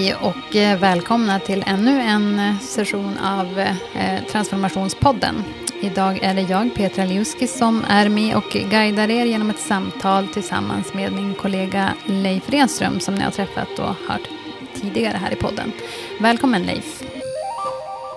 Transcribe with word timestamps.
Hej 0.00 0.14
och 0.14 0.56
eh, 0.56 0.78
välkomna 0.78 1.38
till 1.40 1.64
ännu 1.66 2.00
en 2.00 2.38
eh, 2.38 2.58
session 2.58 3.18
av 3.18 3.58
eh, 3.58 4.24
Transformationspodden. 4.30 5.44
Idag 5.80 6.18
är 6.22 6.34
det 6.34 6.40
jag, 6.40 6.74
Petra 6.74 7.04
Liuski, 7.04 7.46
som 7.46 7.84
är 7.88 8.08
med 8.08 8.36
och 8.36 8.50
guidar 8.70 9.10
er 9.10 9.24
genom 9.24 9.50
ett 9.50 9.58
samtal 9.58 10.28
tillsammans 10.28 10.94
med 10.94 11.12
min 11.12 11.34
kollega 11.34 11.92
Leif 12.06 12.50
Renström 12.50 13.00
som 13.00 13.14
ni 13.14 13.20
har 13.20 13.30
träffat 13.30 13.78
och 13.78 13.94
hört 14.08 14.28
tidigare 14.74 15.16
här 15.16 15.32
i 15.32 15.36
podden. 15.36 15.72
Välkommen 16.20 16.62
Leif. 16.62 17.02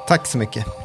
Tack 0.08 0.28
så 0.28 0.38
mycket. 0.38 0.83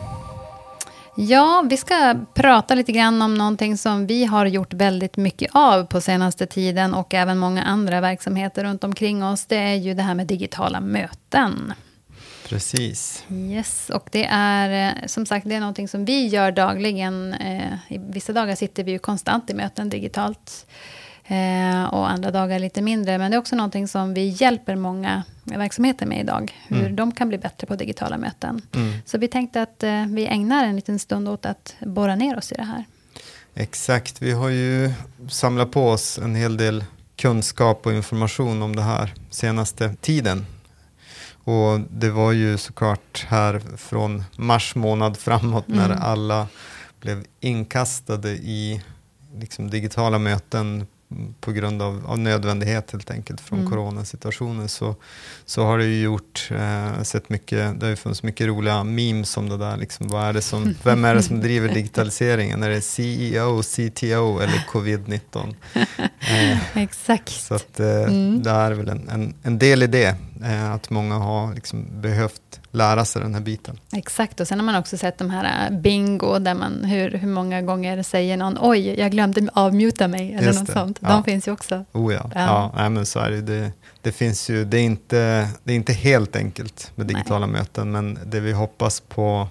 Ja, 1.20 1.64
vi 1.70 1.76
ska 1.76 2.16
prata 2.34 2.74
lite 2.74 2.92
grann 2.92 3.22
om 3.22 3.34
någonting 3.34 3.78
som 3.78 4.06
vi 4.06 4.24
har 4.24 4.46
gjort 4.46 4.72
väldigt 4.72 5.16
mycket 5.16 5.50
av 5.54 5.84
på 5.84 6.00
senaste 6.00 6.46
tiden 6.46 6.94
och 6.94 7.14
även 7.14 7.38
många 7.38 7.62
andra 7.62 8.00
verksamheter 8.00 8.64
runt 8.64 8.84
omkring 8.84 9.24
oss. 9.24 9.46
Det 9.46 9.56
är 9.56 9.74
ju 9.74 9.94
det 9.94 10.02
här 10.02 10.14
med 10.14 10.26
digitala 10.26 10.80
möten. 10.80 11.72
Precis. 12.48 13.24
Yes, 13.30 13.90
och 13.90 14.08
det 14.12 14.24
är 14.30 14.88
eh, 14.88 15.06
som 15.06 15.26
sagt 15.26 15.48
det 15.48 15.54
är 15.54 15.60
någonting 15.60 15.88
som 15.88 16.04
vi 16.04 16.26
gör 16.26 16.52
dagligen. 16.52 17.34
Eh, 17.34 17.72
I 17.88 17.98
vissa 17.98 18.32
dagar 18.32 18.54
sitter 18.54 18.84
vi 18.84 18.90
ju 18.90 18.98
konstant 18.98 19.50
i 19.50 19.54
möten 19.54 19.88
digitalt. 19.88 20.66
Eh, 21.30 21.84
och 21.84 22.10
andra 22.10 22.30
dagar 22.30 22.58
lite 22.58 22.82
mindre. 22.82 23.18
Men 23.18 23.30
det 23.30 23.36
är 23.36 23.38
också 23.38 23.56
någonting 23.56 23.88
som 23.88 24.14
vi 24.14 24.28
hjälper 24.28 24.76
många 24.76 25.22
verksamheter 25.44 26.06
med 26.06 26.20
idag. 26.20 26.58
Hur 26.68 26.80
mm. 26.80 26.96
de 26.96 27.12
kan 27.12 27.28
bli 27.28 27.38
bättre 27.38 27.66
på 27.66 27.76
digitala 27.76 28.18
möten. 28.18 28.62
Mm. 28.74 28.92
Så 29.04 29.18
vi 29.18 29.28
tänkte 29.28 29.62
att 29.62 29.82
eh, 29.82 30.06
vi 30.06 30.26
ägnar 30.26 30.64
en 30.64 30.76
liten 30.76 30.98
stund 30.98 31.28
åt 31.28 31.46
att 31.46 31.74
borra 31.80 32.14
ner 32.16 32.38
oss 32.38 32.52
i 32.52 32.54
det 32.54 32.64
här. 32.64 32.84
Exakt, 33.54 34.22
vi 34.22 34.32
har 34.32 34.48
ju 34.48 34.92
samlat 35.28 35.70
på 35.70 35.88
oss 35.88 36.18
en 36.18 36.34
hel 36.34 36.56
del 36.56 36.84
kunskap 37.16 37.86
och 37.86 37.92
information 37.92 38.62
om 38.62 38.76
det 38.76 38.82
här 38.82 39.14
senaste 39.30 39.94
tiden. 40.00 40.46
Och 41.44 41.80
det 41.90 42.10
var 42.10 42.32
ju 42.32 42.58
såklart 42.58 43.26
här 43.28 43.62
från 43.76 44.24
mars 44.36 44.74
månad 44.74 45.16
framåt 45.16 45.68
mm. 45.68 45.78
när 45.80 45.96
alla 45.96 46.46
blev 47.00 47.24
inkastade 47.40 48.30
i 48.30 48.82
liksom 49.38 49.70
digitala 49.70 50.18
möten 50.18 50.86
på 51.40 51.52
grund 51.52 51.82
av, 51.82 52.06
av 52.06 52.18
nödvändighet 52.18 52.90
helt 52.90 53.10
enkelt 53.10 53.40
från 53.40 53.58
mm. 53.58 53.70
coronasituationen 53.70 54.68
så, 54.68 54.96
så 55.44 55.64
har 55.64 55.78
det 55.78 55.84
ju 55.84 56.02
gjort, 56.02 56.48
eh, 56.50 57.02
sett 57.02 57.28
mycket, 57.28 57.80
det 57.80 57.86
har 57.86 57.90
ju 57.90 57.96
funnits 57.96 58.22
mycket 58.22 58.46
roliga 58.46 58.84
memes 58.84 59.36
om 59.36 59.48
det 59.48 59.56
där. 59.56 59.76
Liksom, 59.76 60.08
vad 60.08 60.24
är 60.24 60.32
det 60.32 60.42
som, 60.42 60.74
vem 60.82 61.04
är 61.04 61.14
det 61.14 61.22
som 61.22 61.40
driver 61.40 61.68
digitaliseringen? 61.74 62.62
Är 62.62 62.70
det 62.70 62.80
CEO, 62.80 63.62
CTO 63.62 64.38
eller 64.38 64.66
covid-19? 64.72 65.54
Eh, 66.20 66.76
Exakt. 66.76 67.28
Så 67.28 67.54
att, 67.54 67.80
eh, 67.80 68.02
mm. 68.02 68.42
det 68.42 68.50
är 68.50 68.70
väl 68.70 68.88
en, 68.88 69.08
en, 69.08 69.34
en 69.42 69.58
del 69.58 69.82
i 69.82 69.86
det, 69.86 70.16
eh, 70.44 70.72
att 70.72 70.90
många 70.90 71.14
har 71.14 71.54
liksom 71.54 71.86
behövt 72.00 72.60
lära 72.70 73.04
sig 73.04 73.22
den 73.22 73.34
här 73.34 73.40
biten. 73.40 73.80
Exakt, 73.92 74.40
och 74.40 74.48
sen 74.48 74.58
har 74.58 74.66
man 74.66 74.74
också 74.74 74.98
sett 74.98 75.18
de 75.18 75.30
här 75.30 75.70
äh, 75.70 75.78
bingo, 75.78 76.38
där 76.38 76.54
man 76.54 76.84
hur, 76.84 77.10
hur 77.10 77.28
många 77.28 77.62
gånger 77.62 78.02
säger 78.02 78.36
någon 78.36 78.58
oj, 78.60 79.00
jag 79.00 79.10
glömde 79.10 79.48
avmuta 79.52 80.08
mig, 80.08 80.34
eller 80.34 80.46
Just 80.46 80.58
något 80.58 80.66
det. 80.66 80.72
sånt. 80.72 81.00
De 81.00 81.10
ja. 81.10 81.22
finns 81.22 81.48
ju 81.48 81.52
också. 81.52 81.84
Oh 81.92 82.14
ja, 82.14 82.30
ja. 82.34 82.40
ja 82.40 82.72
nej, 82.76 82.90
men 82.90 83.06
så 83.06 83.18
är 83.18 83.30
det. 83.30 83.40
det. 83.40 83.72
Det, 84.02 84.12
finns 84.12 84.50
ju, 84.50 84.64
det, 84.64 84.78
är 84.78 84.82
inte, 84.82 85.48
det 85.64 85.72
är 85.72 85.76
inte 85.76 85.92
helt 85.92 86.36
enkelt 86.36 86.92
med 86.94 87.06
digitala 87.06 87.46
nej. 87.46 87.60
möten, 87.60 87.90
men 87.90 88.18
det 88.26 88.40
vi 88.40 88.52
hoppas 88.52 89.00
på, 89.00 89.48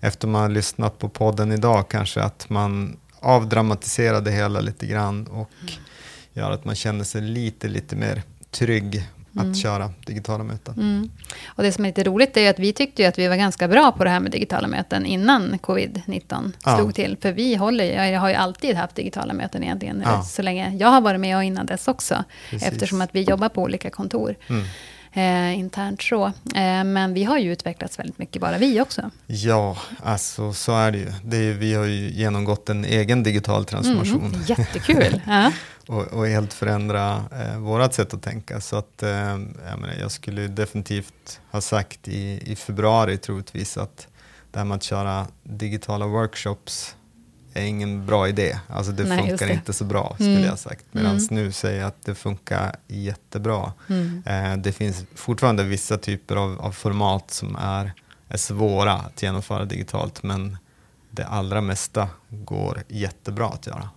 efter 0.00 0.28
man 0.28 0.42
har 0.42 0.48
lyssnat 0.48 0.98
på 0.98 1.08
podden 1.08 1.52
idag, 1.52 1.88
kanske 1.88 2.22
att 2.22 2.50
man 2.50 2.96
avdramatiserar 3.20 4.20
det 4.20 4.30
hela 4.30 4.60
lite 4.60 4.86
grann 4.86 5.26
och 5.26 5.50
mm. 5.60 5.74
gör 6.32 6.50
att 6.50 6.64
man 6.64 6.74
känner 6.74 7.04
sig 7.04 7.20
lite, 7.20 7.68
lite 7.68 7.96
mer 7.96 8.22
trygg 8.50 9.08
mm. 9.36 9.50
att 9.50 9.56
köra 9.56 9.90
digitala 10.06 10.44
möten. 10.44 10.74
Mm. 10.74 11.10
Och 11.46 11.62
det 11.62 11.72
som 11.72 11.84
är 11.84 11.88
lite 11.88 12.04
roligt 12.04 12.36
är 12.36 12.50
att 12.50 12.58
vi 12.58 12.72
tyckte 12.72 13.08
att 13.08 13.18
vi 13.18 13.28
var 13.28 13.36
ganska 13.36 13.68
bra 13.68 13.92
på 13.92 14.04
det 14.04 14.10
här 14.10 14.20
med 14.20 14.32
digitala 14.32 14.68
möten 14.68 15.06
innan 15.06 15.58
covid-19 15.58 16.52
ja. 16.64 16.76
slog 16.76 16.94
till. 16.94 17.16
För 17.20 17.32
vi 17.32 17.54
håller, 17.54 18.10
jag 18.12 18.20
har 18.20 18.28
ju 18.28 18.34
alltid 18.34 18.76
haft 18.76 18.96
digitala 18.96 19.34
möten 19.34 19.62
egentligen, 19.62 20.02
ja. 20.04 20.22
så 20.22 20.42
länge 20.42 20.76
jag 20.76 20.88
har 20.88 21.00
varit 21.00 21.20
med 21.20 21.36
och 21.36 21.44
innan 21.44 21.66
dess 21.66 21.88
också. 21.88 22.24
Precis. 22.50 22.68
Eftersom 22.68 23.00
att 23.00 23.14
vi 23.14 23.22
jobbar 23.22 23.48
på 23.48 23.62
olika 23.62 23.90
kontor. 23.90 24.34
Mm 24.48 24.64
eh, 25.16 25.58
internt 25.58 26.02
så. 26.02 26.26
Eh, 26.54 26.84
men 26.84 27.14
vi 27.14 27.24
har 27.24 27.38
ju 27.38 27.52
utvecklats 27.52 27.98
väldigt 27.98 28.18
mycket, 28.18 28.42
bara 28.42 28.58
vi 28.58 28.80
också. 28.80 29.10
Ja, 29.26 29.76
alltså 30.02 30.52
så 30.52 30.72
är 30.72 30.92
det 30.92 30.98
ju. 30.98 31.12
Det 31.24 31.36
är, 31.36 31.52
vi 31.52 31.74
har 31.74 31.84
ju 31.84 32.10
genomgått 32.10 32.68
en 32.68 32.84
egen 32.84 33.22
digital 33.22 33.64
transformation. 33.64 34.26
Mm, 34.26 34.42
jättekul. 34.46 35.22
ja. 35.26 35.52
och, 35.86 36.02
och, 36.02 36.26
helt 36.26 36.52
förändra 36.52 37.24
eh, 37.32 37.58
vårt 37.58 37.92
sätt 37.92 38.14
att 38.14 38.22
tänka. 38.22 38.60
Så 38.60 38.76
att, 38.76 39.02
eh, 39.02 39.10
jag, 39.10 39.78
menar, 39.78 39.94
jag 40.00 40.10
skulle 40.10 40.48
definitivt 40.48 41.40
ha 41.50 41.60
sagt 41.60 42.08
i, 42.08 42.52
i 42.52 42.56
februari 42.56 43.18
troligtvis 43.18 43.76
att 43.76 44.08
det 44.50 44.58
här 44.58 44.64
med 44.64 44.76
att 44.76 44.82
köra 44.82 45.26
digitala 45.42 46.06
workshops 46.06 46.96
är 47.58 47.64
ingen 47.64 48.06
bra 48.06 48.28
idé. 48.28 48.58
Alltså 48.68 48.92
det 48.92 49.04
Nej, 49.04 49.18
funkar 49.18 49.46
det. 49.46 49.52
inte 49.52 49.72
så 49.72 49.84
bra 49.84 50.14
skulle 50.14 50.30
mm. 50.30 50.44
jag 50.44 50.58
sagt. 50.58 50.84
Medan 50.92 51.16
mm. 51.16 51.26
nu 51.30 51.52
säger 51.52 51.80
jag 51.80 51.88
att 51.88 52.04
det 52.04 52.14
funkar 52.14 52.76
jättebra. 52.86 53.72
Mm. 53.88 54.22
Eh, 54.26 54.56
det 54.56 54.72
finns 54.72 55.04
fortfarande 55.14 55.64
vissa 55.64 55.98
typer 55.98 56.36
av, 56.36 56.60
av, 56.60 56.72
format 56.72 57.30
som 57.30 57.56
är, 57.56 57.92
är 58.28 58.36
svåra 58.36 58.92
att 58.92 59.22
genomföra 59.22 59.64
digitalt 59.64 60.22
men 60.22 60.56
det 61.10 61.26
allra 61.26 61.60
mesta 61.60 62.08
går 62.28 62.82
jättebra 62.88 63.48
att 63.48 63.66
göra. 63.66 63.88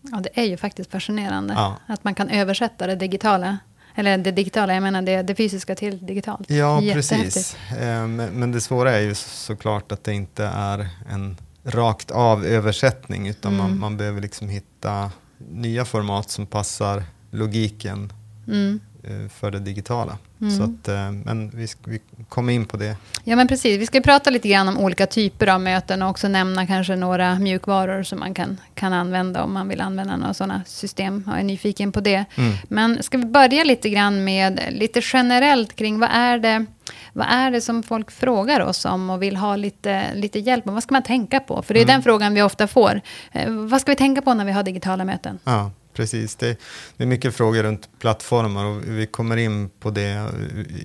Ja, 0.00 0.20
det 0.20 0.40
är 0.40 0.44
ju 0.44 0.56
faktiskt 0.56 0.90
fascinerande 0.90 1.54
ja. 1.54 1.76
att 1.86 2.04
man 2.04 2.14
kan 2.14 2.28
översätta 2.28 2.86
det 2.86 2.96
digitala 2.96 3.58
eller 3.98 4.18
det 4.18 4.32
digitala, 4.32 4.74
jag 4.74 4.82
menar 4.82 5.02
det, 5.02 5.22
det 5.22 5.34
fysiska 5.34 5.74
till 5.74 6.06
digitalt. 6.06 6.50
Ja, 6.50 6.82
precis. 6.92 7.56
Eh, 7.70 8.06
men 8.06 8.52
det 8.52 8.60
svåra 8.60 8.92
är 8.92 9.00
ju 9.00 9.14
såklart 9.14 9.92
att 9.92 10.04
det 10.04 10.14
inte 10.14 10.44
är 10.44 10.88
en 11.10 11.36
rakt 11.68 12.10
av 12.10 12.44
översättning 12.44 13.28
utan 13.28 13.54
mm. 13.54 13.66
man, 13.66 13.78
man 13.78 13.96
behöver 13.96 14.20
liksom 14.20 14.48
hitta 14.48 15.10
nya 15.38 15.84
format 15.84 16.30
som 16.30 16.46
passar 16.46 17.04
logiken 17.30 18.12
mm. 18.46 18.80
Eh, 19.08 19.28
för 19.28 19.50
det 19.50 19.58
digitala. 19.58 20.18
Mm. 20.40 20.56
Så 20.56 20.62
att, 20.62 20.88
eh, 20.88 21.12
men 21.12 21.50
vi, 21.50 21.66
vi 21.84 22.00
kommer 22.28 22.52
in 22.52 22.66
på 22.66 22.76
det. 22.76 22.96
Ja, 23.24 23.36
men 23.36 23.48
precis. 23.48 23.80
Vi 23.80 23.86
ska 23.86 24.00
prata 24.00 24.30
lite 24.30 24.48
grann 24.48 24.68
om 24.68 24.78
olika 24.78 25.06
typer 25.06 25.46
av 25.46 25.60
möten 25.60 26.02
och 26.02 26.10
också 26.10 26.28
nämna 26.28 26.66
kanske 26.66 26.96
några 26.96 27.38
mjukvaror 27.38 28.02
som 28.02 28.18
man 28.18 28.34
kan, 28.34 28.60
kan 28.74 28.92
använda 28.92 29.44
om 29.44 29.52
man 29.52 29.68
vill 29.68 29.80
använda 29.80 30.16
några 30.16 30.34
sådana 30.34 30.62
system. 30.66 31.24
Jag 31.26 31.40
är 31.40 31.44
nyfiken 31.44 31.92
på 31.92 32.00
det. 32.00 32.24
Mm. 32.34 32.54
Men 32.68 33.02
ska 33.02 33.18
vi 33.18 33.24
börja 33.24 33.64
lite 33.64 33.90
grann 33.90 34.24
med 34.24 34.60
lite 34.70 35.00
generellt 35.12 35.76
kring 35.76 35.98
vad 35.98 36.10
är 36.12 36.38
det 36.38 36.66
vad 37.12 37.26
är 37.30 37.50
det 37.50 37.60
som 37.60 37.82
folk 37.82 38.10
frågar 38.10 38.60
oss 38.60 38.84
om 38.84 39.10
och 39.10 39.22
vill 39.22 39.36
ha 39.36 39.56
lite, 39.56 40.14
lite 40.14 40.38
hjälp 40.38 40.64
med? 40.64 40.74
Vad 40.74 40.82
ska 40.82 40.94
man 40.94 41.02
tänka 41.02 41.40
på? 41.40 41.62
För 41.62 41.74
det 41.74 41.80
är 41.80 41.84
mm. 41.84 41.94
den 41.94 42.02
frågan 42.02 42.34
vi 42.34 42.42
ofta 42.42 42.66
får. 42.66 43.00
Eh, 43.32 43.50
vad 43.50 43.80
ska 43.80 43.92
vi 43.92 43.96
tänka 43.96 44.22
på 44.22 44.34
när 44.34 44.44
vi 44.44 44.52
har 44.52 44.62
digitala 44.62 45.04
möten? 45.04 45.38
Ja, 45.44 45.70
precis. 45.98 46.36
Det, 46.36 46.58
det, 46.96 47.04
är 47.04 47.06
mycket 47.06 47.34
frågor 47.34 47.62
runt 47.62 47.88
plattformar 47.98 48.64
och 48.64 48.82
vi 48.84 49.06
kommer 49.06 49.36
in 49.36 49.70
på 49.80 49.90
det 49.90 50.30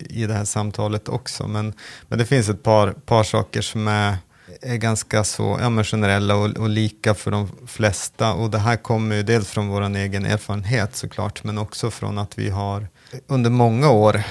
i 0.10 0.26
det 0.26 0.34
här 0.34 0.46
samtalet 0.46 1.10
också. 1.10 1.48
Men, 1.48 1.74
men 2.08 2.20
det 2.20 2.26
finns 2.26 2.50
ett 2.50 2.64
par, 2.64 2.92
par 2.92 3.24
saker 3.24 3.62
som 3.62 3.88
är 3.88 4.18
är 4.62 4.76
ganska 4.76 5.24
så 5.24 5.58
ja, 5.62 5.84
generella 5.84 6.36
och, 6.36 6.58
och, 6.58 6.70
lika 6.70 7.14
för 7.14 7.32
de 7.32 7.50
flesta. 7.68 8.34
Och 8.34 8.50
det 8.50 8.58
här 8.58 8.76
kommer 8.76 9.16
ju 9.16 9.24
dels 9.24 9.48
från 9.48 9.68
vår 9.68 9.96
egen 9.96 10.26
erfarenhet 10.26 10.96
såklart, 10.96 11.44
men 11.44 11.58
också 11.58 11.92
från 11.92 12.18
att 12.18 12.38
vi 12.38 12.50
har 12.50 12.88
under 13.28 13.50
många 13.50 13.90
år 13.90 14.16
eh, 14.16 14.24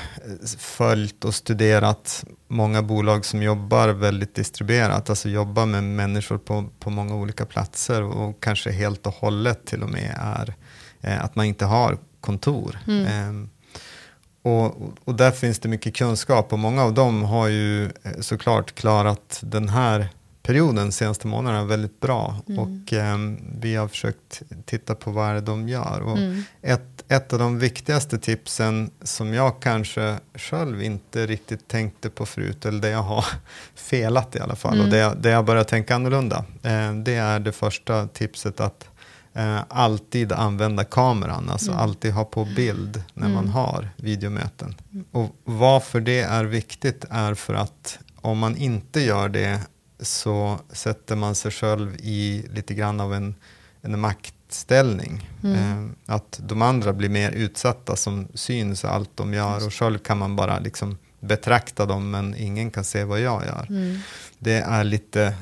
följt 0.58 1.24
och 1.24 1.34
studerat 1.34 2.24
många 2.48 2.82
bolag 2.82 3.24
som 3.24 3.42
jobbar 3.42 3.88
väldigt 3.88 4.34
distribuerat, 4.34 5.10
alltså 5.10 5.28
jobbar 5.28 5.66
med 5.66 5.84
människor 5.84 6.38
på, 6.38 6.68
på 6.78 6.90
många 6.90 7.14
olika 7.14 7.46
platser 7.46 8.02
och 8.02 8.42
kanske 8.42 8.70
helt 8.70 9.06
och 9.06 9.14
hållet 9.14 9.66
till 9.66 9.82
och 9.82 9.90
med 9.90 10.16
är 10.20 10.48
eh, 10.48 10.54
att 11.02 11.36
man 11.36 11.46
inte 11.46 11.64
har 11.64 11.98
kontor. 12.20 12.78
Mm. 12.88 13.06
Eh, 13.06 13.48
och, 14.42 14.76
och 15.04 15.14
där 15.14 15.30
finns 15.30 15.58
det 15.58 15.68
mycket 15.68 15.96
kunskap 15.96 16.52
och 16.52 16.58
många 16.58 16.82
av 16.82 16.94
dem 16.94 17.22
har 17.22 17.48
ju 17.48 17.84
eh, 17.84 17.90
såklart 18.20 18.74
klarat 18.74 19.40
den 19.42 19.68
här 19.68 20.08
perioden, 20.42 20.92
senaste 20.92 21.26
månaderna, 21.26 21.64
väldigt 21.64 22.00
bra. 22.00 22.36
Mm. 22.48 22.58
Och 22.58 22.92
eh, 22.92 23.18
vi 23.60 23.74
har 23.74 23.88
försökt 23.88 24.42
titta 24.64 24.94
på 24.94 25.10
vad 25.10 25.30
är 25.30 25.34
det 25.34 25.40
de 25.40 25.68
gör. 25.68 26.00
Och 26.00 26.18
mm. 26.18 26.42
ett, 26.62 27.04
ett 27.08 27.32
av 27.32 27.38
de 27.38 27.58
viktigaste 27.58 28.18
tipsen 28.18 28.90
som 29.02 29.34
jag 29.34 29.60
kanske 29.62 30.16
själv 30.34 30.82
inte 30.82 31.26
riktigt 31.26 31.68
tänkte 31.68 32.10
på 32.10 32.26
förut, 32.26 32.66
eller 32.66 32.80
det 32.80 32.90
jag 32.90 33.02
har 33.02 33.24
felat 33.74 34.36
i 34.36 34.40
alla 34.40 34.56
fall, 34.56 34.74
mm. 34.74 34.84
och 34.84 34.92
det 34.92 35.14
det 35.20 35.30
jag 35.30 35.44
börjar 35.44 35.64
tänka 35.64 35.94
annorlunda, 35.94 36.44
eh, 36.62 36.94
det 36.94 37.14
är 37.14 37.40
det 37.40 37.52
första 37.52 38.06
tipset 38.06 38.60
att 38.60 38.88
eh, 39.34 39.60
alltid 39.68 40.32
använda 40.32 40.84
kameran, 40.84 41.50
alltså 41.50 41.70
mm. 41.70 41.82
alltid 41.82 42.12
ha 42.12 42.24
på 42.24 42.44
bild 42.44 43.02
när 43.14 43.28
man 43.28 43.44
mm. 43.44 43.52
har 43.52 43.88
videomöten. 43.96 44.74
Mm. 44.92 45.04
Och 45.12 45.36
varför 45.44 46.00
det 46.00 46.20
är 46.20 46.44
viktigt 46.44 47.04
är 47.10 47.34
för 47.34 47.54
att 47.54 47.98
om 48.16 48.38
man 48.38 48.56
inte 48.56 49.00
gör 49.00 49.28
det 49.28 49.60
så 50.00 50.58
sätter 50.72 51.16
man 51.16 51.34
sig 51.34 51.50
själv 51.50 51.96
i 51.96 52.46
lite 52.50 52.74
grann 52.74 53.00
av 53.00 53.14
en, 53.14 53.34
en 53.80 54.00
maktställning. 54.00 55.30
Mm. 55.42 55.56
Eh, 55.56 56.14
att 56.14 56.40
de 56.42 56.62
andra 56.62 56.92
blir 56.92 57.08
mer 57.08 57.30
utsatta 57.30 57.96
som 57.96 58.28
syns 58.34 58.84
allt 58.84 59.16
de 59.16 59.34
gör 59.34 59.66
och 59.66 59.74
själv 59.74 59.98
kan 59.98 60.18
man 60.18 60.36
bara 60.36 60.58
liksom 60.58 60.98
betrakta 61.20 61.86
dem 61.86 62.10
men 62.10 62.34
ingen 62.34 62.70
kan 62.70 62.84
se 62.84 63.04
vad 63.04 63.20
jag 63.20 63.44
gör. 63.44 63.66
Mm. 63.68 63.98
Det 64.38 64.60
är 64.60 64.84
lite, 64.84 65.34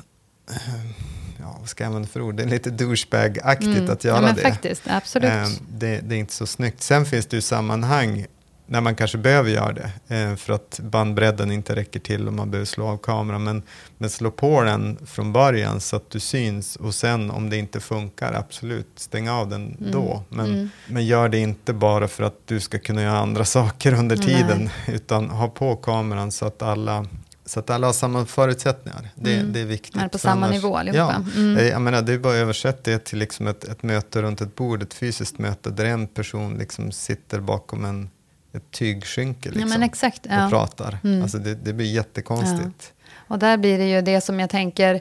ja 1.43 1.57
vad 1.61 1.69
ska 1.69 1.85
jag 1.85 1.89
använda 1.89 2.09
för 2.09 2.21
ord, 2.23 2.35
det 2.35 2.43
är 2.43 2.47
lite 2.47 2.71
douchebag-aktigt 2.71 3.77
Mm. 3.79 3.91
att 3.91 4.05
göra 4.05 4.27
ja, 4.27 4.33
det. 4.33 4.43
Faktiskt, 4.43 4.83
absolut. 4.87 5.31
Eh, 5.31 5.49
det. 5.69 6.01
Det 6.01 6.15
är 6.15 6.19
inte 6.19 6.33
så 6.35 6.47
snyggt. 6.47 6.83
Sen 6.83 7.07
finns 7.07 7.27
det 7.27 7.37
ju 7.37 7.41
sammanhang 7.43 8.27
när 8.67 8.81
man 8.81 8.95
kanske 8.95 9.19
behöver 9.19 9.51
göra 9.51 9.73
det 9.73 10.17
eh, 10.17 10.37
för 10.37 10.53
att 10.53 10.81
bandbredden 10.83 11.51
inte 11.53 11.77
räcker 11.77 12.01
till 12.01 12.27
och 12.27 12.33
man 12.35 12.51
behöver 12.51 12.67
slå 12.67 12.87
av 12.87 12.97
kameran. 12.97 13.45
Men, 13.45 13.63
men 13.99 14.11
slå 14.11 14.31
på 14.31 14.63
den 14.63 14.99
från 15.07 15.33
början 15.33 15.81
så 15.81 15.97
att 15.97 16.11
du 16.11 16.21
syns 16.21 16.77
och 16.77 16.95
sen 16.95 17.31
om 17.31 17.51
det 17.51 17.57
inte 17.57 17.81
funkar, 17.81 18.33
absolut, 18.33 18.89
stäng 18.97 19.29
av 19.29 19.49
den 19.49 19.77
Mm. 19.81 19.93
då. 19.93 20.23
Men, 20.29 20.47
Mm. 20.47 20.71
men 20.87 21.07
gör 21.07 21.29
det 21.29 21.39
inte 21.39 21.73
bara 21.73 22.09
för 22.09 22.25
att 22.25 22.47
du 22.47 22.61
ska 22.61 22.79
kunna 22.79 23.03
göra 23.03 23.19
andra 23.19 23.45
saker 23.59 23.93
under 23.95 24.17
Nej. 24.17 24.27
tiden 24.27 24.71
utan 24.89 25.31
ha 25.31 25.49
på 25.49 25.77
kameran 25.77 26.33
så 26.33 26.47
att 26.47 26.63
alla 26.63 27.07
så 27.51 27.61
att 27.61 27.71
alla 27.71 27.87
har 27.87 27.93
samma 27.93 28.27
förutsättningar. 28.27 29.09
Det, 29.15 29.35
Mm. 29.35 29.53
det 29.53 29.61
är 29.61 29.65
viktigt. 29.65 29.95
Man 29.95 30.05
är 30.05 30.09
på 30.09 30.19
samma 30.19 30.47
annars- 30.47 30.51
nivå 30.57 30.77
allihopa. 30.77 31.25
Ja, 31.35 31.41
Mm. 31.41 31.67
Jag 31.67 31.83
menar, 31.83 32.03
det 32.03 32.13
är 32.13 32.19
bara 32.19 32.33
att 32.33 32.39
översätta 32.39 32.91
det 32.91 33.05
till 33.05 33.19
liksom 33.19 33.47
ett, 33.47 33.65
ett 33.65 33.83
möte 33.83 34.23
runt 34.23 34.41
ett 34.41 34.57
bord, 34.57 34.83
ett 34.83 34.95
fysiskt 34.95 35.39
möte 35.39 35.71
där 35.71 35.85
en 35.85 36.07
person 36.07 36.55
liksom 36.59 36.93
sitter 36.93 37.41
bakom 37.41 37.85
en, 37.85 38.11
ett 38.53 38.71
tygskynke 38.71 39.49
ja, 39.49 39.53
liksom, 39.53 39.71
men 39.71 39.83
exakt. 39.83 40.27
och 40.27 40.33
Ja. 40.33 40.47
pratar. 40.51 40.99
Mm. 41.05 41.23
Alltså 41.23 41.39
det, 41.39 41.55
det 41.55 41.73
blir 41.73 41.93
jättekonstigt. 41.93 42.93
Och 43.29 43.39
där 43.39 43.57
blir 43.57 43.79
det 43.79 43.89
ju 43.89 44.01
det 44.03 44.21
som 44.21 44.41
jag 44.41 44.51
tänker, 44.51 45.01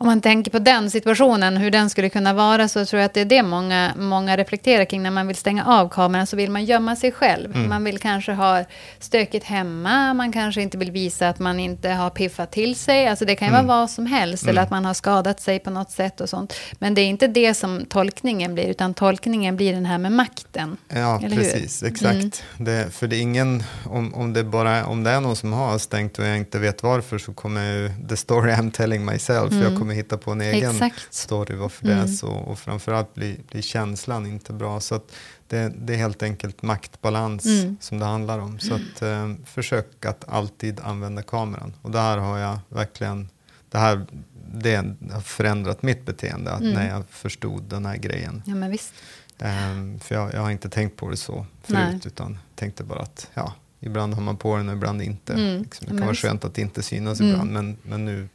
om 0.00 0.06
man 0.06 0.20
tänker 0.20 0.50
på 0.50 0.58
den 0.58 0.90
situationen, 0.90 1.56
hur 1.56 1.70
den 1.70 1.90
skulle 1.90 2.08
kunna 2.08 2.32
vara, 2.32 2.68
så 2.68 2.84
tror 2.84 3.00
jag 3.00 3.06
att 3.06 3.14
det 3.14 3.20
är 3.20 3.24
det 3.24 3.42
många, 3.42 3.92
många 3.96 4.36
reflekterar 4.36 4.84
kring 4.84 5.02
när 5.02 5.10
man 5.10 5.26
vill 5.26 5.36
stänga 5.36 5.64
av 5.64 5.88
kameran, 5.88 6.26
så 6.26 6.36
vill 6.36 6.50
man 6.50 6.64
gömma 6.64 6.96
sig 6.96 7.12
själv. 7.12 7.56
Mm. 7.56 7.68
Man 7.68 7.84
vill 7.84 7.98
kanske 7.98 8.32
ha 8.32 8.64
stökigt 9.00 9.44
hemma, 9.46 10.14
man 10.14 10.32
kanske 10.32 10.62
inte 10.62 10.78
vill 10.78 10.90
visa 10.90 11.28
att 11.28 11.38
man 11.38 11.60
inte 11.60 11.88
har 11.90 12.10
piffat 12.10 12.50
till 12.52 12.76
sig, 12.76 13.08
alltså 13.08 13.24
det 13.24 13.34
kan 13.34 13.48
ju 13.48 13.54
Mm. 13.54 13.66
vara 13.66 13.78
vad 13.80 13.90
som 13.90 14.06
helst, 14.06 14.46
eller 14.48 14.62
att 14.62 14.70
man 14.70 14.84
har 14.84 14.94
skadat 14.94 15.40
sig 15.40 15.58
på 15.58 15.70
något 15.70 15.90
sätt 15.90 16.20
och 16.20 16.28
sånt. 16.28 16.54
Men 16.78 16.94
det 16.94 17.00
är 17.00 17.06
inte 17.06 17.26
det 17.26 17.54
som 17.54 17.84
tolkningen 17.86 18.54
blir, 18.54 18.66
utan 18.66 18.94
tolkningen 18.94 19.56
blir 19.56 19.72
den 19.72 19.86
här 19.86 19.98
med 19.98 20.12
makten. 20.12 20.76
Ja, 20.88 21.18
Eller 21.18 21.36
hur? 21.36 21.42
precis. 21.42 21.82
Exakt. 21.82 22.14
Mm. 22.14 22.30
Det, 22.56 22.94
för 22.94 23.06
det 23.06 23.16
är 23.16 23.20
ingen, 23.20 23.62
om, 23.84 24.14
om, 24.14 24.32
det 24.32 24.44
bara, 24.44 24.86
om 24.86 25.04
det 25.04 25.10
är 25.10 25.20
någon 25.20 25.36
som 25.36 25.52
har 25.52 25.78
stängt 25.78 26.18
och 26.18 26.24
jag 26.26 26.36
inte 26.36 26.58
vet 26.58 26.82
varför 26.82 27.18
så 27.18 27.32
kommer 27.32 27.72
ju, 27.72 27.90
the 28.08 28.16
story 28.16 28.52
I'm 28.52 28.70
telling 28.70 29.04
myself, 29.04 29.52
Mm. 29.52 29.62
jag 29.62 29.78
kommer 29.78 29.87
hitta 29.94 30.18
på 30.18 30.30
en 30.30 30.40
egen 30.40 30.70
Exakt. 30.70 31.14
story 31.14 31.54
varför 31.56 31.86
det 31.86 31.92
är 31.92 31.96
Mm. 31.96 32.08
så. 32.08 32.28
Och 32.28 32.58
framförallt 32.58 33.14
blir, 33.14 33.36
blir 33.50 33.62
känslan 33.62 34.26
inte 34.26 34.52
bra. 34.52 34.80
Så 34.80 35.00
det, 35.48 35.72
det 35.78 35.92
är 35.94 35.98
helt 35.98 36.22
enkelt 36.22 36.62
maktbalans 36.62 37.46
Mm. 37.46 37.76
som 37.80 37.98
det 37.98 38.04
handlar 38.06 38.38
om. 38.38 38.58
Så 38.58 38.74
att, 38.74 39.02
eh, 39.02 39.32
försök 39.46 40.04
att 40.06 40.24
alltid 40.28 40.80
använda 40.80 41.22
kameran. 41.22 41.74
Och 41.82 41.90
där 41.90 42.18
har 42.18 42.38
jag 42.38 42.58
verkligen, 42.68 43.28
det 43.70 43.78
här 43.78 44.06
det 44.52 44.76
har 45.12 45.20
förändrat 45.20 45.82
mitt 45.82 46.06
beteende, 46.06 46.50
att 46.52 46.60
Mm. 46.60 46.72
när 46.74 46.88
jag 46.88 47.02
förstod 47.10 47.62
den 47.62 47.86
här 47.86 47.96
grejen. 47.96 48.42
Ja, 48.46 48.54
men 48.54 48.70
visst. 48.70 48.92
Ehm, 49.38 50.00
för 50.00 50.14
jag, 50.14 50.34
jag 50.34 50.40
har 50.40 50.50
inte 50.50 50.68
tänkt 50.68 50.96
på 50.96 51.10
det 51.10 51.16
så 51.16 51.46
förut, 51.62 51.78
Nej. 51.90 52.00
utan 52.04 52.38
tänkte 52.54 52.84
bara 52.84 53.00
att 53.00 53.30
ja, 53.34 53.54
ibland 53.80 54.14
har 54.14 54.22
man 54.22 54.36
på 54.36 54.56
den 54.56 54.68
och 54.68 54.74
ibland 54.74 55.02
inte. 55.02 55.32
Mm. 55.32 55.62
Liksom, 55.62 55.86
det 55.86 55.92
men 55.92 55.98
kan 55.98 56.06
vara 56.06 56.10
visst. 56.12 56.22
skönt 56.22 56.44
att 56.44 56.58
inte 56.58 56.82
synas 56.82 57.20
Mm. 57.20 57.32
ibland, 57.32 57.50
men, 57.52 57.76
men 57.82 58.04
nu 58.04 58.28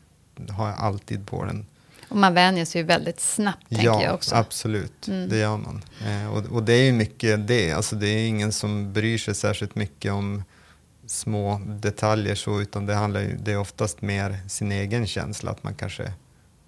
har 0.49 0.67
jag 0.67 0.77
alltid 0.79 1.27
på 1.27 1.45
den. 1.45 1.65
Och 2.09 2.17
man 2.17 2.33
vänjer 2.33 2.65
sig 2.65 2.81
ju 2.81 2.87
väldigt 2.87 3.19
snabbt, 3.19 3.69
tänker 3.69 3.85
ja, 3.85 4.03
jag 4.03 4.13
också. 4.13 4.35
absolut, 4.35 5.07
Mm. 5.07 5.29
det 5.29 5.37
gör 5.37 5.57
man. 5.57 5.81
Eh, 6.07 6.33
och, 6.33 6.45
och 6.45 6.63
det 6.63 6.73
är 6.73 6.83
ju 6.83 6.91
mycket 6.91 7.47
det, 7.47 7.71
alltså 7.71 7.95
det 7.95 8.07
är 8.07 8.27
ingen 8.27 8.51
som 8.51 8.93
bryr 8.93 9.17
sig 9.17 9.35
särskilt 9.35 9.75
mycket 9.75 10.11
om 10.11 10.43
små 11.07 11.61
detaljer 11.65 12.35
så, 12.35 12.61
utan 12.61 12.85
det 12.85 12.93
handlar 12.93 13.21
ju, 13.21 13.37
det 13.37 13.51
är 13.51 13.57
oftast 13.57 14.01
mer 14.01 14.37
sin 14.49 14.71
egen 14.71 15.07
känsla, 15.07 15.51
att 15.51 15.63
man 15.63 15.75
kanske 15.75 16.11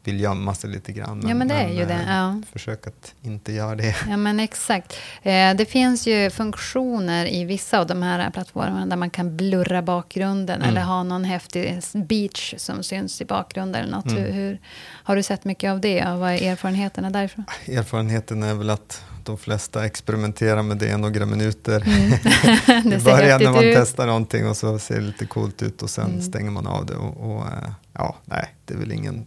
vill 0.07 0.19
gömma 0.19 0.55
sig 0.55 0.69
lite 0.69 0.91
grann. 0.91 1.23
Ja, 1.27 1.33
men 1.35 1.47
det 1.47 1.53
är 1.53 1.69
ju 1.69 1.85
det, 1.85 1.93
eh, 1.93 2.15
ja. 2.15 2.41
Försök 2.53 2.87
att 2.87 3.13
inte 3.21 3.51
göra 3.53 3.75
det. 3.75 3.95
Ja, 4.09 4.17
men 4.17 4.39
exakt. 4.39 4.93
Eh, 5.23 5.53
det 5.55 5.65
finns 5.69 6.07
ju 6.07 6.29
funktioner 6.29 7.25
i 7.33 7.45
vissa 7.45 7.79
av 7.79 7.87
de 7.87 8.01
här 8.03 8.29
plattformarna 8.31 8.85
där 8.85 8.95
man 8.95 9.09
kan 9.09 9.37
blurra 9.37 9.81
bakgrunden 9.81 10.55
Mm. 10.61 10.69
eller 10.69 10.81
ha 10.81 11.03
någon 11.03 11.23
häftig 11.23 11.79
beach 11.93 12.53
som 12.57 12.83
syns 12.83 13.21
i 13.21 13.25
bakgrunden 13.25 13.81
eller 13.83 13.91
något. 13.91 14.05
Mm. 14.05 14.23
Hur, 14.23 14.31
hur, 14.31 14.59
har 15.03 15.15
du 15.15 15.23
sett 15.23 15.43
mycket 15.45 15.71
av 15.71 15.81
det 15.81 16.05
och 16.07 16.19
vad 16.19 16.31
är 16.31 16.51
erfarenheterna 16.51 17.09
därifrån? 17.09 17.45
Erfarenheten 17.67 18.43
är 18.43 18.53
väl 18.53 18.69
att 18.69 19.03
de 19.23 19.37
flesta 19.37 19.85
experimenterar 19.85 20.61
med 20.63 20.77
det 20.77 20.97
några 20.97 21.25
minuter. 21.25 21.83
Mm. 21.87 22.93
I 22.93 23.03
början 23.03 23.41
när 23.43 23.51
man 23.51 23.63
ut. 23.63 23.75
testar 23.77 24.07
någonting 24.07 24.47
och 24.47 24.57
så 24.57 24.79
ser 24.79 24.95
det 24.95 25.01
lite 25.01 25.25
coolt 25.25 25.61
ut 25.61 25.81
och 25.81 25.89
sen 25.89 26.05
Mm. 26.09 26.21
stänger 26.21 26.51
man 26.51 26.67
av 26.67 26.85
det. 26.85 26.95
Och, 26.95 27.31
och, 27.35 27.41
eh, 27.47 27.69
ja, 27.93 28.15
nej, 28.25 28.55
det 28.65 28.73
är 28.73 28.77
väl 28.77 28.91
ingen... 28.91 29.25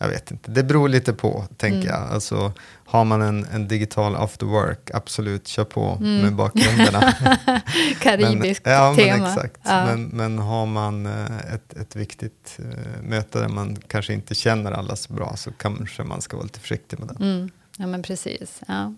Jag 0.00 0.08
vet 0.08 0.30
inte, 0.30 0.50
det 0.50 0.62
beror 0.64 0.88
lite 0.88 1.12
på, 1.12 1.44
tänker 1.56 1.76
Mm. 1.88 2.00
jag. 2.02 2.12
Alltså, 2.12 2.52
har 2.86 3.04
man 3.04 3.22
en, 3.22 3.44
en 3.52 3.68
digital 3.68 4.16
after 4.16 4.46
work, 4.46 4.90
absolut, 4.94 5.48
kör 5.48 5.64
på 5.64 5.96
Mm. 6.00 6.20
med 6.22 6.34
bakgrunderna. 6.34 7.12
Karibiskt 8.00 8.64
men, 8.64 8.74
ja, 8.74 8.94
tema. 8.96 9.16
Men, 9.18 9.26
exakt. 9.32 9.56
Ja. 9.64 9.84
Men, 9.86 10.04
men 10.04 10.38
har 10.38 10.66
man 10.66 11.06
eh, 11.06 11.54
ett, 11.54 11.72
ett 11.74 11.96
viktigt 11.96 12.58
eh, 12.58 13.02
möte 13.02 13.38
där 13.40 13.48
man 13.48 13.76
kanske 13.86 14.12
inte 14.14 14.34
känner 14.34 14.72
alla 14.72 14.96
så 14.96 15.12
bra 15.12 15.36
så 15.36 15.50
kanske 15.52 16.04
man 16.04 16.20
ska 16.20 16.36
vara 16.36 16.44
lite 16.44 16.60
försiktig 16.60 16.98
med 16.98 17.08
det. 17.08 17.24
Mm. 17.24 17.50
Ja, 17.76 17.86
men 17.86 18.02
precis. 18.02 18.60
Ja. 18.68 18.94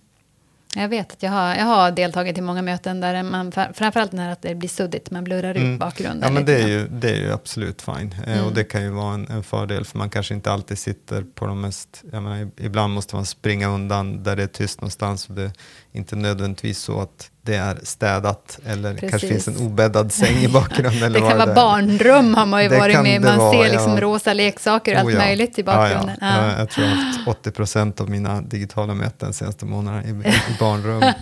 Jag 0.77 0.89
vet 0.89 1.13
att 1.13 1.23
jag 1.23 1.31
har, 1.31 1.55
jag 1.55 1.65
har 1.65 1.91
deltagit 1.91 2.39
i 2.39 2.41
många 2.41 2.63
möten 2.63 3.01
där 3.01 3.23
man, 3.23 3.53
fr- 3.53 3.73
framförallt 3.73 4.13
när 4.13 4.33
att 4.33 4.43
det 4.43 4.55
blir 4.55 4.69
suddigt, 4.69 5.11
man 5.11 5.25
blurrar 5.25 5.51
ut 5.55 5.57
Mm. 5.57 5.79
bakgrunden. 5.79 6.21
Ja, 6.23 6.31
men 6.31 6.45
det 6.45 6.63
är, 6.63 6.69
ju, 6.69 6.89
det 6.89 7.11
är 7.11 7.17
ju 7.17 7.33
absolut 7.33 7.83
fine. 7.83 8.15
Eh, 8.27 8.33
Mm. 8.33 8.45
Och 8.47 8.53
det 8.55 8.65
kan 8.65 8.83
ju 8.83 8.91
vara 8.91 9.15
en, 9.15 9.29
en 9.29 9.43
fördel 9.43 9.85
för 9.85 9.99
man 9.99 10.11
kanske 10.11 10.35
inte 10.35 10.53
alltid 10.53 10.79
sitter 10.79 11.23
på 11.35 11.47
de 11.47 11.61
mest, 11.61 12.03
jag 12.13 12.23
menar, 12.23 12.37
ib- 12.37 12.51
ibland 12.57 12.95
måste 12.95 13.15
man 13.17 13.27
springa 13.27 13.69
undan 13.69 14.23
där 14.23 14.37
det 14.37 14.43
är 14.43 14.47
tyst 14.47 14.81
någonstans 14.81 15.29
och 15.29 15.35
det 15.35 15.43
är 15.43 15.53
inte 15.93 16.17
nödvändigtvis 16.17 16.79
så 16.79 17.01
att 17.01 17.31
det 17.43 17.55
är 17.57 17.79
städat 17.83 18.59
eller 18.67 18.91
kanske 18.97 19.11
Precis. 19.19 19.45
finns 19.45 19.49
en 19.49 19.67
obäddad 19.67 20.13
säng 20.13 20.37
i 20.37 20.49
bakgrunden. 20.49 21.03
eller 21.03 21.21
Det 21.21 21.29
kan 21.29 21.39
vara 21.39 21.51
är. 21.51 21.55
barnrum 21.55 22.35
har 22.35 22.47
man 22.47 22.63
ju 22.63 22.69
Det 22.69 22.79
varit 22.79 23.03
med. 23.03 23.23
det 23.23 23.29
Man 23.29 23.39
vara, 23.39 23.53
ser 23.65 23.71
liksom 23.73 23.93
ja. 23.95 24.01
rosa 24.01 24.33
leksaker 24.33 24.93
och 24.95 24.99
allt 25.01 25.07
Oh 25.09 25.13
ja. 25.13 25.19
möjligt 25.19 25.59
i 25.59 25.63
bakgrunden. 25.65 26.17
Ja, 26.21 26.27
ja. 26.37 26.47
Ja. 26.53 26.59
Jag, 26.59 26.71
tror 26.71 26.87
jag 26.87 26.95
har 26.97 27.03
haft 27.05 27.29
80 27.29 27.51
procent 27.51 28.01
av 28.01 28.11
mina 28.11 28.41
digitala 28.41 28.95
möten 28.95 29.29
de 29.29 29.33
senaste 29.35 29.65
månaderna 29.67 30.05
i, 30.05 30.09
i 30.29 30.35
barnrum. 30.61 31.01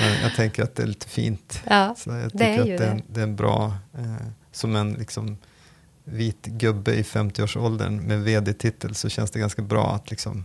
Men 0.00 0.22
jag 0.22 0.34
tänker 0.36 0.62
att 0.62 0.74
det 0.76 0.82
är 0.82 0.86
lite 0.86 1.08
fint. 1.08 1.60
Ja, 1.70 1.94
Så 1.98 2.10
jag 2.10 2.30
det 2.34 2.44
är 2.44 2.58
tycker 2.58 2.72
att 2.74 2.78
det 2.78 2.84
är, 2.84 2.88
det. 2.88 2.92
en, 2.92 3.02
det 3.08 3.20
är 3.20 3.24
en 3.24 3.36
bra, 3.36 3.72
eh, 3.98 4.26
som 4.52 4.76
en 4.76 4.92
liksom, 4.92 5.36
vit 6.04 6.46
gubbe 6.46 6.94
i 6.94 7.02
50-årsåldern 7.02 8.00
med 8.00 8.22
vd-titel 8.22 8.94
så 8.94 9.08
känns 9.08 9.30
det 9.30 9.38
ganska 9.38 9.62
bra 9.62 9.94
att, 9.94 10.10
liksom, 10.10 10.44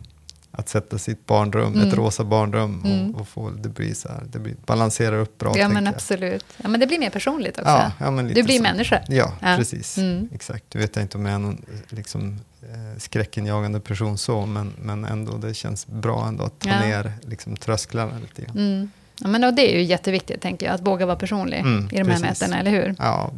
att 0.56 0.70
sätta 0.70 0.98
sitt 0.98 1.26
barnrum, 1.26 1.74
Mm. 1.74 1.88
ett 1.88 1.94
rosa 1.94 2.24
barnrum 2.24 2.80
och, 2.80 2.86
Mm. 2.90 3.16
och 3.16 3.28
få, 3.28 3.50
det 3.50 3.70
blir 3.70 3.94
så 3.94 4.08
här, 4.10 4.24
det 4.32 4.40
blir, 4.40 4.56
balanserar 4.66 5.18
upp 5.18 5.38
bra. 5.38 5.54
Ja, 5.58 5.70
men 5.70 5.88
absolut. 5.88 6.46
Ja, 6.58 6.70
men 6.70 6.80
det 6.80 6.88
blir 6.88 7.00
mer 7.00 7.10
personligt 7.10 7.58
också. 7.60 7.70
Ja, 7.72 7.92
ja, 8.00 8.12
men 8.12 8.28
lite 8.28 8.40
du 8.40 8.44
blir 8.46 8.58
så. 8.58 8.64
människa. 8.64 9.02
Ja, 9.08 9.34
Ja. 9.42 9.56
precis. 9.58 9.98
Mm. 9.98 10.30
Exakt. 10.34 10.64
Du 10.70 10.80
vet 10.80 10.96
jag 10.96 11.04
inte 11.06 11.18
om 11.18 11.26
jag 11.26 11.36
är 11.36 11.40
någon 11.40 11.66
liksom, 11.90 12.40
eh, 12.62 12.98
skräckinjagande 13.00 13.80
person 13.80 14.18
så, 14.18 14.46
men, 14.46 14.74
men 14.82 15.06
ändå 15.06 15.38
det 15.38 15.54
känns 15.54 15.88
bra 15.88 16.28
ändå 16.28 16.44
att 16.44 16.60
ta 16.60 16.70
Ja. 16.70 16.80
ner 16.80 17.14
liksom, 17.22 17.56
trösklarna 17.56 18.14
lite 18.22 18.42
grann. 18.42 18.92
Mm. 19.22 19.34
Ja, 19.34 19.40
men 19.40 19.56
det 19.56 19.74
är 19.74 19.78
ju 19.80 19.84
jätteviktigt, 19.84 20.42
tänker 20.42 20.66
jag, 20.66 20.76
att 20.76 20.82
våga 20.88 21.06
vara 21.06 21.16
personlig 21.16 21.60
Mm, 21.60 21.86
i 21.92 21.98
de 21.98 21.98
här 21.98 22.04
precis. 22.06 22.22
mötena, 22.42 22.60
eller 22.60 22.72
hur? 22.72 22.96
Ja, 23.00 23.32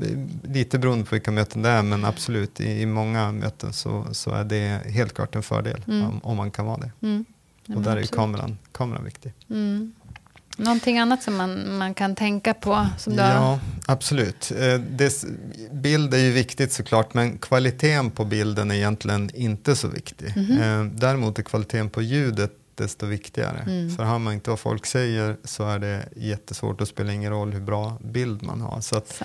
lite 0.44 0.80
beroende 0.80 1.06
på 1.06 1.16
vilka 1.16 1.32
möten 1.32 1.62
det 1.62 1.70
är, 1.70 1.82
men 1.84 2.06
absolut 2.06 2.60
i, 2.60 2.82
i 2.82 2.86
många 2.86 3.32
möten 3.32 3.74
så, 3.74 4.06
så 4.12 4.32
är 4.32 4.44
det 4.44 4.82
helt 4.92 5.14
klart 5.14 5.36
en 5.36 5.44
fördel 5.44 5.84
Mm. 5.88 6.04
om, 6.06 6.20
om 6.24 6.38
man 6.38 6.52
kan 6.52 6.66
vara 6.66 6.78
det. 6.78 6.92
Mm. 7.02 7.26
Ja, 7.66 7.76
och 7.76 7.82
där 7.82 7.92
är 7.92 7.96
absolut. 7.96 8.12
kameran, 8.16 8.58
kameran 8.72 9.04
viktig. 9.04 9.34
Mm. 9.50 9.94
Någonting 10.58 11.00
annat 11.00 11.24
som 11.24 11.36
man, 11.36 11.78
man 11.78 11.94
kan 11.94 12.16
tänka 12.16 12.54
på? 12.54 12.88
Som 12.98 13.16
du 13.16 13.22
har... 13.22 13.30
Ja, 13.30 13.60
absolut. 13.86 14.52
Eh, 14.60 14.80
Det, 14.90 15.26
bild 15.72 16.14
är 16.14 16.18
ju 16.18 16.32
viktigt 16.32 16.74
såklart, 16.74 17.14
men 17.14 17.38
kvaliteten 17.38 18.12
på 18.12 18.26
bilden 18.26 18.72
är 18.72 18.76
egentligen 18.76 19.30
inte 19.34 19.76
så 19.76 19.88
viktig. 19.88 20.34
Mhm. 20.36 20.62
Eh, 20.62 20.84
Däremot 20.84 21.40
är 21.40 21.44
kvaliteten 21.44 21.90
på 21.90 22.02
ljudet 22.02 22.52
desto 22.76 23.06
viktigare. 23.06 23.60
Mm. 23.60 23.96
För 23.96 24.04
hör 24.04 24.20
man 24.20 24.34
inte 24.34 24.50
vad 24.50 24.60
folk 24.60 24.86
säger 24.86 25.38
så 25.44 25.68
är 25.68 25.80
det 25.80 26.10
jättesvårt 26.16 26.82
och 26.82 26.88
spelar 26.88 27.14
ingen 27.14 27.32
roll 27.32 27.54
hur 27.54 27.62
bra 27.62 27.98
bild 28.02 28.44
man 28.44 28.62
har. 28.62 28.82
Så 28.82 28.98
att 28.98 29.22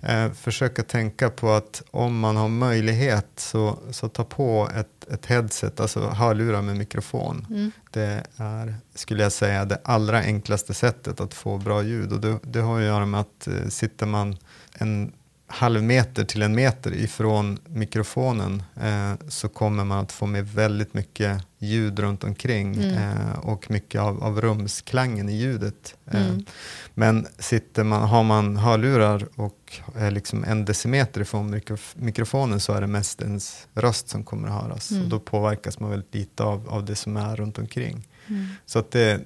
eh, 0.00 0.32
försöka 0.32 0.82
tänka 0.82 1.30
på 1.30 1.52
att 1.52 1.82
om 1.90 2.18
man 2.18 2.36
har 2.36 2.48
möjlighet 2.48 3.28
så, 3.36 3.78
så 3.90 4.08
ta 4.08 4.24
på 4.24 4.70
ett, 4.74 5.12
ett 5.12 5.26
headset, 5.26 5.80
alltså 5.80 6.00
hörlurar 6.00 6.62
med 6.62 6.76
mikrofon. 6.76 7.46
Mm. 7.50 7.72
Det 7.90 8.26
är, 8.36 8.74
skulle 8.94 9.22
jag 9.22 9.32
säga, 9.32 9.64
det 9.64 9.80
allra 9.84 10.18
enklaste 10.18 10.74
sättet 10.74 11.20
att 11.20 11.34
få 11.34 11.58
bra 11.58 11.82
ljud. 11.82 12.12
Och 12.12 12.20
det, 12.20 12.38
det 12.42 12.60
har 12.60 12.78
att 12.78 12.86
göra 12.86 13.06
med 13.06 13.20
att 13.20 13.46
eh, 13.46 13.68
sitter 13.68 14.06
man 14.06 14.36
en 14.72 15.12
halv 15.46 15.82
meter 15.82 16.24
till 16.24 16.42
en 16.42 16.54
meter 16.54 16.94
ifrån 16.94 17.58
mikrofonen 17.66 18.62
eh, 18.82 19.12
så 19.28 19.48
kommer 19.48 19.84
man 19.84 19.98
att 19.98 20.12
få 20.12 20.26
med 20.26 20.48
väldigt 20.48 20.94
mycket 20.94 21.42
ljud 21.58 21.98
runt 21.98 22.24
omkring 22.24 22.74
mm. 22.74 22.94
eh, 22.94 23.38
och 23.38 23.70
mycket 23.70 24.00
av, 24.00 24.24
av 24.24 24.40
rumsklangen 24.40 25.28
i 25.28 25.36
ljudet. 25.36 25.96
Eh, 26.06 26.26
mm. 26.26 26.44
Men 26.94 27.26
sitter 27.38 27.84
man, 27.84 28.08
har 28.08 28.22
man 28.22 28.56
hörlurar 28.56 29.28
och 29.34 29.80
är 29.96 30.10
liksom 30.10 30.44
en 30.44 30.64
decimeter 30.64 31.20
ifrån 31.20 31.50
mikrof 31.50 31.94
mikrofonen 31.98 32.60
så 32.60 32.72
är 32.72 32.80
det 32.80 32.86
mest 32.86 33.22
ens 33.22 33.66
röst 33.74 34.08
som 34.08 34.24
kommer 34.24 34.48
att 34.48 34.62
höras 34.62 34.90
mm. 34.90 35.02
och 35.02 35.08
då 35.08 35.20
påverkas 35.20 35.80
man 35.80 35.90
väldigt 35.90 36.14
lite 36.14 36.42
av, 36.42 36.68
av 36.68 36.84
det 36.84 36.96
som 36.96 37.16
är 37.16 37.36
runt 37.36 37.58
omkring. 37.58 38.08
Mm. 38.28 38.46
Så 38.66 38.78
att 38.78 38.90
det, 38.90 39.20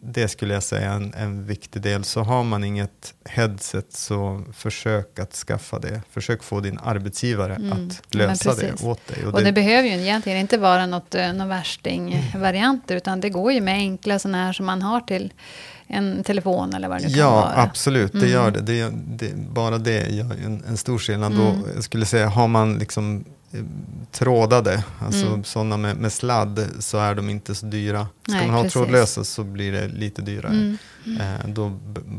det 0.00 0.28
skulle 0.28 0.54
jag 0.54 0.62
säga 0.62 0.92
är 0.92 0.96
en, 0.96 1.14
en 1.14 1.46
viktig 1.46 1.82
del. 1.82 2.04
Så 2.04 2.20
har 2.20 2.44
man 2.44 2.64
inget 2.64 3.14
headset 3.24 3.92
så 3.92 4.44
försök 4.52 5.18
att 5.18 5.34
skaffa 5.34 5.78
det. 5.78 6.02
Försök 6.10 6.42
få 6.42 6.60
din 6.60 6.78
arbetsgivare 6.78 7.54
mm. 7.54 7.72
att 7.72 8.14
lösa 8.14 8.54
det 8.54 8.82
åt 8.82 9.06
dig. 9.06 9.26
Och, 9.26 9.32
och 9.32 9.38
det, 9.38 9.44
det, 9.44 9.52
behöver 9.52 9.88
ju 9.88 9.94
egentligen 9.94 10.38
inte 10.38 10.58
vara 10.58 10.86
något, 10.86 11.14
eh, 11.14 11.32
någon 11.32 11.48
värsting-varianter 11.48 12.96
utan 12.96 13.20
det 13.20 13.30
går 13.30 13.52
ju 13.52 13.60
med 13.60 13.74
enkla 13.74 14.18
sådana 14.18 14.44
här 14.44 14.52
som 14.52 14.66
man 14.66 14.82
har 14.82 15.00
till 15.00 15.32
en 15.86 16.24
telefon 16.24 16.74
eller 16.74 16.88
vad 16.88 16.98
det 16.98 17.02
nu 17.06 17.10
kan 17.10 17.18
ja, 17.18 17.30
vara. 17.30 17.52
Ja, 17.56 17.62
absolut. 17.62 18.12
Det 18.12 18.28
gör 18.28 18.48
mm. 18.48 18.64
det. 18.64 18.72
det, 18.72 18.90
det 19.26 19.36
bara 19.36 19.78
det 19.78 20.08
gör 20.08 20.36
en, 20.44 20.64
en 20.68 20.76
stor 20.76 20.98
skillnad. 20.98 21.32
Mm. 21.32 21.44
Då, 21.44 21.68
jag 21.74 21.84
skulle 21.84 22.06
säga, 22.06 22.28
har 22.28 22.48
man 22.48 22.78
liksom 22.78 23.24
trådade, 24.12 24.84
alltså 25.00 25.26
mm. 25.26 25.44
sådana 25.44 25.76
med, 25.76 25.96
med, 25.96 26.12
sladd, 26.12 26.66
så 26.78 26.98
är 26.98 27.14
de 27.14 27.30
inte 27.30 27.54
så 27.54 27.66
dyra. 27.66 28.06
Ska 28.22 28.32
Nej, 28.32 28.46
man 28.46 28.54
ha 28.54 28.62
precis. 28.62 28.72
trådlösa 28.72 29.24
så 29.24 29.44
blir 29.44 29.72
det 29.72 29.88
lite 29.88 30.22
dyrare. 30.22 30.52
Mm. 30.52 30.78
Mm. 31.06 31.20
Eh, 31.20 31.48
då 31.48 31.72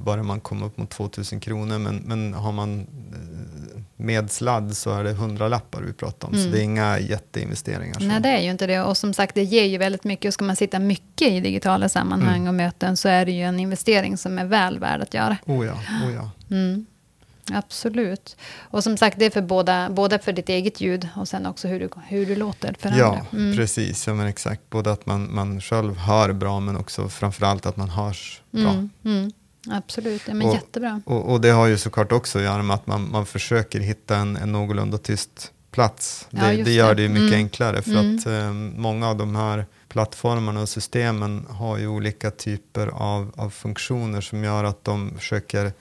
börjar 0.06 0.24
man 0.24 0.40
komma 0.40 0.66
upp 0.66 0.78
mot 0.78 0.90
2000 0.90 1.40
kronor, 1.40 1.78
men, 1.78 1.96
men 1.96 2.34
har 2.34 2.52
man 2.52 2.80
eh, 2.80 3.82
med 3.98 4.32
sladd 4.32 4.78
så 4.78 4.92
är 4.92 5.04
det 5.04 5.10
100 5.10 5.48
lappar 5.48 5.82
vi 5.82 5.94
pratar 5.94 6.28
om, 6.28 6.34
så 6.34 6.40
mm. 6.40 6.52
det 6.52 6.60
är 6.60 6.64
inga 6.64 7.00
jätteinvesteringar. 7.00 7.98
Nej, 8.00 8.22
det 8.22 8.30
är 8.30 8.42
ju 8.42 8.52
inte 8.52 8.68
det. 8.68 8.82
Och 8.82 8.98
som 8.98 9.14
sagt, 9.14 9.36
det 9.36 9.44
ger 9.44 9.66
ju 9.66 9.78
väldigt 9.78 10.04
mycket. 10.04 10.30
Och 10.30 10.34
ska 10.34 10.46
man 10.46 10.56
sitta 10.56 10.80
mycket 10.80 11.28
i 11.28 11.40
digitala 11.40 11.90
sammanhang 11.90 12.38
mm. 12.38 12.48
och 12.48 12.54
möten 12.54 12.98
så 12.98 13.10
är 13.10 13.26
det 13.26 13.32
ju 13.32 13.42
en 13.42 13.60
investering 13.60 14.18
som 14.18 14.40
är 14.40 14.46
väl 14.46 14.80
värd 14.80 15.02
att 15.02 15.14
göra. 15.14 15.38
Oh 15.46 15.66
ja, 15.66 15.74
oh 16.06 16.14
ja. 16.14 16.32
Mm. 16.52 16.86
Absolut. 17.54 18.38
Och 18.60 18.84
som 18.84 18.98
sagt, 18.98 19.20
det 19.20 19.26
är 19.26 19.30
för 19.30 19.42
båda, 19.42 19.90
både 19.90 20.20
för 20.20 20.32
ditt 20.32 20.50
eget 20.50 20.82
ljud 20.82 21.10
och 21.16 21.28
sen 21.28 21.46
också 21.46 21.68
hur 21.68 21.80
du, 21.80 21.90
hur 22.08 22.26
du 22.26 22.36
låter 22.36 22.76
för 22.80 22.90
ja, 22.98 23.06
andra. 23.06 23.26
Mm. 23.34 23.58
Precis, 23.58 24.08
ja, 24.08 24.14
men 24.14 24.28
exakt. 24.28 24.62
Både 24.70 24.92
att 24.92 25.06
man, 25.06 25.36
man 25.36 25.62
själv 25.62 25.98
hör 25.98 26.34
bra, 26.34 26.60
men 26.60 26.78
också 26.78 27.10
framförallt 27.10 27.66
att 27.66 27.78
man 27.78 27.90
hörs 27.90 28.42
bra. 28.52 28.72
Mm, 28.72 28.90
mm. 29.06 29.32
Absolut, 29.68 30.22
ja, 30.28 30.34
men 30.34 30.48
och, 30.48 30.54
jättebra. 30.54 31.02
Och, 31.06 31.32
och, 31.32 31.42
det 31.42 31.50
har 31.50 31.68
ju 31.68 31.78
såklart 31.78 32.12
också 32.12 32.38
att 32.38 32.44
göra 32.44 32.64
med 32.64 32.74
att 32.74 32.88
man, 32.88 33.12
man 33.12 33.26
försöker 33.26 33.80
hitta 33.80 34.16
en, 34.16 34.38
en 34.38 34.52
någorlunda 34.52 34.98
tyst 34.98 35.52
plats. 35.72 36.28
Det, 36.30 36.54
ja, 36.54 36.64
det 36.64 36.72
gör 36.72 36.96
det 36.96 37.02
ju 37.02 37.10
mycket 37.10 37.28
mm. 37.28 37.40
enklare, 37.40 37.82
för 37.82 37.92
att 37.92 38.26
eh, 38.26 38.54
många 38.54 39.10
av 39.10 39.18
de 39.18 39.36
här 39.36 39.66
plattformarna 39.90 40.62
och 40.62 40.70
systemen 40.70 41.46
har 41.50 41.78
ju 41.78 41.88
olika 41.88 42.32
typer 42.32 42.88
av, 42.88 43.32
av 43.36 43.50
funktioner 43.50 44.22
som 44.22 44.44
gör 44.44 44.64
att 44.64 44.84
de 44.84 45.12
försöker 45.18 45.74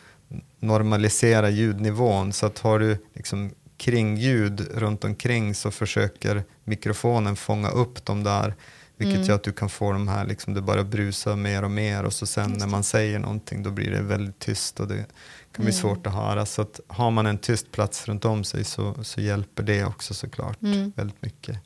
normalisera 0.61 1.50
ljudnivån. 1.50 2.32
Så 2.32 2.47
att 2.47 2.58
har 2.58 2.78
du 2.78 2.99
liksom 3.14 3.50
kringljud 3.76 4.68
runt 4.75 5.04
omkring 5.04 5.54
så 5.54 5.70
försöker 5.70 6.44
mikrofonen 6.64 7.37
fånga 7.37 7.68
upp 7.68 8.04
dem 8.04 8.25
där. 8.25 8.54
Vilket 8.97 9.16
mm. 9.16 9.28
gör 9.28 9.35
att 9.35 9.42
du 9.42 9.52
kan 9.52 9.68
få 9.68 9.92
de 9.92 10.08
här, 10.08 10.26
liksom, 10.26 10.54
det 10.54 10.61
bara 10.61 10.85
brusar 10.85 11.37
mer 11.37 11.64
och 11.64 11.70
mer 11.70 12.04
och 12.04 12.12
så 12.12 12.26
sen 12.26 12.52
när 12.52 12.66
man 12.66 12.82
säger 12.82 13.18
någonting 13.18 13.62
då 13.62 13.70
blir 13.70 13.90
det 13.90 14.02
väldigt 14.02 14.38
tyst 14.38 14.80
och 14.80 14.88
det 14.88 15.06
kan 15.52 15.64
bli 15.64 15.73
mm. 15.73 15.73
svårt 15.73 16.06
att 16.06 16.14
höra. 16.14 16.47
Så 16.47 16.62
att 16.62 16.80
har 16.87 17.11
man 17.11 17.26
en 17.26 17.38
tyst 17.38 17.73
plats 17.73 18.08
runt 18.08 18.25
om 18.25 18.44
sig 18.44 18.64
så, 18.64 18.94
så 19.02 19.20
hjälper 19.20 19.62
det 19.62 19.85
också 19.85 20.14
såklart 20.14 20.62
mm. 20.62 20.92
väldigt 20.97 21.23
mycket. 21.23 21.58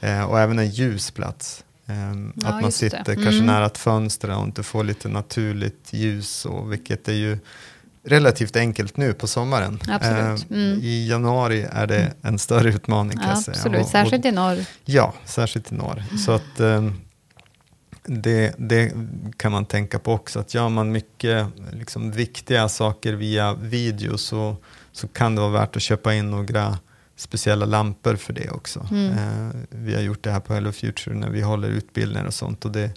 Eh, 0.00 0.22
och 0.22 0.40
även 0.40 0.58
en 0.58 0.70
ljus 0.70 1.10
plats. 1.10 1.64
Eh, 1.86 1.94
ja, 2.34 2.48
att 2.48 2.62
man 2.62 2.72
sitter 2.72 3.14
kanske 3.14 3.30
mm. 3.30 3.46
nära 3.46 3.66
ett 3.66 3.78
fönster 3.78 4.36
och 4.36 4.44
inte 4.44 4.62
får 4.62 4.84
lite 4.84 5.08
naturligt 5.08 5.92
ljus, 5.92 6.46
och, 6.46 6.72
vilket 6.72 7.08
är 7.08 7.12
ju 7.12 7.38
relativt 8.02 8.56
enkelt 8.56 8.96
nu 8.96 9.12
på 9.12 9.26
sommaren. 9.26 9.80
Absolut. 9.88 10.50
Eh, 10.50 10.56
mm. 10.58 10.78
I 10.82 11.08
januari 11.08 11.66
är 11.72 11.86
det 11.86 12.12
en 12.22 12.38
större 12.38 12.68
utmaning 12.68 13.18
kan 13.18 13.28
ja. 13.28 13.32
Absolut, 13.32 13.80
och, 13.80 13.88
särskilt 13.88 14.24
i 14.24 14.32
norr. 14.32 14.64
Ja, 14.84 15.14
särskilt 15.24 15.72
i 15.72 15.74
norr. 15.74 16.04
Mm. 16.08 16.18
Så 16.18 16.32
att 16.32 16.60
eh, 16.60 16.90
det, 18.04 18.54
det, 18.58 18.92
kan 19.36 19.52
man 19.52 19.64
tänka 19.64 19.98
på 19.98 20.12
också, 20.12 20.38
att 20.40 20.54
gör 20.54 20.68
man 20.68 20.92
mycket 20.92 21.46
liksom, 21.72 22.10
viktiga 22.12 22.68
saker 22.68 23.12
via 23.12 23.54
video 23.54 24.18
så, 24.18 24.56
så 24.92 25.08
kan 25.08 25.34
det 25.34 25.40
vara 25.40 25.52
värt 25.52 25.76
att 25.76 25.82
köpa 25.82 26.14
in 26.14 26.30
några 26.30 26.78
speciella 27.16 27.66
lampor 27.66 28.16
för 28.16 28.32
det 28.32 28.50
också. 28.50 28.88
Mm. 28.90 29.10
Eh, 29.12 29.56
vi 29.70 29.94
har 29.94 30.02
gjort 30.02 30.22
det 30.22 30.30
här 30.30 30.40
på 30.40 30.54
Hello 30.54 30.72
Future 30.72 31.16
när 31.16 31.30
vi 31.30 31.40
håller 31.42 31.68
utbildningar 31.68 32.26
och 32.26 32.34
sånt. 32.34 32.64
Och 32.64 32.72
det, 32.72 32.90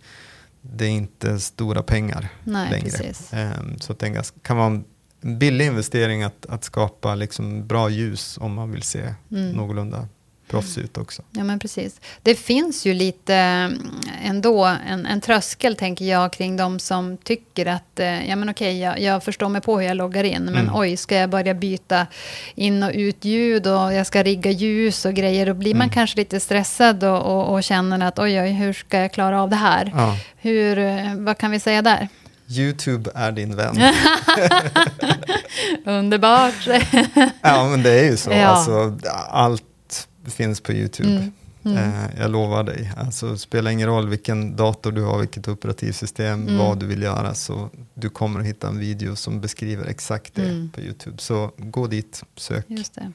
det 0.62 0.86
är 0.86 0.89
inte 0.89 1.39
stora 1.39 1.83
pengar 1.83 2.29
Nej, 2.43 2.72
längre. 2.72 2.98
Precis. 2.98 3.31
Så 3.79 3.93
det 3.93 4.31
kan 4.41 4.57
vara 4.57 4.67
en 4.67 4.83
billig 5.24 5.65
investering 5.65 6.24
att, 6.24 6.46
att 6.46 6.63
skapa 6.63 7.15
liksom 7.15 7.68
bra 7.68 7.89
ljus 7.89 8.38
om 8.42 8.53
man 8.53 8.72
vill 8.72 8.84
se 8.84 9.13
mm. 9.32 9.51
någorlunda 9.51 10.08
proffs 10.53 10.77
ut 10.77 10.98
också. 10.98 11.22
Ja, 11.32 11.44
men 11.44 11.60
precis. 11.60 12.01
Det 12.22 12.36
finns 12.36 12.86
ju 12.86 12.94
lite 12.94 13.36
mm, 13.36 13.80
ändå 14.24 14.65
en, 14.88 15.06
en 15.06 15.22
tröskel, 15.22 15.75
tänker 15.75 16.06
jag, 16.06 16.34
kring 16.34 16.58
de 16.58 16.80
som 16.80 17.18
tycker 17.18 17.65
att, 17.65 18.00
eh, 18.00 18.30
ja 18.30 18.36
men 18.36 18.50
okej, 18.50 18.80
jag, 18.80 19.00
jag 19.00 19.24
förstår 19.24 19.50
mig 19.50 19.62
på 19.62 19.80
hur 19.80 19.88
jag 19.88 19.98
loggar 19.98 20.24
in, 20.24 20.44
men 20.44 20.56
mm. 20.56 20.75
oj, 20.75 20.98
ska 20.98 21.15
jag 21.15 21.30
börja 21.30 21.53
byta 21.53 22.08
in 22.56 22.84
och 22.84 22.92
ut 22.94 23.25
ljud 23.25 23.68
och 23.68 23.94
jag 23.94 24.08
ska 24.08 24.24
rigga 24.24 24.51
ljus 24.51 25.06
och 25.06 25.13
grejer, 25.13 25.46
då 25.46 25.53
blir 25.53 25.72
mm. 25.72 25.77
man 25.77 25.89
kanske 25.89 26.18
lite 26.18 26.39
stressad 26.39 27.03
och, 27.03 27.22
och, 27.22 27.53
och, 27.53 27.63
känner 27.63 28.08
att 28.08 28.20
oj, 28.20 28.42
oj, 28.42 28.51
hur 28.51 28.74
ska 28.74 29.00
jag 29.00 29.13
klara 29.13 29.42
av 29.42 29.50
det 29.50 29.56
här? 29.56 29.92
Ja. 29.96 30.18
Hur, 30.36 30.77
eh, 30.77 31.15
vad 31.15 31.38
kan 31.38 31.51
vi 31.51 31.60
säga 31.60 31.82
där? 31.82 32.08
YouTube 32.57 33.12
är 33.15 33.31
din 33.31 33.55
vän. 33.55 33.75
Underbart. 35.86 36.67
ja, 37.41 37.69
men 37.69 37.83
det 37.83 37.91
är 37.91 38.03
ju 38.03 38.17
så. 38.17 38.31
Ja. 38.31 38.45
Alltså, 38.45 38.98
allt 39.29 40.07
finns 40.25 40.62
på 40.62 40.74
YouTube. 40.74 41.10
Mm. 41.10 41.31
Mm. 41.65 41.77
Eh, 41.77 42.19
jag 42.19 42.31
lovar 42.31 42.63
dig. 42.63 42.91
Alltså, 42.98 43.38
spelar 43.38 43.72
ingen 43.72 43.88
roll 43.88 44.10
vilken 44.10 44.55
dator 44.55 44.91
du 44.91 45.01
har, 45.01 45.19
vilket 45.19 45.48
operativsystem, 45.48 46.41
mm. 46.41 46.57
vad 46.57 46.79
du 46.79 46.86
vill 46.86 47.01
göra. 47.01 47.33
Så 47.33 47.69
du 47.93 48.10
kommer 48.10 48.39
att 48.39 48.45
hitta 48.45 48.67
en 48.67 48.79
video 48.79 49.15
som 49.15 49.41
beskriver 49.41 49.86
exakt 49.86 50.36
det 50.36 50.50
mm. 50.50 50.69
på 50.69 50.81
YouTube. 50.81 51.17
Så 51.17 51.51
gå 51.57 51.88
dit, 51.88 52.24
sök. 52.36 52.65
Just 52.67 52.95
det. 52.95 53.12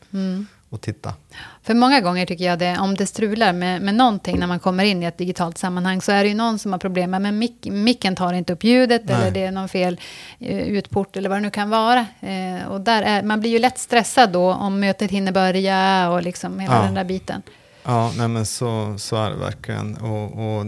Och 0.70 0.80
titta. 0.80 1.14
För 1.62 1.74
många 1.74 2.00
gånger 2.00 2.26
tycker 2.26 2.44
jag 2.44 2.58
det, 2.58 2.78
om 2.78 2.94
det 2.94 3.06
strular 3.06 3.52
med, 3.52 3.82
med 3.82 3.94
någonting 3.94 4.38
när 4.38 4.46
man 4.46 4.60
kommer 4.60 4.84
in 4.84 5.02
i 5.02 5.06
ett 5.06 5.18
digitalt 5.18 5.58
sammanhang 5.58 6.00
så 6.00 6.12
är 6.12 6.22
det 6.22 6.28
ju 6.28 6.34
någon 6.34 6.58
som 6.58 6.72
har 6.72 6.78
problem 6.78 7.10
med 7.10 7.34
mic, 7.34 7.52
micken 7.62 8.16
tar 8.16 8.32
inte 8.32 8.52
upp 8.52 8.64
ljudet 8.64 9.02
Nej. 9.04 9.16
eller 9.16 9.30
det 9.30 9.44
är 9.44 9.52
någon 9.52 9.68
fel 9.68 10.00
uh, 10.42 10.48
utport 10.48 11.16
eller 11.16 11.28
vad 11.28 11.38
det 11.38 11.42
nu 11.42 11.50
kan 11.50 11.70
vara. 11.70 12.06
Uh, 12.22 12.68
och 12.68 12.80
där 12.80 13.02
är, 13.02 13.22
man 13.22 13.40
blir 13.40 13.50
ju 13.50 13.58
lätt 13.58 13.78
stressad 13.78 14.32
då 14.32 14.52
om 14.52 14.80
mötet 14.80 15.10
hinner 15.10 15.32
börja 15.32 16.10
och 16.10 16.22
liksom 16.22 16.60
hela 16.60 16.74
ja. 16.74 16.82
den 16.82 16.94
där 16.94 17.04
biten. 17.04 17.42
Ja, 17.82 18.12
nej 18.16 18.28
men 18.28 18.46
så, 18.46 18.98
så 18.98 19.16
är 19.16 19.30
det 19.30 19.36
verkligen. 19.36 19.96
Och, 19.96 20.24
och 20.24 20.66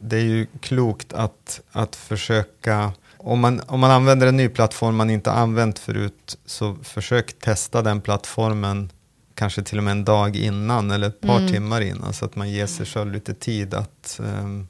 det 0.00 0.16
är 0.16 0.24
ju 0.24 0.46
klokt 0.60 1.12
att, 1.12 1.60
att 1.72 1.96
försöka 1.96 2.92
om 3.22 3.40
man, 3.40 3.60
om 3.66 3.80
man 3.80 3.90
använder 3.90 4.26
en 4.26 4.36
ny 4.36 4.48
plattform 4.48 4.96
man 4.96 5.10
inte 5.10 5.32
använt 5.32 5.78
förut, 5.78 6.38
så 6.46 6.76
försök 6.82 7.38
testa 7.38 7.82
den 7.82 8.00
plattformen 8.00 8.90
kanske 9.34 9.62
till 9.62 9.78
och 9.78 9.84
med 9.84 9.92
en 9.92 10.04
dag 10.04 10.36
innan 10.36 10.90
eller 10.90 11.08
ett 11.08 11.20
par 11.20 11.38
mm. 11.38 11.52
timmar 11.52 11.80
innan 11.80 12.12
så 12.12 12.24
att 12.24 12.36
man 12.36 12.50
ger 12.50 12.66
sig 12.66 12.86
själv 12.86 13.12
lite 13.12 13.34
tid 13.34 13.74
att 13.74 14.20
um, 14.22 14.68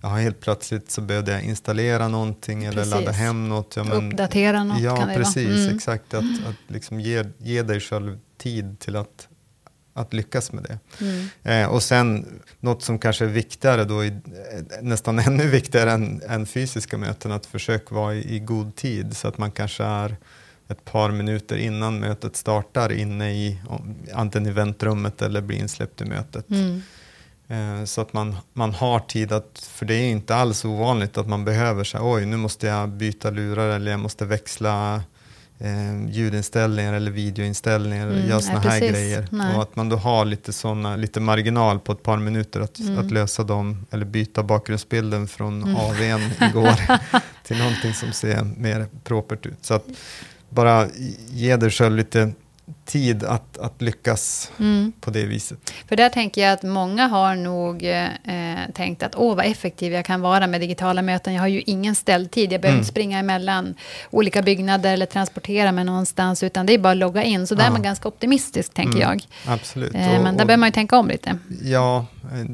ja, 0.00 0.08
helt 0.08 0.40
plötsligt 0.40 0.90
så 0.90 1.00
behövde 1.00 1.32
jag 1.32 1.42
installera 1.42 2.08
någonting 2.08 2.64
eller 2.64 2.84
ladda 2.84 3.12
hem 3.12 3.48
något. 3.48 3.76
Ja, 3.76 3.84
men, 3.84 4.12
Uppdatera 4.12 4.64
något 4.64 4.80
ja, 4.80 4.96
kan 4.96 5.08
det 5.08 5.14
precis, 5.14 5.48
vara. 5.48 5.58
Mm. 5.58 5.76
Exakt, 5.76 6.14
att, 6.14 6.24
att 6.24 6.56
liksom 6.74 7.00
ge, 7.00 7.24
ge 7.38 7.62
dig 7.62 7.80
själv 7.80 8.18
tid 8.38 8.78
till 8.78 8.96
att 8.96 9.28
att 9.94 10.12
lyckas 10.12 10.52
med 10.52 10.62
det. 10.64 10.78
Mm. 11.04 11.28
Eh, 11.42 11.68
och 11.68 11.82
sen 11.82 12.26
något 12.60 12.82
som 12.82 12.98
kanske 12.98 13.24
är 13.24 13.28
viktigare 13.28 13.84
då, 13.84 14.02
eh, 14.02 14.12
nästan 14.82 15.18
ännu 15.26 15.46
viktigare 15.46 15.92
än, 15.92 16.22
än 16.28 16.46
fysiska 16.46 16.98
möten, 16.98 17.32
att 17.32 17.46
försöka 17.46 17.94
vara 17.94 18.14
i, 18.14 18.36
i, 18.36 18.38
god 18.38 18.76
tid 18.76 19.16
så 19.16 19.28
att 19.28 19.38
man 19.38 19.50
kanske 19.50 19.84
är 19.84 20.16
ett 20.68 20.84
par 20.84 21.10
minuter 21.10 21.56
innan 21.56 22.00
mötet 22.00 22.36
startar 22.36 22.92
inne 22.92 23.32
i 23.32 23.60
antingen 24.14 24.48
i 24.48 24.52
väntrummet 24.52 25.22
eller 25.22 25.40
blir 25.40 25.58
insläppt 25.58 26.00
i 26.00 26.04
mötet. 26.04 26.50
Mm. 26.50 26.82
Eh, 27.48 27.84
så 27.84 28.00
att 28.00 28.12
man, 28.12 28.36
man 28.52 28.74
har 28.74 29.00
tid 29.00 29.32
att, 29.32 29.68
för 29.72 29.86
det 29.86 29.94
är 29.94 30.10
inte 30.10 30.34
alls 30.34 30.64
ovanligt 30.64 31.18
att 31.18 31.28
man 31.28 31.44
behöver 31.44 31.84
säga 31.84 32.04
oj 32.04 32.26
nu 32.26 32.36
måste 32.36 32.66
jag 32.66 32.88
byta 32.88 33.30
lurar 33.30 33.68
eller 33.68 33.90
jag 33.90 34.00
måste 34.00 34.24
växla 34.24 35.02
eh, 35.64 36.10
ljudinställningar 36.10 36.92
eller 36.92 37.10
videoinställningar, 37.10 38.06
mm, 38.06 38.28
göra 38.28 38.40
sådana 38.40 38.60
här 38.60 38.80
grejer. 38.80 39.28
Nej. 39.30 39.56
Och 39.56 39.62
att 39.62 39.76
man 39.76 39.88
då 39.88 39.96
har 39.96 40.24
lite, 40.24 40.52
såna, 40.52 40.96
lite 40.96 41.20
marginal 41.20 41.78
på 41.78 41.92
ett 41.92 42.02
par 42.02 42.16
minuter 42.16 42.60
att, 42.60 42.78
mm. 42.78 42.98
att 42.98 43.10
lösa 43.10 43.42
dem, 43.42 43.86
eller 43.90 44.04
byta 44.04 44.42
bakgrundsbilden 44.42 45.28
från 45.28 45.62
mm. 45.62 45.76
AWn 45.76 46.30
igår 46.50 46.98
till 47.42 47.58
någonting 47.58 47.94
som 47.94 48.12
ser 48.12 48.44
mer 48.56 48.86
propert 49.04 49.46
ut. 49.46 49.58
Så 49.60 49.74
att 49.74 49.86
bara 50.48 50.88
ge 51.28 51.56
dig 51.56 51.70
själv 51.70 51.96
lite 51.96 52.32
tid 52.84 53.24
att, 53.24 53.58
att 53.58 53.82
lyckas 53.82 54.52
mm. 54.58 54.92
på 55.00 55.10
det 55.10 55.26
viset. 55.26 55.72
För 55.88 55.96
där 55.96 56.08
tänker 56.08 56.42
jag 56.42 56.52
att 56.52 56.62
många 56.62 57.06
har 57.06 57.34
nog 57.34 57.84
eh, 57.84 58.08
tänkt 58.74 59.02
att 59.02 59.14
åh 59.16 59.36
vad 59.36 59.46
effektiv 59.46 59.92
jag 59.92 60.04
kan 60.04 60.20
vara 60.20 60.46
med 60.46 60.60
digitala 60.60 61.02
möten. 61.02 61.34
Jag 61.34 61.40
har 61.40 61.48
ju 61.48 61.62
ingen 61.66 61.94
ställtid, 61.94 62.52
jag 62.52 62.60
behöver 62.60 62.68
mm. 62.68 62.78
inte 62.78 62.90
springa 62.90 63.18
emellan 63.18 63.74
olika 64.10 64.42
byggnader 64.42 64.92
eller 64.92 65.06
transportera 65.06 65.72
mig 65.72 65.84
någonstans, 65.84 66.42
utan 66.42 66.66
det 66.66 66.74
är 66.74 66.78
bara 66.78 66.90
att 66.90 66.96
logga 66.96 67.22
in. 67.22 67.46
Så 67.46 67.54
där 67.54 67.62
ja. 67.62 67.68
är 67.68 67.72
man 67.72 67.82
ganska 67.82 68.08
optimistisk, 68.08 68.74
tänker 68.74 68.98
mm. 68.98 69.08
jag. 69.08 69.26
Absolut. 69.46 69.94
Eh, 69.94 70.00
men 70.00 70.22
där 70.22 70.30
och, 70.30 70.36
behöver 70.36 70.56
man 70.56 70.68
ju 70.68 70.72
tänka 70.72 70.96
om 70.96 71.08
lite. 71.08 71.38
Ja, 71.62 72.06
eh, 72.22 72.46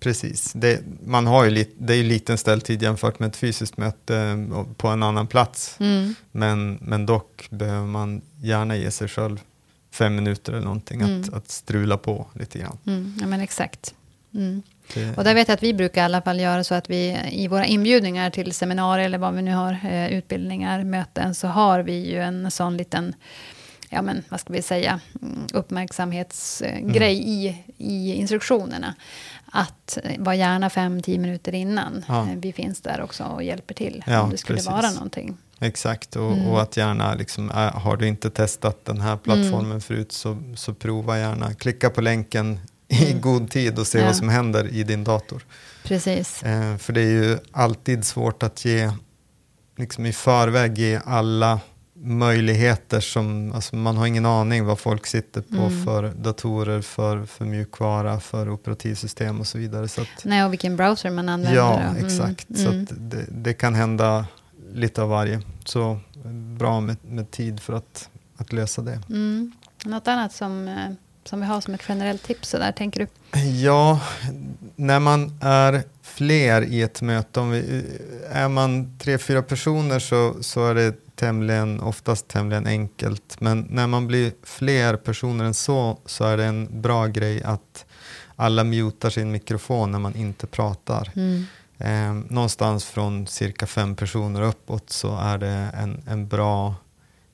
precis. 0.00 0.52
Det, 0.52 0.80
man 1.06 1.26
har 1.26 1.44
ju 1.44 1.50
lit, 1.50 1.74
det 1.78 1.92
är 1.92 1.96
ju 1.96 2.02
liten 2.02 2.38
ställtid 2.38 2.82
jämfört 2.82 3.18
med 3.18 3.28
ett 3.28 3.36
fysiskt 3.36 3.76
möte 3.76 4.16
eh, 4.16 4.64
på 4.76 4.88
en 4.88 5.02
annan 5.02 5.26
plats. 5.26 5.76
Mm. 5.80 6.14
Men, 6.32 6.78
men 6.80 7.06
dock 7.06 7.46
behöver 7.50 7.86
man 7.86 8.22
gärna 8.42 8.76
ge 8.76 8.90
sig 8.90 9.08
själv 9.08 9.40
fem 9.94 10.16
minuter 10.16 10.52
eller 10.52 10.64
någonting 10.64 11.00
mm. 11.00 11.20
att, 11.20 11.34
att 11.34 11.50
strula 11.50 11.96
på 11.96 12.26
lite 12.34 12.58
grann. 12.58 12.78
Mm, 12.86 13.18
ja 13.20 13.26
men 13.26 13.40
exakt. 13.40 13.94
Mm. 14.34 14.62
Det... 14.94 15.16
Och 15.16 15.24
där 15.24 15.34
vet 15.34 15.48
jag 15.48 15.54
att 15.54 15.62
vi 15.62 15.74
brukar 15.74 16.00
i 16.00 16.04
alla 16.04 16.22
fall 16.22 16.40
göra 16.40 16.64
så 16.64 16.74
att 16.74 16.90
vi 16.90 17.18
i 17.32 17.48
våra 17.48 17.66
inbjudningar 17.66 18.30
till 18.30 18.52
seminarier 18.52 19.06
eller 19.06 19.18
vad 19.18 19.34
vi 19.34 19.42
nu 19.42 19.54
har, 19.54 19.78
eh, 19.84 20.12
utbildningar, 20.12 20.84
möten, 20.84 21.34
så 21.34 21.48
har 21.48 21.80
vi 21.80 22.10
ju 22.10 22.20
en 22.20 22.50
sån 22.50 22.76
liten 22.76 23.14
ja 23.88 24.02
men 24.02 24.22
vad 24.28 24.40
ska 24.40 24.52
vi 24.52 24.62
säga, 24.62 25.00
mm, 25.22 25.46
uppmärksamhetsgrej 25.52 27.18
mm. 27.18 27.28
i, 27.28 27.64
i 27.78 28.14
instruktionerna. 28.14 28.94
Att 29.46 29.98
eh, 30.04 30.18
vara 30.18 30.34
gärna 30.34 30.70
fem, 30.70 31.02
tio 31.02 31.18
minuter 31.18 31.54
innan. 31.54 32.04
Ja. 32.08 32.22
Eh, 32.22 32.36
vi 32.36 32.52
finns 32.52 32.80
där 32.80 33.00
också 33.00 33.24
och 33.24 33.42
hjälper 33.42 33.74
till 33.74 34.04
ja, 34.06 34.20
om 34.20 34.30
det 34.30 34.36
skulle 34.36 34.56
precis. 34.56 34.70
vara 34.70 34.90
någonting. 34.90 35.36
Exakt, 35.60 36.16
och, 36.16 36.32
mm. 36.32 36.46
och, 36.46 36.62
att 36.62 36.76
gärna, 36.76 37.14
liksom, 37.14 37.50
äh, 37.50 37.56
har 37.56 37.96
du 37.96 38.06
inte 38.06 38.30
testat 38.30 38.84
den 38.84 39.00
här 39.00 39.16
plattformen 39.16 39.70
mm. 39.70 39.80
förut 39.80 40.12
så, 40.12 40.42
så 40.56 40.74
prova 40.74 41.18
gärna. 41.18 41.54
Klicka 41.54 41.90
på 41.90 42.00
länken 42.00 42.58
i 42.88 43.06
mm. 43.06 43.20
god 43.20 43.50
tid 43.50 43.78
och 43.78 43.86
se 43.86 43.98
ja. 43.98 44.06
vad 44.06 44.16
som 44.16 44.28
händer 44.28 44.68
i 44.74 44.82
din 44.82 45.04
dator. 45.04 45.44
Precis. 45.84 46.42
Eh, 46.42 46.76
för 46.76 46.92
det 46.92 47.00
är 47.00 47.24
ju 47.24 47.38
alltid 47.52 48.04
svårt 48.04 48.42
att 48.42 48.64
ge, 48.64 48.92
liksom 49.76 50.06
i 50.06 50.12
förväg 50.12 50.78
ge 50.78 51.00
alla 51.04 51.60
möjligheter 51.96 53.00
som, 53.00 53.52
alltså 53.52 53.76
man 53.76 53.96
har 53.96 54.06
ingen 54.06 54.26
aning 54.26 54.64
vad 54.64 54.78
folk 54.78 55.06
sitter 55.06 55.40
på 55.40 55.62
mm. 55.62 55.84
för 55.84 56.08
datorer, 56.08 56.80
för, 56.80 57.26
för 57.26 57.44
mjukvara, 57.44 58.20
för 58.20 58.48
operativsystem 58.48 59.40
och 59.40 59.46
så 59.46 59.58
vidare. 59.58 59.88
Så 59.88 60.00
att, 60.00 60.24
Nej, 60.24 60.44
och 60.44 60.52
vilken 60.52 60.76
browser 60.76 61.10
man 61.10 61.28
använder. 61.28 61.58
Ja, 61.58 61.80
mm. 61.80 62.06
exakt. 62.06 62.46
Så 62.58 62.68
mm. 62.68 62.86
det, 62.90 63.24
det, 63.28 63.54
kan 63.54 63.74
hända 63.74 64.26
lite 64.74 65.02
av 65.02 65.08
varje. 65.08 65.40
Så 65.64 65.98
bra 66.58 66.80
med, 66.80 66.96
med 67.02 67.30
tid 67.30 67.60
för 67.60 67.72
att, 67.72 68.08
att 68.36 68.52
lösa 68.52 68.82
det. 68.82 69.00
Mm. 69.08 69.52
Något 69.84 70.08
annat 70.08 70.32
som, 70.32 70.68
eh, 70.68 70.90
som 71.24 71.40
vi 71.40 71.46
har 71.46 71.60
som 71.60 71.74
ett 71.74 71.84
generellt 71.88 72.22
tips, 72.22 72.48
så 72.48 72.58
där, 72.58 72.72
tänker 72.72 73.00
du? 73.00 73.40
Ja, 73.40 74.00
när 74.76 75.00
man 75.00 75.38
är 75.40 75.82
fler 76.02 76.62
i 76.62 76.82
ett 76.82 77.02
möte, 77.02 77.40
om 77.40 77.50
vi, 77.50 77.84
är 78.30 78.48
man 78.48 78.98
tre, 78.98 79.18
fyra 79.18 79.42
personer 79.42 79.98
så, 79.98 80.36
så 80.40 80.66
är 80.66 80.74
det 80.74 81.16
tämligen, 81.16 81.80
oftast 81.80 82.28
tämligen 82.28 82.66
enkelt. 82.66 83.40
Men 83.40 83.66
när 83.70 83.86
man 83.86 84.06
blir 84.06 84.32
fler 84.42 84.96
personer 84.96 85.44
än 85.44 85.54
så, 85.54 85.98
så 86.06 86.24
är 86.24 86.36
det 86.36 86.44
en 86.44 86.82
bra 86.82 87.06
grej 87.06 87.42
att 87.42 87.84
alla 88.36 88.64
mutar 88.64 89.10
sin 89.10 89.30
mikrofon 89.32 89.92
när 89.92 89.98
man 89.98 90.16
inte 90.16 90.46
pratar. 90.46 91.12
Mm. 91.16 91.46
Eh, 91.78 92.12
någonstans 92.12 92.84
från 92.84 93.26
cirka 93.26 93.66
fem 93.66 93.96
personer 93.96 94.42
uppåt 94.42 94.90
så 94.90 95.16
är 95.16 95.38
det 95.38 95.70
en, 95.74 96.02
en, 96.06 96.28
bra, 96.28 96.74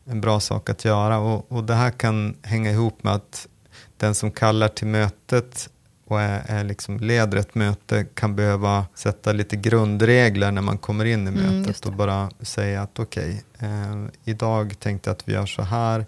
en 0.04 0.20
bra 0.20 0.40
sak 0.40 0.70
att 0.70 0.84
göra. 0.84 1.18
Och, 1.18 1.52
och 1.52 1.64
det 1.64 1.74
här 1.74 1.90
kan 1.90 2.36
hänga 2.42 2.70
ihop 2.70 3.02
med 3.02 3.14
att 3.14 3.48
den 3.96 4.14
som 4.14 4.30
kallar 4.30 4.68
till 4.68 4.86
mötet 4.86 5.70
och 6.10 6.20
är, 6.20 6.42
är 6.46 6.64
liksom 6.64 6.98
leder 6.98 7.38
ett 7.38 7.54
möte 7.54 8.06
kan 8.14 8.36
behöva 8.36 8.86
sätta 8.94 9.32
lite 9.32 9.56
grundregler 9.56 10.50
när 10.52 10.62
man 10.62 10.78
kommer 10.78 11.04
in 11.04 11.28
i 11.28 11.30
mm, 11.30 11.60
mötet 11.60 11.86
och 11.86 11.92
bara 11.92 12.30
säga 12.40 12.82
att 12.82 12.98
okej, 12.98 13.44
okay, 13.54 13.68
eh, 13.68 14.06
idag 14.24 14.74
tänkte 14.78 15.10
jag 15.10 15.14
att 15.14 15.28
vi 15.28 15.32
gör 15.32 15.46
så 15.46 15.62
här. 15.62 16.06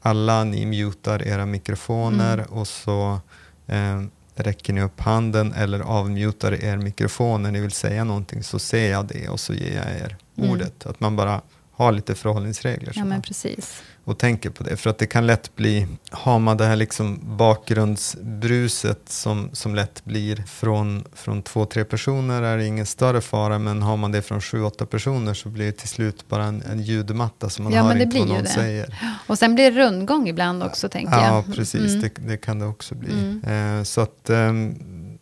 Alla 0.00 0.44
ni 0.44 0.66
mutar 0.66 1.22
era 1.22 1.46
mikrofoner 1.46 2.34
mm. 2.34 2.46
och 2.46 2.68
så 2.68 3.20
eh, 3.66 4.02
räcker 4.34 4.72
ni 4.72 4.82
upp 4.82 5.00
handen 5.00 5.52
eller 5.52 5.80
avmutar 5.80 6.64
er 6.64 6.76
mikrofon 6.76 7.42
när 7.42 7.50
ni 7.50 7.60
vill 7.60 7.70
säga 7.70 8.04
någonting 8.04 8.42
så 8.42 8.58
ser 8.58 8.90
jag 8.90 9.06
det 9.06 9.28
och 9.28 9.40
så 9.40 9.54
ger 9.54 9.76
jag 9.76 10.00
er 10.00 10.16
mm. 10.36 10.50
ordet. 10.50 10.86
Att 10.86 11.00
man 11.00 11.16
bara 11.16 11.40
har 11.72 11.92
lite 11.92 12.14
förhållningsregler. 12.14 12.92
Ja, 12.96 13.04
men 13.04 13.22
precis 13.22 13.82
och 14.04 14.18
tänker 14.18 14.50
på 14.50 14.62
det. 14.62 14.76
För 14.76 14.90
att 14.90 14.98
det 14.98 15.06
kan 15.06 15.26
lätt 15.26 15.56
bli, 15.56 15.86
har 16.10 16.38
man 16.38 16.56
det 16.56 16.64
här 16.64 16.76
liksom 16.76 17.20
bakgrundsbruset 17.22 19.00
som, 19.08 19.50
som 19.52 19.74
lätt 19.74 20.04
blir 20.04 20.36
från, 20.46 21.04
från 21.12 21.42
två, 21.42 21.64
tre 21.64 21.84
personer 21.84 22.42
är 22.42 22.56
det 22.56 22.66
ingen 22.66 22.86
större 22.86 23.20
fara. 23.20 23.58
Men 23.58 23.82
har 23.82 23.96
man 23.96 24.12
det 24.12 24.22
från 24.22 24.40
sju, 24.40 24.62
åtta 24.62 24.86
personer 24.86 25.34
så 25.34 25.48
blir 25.48 25.66
det 25.66 25.72
till 25.72 25.88
slut 25.88 26.28
bara 26.28 26.44
en, 26.44 26.62
en 26.62 26.82
ljudmatta 26.82 27.50
som 27.50 27.64
man 27.64 27.72
ja, 27.72 27.82
hör 27.82 28.02
inte 28.02 28.18
vad 28.18 28.28
någon 28.28 28.46
säger. 28.46 28.98
Och 29.26 29.38
sen 29.38 29.54
blir 29.54 29.70
det 29.70 29.80
rundgång 29.80 30.28
ibland 30.28 30.62
också 30.62 30.88
tänker 30.88 31.12
ja, 31.12 31.26
jag. 31.26 31.36
Ja, 31.36 31.54
precis. 31.54 31.94
Mm. 31.94 32.00
Det, 32.00 32.28
det, 32.28 32.36
kan 32.36 32.58
det 32.58 32.66
också 32.66 32.94
bli. 32.94 33.12
Mm. 33.12 33.78
Eh, 33.78 33.82
så 33.84 34.00
att 34.00 34.30
eh, 34.30 34.52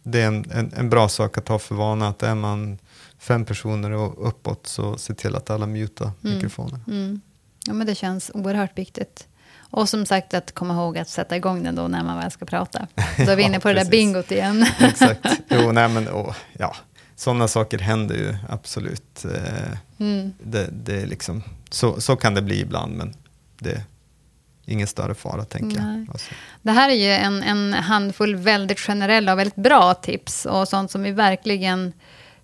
det 0.02 0.20
är 0.20 0.26
en, 0.26 0.50
en, 0.50 0.72
en, 0.76 0.90
bra 0.90 1.08
sak 1.08 1.38
att 1.38 1.48
ha 1.48 1.58
för 1.58 1.74
vana 1.74 2.08
att 2.08 2.22
är 2.22 2.34
man 2.34 2.78
fem 3.18 3.44
personer 3.44 3.90
och 3.90 4.28
uppåt 4.28 4.66
så 4.66 4.96
se 4.98 5.14
till 5.14 5.36
att 5.36 5.50
alla 5.50 5.66
mutar 5.66 6.10
mm. 6.24 6.34
mikrofonen. 6.34 6.84
Mm. 6.86 7.20
Ja, 7.66 7.72
men 7.72 7.86
det 7.86 7.94
känns 7.94 8.30
oerhört 8.34 8.78
viktigt. 8.78 9.26
Och 9.72 9.88
som 9.88 10.06
sagt 10.06 10.34
att 10.34 10.54
komma 10.54 10.74
ihåg 10.74 10.98
att 10.98 11.08
sätta 11.08 11.36
igång 11.36 11.62
den 11.62 11.74
då 11.74 11.88
när 11.88 12.04
man 12.04 12.18
väl 12.18 12.30
ska 12.30 12.44
prata. 12.44 12.86
Då 13.16 13.30
är 13.30 13.36
vi 13.36 13.42
inne 13.46 13.60
på 13.60 13.68
ja, 13.68 13.74
det 13.74 13.84
där 13.84 13.90
bingot 13.90 14.30
igen. 14.30 14.66
Exakt. 14.80 15.26
Jo, 15.48 15.72
nej 15.72 15.88
men 15.88 16.08
oh, 16.08 16.34
ja. 16.58 16.76
Sådana 17.16 17.48
saker 17.48 17.78
händer 17.78 18.14
ju 18.14 18.36
absolut. 18.48 19.24
Eh, 19.24 19.78
mm. 19.98 20.32
Det, 20.42 20.68
det 20.72 21.02
är 21.02 21.06
liksom, 21.06 21.42
så, 21.70 22.00
så 22.00 22.16
kan 22.16 22.34
det 22.34 22.42
bli 22.42 22.60
ibland, 22.60 22.96
men 22.96 23.14
det 23.58 23.70
är 23.70 23.82
ingen 24.64 24.86
större 24.86 25.14
fara, 25.14 25.44
tänker 25.44 25.80
nej. 25.80 25.98
jag. 25.98 26.10
Alltså. 26.12 26.34
Det 26.62 26.70
här 26.70 26.90
är 26.90 26.94
ju 26.94 27.10
en, 27.10 27.42
en 27.42 27.72
handfull 27.72 28.36
väldigt 28.36 28.80
generella 28.80 29.32
och 29.32 29.38
väldigt 29.38 29.56
bra 29.56 29.94
tips 29.94 30.46
och 30.46 30.68
sånt 30.68 30.90
som 30.90 31.02
vi 31.02 31.10
verkligen 31.10 31.92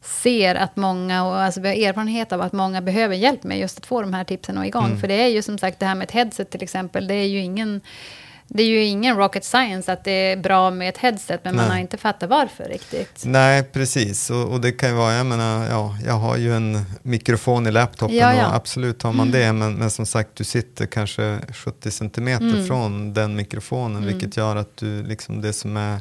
ser 0.02 0.54
att 0.54 0.76
många, 0.76 1.24
och 1.24 1.36
alltså 1.36 1.60
vi 1.60 1.68
har 1.68 1.88
erfarenhet 1.88 2.32
av 2.32 2.40
att 2.40 2.52
många 2.52 2.82
behöver 2.82 3.14
hjälp 3.14 3.44
med 3.44 3.58
just 3.58 3.78
att 3.78 3.86
få 3.86 4.00
de 4.02 4.14
här 4.14 4.24
tipsen 4.24 4.58
och 4.58 4.66
igång. 4.66 4.86
Mm. 4.86 5.00
För 5.00 5.08
det 5.08 5.14
är 5.14 5.28
ju 5.28 5.42
som 5.42 5.58
sagt 5.58 5.80
det 5.80 5.86
här 5.86 5.94
med 5.94 6.04
ett 6.04 6.10
headset 6.10 6.50
till 6.50 6.62
exempel, 6.62 7.06
det 7.06 7.14
är 7.14 7.26
ju 7.26 7.38
ingen 7.38 7.80
det 8.50 8.62
är 8.62 8.66
ju 8.66 8.84
ingen 8.84 9.16
rocket 9.16 9.44
science 9.44 9.92
att 9.92 10.04
det 10.04 10.10
är 10.10 10.36
bra 10.36 10.70
med 10.70 10.88
ett 10.88 10.98
headset, 10.98 11.40
men 11.44 11.54
Nej. 11.54 11.64
man 11.64 11.70
har 11.70 11.78
inte 11.78 11.96
fattat 11.96 12.30
varför 12.30 12.64
riktigt. 12.64 13.22
Nej, 13.24 13.62
precis. 13.62 14.30
Och, 14.30 14.52
och, 14.52 14.60
det 14.60 14.72
kan 14.72 14.88
ju 14.88 14.94
vara, 14.94 15.14
jag 15.14 15.26
menar, 15.26 15.66
ja, 15.70 15.96
jag 16.06 16.14
har 16.14 16.36
ju 16.36 16.56
en 16.56 16.84
mikrofon 17.02 17.66
i 17.66 17.70
laptopen 17.70 18.16
ja, 18.16 18.34
ja. 18.34 18.48
och 18.48 18.54
absolut 18.54 19.02
har 19.02 19.12
man 19.12 19.28
mm. 19.28 19.40
det, 19.40 19.52
men, 19.52 19.74
men, 19.74 19.90
som 19.90 20.06
sagt, 20.06 20.30
du 20.34 20.44
sitter 20.44 20.86
kanske 20.86 21.38
70 21.52 21.90
centimeter 21.90 22.44
mm. 22.44 22.66
från 22.66 23.14
den 23.14 23.36
mikrofonen, 23.36 23.96
mm. 23.96 24.08
vilket 24.08 24.36
gör 24.36 24.56
att 24.56 24.76
du, 24.76 25.02
liksom 25.02 25.40
det 25.40 25.52
som 25.52 25.76
är 25.76 26.00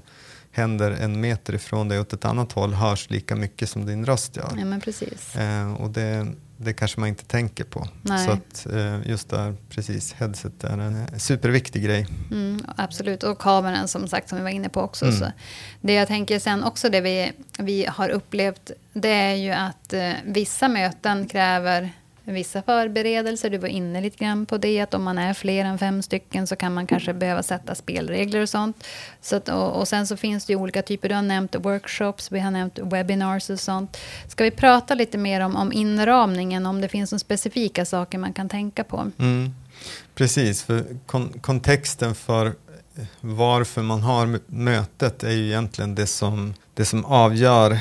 händer 0.57 0.91
en 0.91 1.21
meter 1.21 1.55
ifrån 1.55 1.89
dig 1.89 1.99
åt 1.99 2.13
ett 2.13 2.25
annat 2.25 2.51
håll 2.51 2.73
hörs 2.73 3.09
lika 3.09 3.35
mycket 3.35 3.69
som 3.69 3.85
din 3.85 4.05
röst 4.05 4.35
gör. 4.35 4.53
Ja, 4.57 4.65
men 4.65 4.81
precis. 4.81 5.35
Eh, 5.35 5.73
och 5.73 5.89
det, 5.89 6.27
det 6.57 6.73
kanske 6.73 6.99
man 6.99 7.09
inte 7.09 7.25
tänker 7.25 7.63
på. 7.63 7.87
Nej. 8.01 8.25
Så 8.25 8.31
att 8.31 8.73
eh, 8.73 9.09
just 9.09 9.29
där, 9.29 9.55
precis, 9.69 10.13
headset 10.13 10.63
är 10.63 10.77
en 10.77 11.19
superviktig 11.19 11.83
grej. 11.83 12.07
Mm, 12.31 12.65
absolut, 12.75 13.23
och 13.23 13.39
kameran 13.39 13.87
som 13.87 14.07
sagt 14.07 14.29
som 14.29 14.37
vi 14.37 14.43
var 14.43 14.49
inne 14.49 14.69
på 14.69 14.81
också. 14.81 15.05
Mm. 15.05 15.17
Så 15.17 15.31
det 15.81 15.93
jag 15.93 16.07
tänker 16.07 16.39
sen 16.39 16.63
också, 16.63 16.89
det 16.89 17.01
vi, 17.01 17.31
vi 17.59 17.85
har 17.85 18.09
upplevt, 18.09 18.71
det 18.93 19.09
är 19.09 19.35
ju 19.35 19.51
att 19.51 19.93
eh, 19.93 20.11
vissa 20.25 20.67
möten 20.67 21.27
kräver 21.27 21.91
vissa 22.33 22.61
förberedelser. 22.61 23.49
Du 23.49 23.57
var 23.57 23.67
inne 23.67 24.01
lite 24.01 24.17
grann 24.17 24.45
på 24.45 24.57
det, 24.57 24.81
att 24.81 24.93
om 24.93 25.03
man 25.03 25.17
är 25.17 25.33
fler 25.33 25.65
än 25.65 25.77
fem 25.77 26.01
stycken 26.01 26.47
så 26.47 26.55
kan 26.55 26.73
man 26.73 26.87
kanske 26.87 27.13
behöva 27.13 27.43
sätta 27.43 27.75
spelregler 27.75 28.41
och 28.41 28.49
sånt. 28.49 28.83
Så 29.21 29.35
att, 29.35 29.49
och, 29.49 29.79
och, 29.79 29.87
sen 29.87 30.07
så 30.07 30.17
finns 30.17 30.45
det 30.45 30.53
ju 30.53 30.59
olika 30.59 30.81
typer. 30.81 31.09
Du 31.09 31.15
har 31.15 31.21
nämnt 31.21 31.55
workshops, 31.55 32.31
vi 32.31 32.39
har 32.39 32.51
nämnt 32.51 32.79
webinars 32.79 33.49
och 33.49 33.59
sånt. 33.59 33.97
Ska 34.27 34.43
vi 34.43 34.51
prata 34.51 34.95
lite 34.95 35.17
mer 35.17 35.41
om, 35.41 35.55
om 35.55 35.73
inramningen, 35.73 36.65
om 36.65 36.81
det 36.81 36.87
finns 36.87 37.11
några 37.11 37.19
specifika 37.19 37.85
saker 37.85 38.17
man 38.17 38.33
kan 38.33 38.49
tänka 38.49 38.83
på? 38.83 39.11
Mm. 39.19 39.55
Precis, 40.15 40.63
för 40.63 40.85
kon 41.05 41.29
kontexten 41.41 42.15
för 42.15 42.53
varför 43.21 43.81
man 43.81 44.01
har 44.01 44.39
mötet 44.47 45.23
är 45.23 45.31
ju 45.31 45.45
egentligen 45.45 45.95
det 45.95 46.07
som, 46.07 46.53
det 46.73 46.85
som 46.85 47.05
avgör 47.05 47.79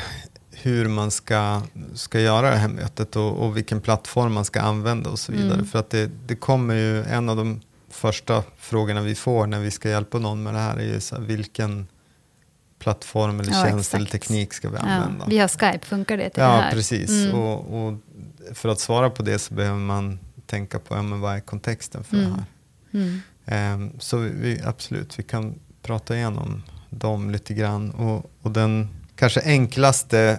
hur 0.63 0.89
man 0.89 1.11
ska, 1.11 1.63
ska 1.95 2.21
göra 2.21 2.51
det 2.51 2.57
här 2.57 2.69
mötet 2.69 3.17
och, 3.17 3.45
och 3.45 3.57
vilken 3.57 3.81
plattform 3.81 4.33
man 4.33 4.45
ska 4.45 4.61
använda 4.61 5.11
och 5.11 5.19
så 5.19 5.33
vidare. 5.33 5.55
Mm. 5.55 5.67
För 5.67 5.79
att 5.79 5.91
det, 5.91 6.11
det 6.27 6.37
kommer 6.37 6.75
ju, 6.75 7.03
en 7.03 7.29
av 7.29 7.37
de 7.37 7.61
första 7.91 8.43
frågorna 8.59 9.01
vi 9.01 9.15
får 9.15 9.47
när 9.47 9.61
vi 9.61 9.71
ska 9.71 9.89
hjälpa 9.89 10.19
någon 10.19 10.43
med 10.43 10.55
det 10.55 10.61
här 10.61 10.77
är 10.77 10.85
ju 10.85 11.01
så 11.01 11.17
här, 11.17 11.23
vilken 11.23 11.87
plattform 12.79 13.41
eller 13.41 13.53
ja, 13.53 13.65
tjänst 13.65 13.79
exakt. 13.79 13.95
eller 13.95 14.07
teknik 14.07 14.53
ska 14.53 14.71
vi 14.71 14.77
använda. 14.77 15.25
Ja, 15.25 15.31
via 15.31 15.49
Skype, 15.49 15.87
funkar 15.87 16.17
det 16.17 16.31
till 16.31 16.43
ja, 16.43 16.49
det 16.49 16.55
här? 16.55 16.65
Ja, 16.65 16.71
precis. 16.71 17.11
Mm. 17.11 17.35
Och, 17.35 17.87
och, 17.87 17.95
för 18.55 18.69
att 18.69 18.81
svara 18.81 19.11
på 19.11 19.23
det 19.23 19.39
så 19.39 19.55
behöver 19.55 19.79
man 19.79 20.19
tänka 20.47 20.79
på 20.79 20.95
ja, 20.95 21.03
men 21.03 21.21
vad 21.21 21.37
är 21.37 21.41
kontexten 21.41 22.05
för 22.05 22.17
mm. 22.17 22.31
det 22.31 22.37
här. 22.37 22.47
Um, 23.75 23.93
så 23.99 24.17
vi, 24.17 24.61
absolut, 24.65 25.19
vi 25.19 25.23
kan 25.23 25.59
prata 25.83 26.17
igenom 26.17 26.63
dem 26.91 27.31
lite 27.31 27.55
grann. 27.55 27.91
Och, 27.91 28.31
och 28.43 28.51
den 28.51 28.89
kanske 29.17 29.41
enklaste 29.41 30.39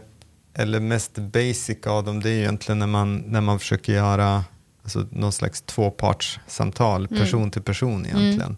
eller 0.53 0.79
mest 0.79 1.17
basic 1.17 1.87
av 1.87 2.03
dem, 2.03 2.19
det 2.19 2.29
är 2.29 2.37
egentligen 2.37 2.79
när 2.79 2.87
man, 2.87 3.17
när 3.17 3.41
man 3.41 3.59
försöker 3.59 3.93
göra 3.93 4.43
alltså, 4.83 5.07
någon 5.11 5.31
slags 5.31 5.61
tvåpartssamtal, 5.61 7.05
mm. 7.05 7.21
person 7.21 7.51
till 7.51 7.61
person 7.61 8.05
egentligen. 8.05 8.57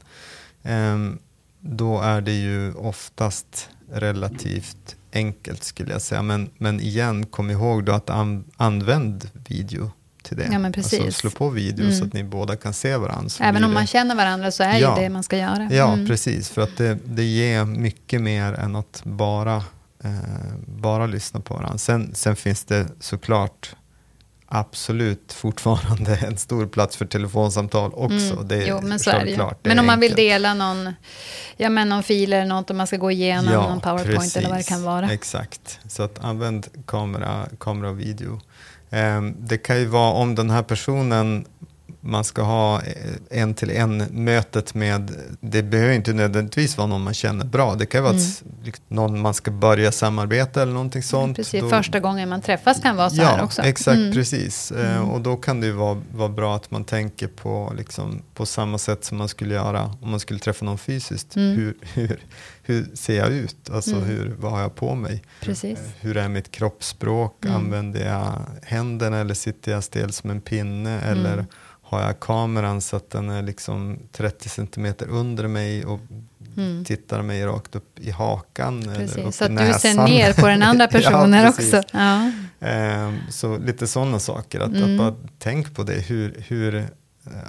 Mm. 0.64 0.94
Um, 0.94 1.20
då 1.60 2.02
är 2.02 2.22
det 2.22 2.32
ju 2.32 2.74
oftast 2.74 3.70
relativt 3.92 4.96
enkelt 5.14 5.64
skulle 5.64 5.92
jag 5.92 6.02
säga. 6.02 6.22
Men, 6.22 6.50
men 6.58 6.80
igen, 6.80 7.26
kom 7.26 7.50
ihåg 7.50 7.84
då 7.84 7.92
att 7.92 8.10
an, 8.10 8.44
använd 8.58 9.30
video 9.48 9.92
till 10.24 10.38
det. 10.38 10.50
Ja, 10.52 10.60
men 10.60 10.72
precis. 10.72 11.02
Alltså, 11.02 11.20
slå 11.20 11.30
på 11.30 11.50
video 11.50 11.86
mm. 11.86 11.98
så 11.98 12.06
att 12.06 12.14
ni 12.14 12.24
båda 12.24 12.56
kan 12.56 12.74
se 12.74 12.98
varandra. 12.98 13.30
Även 13.40 13.64
om 13.64 13.74
man 13.74 13.88
känner 13.88 14.16
varandra 14.16 14.52
så 14.52 14.64
är 14.64 14.80
ja. 14.80 14.96
ju 14.96 15.04
det 15.04 15.10
man 15.10 15.24
ska 15.24 15.38
göra. 15.38 15.70
Ja, 15.72 15.94
mm. 15.94 16.08
precis. 16.08 16.50
För 16.50 16.62
att 16.62 16.78
det, 16.78 16.98
det 17.06 17.24
ger 17.24 17.66
mycket 17.66 18.22
mer 18.22 18.54
än 18.54 18.76
att 18.76 19.02
bara, 19.04 19.64
eh, 20.04 20.12
bara 20.66 21.06
lyssna 21.06 21.40
på 21.40 21.54
varandra. 21.54 21.78
Sen, 21.78 22.16
sen 22.16 22.36
finns 22.36 22.66
det 22.66 22.88
såklart 23.00 23.76
absolut 24.50 25.34
fortfarande 25.34 26.16
en 26.28 26.38
stor 26.38 26.68
plats 26.68 26.98
för 26.98 27.06
telefonsamtal 27.06 27.92
också. 27.94 28.34
Mm. 28.34 28.48
Det 28.48 28.66
jo, 28.66 28.82
men 28.82 29.00
så 29.00 29.10
är 29.10 29.26
det 29.26 29.32
ju. 29.32 29.50
Men 29.64 29.80
om 29.80 29.86
man 29.86 30.00
vill 30.00 30.14
dela 30.14 30.54
någon, 30.54 30.94
ja, 31.58 31.70
men 31.70 31.90
någon 31.90 32.04
fil 32.04 32.34
eller 32.34 32.46
något, 32.46 32.70
om 32.70 32.78
man 32.78 32.88
ska 32.88 32.98
gå 32.98 33.12
igenom 33.12 33.54
ja, 33.54 33.70
någon 33.70 33.80
powerpoint 33.80 34.20
precis. 34.20 34.38
eller 34.38 34.50
vad 34.50 34.58
det 34.58 34.64
kan 34.64 34.84
vara. 34.84 35.12
Exakt, 35.12 35.80
så 35.88 36.04
att 36.04 36.24
använd 36.24 36.68
kamera, 36.86 37.48
kamera 37.60 37.90
och 37.90 38.00
video. 38.00 38.42
Um, 38.92 39.36
det 39.40 39.58
kan 39.58 39.80
ju 39.80 39.86
vara 39.86 40.12
om 40.12 40.36
den 40.36 40.50
här 40.50 40.64
personen 40.64 41.46
man 42.10 42.24
ska 42.24 42.42
ha 42.42 42.82
eh, 42.82 43.42
en 43.42 43.54
till 43.54 43.72
en 43.72 43.98
mötet 43.98 44.74
med, 44.74 45.12
det 45.40 45.64
behöver 45.64 45.94
inte 45.94 46.14
nödvändigtvis 46.14 46.78
vara 46.78 46.88
någon 46.88 47.04
man 47.04 47.14
känner 47.14 47.46
bra. 47.46 47.76
Det 47.76 47.86
kan 47.86 48.04
vara 48.04 48.14
mm. 48.14 48.24
att, 48.24 48.66
liksom, 48.66 48.86
någon 48.88 49.22
man 49.22 49.34
ska 49.34 49.52
börja 49.52 49.92
samarbeta 49.92 50.62
eller 50.62 50.74
någonting 50.74 51.04
sånt. 51.04 51.36
Precis, 51.36 51.62
då, 51.62 51.70
första 51.70 52.00
gången 52.00 52.30
man 52.30 52.42
träffas 52.42 52.82
kan 52.82 52.96
vara 52.96 53.10
så 53.10 53.22
ja, 53.22 53.26
här 53.26 53.44
också. 53.44 53.62
exakt, 53.62 53.98
mm. 53.98 54.14
precis. 54.14 54.72
Eh, 54.72 54.98
mm. 54.98 55.10
och 55.10 55.22
då 55.22 55.36
kan 55.36 55.62
det 55.62 55.72
vara, 55.72 56.02
vara 56.12 56.30
bra 56.30 56.56
att 56.56 56.72
man 56.72 56.84
tänker 56.84 57.28
på, 57.28 57.74
liksom, 57.78 58.22
på 58.34 58.46
samma 58.46 58.78
sätt 58.78 59.06
som 59.06 59.18
man 59.18 59.28
skulle 59.28 59.54
göra 59.54 59.94
om 60.02 60.10
man 60.10 60.20
skulle 60.20 60.40
träffa 60.40 60.66
någon 60.66 60.78
fysiskt. 60.78 61.36
Mm. 61.36 61.58
Hur, 61.58 61.78
hur, 61.94 62.20
hur 62.64 62.90
ser 62.94 63.18
jag 63.18 63.32
ut? 63.32 63.70
Alltså 63.70 63.96
mm. 63.96 64.04
hur, 64.04 64.36
vad 64.40 64.52
har 64.52 64.62
jag 64.62 64.76
på 64.76 64.96
mig? 64.96 65.24
Precis. 65.42 65.80
Eh, 65.80 65.86
hur 66.00 66.18
är 66.18 66.30
mitt 66.30 66.52
kroppsspråk? 66.52 67.46
Mm. 67.46 67.56
Använder 67.56 68.06
jag 68.06 68.34
händerna 68.64 69.18
eller 69.18 69.34
sitter 69.34 69.72
jag 69.72 69.84
stel 69.84 70.14
som 70.14 70.30
en 70.30 70.42
pinne? 70.42 71.02
Eller 71.02 71.46
har 71.90 72.02
jag 72.02 72.20
kameran 72.20 72.82
så 72.82 72.96
att 72.96 73.10
den 73.10 73.30
är 73.30 73.42
liksom 73.42 74.00
30 74.12 74.50
centimeter 74.50 75.08
under 75.08 75.48
mig 75.48 75.86
och 75.86 76.00
mm. 76.58 76.86
tittar 76.86 77.22
mig 77.22 77.46
rakt 77.46 77.76
upp 77.76 78.00
i 78.00 78.12
hakan. 78.12 78.82
Precis, 78.82 79.16
eller 79.16 79.28
upp 79.28 79.34
så 79.34 79.46
att 79.46 79.58
du 79.58 79.74
ser 79.74 80.08
ner 80.08 80.34
på 80.34 80.48
den 80.48 80.64
andra 80.64 80.88
personen 80.92 81.44
ja, 81.44 81.50
också. 81.50 81.84
Ja. 81.92 82.32
Um, 83.08 83.20
så 83.30 83.58
lite 83.58 83.88
sådana 83.88 84.20
saker, 84.20 84.60
att, 84.60 84.74
mm. 84.74 84.92
att 84.92 84.98
bara 84.98 85.30
tänk 85.40 85.76
på 85.76 85.84
det. 85.84 85.94
Hur, 85.94 86.44
hur, 86.48 86.76
eh, 86.76 86.86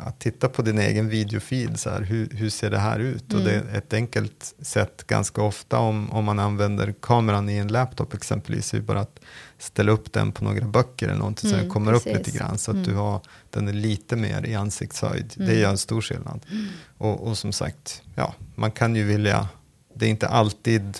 att 0.07 0.19
titta 0.19 0.49
på 0.49 0.63
din 0.63 0.79
egen 0.79 1.09
videofeed, 1.09 1.81
så 1.81 1.91
här, 1.91 2.01
hur, 2.01 2.29
hur 2.33 2.51
ser 2.51 2.71
det 2.71 2.79
här 2.79 2.99
ut? 2.99 3.33
Mm. 3.33 3.43
Och 3.43 3.49
det 3.49 3.55
är 3.55 3.79
ett 3.79 3.93
enkelt 3.93 4.55
sätt 4.63 5.07
ganska 5.07 5.43
ofta 5.43 5.79
om, 5.79 6.11
om 6.13 6.25
man 6.25 6.39
använder 6.39 6.95
kameran 7.01 7.49
i 7.49 7.57
en 7.57 7.69
laptop 7.69 8.15
exempelvis, 8.15 8.75
är 8.75 8.81
bara 8.81 9.01
att 9.01 9.21
ställa 9.61 9.93
upp 9.93 10.13
den 10.13 10.33
på 10.33 10.45
några 10.45 10.67
böcker 10.67 11.09
eller 11.09 11.19
någonting 11.19 11.51
mm, 11.51 11.59
så 11.59 11.65
den 11.65 11.73
kommer 11.73 11.93
precis. 11.93 12.07
upp 12.07 12.19
lite 12.19 12.39
grann 12.39 12.59
så 12.59 12.71
att 12.71 12.75
mm. 12.75 12.89
du 12.89 12.95
har, 12.95 13.21
den 13.51 13.69
är 13.69 13.73
lite 13.73 14.17
mer 14.17 14.47
i 14.47 14.55
ansiktshöjd. 14.55 15.35
Mm. 15.37 15.49
Det 15.49 15.55
gör 15.55 15.71
en 15.71 15.79
stor 15.79 16.01
skillnad. 16.01 16.47
Mm. 16.51 16.67
Och, 16.99 17.27
och, 17.27 17.39
som 17.39 17.53
sagt, 17.53 18.03
ja, 18.15 18.35
man 18.55 18.71
kan 18.71 18.97
ju 18.97 19.05
vilja, 19.05 19.49
det 19.95 20.07
är 20.07 20.11
inte 20.11 20.29
alltid 20.29 20.99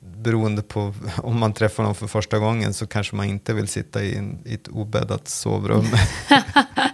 beroende 0.00 0.62
på 0.62 0.94
om 1.16 1.38
man 1.38 1.52
träffar 1.52 1.82
någon 1.82 1.94
för 1.94 2.06
första 2.06 2.38
gången 2.38 2.74
så 2.74 2.86
kanske 2.86 3.16
man 3.16 3.26
inte 3.26 3.54
vill 3.54 3.68
sitta 3.68 4.02
i, 4.02 4.16
en, 4.16 4.38
i 4.44 4.54
ett 4.54 4.68
obäddat 4.68 5.28
sovrum. 5.28 5.86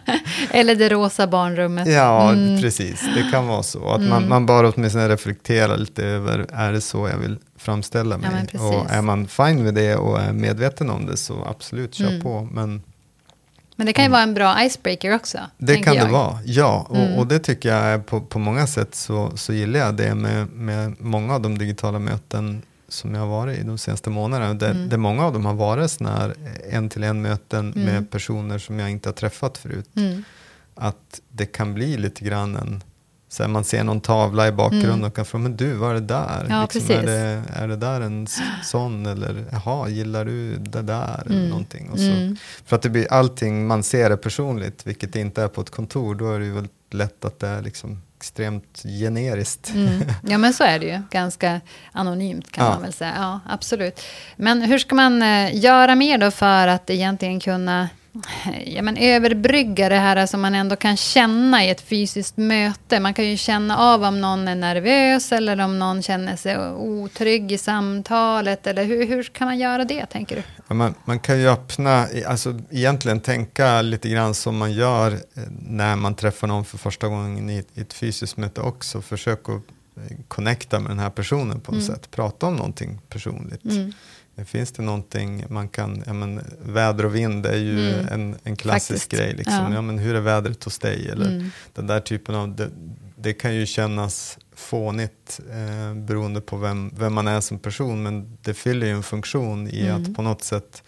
Eller 0.50 0.74
det 0.74 0.88
rosa 0.88 1.26
barnrummet. 1.26 1.88
Ja, 1.88 2.32
mm. 2.32 2.60
precis. 2.60 3.00
Det 3.14 3.30
kan 3.30 3.46
vara 3.46 3.62
så. 3.62 3.88
Att 3.88 3.98
mm. 3.98 4.08
man, 4.08 4.28
man 4.28 4.46
bara 4.46 4.68
åtminstone 4.68 5.08
reflekterar 5.08 5.76
lite 5.76 6.04
över, 6.04 6.46
är 6.52 6.72
det 6.72 6.80
så 6.80 7.08
jag 7.08 7.18
vill 7.18 7.38
framställa 7.56 8.18
mig? 8.18 8.30
Ja, 8.52 8.60
och 8.60 8.90
är 8.90 9.02
man 9.02 9.28
fine 9.28 9.62
med 9.62 9.74
det 9.74 9.96
och 9.96 10.20
är 10.20 10.32
medveten 10.32 10.90
om 10.90 11.06
det 11.06 11.16
så 11.16 11.44
absolut, 11.44 11.94
kör 11.94 12.08
mm. 12.08 12.20
på. 12.20 12.48
Men, 12.52 12.82
men 13.76 13.86
det 13.86 13.92
kan 13.92 14.04
ju 14.04 14.10
vara 14.10 14.22
en 14.22 14.34
bra 14.34 14.64
icebreaker 14.64 15.14
också. 15.14 15.38
Det 15.58 15.76
kan 15.76 15.94
jag. 15.94 16.06
det 16.06 16.12
vara, 16.12 16.38
ja. 16.44 16.86
Och, 16.88 16.96
mm. 16.96 17.18
och, 17.18 17.26
det 17.26 17.38
tycker 17.38 17.68
jag 17.68 17.84
är 17.84 17.98
på, 17.98 18.20
på 18.20 18.38
många 18.38 18.66
sätt 18.66 18.94
så, 18.94 19.32
så 19.36 19.52
gillar 19.52 19.80
jag 19.80 19.94
det 19.94 20.14
med, 20.14 20.52
med 20.52 20.94
många 20.98 21.34
av 21.34 21.40
de 21.40 21.58
digitala 21.58 21.98
möten 21.98 22.62
som 22.88 23.14
jag 23.14 23.20
har 23.20 23.28
varit 23.28 23.58
i 23.58 23.62
de 23.62 23.78
senaste 23.78 24.10
månaderna. 24.10 24.54
Där, 24.54 24.70
mm. 24.70 24.88
där 24.88 24.96
många 24.96 25.26
av 25.26 25.32
dem 25.32 25.46
har 25.46 25.54
varit 25.54 25.90
sådana 25.90 26.16
här 26.16 26.34
en 26.70 26.88
till 26.88 27.02
en 27.02 27.22
möten 27.22 27.72
mm. 27.72 27.84
med 27.84 28.10
personer 28.10 28.58
som 28.58 28.78
jag 28.78 28.90
inte 28.90 29.08
har 29.08 29.14
träffat 29.14 29.58
förut. 29.58 29.88
Mm. 29.96 30.24
Att 30.80 31.20
det 31.28 31.46
kan 31.46 31.74
bli 31.74 31.96
lite 31.96 32.24
grann 32.24 32.56
en 32.56 32.82
så 33.32 33.48
man 33.48 33.64
ser 33.64 33.84
någon 33.84 34.00
tavla 34.00 34.48
i 34.48 34.52
bakgrunden 34.52 34.90
mm. 34.90 35.04
och 35.04 35.16
kan 35.16 35.24
fråga, 35.24 35.42
men 35.42 35.56
du, 35.56 35.74
vad 35.74 35.90
är 35.90 35.94
det 35.94 36.00
där? 36.00 36.46
Ja, 36.48 36.68
liksom, 36.74 36.96
är, 36.96 37.02
det, 37.02 37.42
är 37.52 37.68
det 37.68 37.76
där 37.76 38.00
en 38.00 38.26
sån? 38.64 39.06
Eller, 39.06 39.44
jaha, 39.52 39.88
gillar 39.88 40.24
du 40.24 40.56
det 40.56 40.82
där? 40.82 41.22
Mm. 41.26 41.38
Eller 41.38 41.48
någonting. 41.48 41.90
Och 41.90 41.98
så, 41.98 42.04
mm. 42.04 42.36
För 42.66 42.76
att 42.76 42.82
det 42.82 42.90
blir 42.90 43.12
allting 43.12 43.66
man 43.66 43.82
ser 43.82 44.10
är 44.10 44.16
personligt, 44.16 44.86
vilket 44.86 45.12
det 45.12 45.20
inte 45.20 45.42
är 45.42 45.48
på 45.48 45.60
ett 45.60 45.70
kontor. 45.70 46.14
Då 46.14 46.32
är 46.32 46.38
det 46.38 46.44
ju 46.44 46.52
väldigt 46.52 46.94
lätt 46.94 47.24
att 47.24 47.38
det 47.38 47.48
är 47.48 47.62
liksom 47.62 48.02
extremt 48.16 48.82
generiskt. 49.00 49.72
Mm. 49.74 50.02
Ja, 50.22 50.38
men 50.38 50.52
så 50.52 50.64
är 50.64 50.78
det 50.78 50.86
ju. 50.86 51.02
Ganska 51.10 51.60
anonymt 51.92 52.52
kan 52.52 52.64
ja. 52.64 52.72
man 52.72 52.82
väl 52.82 52.92
säga. 52.92 53.14
Ja, 53.16 53.40
absolut. 53.48 54.00
Men 54.36 54.62
hur 54.62 54.78
ska 54.78 54.94
man 54.94 55.22
eh, 55.22 55.56
göra 55.56 55.94
mer 55.94 56.18
då 56.18 56.30
för 56.30 56.68
att 56.68 56.90
egentligen 56.90 57.40
kunna 57.40 57.88
ja, 58.66 58.82
men 58.82 58.96
överbrygga 58.96 59.88
det 59.88 59.96
här 59.96 60.26
som 60.26 60.40
man 60.40 60.54
ändå 60.54 60.76
kan 60.76 60.96
känna 60.96 61.64
i 61.64 61.70
ett 61.70 61.80
fysiskt 61.80 62.36
möte. 62.36 63.00
Man 63.00 63.14
kan 63.14 63.24
ju 63.24 63.36
känna 63.36 63.78
av 63.78 64.02
om 64.02 64.20
någon 64.20 64.48
är 64.48 64.54
nervös 64.54 65.32
eller 65.32 65.60
om 65.60 65.78
någon 65.78 66.02
känner 66.02 66.36
sig 66.36 66.58
otrygg 66.72 67.52
i 67.52 67.58
samtalet. 67.58 68.66
Eller 68.66 68.84
hur, 68.84 69.06
hur 69.06 69.22
kan 69.22 69.46
man 69.46 69.58
göra 69.58 69.84
det, 69.84 70.06
tänker 70.06 70.36
du? 70.36 70.42
Ja, 70.68 70.74
man, 70.74 70.94
man 71.04 71.18
kan 71.18 71.40
ju 71.40 71.48
öppna, 71.48 72.06
alltså 72.26 72.60
egentligen 72.70 73.20
tänka 73.20 73.82
lite 73.82 74.08
grann 74.08 74.34
som 74.34 74.56
man 74.56 74.72
gör 74.72 75.12
eh, 75.12 75.42
när 75.68 75.96
man 75.96 76.14
träffar 76.14 76.46
någon 76.46 76.64
för 76.64 76.78
första 76.78 77.08
gången 77.08 77.50
i, 77.50 77.64
i 77.74 77.80
ett 77.80 77.92
fysiskt 77.92 78.36
möte 78.36 78.60
också. 78.60 79.00
Försök 79.00 79.48
att 79.48 79.54
eh, 79.96 80.16
connecta 80.28 80.80
med 80.80 80.90
den 80.90 80.98
här 80.98 81.10
personen 81.10 81.60
på 81.60 81.72
något 81.72 81.82
mm. 81.82 81.94
sätt. 81.94 82.10
Prata 82.10 82.46
om 82.46 82.56
någonting 82.56 83.00
personligt. 83.08 83.64
Mm. 83.64 83.92
Finns 84.44 84.72
det 84.72 84.82
någonting 84.82 85.44
man 85.48 85.68
kan, 85.68 86.02
ja, 86.06 86.12
men, 86.12 86.40
väder 86.62 87.06
och 87.06 87.14
vind 87.14 87.46
är 87.46 87.56
ju 87.56 87.94
mm. 87.94 88.06
en, 88.08 88.36
en 88.42 88.56
klassisk 88.56 88.90
Faktiskt. 88.90 89.10
grej. 89.10 89.34
Liksom. 89.34 89.64
Ja. 89.64 89.74
ja. 89.74 89.82
men 89.82 89.98
hur 89.98 90.14
är 90.14 90.20
vädret 90.20 90.64
hos 90.64 90.78
dig? 90.78 91.08
Eller 91.08 91.26
mm. 91.26 91.50
den 91.74 91.86
där 91.86 92.00
typen 92.00 92.34
av, 92.34 92.56
det, 92.56 92.70
det 93.16 93.32
kan 93.32 93.54
ju 93.54 93.66
kännas 93.66 94.38
fånigt 94.54 95.40
eh, 95.50 95.94
beroende 95.94 96.40
på 96.40 96.56
vem, 96.56 96.94
vem 96.98 97.14
man 97.14 97.28
är 97.28 97.40
som 97.40 97.58
person, 97.58 98.02
men 98.02 98.38
det 98.42 98.54
fyller 98.54 98.86
ju 98.86 98.92
en 98.92 99.02
funktion 99.02 99.68
i 99.68 99.86
mm. 99.86 100.02
att 100.02 100.14
på 100.14 100.22
något 100.22 100.42
sätt 100.42 100.82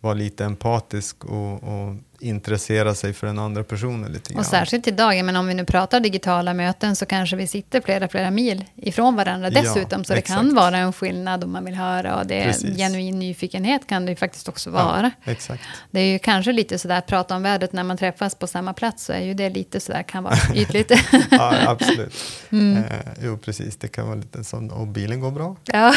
vara 0.00 0.14
lite 0.14 0.44
empatisk 0.44 1.24
och, 1.24 1.62
och 1.62 1.94
intressera 2.20 2.94
sig 2.94 3.12
för 3.12 3.26
den 3.26 3.38
andra 3.38 3.64
personen 3.64 4.12
lite 4.12 4.32
grann. 4.32 4.40
Och 4.40 4.46
särskilt 4.46 4.86
idag, 4.86 5.24
men 5.24 5.36
om 5.36 5.46
vi 5.46 5.54
nu 5.54 5.64
pratar 5.64 6.00
digitala 6.00 6.54
möten 6.54 6.96
så 6.96 7.06
kanske 7.06 7.36
vi 7.36 7.46
sitter 7.46 7.80
flera, 7.80 8.08
flera 8.08 8.30
mil 8.30 8.64
ifrån 8.76 9.16
varandra 9.16 9.50
dessutom. 9.50 10.00
Ja, 10.00 10.04
så 10.04 10.14
det 10.14 10.20
kan 10.20 10.54
vara 10.54 10.76
en 10.78 10.92
skillnad 10.92 11.44
om 11.44 11.52
man 11.52 11.64
vill 11.64 11.74
höra 11.74 12.18
och 12.18 12.26
det 12.26 12.42
är 12.42 12.76
genuin 12.76 13.18
nyfikenhet 13.18 13.86
kan 13.86 14.06
det 14.06 14.12
ju 14.12 14.16
faktiskt 14.16 14.48
också 14.48 14.70
vara. 14.70 15.10
Ja, 15.24 15.32
exakt. 15.32 15.62
Det 15.90 16.00
är 16.00 16.12
ju 16.12 16.18
kanske 16.18 16.52
lite 16.52 16.78
sådär, 16.78 16.98
att 16.98 17.06
prata 17.06 17.36
om 17.36 17.42
vädret 17.42 17.72
när 17.72 17.84
man 17.84 17.96
träffas 17.96 18.34
på 18.34 18.46
samma 18.46 18.72
plats 18.72 19.04
så 19.04 19.12
är 19.12 19.20
ju 19.20 19.34
det 19.34 19.50
lite 19.50 19.80
sådär, 19.80 20.02
kan 20.02 20.24
vara 20.24 20.36
ytligt. 20.54 20.92
ja, 21.30 21.54
absolut. 21.66 22.14
Mm. 22.50 22.76
Eh, 22.76 22.84
jo, 23.22 23.38
precis, 23.38 23.76
det 23.76 23.88
kan 23.88 24.06
vara 24.06 24.16
lite 24.16 24.44
sån, 24.44 24.70
och 24.70 24.86
bilen 24.86 25.20
går 25.20 25.30
bra. 25.30 25.56
Ja, 25.64 25.94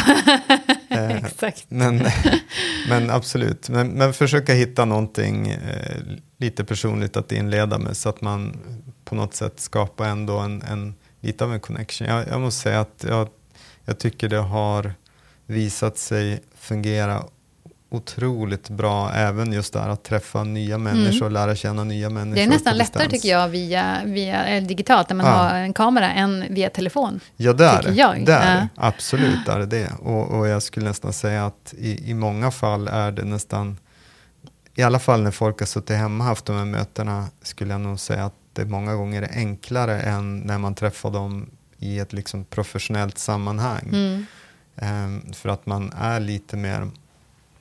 exakt. 1.26 1.66
Men, 1.70 2.02
men 2.90 3.10
absolut, 3.10 3.70
men, 3.70 3.88
men 3.88 4.14
försöka 4.14 4.54
hitta 4.54 4.86
någonting 4.86 5.48
eh, 5.48 6.02
lite 6.38 6.64
personligt 6.64 7.18
att 7.18 7.32
inleda 7.32 7.78
med 7.78 7.98
så 7.98 8.10
att 8.10 8.22
man 8.22 8.58
på 9.06 9.16
något 9.16 9.34
sätt 9.34 9.60
skapar 9.60 10.08
ändå 10.08 10.38
en, 10.38 10.62
en 10.62 10.96
lite 11.22 11.44
av 11.44 11.54
en 11.54 11.60
connection. 11.60 12.08
Jag, 12.08 12.28
jag 12.28 12.42
måste 12.42 12.62
säga 12.62 12.80
att 12.80 13.06
jag, 13.08 13.28
jag 13.86 14.00
tycker 14.00 14.30
det 14.30 14.38
har 14.38 14.94
visat 15.46 15.98
sig 15.98 16.44
fungera 16.56 17.24
otroligt 17.90 18.70
bra, 18.70 19.12
även 19.14 19.54
just 19.54 19.74
där 19.74 19.90
att 19.90 20.04
träffa 20.04 20.44
nya 20.44 20.78
människor 20.78 21.12
mm. 21.12 21.24
och 21.24 21.32
lära 21.32 21.56
känna 21.56 21.84
nya 21.84 22.10
människor. 22.10 22.36
Det 22.36 22.44
är 22.44 22.48
nästan 22.48 22.78
lättare 22.78 23.10
tycker 23.10 23.30
jag 23.30 23.48
via, 23.48 24.02
via 24.06 24.62
digitalt, 24.62 25.10
när 25.10 25.16
man 25.16 25.26
ja. 25.26 25.32
har 25.32 25.56
en 25.56 25.74
kamera, 25.74 26.12
än 26.12 26.46
via 26.50 26.70
telefon. 26.70 27.20
Ja, 27.36 27.54
där, 27.54 27.94
jag. 27.96 28.26
där 28.26 28.56
ja. 28.56 28.68
absolut 28.88 29.48
är 29.48 29.60
det 29.60 29.66
det. 29.66 29.92
Och, 30.02 30.38
och 30.38 30.48
jag 30.48 30.64
skulle 30.64 30.86
nästan 30.86 31.14
säga 31.14 31.46
att 31.46 31.74
i, 31.78 32.10
i 32.10 32.14
många 32.14 32.52
fall 32.52 32.88
är 32.88 33.12
det 33.12 33.24
nästan 33.24 33.78
i 34.76 34.84
alla 34.84 35.00
fall 35.00 35.22
när 35.22 35.32
folk 35.32 35.60
har 35.60 35.68
suttit 35.68 35.98
hemma 35.98 36.24
och 36.24 36.28
haft 36.28 36.46
de 36.46 36.56
här 36.56 36.66
mötena 36.66 37.28
skulle 37.42 37.72
jag 37.74 37.82
nog 37.82 38.00
säga 38.00 38.26
att 38.26 38.34
det 38.54 38.66
många 38.66 38.96
gånger 38.96 39.22
är 39.22 39.36
enklare 39.36 40.02
än 40.02 40.40
när 40.40 40.58
man 40.58 40.76
träffar 40.76 41.12
dem 41.12 41.50
i 41.78 42.00
ett 42.00 42.14
liksom 42.14 42.46
professionellt 42.46 43.18
sammanhang. 43.18 43.90
Mm. 43.94 44.26
Eh, 44.76 45.34
för 45.34 45.50
att 45.50 45.66
man 45.66 45.92
är 45.98 46.20
lite 46.20 46.58
mer, 46.58 46.90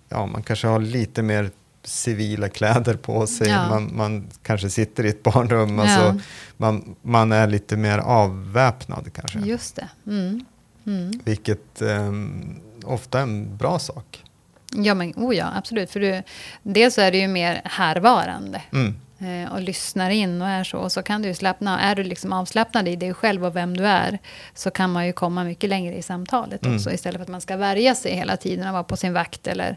ja 0.08 0.26
man 0.26 0.42
kanske 0.42 0.66
har 0.66 0.80
lite 0.80 1.22
mer 1.22 1.50
civila 1.84 2.48
kläder 2.48 2.94
på 2.94 3.26
sig. 3.26 3.48
Ja. 3.48 3.68
Man, 3.68 3.96
man 3.96 4.28
kanske 4.42 4.70
sitter 4.70 5.06
i 5.06 5.08
ett 5.08 5.22
barnrum. 5.22 5.78
Ja. 5.78 5.84
Alltså, 5.84 6.20
man, 6.56 6.96
man 7.02 7.32
är 7.32 7.46
lite 7.46 7.76
mer 7.76 7.98
avväpnad 7.98 9.10
kanske. 9.14 9.38
Just 9.38 9.76
det. 9.76 9.88
Mm. 10.06 10.44
Mm. 10.86 11.20
Vilket 11.24 11.82
ehm, 11.82 12.60
ofta 12.84 13.18
är 13.18 13.22
en 13.22 13.56
bra 13.56 13.78
sak. 13.78 14.24
Ja, 14.72 14.94
men 14.94 15.12
oh 15.16 15.36
ja, 15.36 15.52
absolut. 15.56 15.90
För 15.90 16.00
du, 16.00 16.22
dels 16.62 16.94
så 16.94 17.00
är 17.00 17.12
det 17.12 17.18
ju 17.18 17.28
mer 17.28 17.60
härvarande. 17.64 18.62
Mm. 18.72 18.94
Eh, 19.18 19.52
och 19.52 19.60
lyssnar 19.60 20.10
in 20.10 20.42
och 20.42 20.48
är 20.48 20.64
så. 20.64 20.78
Och 20.78 20.92
så 20.92 21.02
kan 21.02 21.22
du 21.22 21.34
slappna. 21.34 21.80
Är 21.80 21.94
du 21.94 22.04
liksom 22.04 22.32
avslappnad 22.32 22.88
i 22.88 22.96
dig 22.96 23.14
själv 23.14 23.44
och 23.44 23.56
vem 23.56 23.76
du 23.76 23.86
är. 23.86 24.18
Så 24.54 24.70
kan 24.70 24.92
man 24.92 25.06
ju 25.06 25.12
komma 25.12 25.44
mycket 25.44 25.70
längre 25.70 25.94
i 25.96 26.02
samtalet 26.02 26.64
Mm. 26.64 26.76
också. 26.76 26.92
Istället 26.92 27.16
för 27.18 27.22
att 27.22 27.28
man 27.28 27.40
ska 27.40 27.56
värja 27.56 27.94
sig 27.94 28.14
hela 28.16 28.36
tiden 28.36 28.66
och 28.66 28.72
vara 28.72 28.84
på 28.84 28.96
sin 28.96 29.12
vakt. 29.12 29.46
Eller 29.46 29.76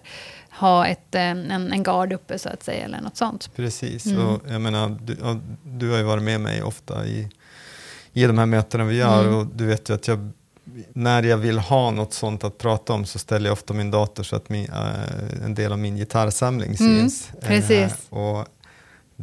ha 0.59 0.87
ett, 0.87 1.15
eh, 1.15 1.21
en, 1.21 1.51
en 1.71 1.83
gard 1.83 2.13
uppe 2.13 2.39
så 2.39 2.49
att 2.49 2.63
säga. 2.63 2.85
Eller 2.85 3.01
något 3.01 3.17
sånt. 3.17 3.49
Precis, 3.55 4.05
Mm. 4.05 4.27
och 4.27 4.41
jag 4.49 4.61
menar, 4.61 4.97
du, 5.01 5.17
ja, 5.21 5.39
du 5.63 5.89
har 5.91 5.97
ju 5.97 6.03
varit 6.03 6.23
med 6.23 6.41
mig 6.41 6.63
ofta 6.63 7.05
i, 7.05 7.27
i 8.13 8.23
de 8.25 8.37
här 8.37 8.45
mötena 8.45 8.83
vi 8.83 8.95
gör 8.97 9.21
Mm. 9.23 9.35
och 9.35 9.45
du 9.47 9.65
vet 9.65 9.89
ju 9.89 9.93
att 9.93 10.07
jag, 10.07 10.31
när 10.93 11.23
jag 11.23 11.37
vill 11.37 11.59
ha 11.59 11.91
något 11.91 12.13
sånt 12.13 12.43
att 12.43 12.57
prata 12.57 12.93
om 12.93 13.05
så 13.05 13.19
ställer 13.19 13.45
jag 13.45 13.53
ofta 13.53 13.73
min 13.73 13.91
dator 13.91 14.23
så 14.23 14.35
att 14.35 14.49
min, 14.49 14.69
eh, 14.69 15.43
en 15.45 15.55
del 15.55 15.71
av 15.71 15.79
min 15.79 15.95
gitarrsamling 15.97 16.75
Mm, 16.79 16.99
syns. 16.99 17.29
precis. 17.41 17.91
Eh, 18.11 18.17
och 18.17 18.47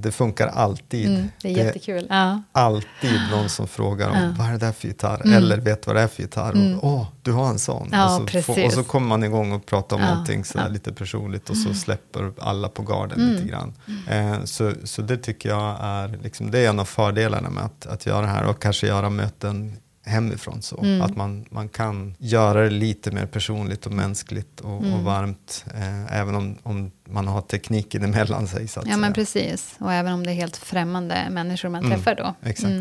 det 0.00 0.12
funkar 0.12 0.46
alltid. 0.48 1.08
Mm, 1.08 1.28
det 1.42 1.48
är 1.48 1.64
jättekul. 1.64 2.06
Ja. 2.10 2.42
alltid 2.52 3.20
någon 3.30 3.48
som 3.48 3.68
frågar 3.68 4.10
om 4.10 4.16
Ja. 4.16 4.34
vad 4.38 4.46
är 4.48 4.52
det 4.52 4.58
där 4.58 4.72
för 4.72 4.88
gitarr 4.88 5.20
Mm. 5.24 5.36
eller 5.36 5.56
vet 5.56 5.86
vad 5.86 5.96
det 5.96 6.02
är 6.02 6.06
för 6.06 6.22
gitarr. 6.22 6.52
Mm. 6.52 6.78
Och, 6.78 6.92
Åh, 6.92 7.06
du 7.22 7.32
har 7.32 7.48
en 7.48 7.58
sån. 7.58 7.88
Ja, 7.92 8.18
och, 8.20 8.30
så 8.30 8.42
får, 8.42 8.64
och 8.66 8.72
så 8.72 8.84
kommer 8.84 9.06
man 9.08 9.24
igång 9.24 9.52
och 9.52 9.66
pratar 9.66 9.96
om 9.96 10.02
Ja, 10.02 10.08
någonting 10.10 10.44
sådär 10.44 10.68
lite 10.68 10.92
personligt 10.92 11.50
och 11.50 11.56
så 11.56 11.74
släpper 11.74 12.32
alla 12.38 12.68
på 12.68 12.82
garden 12.82 13.20
Mm. 13.20 13.34
lite 13.34 13.48
grann. 13.48 13.74
Eh, 14.08 14.44
så, 14.44 14.72
så 14.84 15.02
det 15.02 15.16
tycker 15.16 15.48
jag 15.48 15.76
är, 15.80 16.18
liksom, 16.22 16.50
det 16.50 16.58
är 16.58 16.68
en 16.68 16.78
av 16.80 16.84
fördelarna 16.84 17.50
med 17.50 17.64
att, 17.64 17.86
att 17.86 18.06
göra 18.06 18.20
det 18.20 18.26
här 18.32 18.44
och 18.44 18.62
kanske 18.62 18.86
göra 18.86 19.10
möten 19.10 19.76
hemifrån 20.08 20.62
så. 20.62 20.80
Mm. 20.80 21.02
Att 21.02 21.16
man, 21.16 21.44
man 21.50 21.68
kan 21.68 22.14
göra 22.18 22.62
det 22.64 22.70
lite 22.70 23.10
mer 23.10 23.26
personligt 23.26 23.86
och 23.86 23.92
mänskligt 23.92 24.60
och, 24.60 24.76
och 24.76 24.84
Mm. 24.84 25.04
varmt. 25.04 25.64
Eh, 25.74 26.18
även 26.20 26.34
om, 26.34 26.56
om 26.62 26.90
man 27.10 27.28
har 27.28 27.40
tekniken 27.40 28.04
emellan 28.04 28.48
sig 28.48 28.68
så 28.68 28.80
att 28.80 28.86
Ja, 28.86 28.90
säga. 28.92 28.96
men 29.00 29.12
precis. 29.12 29.74
Och 29.78 29.92
även 29.92 30.12
om 30.12 30.26
det 30.26 30.30
är 30.32 30.34
helt 30.34 30.56
främmande 30.56 31.26
människor 31.30 31.68
man 31.68 31.84
Mm, 31.84 31.96
träffar 31.98 32.14
då. 32.14 32.34
exakt. 32.48 32.72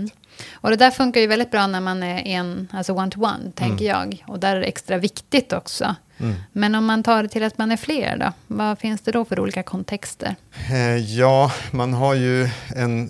Och 0.53 0.69
det 0.69 0.75
där 0.75 0.91
funkar 0.91 1.21
ju 1.21 1.27
väldigt 1.27 1.51
bra 1.51 1.67
när 1.67 1.81
man 1.81 2.03
är 2.03 2.19
en, 2.27 2.67
alltså 2.73 2.93
one-to-one, 2.93 3.51
tänker 3.55 3.85
Mm. 3.85 3.97
jag. 3.99 4.23
Och 4.27 4.39
där 4.39 4.55
är 4.55 4.59
det 4.59 4.65
extra 4.65 4.97
viktigt 4.97 5.53
också. 5.53 5.95
Mm. 6.17 6.35
Men 6.51 6.75
om 6.75 6.85
man 6.85 7.03
tar 7.03 7.23
det 7.23 7.29
till 7.29 7.43
att 7.43 7.57
man 7.57 7.71
är 7.71 7.77
fler 7.77 8.17
då? 8.17 8.33
Vad 8.55 8.79
finns 8.79 9.01
det 9.01 9.11
då 9.11 9.25
för 9.25 9.39
olika 9.39 9.63
kontexter? 9.63 10.35
Eh, 10.69 10.97
ja, 11.19 11.51
man 11.71 11.93
har 11.93 12.13
ju 12.13 12.49
en, 12.75 13.09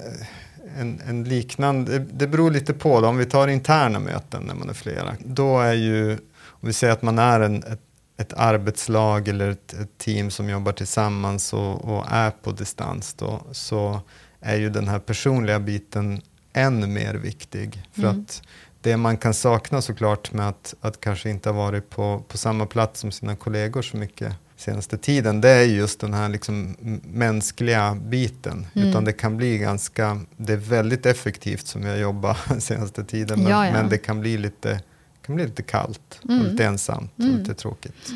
en, 0.79 1.01
en 1.07 1.23
liknande, 1.23 1.99
det, 1.99 2.27
beror 2.27 2.51
lite 2.51 2.73
på. 2.73 3.01
Då. 3.01 3.07
Om 3.07 3.17
vi 3.17 3.25
tar 3.25 3.47
interna 3.47 3.99
möten 3.99 4.43
när 4.43 4.55
man 4.55 4.69
är 4.69 4.73
flera, 4.73 5.15
då 5.25 5.59
är 5.59 5.73
ju, 5.73 6.11
om 6.41 6.67
vi 6.67 6.73
säger 6.73 6.93
att 6.93 7.01
man 7.01 7.19
är 7.19 7.39
en, 7.39 7.63
ett, 7.63 7.81
ett 8.17 8.33
arbetslag 8.33 9.27
eller 9.27 9.49
ett, 9.49 9.73
ett 9.73 9.97
team 9.97 10.31
som 10.31 10.49
jobbar 10.49 10.71
tillsammans 10.71 11.53
och, 11.53 11.85
och 11.85 12.05
är 12.09 12.31
på 12.31 12.51
distans, 12.51 13.13
då, 13.13 13.41
så 13.51 14.01
är 14.41 14.55
ju 14.55 14.69
den 14.69 14.87
här 14.87 14.99
personliga 14.99 15.59
biten 15.59 16.21
än 16.53 16.93
mer 16.93 17.13
viktig. 17.13 17.83
För 17.93 18.01
Mm. 18.01 18.21
att 18.21 18.41
det 18.81 18.97
man 18.97 19.17
kan 19.17 19.33
sakna 19.33 19.81
såklart 19.81 20.33
med 20.33 20.47
att, 20.47 20.75
att 20.81 21.01
kanske 21.01 21.29
inte 21.29 21.49
ha 21.49 21.57
varit 21.57 21.89
på, 21.89 22.23
på 22.27 22.37
samma 22.37 22.65
plats 22.65 22.99
som 22.99 23.11
sina 23.11 23.35
kollegor 23.35 23.81
så 23.81 23.97
mycket 23.97 24.33
senaste 24.57 24.97
tiden, 24.97 25.41
det 25.41 25.49
är 25.49 25.63
just 25.63 25.99
den 25.99 26.13
här 26.13 26.29
liksom 26.29 26.75
mänskliga 27.03 27.95
biten. 27.95 28.67
Mm. 28.75 28.87
Utan 28.89 29.03
det 29.05 29.13
kan 29.13 29.37
bli 29.37 29.57
ganska, 29.57 30.19
det 30.37 30.53
är 30.53 30.57
väldigt 30.57 31.05
effektivt 31.05 31.67
som 31.67 31.83
jag 31.83 31.99
jobbar 31.99 32.37
senaste 32.59 33.03
tiden, 33.03 33.39
men, 33.43 33.51
Ja, 33.51 33.65
ja. 33.65 33.71
men 33.71 33.89
det 33.89 33.97
kan 33.97 34.19
bli 34.19 34.37
lite, 34.37 34.81
kan 35.25 35.35
bli 35.35 35.45
lite 35.45 35.63
kallt 35.63 36.19
Mm. 36.29 36.41
och 36.41 36.47
lite 36.51 36.65
ensamt 36.65 37.11
och 37.17 37.23
Mm. 37.23 37.37
lite 37.37 37.53
tråkigt. 37.53 38.11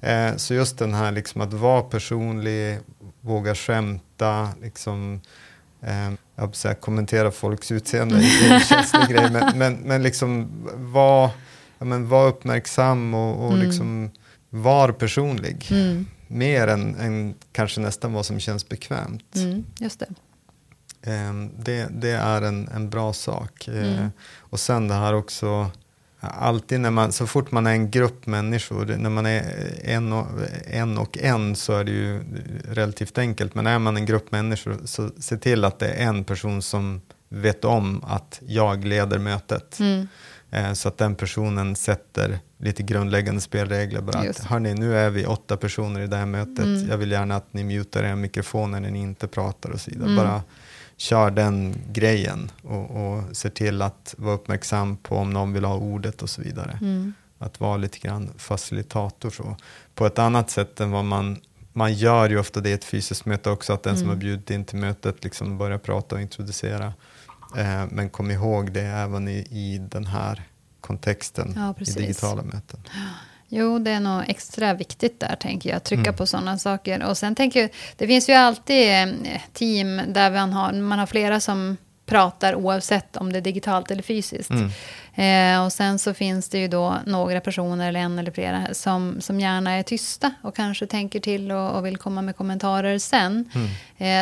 Eh, 0.00 0.36
så 0.36 0.54
just 0.54 0.78
den 0.78 0.94
här 0.94 1.12
liksom 1.12 1.40
att 1.40 1.52
vara 1.52 1.82
personlig, 1.82 2.78
våga 3.20 3.54
skämta, 3.54 4.48
liksom, 4.62 5.20
eh, 5.82 6.10
jag 6.36 6.56
säga, 6.56 6.74
kommentera 6.74 7.30
folks 7.30 7.72
utseende, 7.72 8.16
det 8.16 8.46
är 8.48 8.54
en 8.54 8.60
känslig 8.74 9.08
grej, 9.08 9.30
men, 9.30 9.58
men, 9.58 9.74
men 9.74 10.02
liksom 10.02 10.48
vara 10.92 11.30
ja, 11.78 11.84
var 11.98 12.28
uppmärksam 12.28 13.14
och, 13.14 13.44
och 13.46 13.52
Mm. 13.54 13.66
liksom 13.66 14.10
var 14.50 14.92
personlig. 14.92 15.68
Mm. 15.70 16.06
Mer 16.26 16.66
än, 16.66 16.94
än 16.94 17.34
kanske 17.52 17.80
nästan 17.80 18.12
vad 18.12 18.26
som 18.26 18.40
känns 18.40 18.68
bekvämt. 18.68 19.36
Mm. 19.36 19.64
Just 19.78 20.00
det. 20.00 20.08
Eh, 21.02 21.32
det, 21.58 21.88
det 21.90 22.10
är 22.10 22.42
en, 22.42 22.68
en 22.68 22.90
bra 22.90 23.12
sak. 23.12 23.68
Mm. 23.68 24.08
och 24.38 24.60
sen 24.60 24.88
det 24.88 24.94
här 24.94 25.14
också, 25.14 25.70
alltid 26.20 26.80
när 26.80 26.90
man, 26.90 27.12
så 27.12 27.26
fort 27.26 27.50
man 27.52 27.66
är 27.66 27.72
en 27.72 27.90
grupp 27.90 28.26
människor, 28.26 28.96
när 28.98 29.10
man 29.10 29.26
är 29.26 29.44
en 29.84 30.12
och, 30.12 30.26
en 30.66 30.98
och 30.98 31.18
en 31.18 31.56
så 31.56 31.72
är 31.72 31.84
det 31.84 31.92
ju 31.92 32.20
relativt 32.64 33.18
enkelt. 33.18 33.54
Men 33.54 33.66
är 33.66 33.78
man 33.78 33.96
en 33.96 34.06
grupp 34.06 34.32
människor 34.32 34.78
så 34.84 35.10
se 35.18 35.36
till 35.36 35.64
att 35.64 35.78
det 35.78 35.88
är 35.88 36.06
en 36.06 36.24
person 36.24 36.62
som 36.62 37.00
vet 37.28 37.64
om 37.64 38.04
att 38.04 38.40
jag 38.46 38.84
leder 38.84 39.18
mötet. 39.18 39.80
Mm. 39.80 40.08
Eh, 40.50 40.72
så 40.72 40.88
att 40.88 40.98
den 40.98 41.14
personen 41.14 41.76
sätter 41.76 42.38
lite 42.58 42.82
grundläggande 42.82 43.40
spelregler. 43.40 44.00
Bara 44.00 44.24
Just. 44.24 44.40
att, 44.40 44.46
hörni, 44.46 44.74
nu 44.74 44.96
är 44.96 45.10
vi 45.10 45.26
åtta 45.26 45.56
personer 45.56 46.00
i 46.00 46.06
det 46.06 46.16
här 46.16 46.26
mötet. 46.26 46.64
Mm. 46.64 46.88
Jag 46.88 46.96
vill 46.96 47.10
gärna 47.10 47.36
att 47.36 47.52
ni 47.52 47.64
mutar 47.64 48.04
era 48.04 48.16
mikrofoner 48.16 48.80
när 48.80 48.90
ni 48.90 48.98
inte 48.98 49.26
pratar 49.26 49.70
och 49.70 49.80
så 49.80 49.90
vidare. 49.90 50.10
Mm. 50.10 50.24
Bara 50.24 50.42
kör 50.96 51.30
den 51.30 51.74
grejen 51.92 52.50
och, 52.62 52.90
och 52.90 53.36
ser 53.36 53.50
till 53.50 53.82
att 53.82 54.14
vara 54.18 54.34
uppmärksam 54.34 54.96
på 54.96 55.16
om 55.16 55.30
någon 55.32 55.52
vill 55.52 55.64
ha 55.64 55.76
ordet 55.76 56.22
och 56.22 56.30
så 56.30 56.42
vidare. 56.42 56.78
Mm. 56.80 57.12
Att 57.38 57.60
vara 57.60 57.76
lite 57.76 57.98
grann 57.98 58.30
facilitator 58.36 59.30
så. 59.30 59.56
På 59.94 60.06
ett 60.06 60.18
annat 60.18 60.50
sätt 60.50 60.80
än 60.80 60.90
vad 60.90 61.04
man 61.04 61.36
man 61.72 61.92
gör 61.94 62.28
ju 62.30 62.38
ofta 62.38 62.60
det 62.60 62.70
i 62.70 62.72
ett 62.72 62.84
fysiskt 62.84 63.24
möte 63.24 63.50
också, 63.50 63.72
att 63.72 63.82
den 63.82 63.96
som 63.96 64.04
Mm. 64.04 64.16
har 64.16 64.20
bjudit 64.20 64.50
in 64.50 64.64
till 64.64 64.78
mötet 64.78 65.24
liksom 65.24 65.58
börjar 65.58 65.78
prata 65.78 66.14
och 66.14 66.20
introducera. 66.20 66.92
Eh, 67.56 67.86
men 67.90 68.10
kom 68.10 68.30
ihåg 68.30 68.72
det 68.72 68.80
även 68.82 69.28
i, 69.28 69.38
i 69.50 69.78
den 69.90 70.06
här 70.06 70.42
kontexten 70.80 71.52
Ja, 71.56 71.74
i 71.78 71.84
digitala 71.92 72.42
möten. 72.42 72.80
Jo, 73.48 73.78
det 73.78 73.90
är 73.90 74.00
nog 74.00 74.22
extra 74.28 74.74
viktigt 74.74 75.20
där, 75.20 75.36
tänker 75.36 75.70
jag. 75.70 75.84
Trycka 75.84 76.00
Mm. 76.10 76.14
på 76.16 76.26
sådana 76.26 76.58
saker. 76.58 77.02
Och 77.02 77.18
sen 77.18 77.34
tänker 77.34 77.60
jag, 77.60 77.70
det 77.96 78.06
finns 78.06 78.28
ju 78.28 78.32
alltid 78.32 78.90
eh, 78.90 79.40
team 79.52 80.00
där 80.08 80.30
man 80.30 80.52
har, 80.52 80.72
man 80.72 80.98
har 80.98 81.06
flera 81.06 81.40
som 81.40 81.76
pratar 82.10 82.54
oavsett 82.54 83.16
om 83.16 83.32
det 83.32 83.38
är 83.38 83.42
digitalt 83.42 83.90
eller 83.90 84.02
fysiskt. 84.02 84.50
Mm. 84.50 84.70
Eh, 85.14 85.64
och 85.64 85.72
sen 85.72 85.98
så 85.98 86.14
finns 86.14 86.48
det 86.48 86.58
ju 86.58 86.68
då 86.68 86.96
några 87.06 87.40
personer, 87.40 87.88
eller 87.88 88.00
en 88.00 88.18
eller 88.18 88.30
flera, 88.30 88.74
som, 88.74 89.20
som 89.20 89.40
gärna 89.40 89.70
är 89.70 89.82
tysta 89.82 90.30
och 90.42 90.56
kanske 90.56 90.86
tänker 90.86 91.20
till 91.20 91.52
och, 91.52 91.70
och 91.70 91.86
vill 91.86 91.96
komma 91.96 92.22
med 92.22 92.36
kommentarer 92.36 92.98
sen. 92.98 93.50
Mm. 93.54 93.68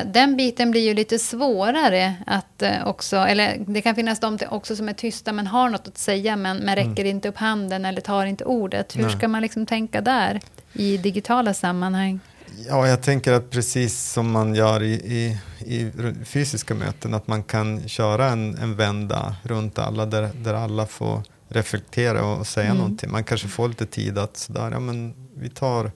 Eh, 0.06 0.12
den 0.12 0.36
biten 0.36 0.70
blir 0.70 0.80
ju 0.80 0.94
lite 0.94 1.18
svårare 1.18 2.14
att 2.26 2.62
eh, 2.62 2.86
också, 2.86 3.16
eller 3.16 3.56
det 3.66 3.82
kan 3.82 3.94
finnas 3.94 4.20
de 4.20 4.38
också 4.50 4.76
som 4.76 4.88
är 4.88 4.92
tysta 4.92 5.32
men 5.32 5.46
har 5.46 5.68
något 5.68 5.88
att 5.88 5.98
säga 5.98 6.36
men, 6.36 6.56
men 6.56 6.76
räcker 6.76 7.04
inte 7.04 7.28
upp 7.28 7.36
handen 7.36 7.84
eller 7.84 8.00
tar 8.00 8.26
inte 8.26 8.44
ordet. 8.44 8.94
Hur 8.96 9.00
Mm. 9.00 9.08
Nej. 9.10 9.18
ska 9.18 9.28
man 9.28 9.42
liksom 9.42 9.66
tänka 9.66 10.00
där 10.00 10.40
i 10.72 10.96
digitala 10.96 11.54
sammanhang? 11.54 12.20
Ja, 12.66 12.88
jag 12.88 13.02
tänker 13.02 13.32
att 13.32 13.50
precis 13.50 14.12
som 14.12 14.30
man 14.30 14.54
gör 14.54 14.82
i, 14.82 14.92
i, 14.92 15.38
i 15.74 15.92
fysiska 16.24 16.74
möten, 16.74 17.14
att 17.14 17.26
man 17.26 17.42
kan 17.42 17.88
köra 17.88 18.28
en, 18.28 18.54
en 18.58 18.76
vända 18.76 19.36
runt 19.42 19.78
alla 19.78 20.06
där, 20.06 20.30
där 20.44 20.54
alla 20.54 20.86
får 20.86 21.22
reflektera 21.48 22.24
och 22.24 22.46
säga 22.46 22.66
Mm. 22.66 22.76
någonting. 22.78 23.10
Man 23.10 23.24
kanske 23.24 23.48
får 23.48 23.68
lite 23.68 23.86
tid 23.86 24.18
att 24.18 24.36
sådär, 24.36 24.70
ja 24.70 24.80
men 24.80 25.14
vi 25.34 25.48
tar, 25.48 25.92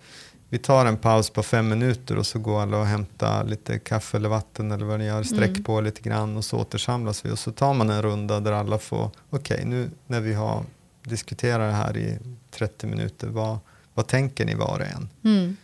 vi 0.48 0.58
tar 0.58 0.86
en 0.86 0.96
paus 0.96 1.30
på 1.30 1.42
fem 1.42 1.68
minuter 1.68 2.16
och 2.18 2.26
så 2.26 2.38
går 2.38 2.62
alla 2.62 2.76
och 2.78 2.86
hämtar 2.86 3.44
lite 3.44 3.78
kaffe 3.78 4.16
eller 4.16 4.28
vatten 4.28 4.70
eller 4.72 4.84
vad 4.86 4.98
ni 4.98 5.04
gör, 5.06 5.22
sträck 5.22 5.50
Mm. 5.50 5.64
på 5.64 5.80
lite 5.80 6.00
grann 6.00 6.36
och 6.36 6.44
så 6.44 6.58
återsamlas 6.58 7.24
vi 7.24 7.30
och 7.30 7.38
så 7.38 7.52
tar 7.52 7.74
man 7.74 7.90
en 7.90 8.02
runda 8.02 8.40
där 8.40 8.52
alla 8.52 8.78
får, 8.78 9.10
okej 9.30 9.62
nu 9.66 9.90
när 10.06 10.20
vi 10.20 10.34
har 10.34 10.62
diskuterat 11.04 11.70
det 11.70 11.76
här 11.76 11.96
i 11.96 12.18
30 12.50 12.86
minuter, 12.86 13.26
vad, 13.28 13.58
vad 13.94 14.06
tänker 14.06 14.44
ni 14.46 14.54
var 14.54 14.78
och 14.80 14.86
en? 14.86 15.08
Mm. 15.24 15.56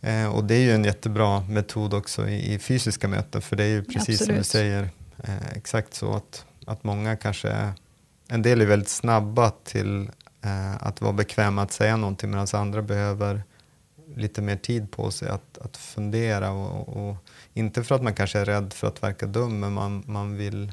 Eh, 0.00 0.26
och 0.26 0.44
det 0.44 0.54
är 0.54 0.60
ju 0.60 0.72
en 0.72 0.84
jättebra 0.84 1.40
metod 1.40 1.94
också 1.94 2.28
i, 2.28 2.54
i 2.54 2.58
fysiska 2.58 3.08
möten, 3.08 3.42
för 3.42 3.56
det 3.56 3.64
är 3.64 3.68
ju 3.68 3.84
precis 3.84 4.18
som 4.18 4.26
du 4.26 4.40
Absolut. 4.40 4.46
säger, 4.46 4.88
eh, 5.24 5.48
exakt 5.56 5.94
så 5.94 6.14
att, 6.16 6.44
att 6.66 6.84
många 6.84 7.16
kanske, 7.16 7.48
är- 7.48 7.72
en 8.28 8.42
del 8.42 8.60
är 8.60 8.66
väldigt 8.66 8.88
snabba 8.88 9.50
till 9.64 10.10
eh, 10.44 10.86
att 10.86 11.00
vara 11.00 11.12
bekväma 11.12 11.62
att 11.62 11.72
säga 11.72 11.96
någonting, 11.96 12.30
medan 12.30 12.46
andra 12.52 12.82
behöver 12.82 13.42
lite 14.16 14.42
mer 14.42 14.56
tid 14.56 14.90
på 14.90 15.10
sig 15.10 15.28
att, 15.28 15.58
att 15.58 15.76
fundera 15.76 16.50
och, 16.50 16.88
och 17.08 17.16
inte 17.54 17.84
för 17.84 17.94
att 17.94 18.02
man 18.02 18.14
kanske 18.14 18.38
är 18.38 18.44
rädd 18.44 18.72
för 18.72 18.86
att 18.86 19.02
verka 19.02 19.26
dum, 19.26 19.60
men 19.60 19.72
man, 19.72 20.02
man 20.06 20.36
vill 20.36 20.72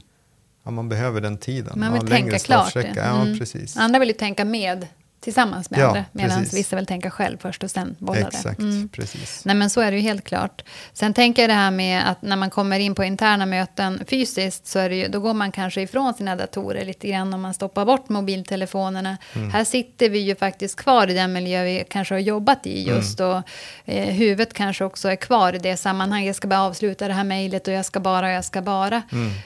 ja, 0.64 0.72
man 0.72 0.90
behöver 0.90 1.22
den 1.22 1.38
tiden. 1.38 1.80
Man 1.80 1.94
vill 1.94 2.02
ha 2.02 2.08
tänka 2.08 2.40
klart. 2.40 2.76
Mm. 2.76 2.94
Ja, 2.96 3.26
precis. 3.40 3.78
Andra 3.78 4.00
vill 4.00 4.08
ju 4.10 4.14
tänka 4.14 4.46
med 4.46 4.88
tillsammans 5.26 5.70
med 5.70 5.80
Ja, 5.80 5.88
andra, 5.88 6.06
medan 6.12 6.44
vissa 6.54 6.76
vill 6.76 6.86
tänka 6.86 7.12
själv 7.12 7.38
först 7.38 7.64
och 7.64 7.72
sen 7.72 7.96
bolla 8.00 8.20
det. 8.20 8.28
Exakt, 8.28 8.60
Mm. 8.60 8.90
precis. 8.90 9.46
Nej 9.46 9.56
men 9.56 9.70
så 9.70 9.82
är 9.82 9.92
det 9.92 9.98
ju 9.98 10.04
helt 10.04 10.24
klart. 10.24 10.64
Sen 10.94 11.14
tänker 11.14 11.42
jag 11.44 11.50
det 11.50 11.54
här 11.54 11.72
med 11.72 12.10
att 12.10 12.22
när 12.22 12.36
man 12.36 12.50
kommer 12.50 12.80
in 12.80 12.96
på 12.96 13.04
interna 13.04 13.46
möten 13.46 14.04
fysiskt 14.08 14.68
så 14.68 14.80
är 14.80 14.90
det 14.90 14.96
ju, 14.96 15.08
då 15.08 15.20
går 15.20 15.34
man 15.34 15.52
kanske 15.52 15.82
ifrån 15.82 16.14
sina 16.14 16.36
datorer 16.36 16.86
lite 16.86 17.08
grann 17.08 17.34
om 17.34 17.42
man 17.42 17.54
stoppar 17.54 17.86
bort 17.86 18.10
mobiltelefonerna. 18.10 19.18
Mm. 19.36 19.50
Här 19.52 19.64
sitter 19.64 20.10
vi 20.10 20.20
ju 20.20 20.36
faktiskt 20.36 20.76
kvar 20.76 21.08
i 21.10 21.14
den 21.14 21.34
miljö 21.34 21.64
vi 21.64 21.84
kanske 21.90 22.14
har 22.14 22.20
jobbat 22.20 22.68
i 22.68 22.84
Mm. 22.84 22.96
just 22.98 23.20
och 23.20 23.42
eh, 23.86 24.06
huvudet 24.14 24.54
kanske 24.54 24.84
också 24.86 25.10
är 25.10 25.16
kvar 25.16 25.54
i 25.56 25.58
det 25.58 25.78
sammanhanget. 25.78 26.28
Jag 26.28 26.36
ska 26.36 26.48
bara 26.48 26.62
avsluta 26.62 27.08
det 27.08 27.14
här 27.14 27.24
mejlet 27.24 27.68
och 27.68 27.74
jag 27.74 27.86
ska 27.86 28.00
bara 28.00 28.26
och 28.28 28.32
jag 28.34 28.46
ska 28.46 28.62
bara. 28.62 29.02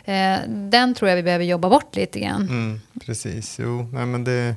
Eh, 0.05 0.37
den 0.47 0.93
tror 0.93 1.09
jag 1.09 1.15
vi 1.15 1.23
behöver 1.23 1.45
jobba 1.45 1.69
bort 1.69 1.95
lite 1.95 2.19
grann. 2.19 2.41
Mm, 2.41 2.81
precis, 3.05 3.55
jo, 3.59 3.89
nej, 3.93 4.05
men 4.05 4.23
det, 4.23 4.55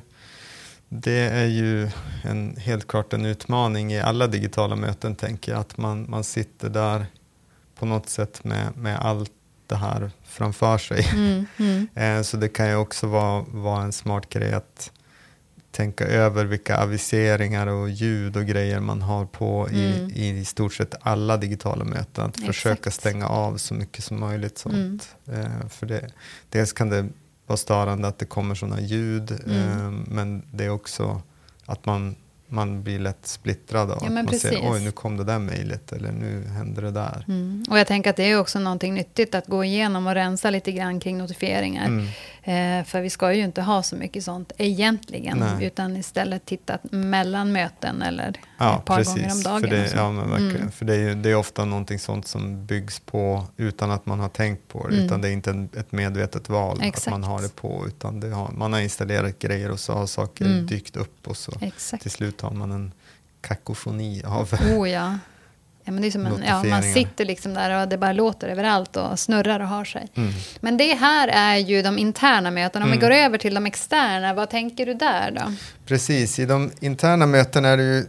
det 1.01 1.19
är 1.29 1.45
ju 1.45 1.89
en, 2.23 2.55
helt 2.57 2.87
klart 2.87 3.13
en 3.13 3.25
utmaning 3.25 3.93
i 3.93 3.99
alla 4.01 4.27
digitala 4.27 4.75
möten, 4.75 5.15
tänker 5.15 5.51
jag, 5.51 5.61
att 5.61 5.77
man, 5.77 6.05
man 6.09 6.23
sitter 6.23 6.69
där 6.69 7.05
på 7.79 7.85
något 7.85 8.09
sätt 8.09 8.43
med, 8.43 8.77
med 8.77 8.99
allt 8.99 9.31
det 9.67 9.75
här 9.75 10.11
framför 10.23 10.77
sig. 10.77 11.07
Mm, 11.13 11.45
mm. 11.57 11.87
Eh, 11.95 12.21
Så 12.21 12.37
det 12.37 12.47
kan 12.49 12.67
ju 12.69 12.75
också 12.75 13.07
vara, 13.07 13.45
vara 13.47 13.83
en 13.83 13.91
smart 13.91 14.29
grej 14.29 14.53
att 14.53 14.91
tänka 15.71 16.05
över 16.05 16.45
vilka 16.45 16.77
aviseringar 16.77 17.67
och 17.67 17.89
ljud 17.89 18.37
och 18.37 18.45
grejer 18.45 18.79
man 18.79 19.01
har 19.01 19.25
på 19.25 19.69
i, 19.71 19.97
Mm. 19.99 20.11
i 20.11 20.45
stort 20.45 20.73
sett 20.73 20.95
alla 21.01 21.37
digitala 21.37 21.83
möten. 21.85 22.25
Att 22.25 22.39
försöka 22.39 22.73
Exakt. 22.75 22.95
stänga 22.95 23.27
av 23.27 23.57
så 23.57 23.73
mycket 23.73 24.03
som 24.03 24.19
möjligt. 24.19 24.65
Mm. 24.65 24.99
sånt. 24.99 25.15
Eh, 25.37 25.67
För 25.69 25.85
det, 25.85 26.09
dels 26.49 26.73
kan 26.73 26.89
det 26.89 27.07
vara 27.47 27.57
störande 27.57 28.07
att 28.07 28.19
det 28.19 28.25
kommer 28.25 28.55
sådana 28.55 28.81
ljud, 28.81 29.31
Mm. 29.45 29.57
eh, 29.57 29.91
men 30.07 30.43
det 30.51 30.65
är 30.65 30.69
också 30.69 31.21
att 31.65 31.85
man, 31.85 32.15
man 32.47 32.83
blir 32.83 32.99
lätt 32.99 33.25
splittrad 33.27 33.91
av 33.91 33.97
Ja, 34.01 34.07
att 34.07 34.13
man 34.13 34.27
ser 34.27 34.49
precis. 34.49 34.59
oj 34.63 34.79
nu 34.83 34.91
kom 34.91 35.17
det 35.17 35.23
där 35.23 35.39
mejlet 35.39 35.91
eller 35.91 36.11
nu 36.11 36.43
hände 36.47 36.81
det 36.81 36.91
där. 36.91 37.25
Mm. 37.27 37.63
Och 37.69 37.79
jag 37.79 37.87
tänker 37.87 38.09
att 38.09 38.15
det 38.15 38.23
är 38.31 38.39
också 38.39 38.59
någonting 38.59 38.93
nyttigt 38.93 39.35
att 39.35 39.47
gå 39.47 39.63
igenom 39.63 40.07
och 40.07 40.13
rensa 40.13 40.49
lite 40.49 40.71
grann 40.71 40.99
kring 40.99 41.17
notifieringar. 41.17 42.07
Eh, 42.45 42.83
för 42.83 43.01
vi 43.01 43.09
ska 43.09 43.33
ju 43.33 43.43
inte 43.43 43.61
ha 43.61 43.83
så 43.83 43.95
mycket 43.95 44.23
sånt 44.23 44.51
egentligen. 44.57 45.37
Nej. 45.37 45.65
Utan 45.65 45.97
istället 45.97 46.45
titta 46.45 46.77
mellan 46.91 47.51
möten 47.51 48.01
eller 48.01 48.39
Ja, 48.57 48.77
ett 48.79 48.85
par 48.85 48.97
precis. 48.97 49.15
gånger 49.15 49.31
om 49.31 49.41
dagen. 49.41 49.61
För 49.61 49.67
det, 49.67 49.91
ja. 49.95 50.07
Mm. 50.09 50.71
För 50.71 50.85
det 50.85 50.93
är, 50.95 50.99
ju, 50.99 51.15
det 51.15 51.29
är 51.29 51.35
ofta 51.35 51.65
någonting 51.65 51.99
sånt 51.99 52.27
som 52.27 52.65
byggs 52.65 52.99
på 52.99 53.45
utan 53.57 53.91
att 53.91 54.05
man 54.05 54.19
har 54.19 54.29
tänkt 54.29 54.67
på 54.67 54.87
det. 54.87 54.93
Mm. 54.93 55.05
Utan 55.05 55.21
det 55.21 55.27
är 55.29 55.31
inte 55.31 55.67
ett 55.77 55.91
medvetet 55.91 56.49
val 56.49 56.77
att 56.77 56.83
Exakt. 56.85 57.09
man 57.11 57.23
har 57.23 57.41
det 57.41 57.55
på. 57.55 57.83
Utan 57.87 58.19
det 58.19 58.29
har, 58.29 58.51
man 58.51 58.73
har 58.73 58.79
installerat 58.79 59.39
grejer 59.39 59.71
och 59.71 59.79
så 59.79 59.93
har 59.93 60.05
saker 60.05 60.45
Mm. 60.45 60.65
dykt 60.65 60.95
upp 60.95 61.27
och 61.27 61.37
så 61.37 61.51
Exakt. 61.61 62.01
till 62.03 62.11
slut 62.11 62.41
har 62.41 62.51
man 62.51 62.71
en 62.71 62.91
kakofoni 63.41 64.23
av 64.25 64.53
Oh 64.77 64.89
ja. 64.89 65.17
Ja, 65.83 65.91
men 65.91 66.01
det 66.01 66.07
är 66.07 66.11
som 66.11 66.25
en, 66.25 66.43
ja 66.47 66.63
man 66.63 66.83
sitter 66.83 67.25
liksom 67.25 67.53
där 67.53 67.81
och 67.81 67.87
det 67.87 67.97
bara 67.97 68.13
låter 68.13 68.47
överallt 68.47 68.95
och 68.97 69.19
snurrar 69.19 69.59
och 69.59 69.67
har 69.67 69.85
sig. 69.85 70.07
Mm. 70.15 70.31
Men 70.61 70.77
det 70.77 70.93
här 70.93 71.27
är 71.27 71.57
ju 71.57 71.81
de 71.81 71.97
interna 71.97 72.51
mötena. 72.51 72.85
Om 72.85 72.91
Mm. 72.91 72.99
vi 72.99 73.05
går 73.07 73.13
över 73.15 73.37
till 73.37 73.53
de 73.53 73.65
externa, 73.65 74.33
vad 74.33 74.49
tänker 74.49 74.85
du 74.85 74.93
där 74.93 75.31
då? 75.31 75.53
Precis, 75.85 76.39
i 76.39 76.45
de 76.45 76.71
interna 76.79 77.25
mötena 77.25 77.69
är 77.69 77.77
det 77.77 77.83
ju 77.83 78.05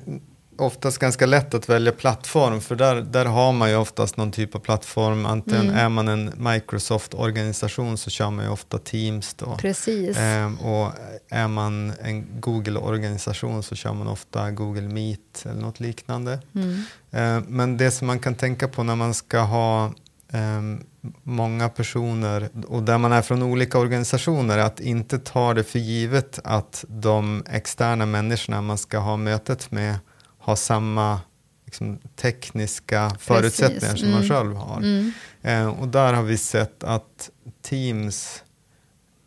oftast 0.59 0.99
ganska 0.99 1.27
lätt 1.27 1.55
att 1.55 1.69
välja 1.69 1.93
plattform. 1.93 2.61
För 2.61 2.77
där, 2.77 2.95
där 2.95 3.25
har 3.25 3.53
man 3.53 3.71
ju 3.71 3.77
oftast 3.77 4.17
någon 4.17 4.33
typ 4.33 4.55
av 4.55 4.59
plattform. 4.59 5.27
Antingen 5.27 5.63
Mm. 5.69 5.77
är 5.77 5.89
man 5.89 6.09
en 6.09 6.33
Microsoft-organisation 6.37 7.97
så 7.99 8.11
kör 8.11 8.31
man 8.31 8.45
ju 8.45 8.51
ofta 8.51 8.79
Teams 8.79 9.35
då. 9.35 9.57
Precis. 9.57 10.17
Ehm, 10.19 10.57
och 10.57 10.93
är 11.29 11.49
man 11.49 11.93
en 12.03 12.41
Google-organisation 12.41 13.63
så 13.63 13.75
kör 13.75 13.93
man 13.93 14.09
ofta 14.09 14.51
Google 14.51 14.89
Meet 14.89 15.47
eller 15.47 15.61
något 15.61 15.81
liknande. 15.81 16.39
Mm. 16.55 16.83
Ehm, 17.11 17.45
men 17.49 17.77
det 17.77 17.91
som 17.91 18.07
man 18.07 18.19
kan 18.19 18.35
tänka 18.35 18.69
på 18.69 18.83
när 18.83 18.97
man 18.97 19.15
ska 19.15 19.39
ha 19.41 19.93
ehm, 20.33 20.85
många 21.23 21.69
personer 21.69 22.49
och 22.69 22.83
där 22.83 22.99
man 22.99 23.13
är 23.13 23.23
från 23.23 23.43
olika 23.43 23.79
organisationer 23.79 24.59
att 24.59 24.81
inte 24.81 25.19
ta 25.19 25.55
det 25.55 25.65
för 25.65 25.79
givet 25.79 26.39
att 26.45 26.85
de 26.89 27.43
externa 27.51 28.07
människorna 28.07 28.61
man 28.63 28.79
ska 28.79 28.99
ha 28.99 29.17
mötet 29.17 29.71
med 29.71 29.97
har 30.45 30.57
samma 30.57 31.21
liksom, 31.65 31.99
tekniska 32.17 33.17
förutsättningar 33.19 33.97
som 33.97 34.11
man 34.11 34.23
Mm. 34.23 34.31
själv 34.31 34.57
har. 34.57 34.77
Mm. 34.77 35.13
Eh, 35.43 35.67
och 35.81 35.89
där 35.89 36.13
har 36.13 36.23
vi 36.23 36.37
sett 36.39 36.85
att 36.85 37.31
Teams, 37.63 38.43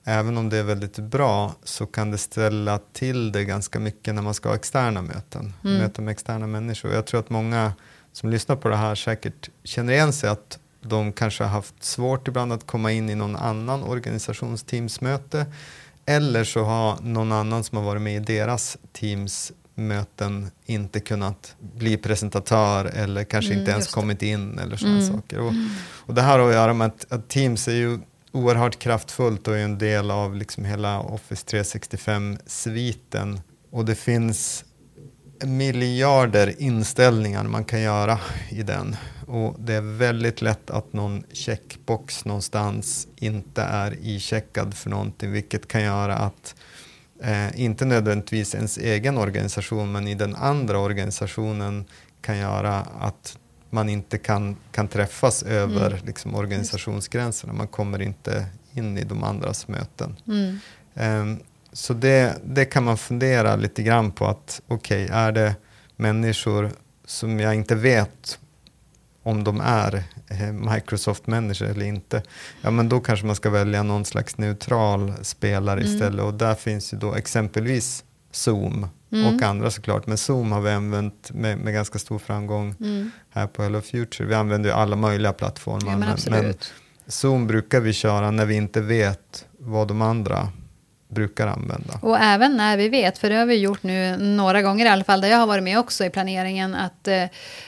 även 0.06 0.38
om 0.38 0.50
det 0.50 0.58
är 0.58 0.64
väldigt 0.64 0.98
bra, 0.98 1.56
så 1.64 1.86
kan 1.86 2.12
det 2.12 2.18
ställa 2.18 2.80
till 2.94 3.32
det 3.32 3.44
ganska 3.44 3.80
mycket 3.80 4.16
när 4.16 4.22
man 4.22 4.34
ska 4.34 4.50
ha 4.50 4.56
externa 4.56 5.02
möten. 5.02 5.54
Mm. 5.64 5.78
Möten 5.78 6.06
med 6.06 6.12
externa 6.12 6.48
människor. 6.48 6.94
Jag 6.94 7.06
tror 7.06 7.20
att 7.20 7.30
många 7.30 7.74
som 8.14 8.30
lyssnar 8.30 8.56
på 8.56 8.70
det 8.70 8.76
här 8.76 8.96
säkert 8.96 9.50
känner 9.64 9.94
igen 9.94 10.14
sig 10.14 10.30
att 10.30 10.60
de 10.82 11.12
kanske 11.14 11.44
har 11.44 11.52
haft 11.52 11.84
svårt 11.84 12.28
ibland 12.28 12.54
att 12.54 12.68
komma 12.68 12.92
in 12.92 13.10
i 13.10 13.16
någon 13.16 13.36
annan 13.36 13.84
organisations 13.84 14.64
Teams-möte. 14.64 15.46
Eller 16.06 16.44
så 16.44 16.64
har 16.64 16.98
någon 17.02 17.32
annan 17.32 17.64
som 17.64 17.78
har 17.78 17.86
varit 17.86 18.02
med 18.02 18.16
i 18.16 18.20
deras 18.20 18.78
Teams 18.94 19.52
möten 19.78 20.52
inte 20.66 21.00
kunnat 21.00 21.56
bli 21.60 21.98
presentatör 21.98 22.86
eller 22.86 23.24
kanske 23.24 23.52
Mm, 23.52 23.60
inte 23.60 23.72
ens 23.72 23.88
kommit 23.88 24.22
in 24.22 24.60
eller 24.60 24.76
sådana 24.78 24.98
Mm. 25.02 25.14
saker. 25.16 25.40
Och, 25.40 25.54
och 25.96 26.14
det 26.14 26.22
här 26.22 26.40
har 26.40 26.48
att 26.50 26.54
göra 26.56 26.74
med 26.74 26.88
att, 26.88 27.12
att 27.12 27.30
Teams 27.30 27.68
är 27.68 27.72
ju 27.76 28.00
oerhört 28.32 28.80
kraftfullt 28.80 29.48
och 29.48 29.58
är 29.58 29.64
en 29.64 29.78
del 29.78 30.12
av 30.12 30.36
liksom 30.36 30.66
hela 30.66 31.00
Office 31.00 31.46
365-sviten. 31.48 33.40
Och 33.72 33.86
det 33.86 33.96
finns 33.96 34.66
miljarder 35.46 36.62
inställningar 36.62 37.44
man 37.44 37.66
kan 37.66 37.82
göra 37.82 38.20
i 38.50 38.64
den. 38.64 38.96
Och 39.28 39.56
det 39.60 39.74
är 39.74 39.82
väldigt 39.82 40.42
lätt 40.42 40.70
att 40.72 40.94
någon 40.94 41.24
checkbox 41.34 42.26
någonstans 42.26 43.08
inte 43.16 43.62
är 43.62 43.98
icheckad 44.02 44.74
för 44.74 44.90
någonting, 44.90 45.32
vilket 45.32 45.68
kan 45.68 45.82
göra 45.82 46.16
att 46.16 46.56
eh, 47.24 47.62
inte 47.62 47.86
nödvändigtvis 47.86 48.56
ens 48.56 48.78
egen 48.78 49.18
organisation, 49.18 49.92
men 49.92 50.08
i 50.08 50.16
den 50.16 50.36
andra 50.36 50.80
organisationen 50.80 51.86
kan 52.22 52.38
göra 52.38 52.76
att 53.00 53.38
man 53.70 53.90
inte 53.90 54.18
kan, 54.18 54.56
kan 54.72 54.88
träffas 54.88 55.44
över 55.44 55.92
Mm. 55.92 56.06
liksom, 56.06 56.36
organisationsgränserna. 56.36 57.54
Man 57.54 57.68
kommer 57.68 58.02
inte 58.02 58.46
in 58.74 58.98
i 58.98 59.04
de 59.04 59.24
andras 59.24 59.68
möten. 59.68 60.16
Mm. 60.28 60.60
Ehm, 60.96 61.40
så 61.74 61.94
det, 61.94 62.38
det 62.46 62.66
kan 62.66 62.84
man 62.84 62.98
fundera 62.98 63.56
lite 63.56 63.84
grann 63.84 64.12
på 64.12 64.26
att 64.26 64.62
okej, 64.68 65.08
är 65.12 65.32
det 65.32 65.56
människor 65.96 66.72
som 67.06 67.40
jag 67.40 67.56
inte 67.56 67.76
vet 67.76 68.40
om 69.24 69.44
de 69.44 69.62
är 69.62 70.04
eh, 70.30 70.52
Microsoft-människor 70.52 71.66
eller 71.68 71.86
inte, 71.86 72.24
ja 72.62 72.72
men 72.72 72.90
då 72.90 73.00
kanske 73.00 73.26
man 73.26 73.36
ska 73.36 73.50
välja 73.50 73.84
någon 73.84 74.06
slags 74.06 74.38
neutral 74.38 75.14
spelare 75.22 75.82
Mm. 75.82 75.94
istället. 75.94 76.26
Och 76.26 76.34
där 76.34 76.56
finns 76.56 76.94
ju 76.94 76.98
då 76.98 77.16
exempelvis 77.16 78.04
Zoom 78.32 78.88
Mm. 79.12 79.36
och 79.36 79.42
andra 79.44 79.72
såklart. 79.72 80.08
Men 80.08 80.18
Zoom 80.18 80.52
har 80.52 80.62
vi 80.62 80.72
använt 80.72 81.32
med, 81.32 81.58
med 81.58 81.74
ganska 81.74 82.00
stor 82.00 82.20
framgång 82.20 82.76
Mm. 82.80 83.12
här 83.30 83.48
på 83.48 83.64
Hello 83.64 83.82
Future. 83.82 84.28
Vi 84.28 84.36
använder 84.36 84.70
ju 84.70 84.76
alla 84.76 84.96
möjliga 84.96 85.34
plattformar. 85.34 85.92
Ja, 85.92 85.98
men 85.98 86.10
absolut. 86.10 86.74
Zoom 87.08 87.48
brukar 87.48 87.80
vi 87.80 87.94
köra 87.94 88.32
när 88.32 88.46
vi 88.46 88.56
inte 88.56 88.82
vet 88.82 89.46
vad 89.60 89.88
de 89.88 90.02
andra 90.02 90.50
brukar 91.08 91.48
använda. 91.48 92.00
Och 92.02 92.20
även 92.20 92.58
när 92.58 92.78
vi 92.78 92.90
vet, 92.90 93.18
för 93.18 93.30
det 93.30 93.36
har 93.36 93.46
vi 93.46 93.56
gjort 93.56 93.84
nu 93.84 94.18
några 94.18 94.62
gånger 94.62 94.86
i 94.86 94.90
alla 94.90 95.04
fall, 95.04 95.22
där 95.22 95.30
jag 95.30 95.38
har 95.38 95.48
varit 95.48 95.64
med 95.64 95.80
också 95.80 96.06
i 96.06 96.10
planeringen, 96.10 96.76
att 96.76 97.08
eh, 97.08 97.24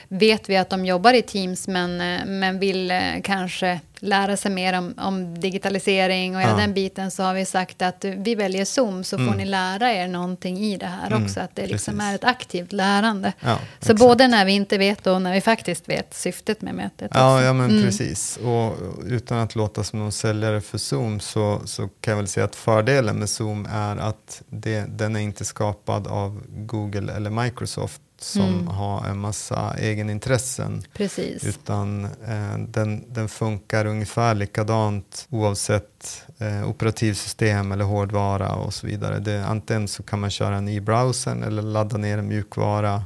vet 0.07 0.49
vi 0.49 0.57
att 0.57 0.69
de 0.69 0.85
jobbar 0.85 1.13
i 1.13 1.21
Teams 1.21 1.67
men, 1.67 2.01
eh, 2.01 2.25
men 2.25 2.59
vill 2.59 2.91
eh, 2.91 2.99
kanske 3.23 3.79
lära 3.99 4.37
sig 4.37 4.51
mer 4.51 4.77
om, 4.77 4.93
om 4.97 5.39
digitalisering 5.39 6.35
och 6.35 6.41
hela 6.41 6.51
Ja. 6.51 6.57
den 6.57 6.73
biten 6.73 7.11
så 7.11 7.23
har 7.23 7.33
vi 7.33 7.45
sagt 7.45 7.81
att 7.81 8.05
vi 8.05 8.35
väljer 8.35 8.65
Zoom 8.65 9.03
så 9.03 9.17
får 9.17 9.23
Mm. 9.23 9.37
ni 9.37 9.45
lära 9.45 9.93
er 9.93 10.07
någonting 10.07 10.57
i 10.57 10.77
det 10.77 10.85
här 10.85 11.07
Mm, 11.07 11.23
också, 11.23 11.39
att 11.39 11.55
det 11.55 11.67
liksom 11.67 11.93
precis. 11.97 12.11
är 12.11 12.15
ett 12.15 12.23
aktivt 12.23 12.71
lärande. 12.73 13.33
Ja, 13.39 13.55
Så 13.57 13.79
exakt. 13.79 13.99
både 13.99 14.27
när 14.27 14.45
vi 14.45 14.51
inte 14.51 14.77
vet 14.77 15.07
och 15.07 15.21
när 15.21 15.33
vi 15.33 15.41
faktiskt 15.41 15.89
vet 15.89 16.13
syftet 16.13 16.61
med 16.61 16.75
mötet. 16.75 17.11
Ja, 17.13 17.35
också. 17.35 17.45
ja 17.45 17.53
men 17.53 17.69
Mm. 17.69 17.83
precis. 17.83 18.37
Och 18.37 18.75
utan 19.05 19.37
att 19.37 19.55
låta 19.55 19.83
som 19.83 19.99
någon 19.99 20.11
säljare 20.11 20.61
för 20.61 20.77
Zoom 20.77 21.19
så, 21.19 21.61
så 21.65 21.87
kan 22.01 22.11
jag 22.11 22.15
väl 22.17 22.27
säga 22.27 22.43
att 22.45 22.55
fördelen 22.55 23.19
med 23.19 23.29
Zoom 23.29 23.67
är 23.71 23.97
att 23.97 24.41
det, 24.49 24.85
den 24.97 25.15
är 25.15 25.19
inte 25.19 25.45
skapad 25.45 26.07
av 26.07 26.41
Google 26.49 27.13
eller 27.13 27.29
Microsoft 27.29 28.01
som 28.21 28.41
Mm. 28.53 28.67
har 28.67 29.05
en 29.05 29.19
massa 29.19 29.73
egenintressen. 29.77 30.83
Precis. 30.93 31.43
Utan 31.43 32.05
eh, 32.05 32.57
den, 32.67 33.13
den 33.13 33.29
funkar 33.29 33.85
ungefär 33.85 34.35
likadant 34.35 35.27
oavsett 35.29 36.25
eh, 36.37 36.69
operativsystem 36.69 37.71
eller 37.71 37.85
hårdvara 37.85 38.53
och 38.55 38.73
så 38.73 38.87
vidare. 38.87 39.19
Det, 39.19 39.45
antingen 39.45 39.87
så 39.87 40.03
kan 40.03 40.19
man 40.19 40.29
köra 40.29 40.55
den 40.55 40.67
i 40.69 40.81
browsern 40.81 41.43
eller 41.43 41.61
ladda 41.61 41.97
ner 41.97 42.17
en 42.17 42.27
mjukvara 42.27 43.03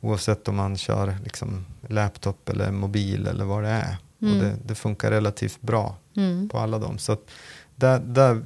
oavsett 0.00 0.48
om 0.48 0.56
man 0.56 0.76
kör 0.76 1.16
liksom, 1.24 1.66
laptop 1.88 2.48
eller 2.48 2.70
mobil 2.70 3.26
eller 3.26 3.44
vad 3.44 3.62
det 3.62 3.68
är. 3.70 3.96
Mm. 4.22 4.34
Och 4.36 4.42
det, 4.44 4.56
det 4.64 4.74
funkar 4.74 5.10
relativt 5.10 5.60
bra 5.60 5.96
Mm. 6.16 6.48
på 6.48 6.58
alla 6.58 6.78
dem. 6.78 6.98
Så 6.98 7.12
att 7.12 7.20
där, 7.76 7.98
där, 7.98 8.42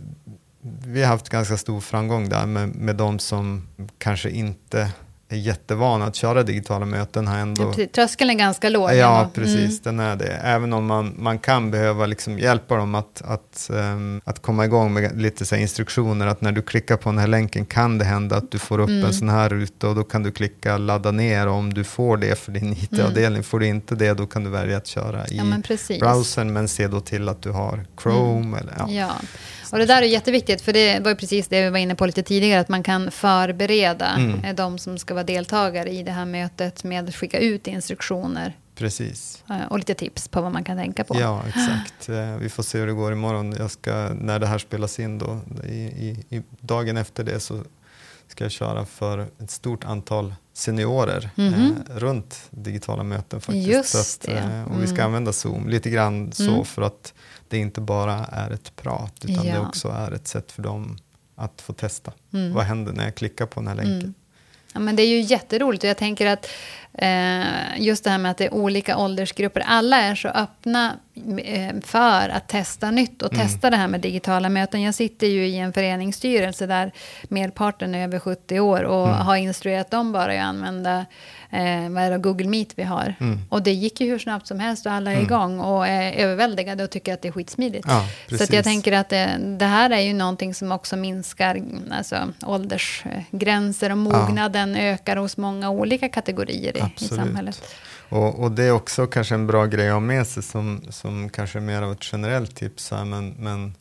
vi 0.86 1.02
har 1.02 1.08
haft 1.08 1.28
ganska 1.28 1.56
stor 1.56 1.80
framgång 1.80 2.28
där 2.28 2.46
med, 2.46 2.68
med 2.74 2.96
de 2.96 3.18
som 3.18 3.68
kanske 3.98 4.30
inte 4.30 4.92
är 5.32 5.36
jättevana 5.36 6.04
att 6.04 6.16
köra 6.16 6.42
digitala 6.42 6.86
möten 6.86 7.26
har 7.26 7.36
ändå... 7.36 7.74
Ja, 7.76 7.86
Tröskeln 7.94 8.30
är 8.30 8.34
ganska 8.34 8.68
låg. 8.68 8.94
Ja, 8.94 9.30
precis, 9.34 9.86
mm. 9.86 9.96
den 9.96 10.00
är 10.00 10.16
det. 10.16 10.32
Även 10.32 10.72
om 10.72 10.86
man, 10.86 11.14
man 11.18 11.38
kan 11.38 11.70
behöva 11.70 12.06
liksom 12.06 12.38
hjälpa 12.38 12.76
dem 12.76 12.94
att, 12.94 13.22
att, 13.24 13.70
um, 13.72 14.20
att 14.24 14.42
komma 14.42 14.64
igång 14.64 14.92
med 14.92 15.20
lite 15.20 15.46
så 15.46 15.56
instruktioner, 15.56 16.26
att 16.26 16.40
när 16.40 16.52
du 16.52 16.62
klickar 16.62 16.96
på 16.96 17.08
den 17.08 17.18
här 17.18 17.26
länken 17.26 17.66
kan 17.66 17.98
det 17.98 18.04
hända 18.04 18.36
att 18.36 18.50
du 18.50 18.58
får 18.58 18.78
upp 18.78 18.88
mm. 18.88 19.04
en 19.04 19.14
sån 19.14 19.28
här 19.28 19.48
ruta 19.48 19.88
och 19.88 19.94
då 19.94 20.04
kan 20.04 20.22
du 20.22 20.30
klicka 20.30 20.78
ladda 20.78 21.10
ner 21.10 21.48
och 21.48 21.54
om 21.54 21.74
du 21.74 21.84
får 21.84 22.16
det 22.16 22.38
för 22.38 22.52
din 22.52 22.72
IT-avdelning, 22.82 23.26
mm. 23.26 23.42
får 23.42 23.58
du 23.60 23.66
inte 23.66 23.94
det 23.94 24.14
då 24.14 24.26
kan 24.26 24.44
du 24.44 24.50
välja 24.50 24.76
att 24.76 24.86
köra 24.86 25.26
i 25.26 25.36
ja, 25.36 25.44
men 25.44 25.62
browsern, 26.00 26.52
men 26.52 26.68
se 26.68 26.88
då 26.88 27.00
till 27.00 27.28
att 27.28 27.42
du 27.42 27.50
har 27.50 27.84
Chrome. 28.02 28.46
Mm. 28.46 28.54
Eller, 28.54 28.74
ja. 28.78 28.90
ja. 28.90 29.12
Och 29.72 29.78
det 29.78 29.86
där 29.86 30.02
är 30.02 30.06
jätteviktigt, 30.06 30.60
för 30.60 30.72
det 30.72 31.00
var 31.00 31.10
ju 31.10 31.16
precis 31.16 31.48
det 31.48 31.62
vi 31.62 31.70
var 31.70 31.78
inne 31.78 31.94
på 31.94 32.06
lite 32.06 32.22
tidigare, 32.22 32.60
att 32.60 32.68
man 32.68 32.82
kan 32.82 33.10
förbereda 33.10 34.06
mm. 34.06 34.56
De 34.56 34.78
som 34.78 34.98
ska 34.98 35.14
vara 35.14 35.24
deltagare 35.24 35.90
i 35.90 36.02
det 36.02 36.12
här 36.12 36.24
mötet 36.24 36.84
med 36.84 37.08
att 37.08 37.14
skicka 37.14 37.38
ut 37.38 37.66
instruktioner. 37.66 38.56
Precis. 38.74 39.44
Eh, 39.50 39.66
och 39.70 39.78
lite 39.78 39.94
tips 39.94 40.28
på 40.28 40.40
vad 40.40 40.52
man 40.52 40.64
kan 40.64 40.76
tänka 40.76 41.04
på. 41.04 41.20
Ja, 41.20 41.42
exakt. 41.48 42.08
Eh, 42.08 42.36
vi 42.36 42.48
får 42.48 42.62
se 42.62 42.78
hur 42.78 42.86
det 42.86 42.92
går 42.92 43.12
imorgon. 43.12 43.54
Jag 43.58 43.70
ska, 43.70 44.08
när 44.14 44.38
det 44.38 44.46
här 44.46 44.58
spelas 44.58 45.00
in 45.00 45.18
då, 45.18 45.40
i, 45.68 45.74
i, 45.74 46.24
i 46.28 46.42
dagen 46.60 46.96
efter 46.96 47.24
det 47.24 47.40
så 47.40 47.60
ska 48.28 48.44
jag 48.44 48.50
köra 48.50 48.86
för 48.86 49.26
ett 49.42 49.50
stort 49.50 49.84
antal 49.84 50.34
seniorer 50.52 51.30
mm 51.36 51.54
-hmm. 51.54 51.90
eh, 51.90 51.96
runt 51.96 52.42
digitala 52.50 53.02
möten. 53.02 53.40
faktiskt. 53.40 53.68
Just 53.68 54.28
att. 54.28 54.28
Eh, 54.28 54.64
och 54.64 54.82
vi 54.82 54.86
ska 54.86 54.94
mm. 54.94 55.06
använda 55.06 55.32
Zoom 55.32 55.68
lite 55.68 55.90
grann 55.90 56.32
så 56.32 56.50
mm. 56.50 56.64
för 56.64 56.82
att 56.82 57.14
det 57.52 57.58
inte 57.58 57.80
bara 57.80 58.26
är 58.32 58.50
ett 58.50 58.76
prat 58.76 59.24
utan 59.24 59.46
ja. 59.46 59.52
det 59.54 59.60
också 59.60 59.88
är 59.88 60.12
ett 60.12 60.28
sätt 60.28 60.52
för 60.52 60.62
dem 60.62 60.98
att 61.36 61.60
få 61.60 61.72
testa. 61.72 62.12
Mm. 62.32 62.52
Vad 62.52 62.64
händer 62.64 62.92
när 62.92 63.04
jag 63.04 63.14
klickar 63.14 63.46
på 63.46 63.60
den 63.60 63.68
här 63.68 63.74
länken? 63.74 64.00
Mm. 64.00 64.14
Ja, 64.74 64.80
men 64.80 64.96
det 64.96 65.02
är 65.02 65.06
ju 65.06 65.20
jätteroligt 65.20 65.84
och 65.84 65.90
jag 65.90 65.96
tänker 65.96 66.26
att 66.26 66.50
eh, 66.92 67.80
just 67.80 68.04
det 68.04 68.10
här 68.10 68.18
med 68.18 68.30
att 68.30 68.38
det 68.38 68.44
är 68.44 68.54
olika 68.54 68.96
åldersgrupper. 68.96 69.62
Alla 69.66 69.96
är 69.96 70.14
så 70.14 70.28
öppna 70.28 70.96
eh, 71.44 71.80
för 71.80 72.28
att 72.28 72.48
testa 72.48 72.90
nytt 72.90 73.22
och 73.22 73.34
mm. 73.34 73.46
testa 73.46 73.70
det 73.70 73.76
här 73.76 73.88
med 73.88 74.00
digitala 74.00 74.48
möten. 74.48 74.82
Jag 74.82 74.94
sitter 74.94 75.26
ju 75.26 75.46
i 75.46 75.58
en 75.58 75.72
föreningsstyrelse 75.72 76.66
där 76.66 76.92
merparten 77.22 77.94
är 77.94 78.04
över 78.04 78.18
70 78.18 78.60
år 78.60 78.82
och 78.82 79.08
mm. 79.08 79.18
har 79.18 79.36
instruerat 79.36 79.90
dem 79.90 80.12
bara 80.12 80.32
att 80.32 80.48
använda 80.48 81.06
eh, 81.52 81.90
vad 81.90 82.02
är 82.02 82.10
det, 82.10 82.18
Google 82.18 82.48
Meet 82.48 82.68
vi 82.76 82.82
har. 82.82 83.14
Mm. 83.20 83.40
Och 83.48 83.62
det 83.62 83.72
gick 83.72 84.00
ju 84.00 84.06
hur 84.06 84.18
snabbt 84.18 84.46
som 84.46 84.60
helst 84.60 84.86
och 84.86 84.92
alla 84.92 85.10
är 85.10 85.14
mm. 85.14 85.26
igång 85.26 85.60
och 85.60 85.86
är 85.86 86.12
överväldigade 86.12 86.84
och 86.84 86.90
tycker 86.90 87.14
att 87.14 87.22
det 87.22 87.28
är 87.28 87.32
skitsmidigt. 87.32 87.86
Ja, 87.88 88.08
så 88.38 88.54
jag 88.54 88.64
tänker 88.64 88.92
att 88.92 89.08
det, 89.08 89.38
det, 89.58 89.66
här 89.66 89.90
är 89.90 90.00
ju 90.00 90.12
någonting 90.12 90.54
som 90.54 90.72
också 90.72 90.96
minskar 90.96 91.62
alltså, 91.90 92.16
åldersgränser 92.46 93.90
och 93.90 93.98
mognaden 93.98 94.74
ja. 94.74 94.80
ökar 94.80 95.16
hos 95.16 95.36
många 95.36 95.70
olika 95.70 96.08
kategorier 96.08 96.76
i, 96.76 97.04
i 97.04 97.08
samhället. 97.08 97.62
Och, 98.08 98.42
och, 98.42 98.52
det 98.52 98.64
är 98.64 98.72
också 98.72 99.06
kanske 99.06 99.34
en 99.34 99.46
bra 99.46 99.66
grej 99.66 99.88
att 99.88 99.92
ha 99.92 100.00
med 100.00 100.26
sig 100.26 100.42
som, 100.42 100.82
som 100.90 101.28
kanske 101.28 101.58
är 101.58 101.60
mer 101.60 101.82
av 101.82 101.92
ett 101.92 102.12
generellt 102.12 102.56
tips. 102.56 102.90
Här, 102.90 103.04
men, 103.04 103.34
men 103.38 103.74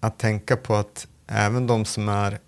att 0.00 0.18
tänka 0.18 0.56
på 0.56 0.74
att 0.74 1.06
även 1.26 1.66
de 1.66 1.84
som 1.84 2.08
är 2.08 2.38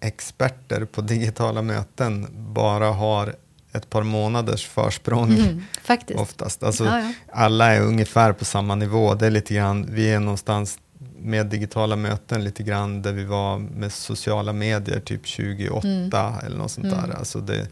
experter 0.00 0.84
på 0.84 1.00
digitala 1.00 1.62
möten 1.62 2.26
bara 2.32 2.86
har 2.86 3.34
ett 3.72 3.90
par 3.90 4.02
månaders 4.02 4.66
försprång 4.66 5.32
mm, 5.32 5.62
faktiskt. 5.82 6.20
oftast. 6.20 6.62
Alltså, 6.62 6.84
ja, 6.84 7.00
ja. 7.00 7.12
Alla 7.32 7.74
är 7.74 7.80
ungefär 7.80 8.32
på 8.32 8.44
samma 8.44 8.74
nivå. 8.74 9.14
Det 9.14 9.26
är 9.26 9.30
lite 9.30 9.54
grann, 9.54 9.86
vi 9.90 10.10
är 10.10 10.20
någonstans 10.20 10.78
med 11.18 11.46
digitala 11.46 11.96
möten 11.96 12.44
lite 12.44 12.62
grann 12.62 13.02
där 13.02 13.12
vi 13.12 13.24
var 13.24 13.58
med 13.58 13.92
sociala 13.92 14.52
medier 14.52 15.00
typ 15.00 15.26
28 15.26 15.88
mm. 15.88 16.10
eller 16.46 16.56
något 16.56 16.70
sånt 16.70 16.86
mm. 16.86 16.98
där. 16.98 17.16
Alltså 17.16 17.40
det, 17.40 17.68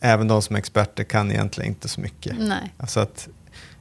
även 0.00 0.28
de 0.28 0.42
som 0.42 0.56
är 0.56 0.60
experter 0.60 1.04
kan 1.04 1.30
egentligen 1.30 1.70
inte 1.70 1.88
så 1.88 2.00
mycket. 2.00 2.36
Nej. 2.38 2.74
Alltså 2.76 3.00
att, 3.00 3.28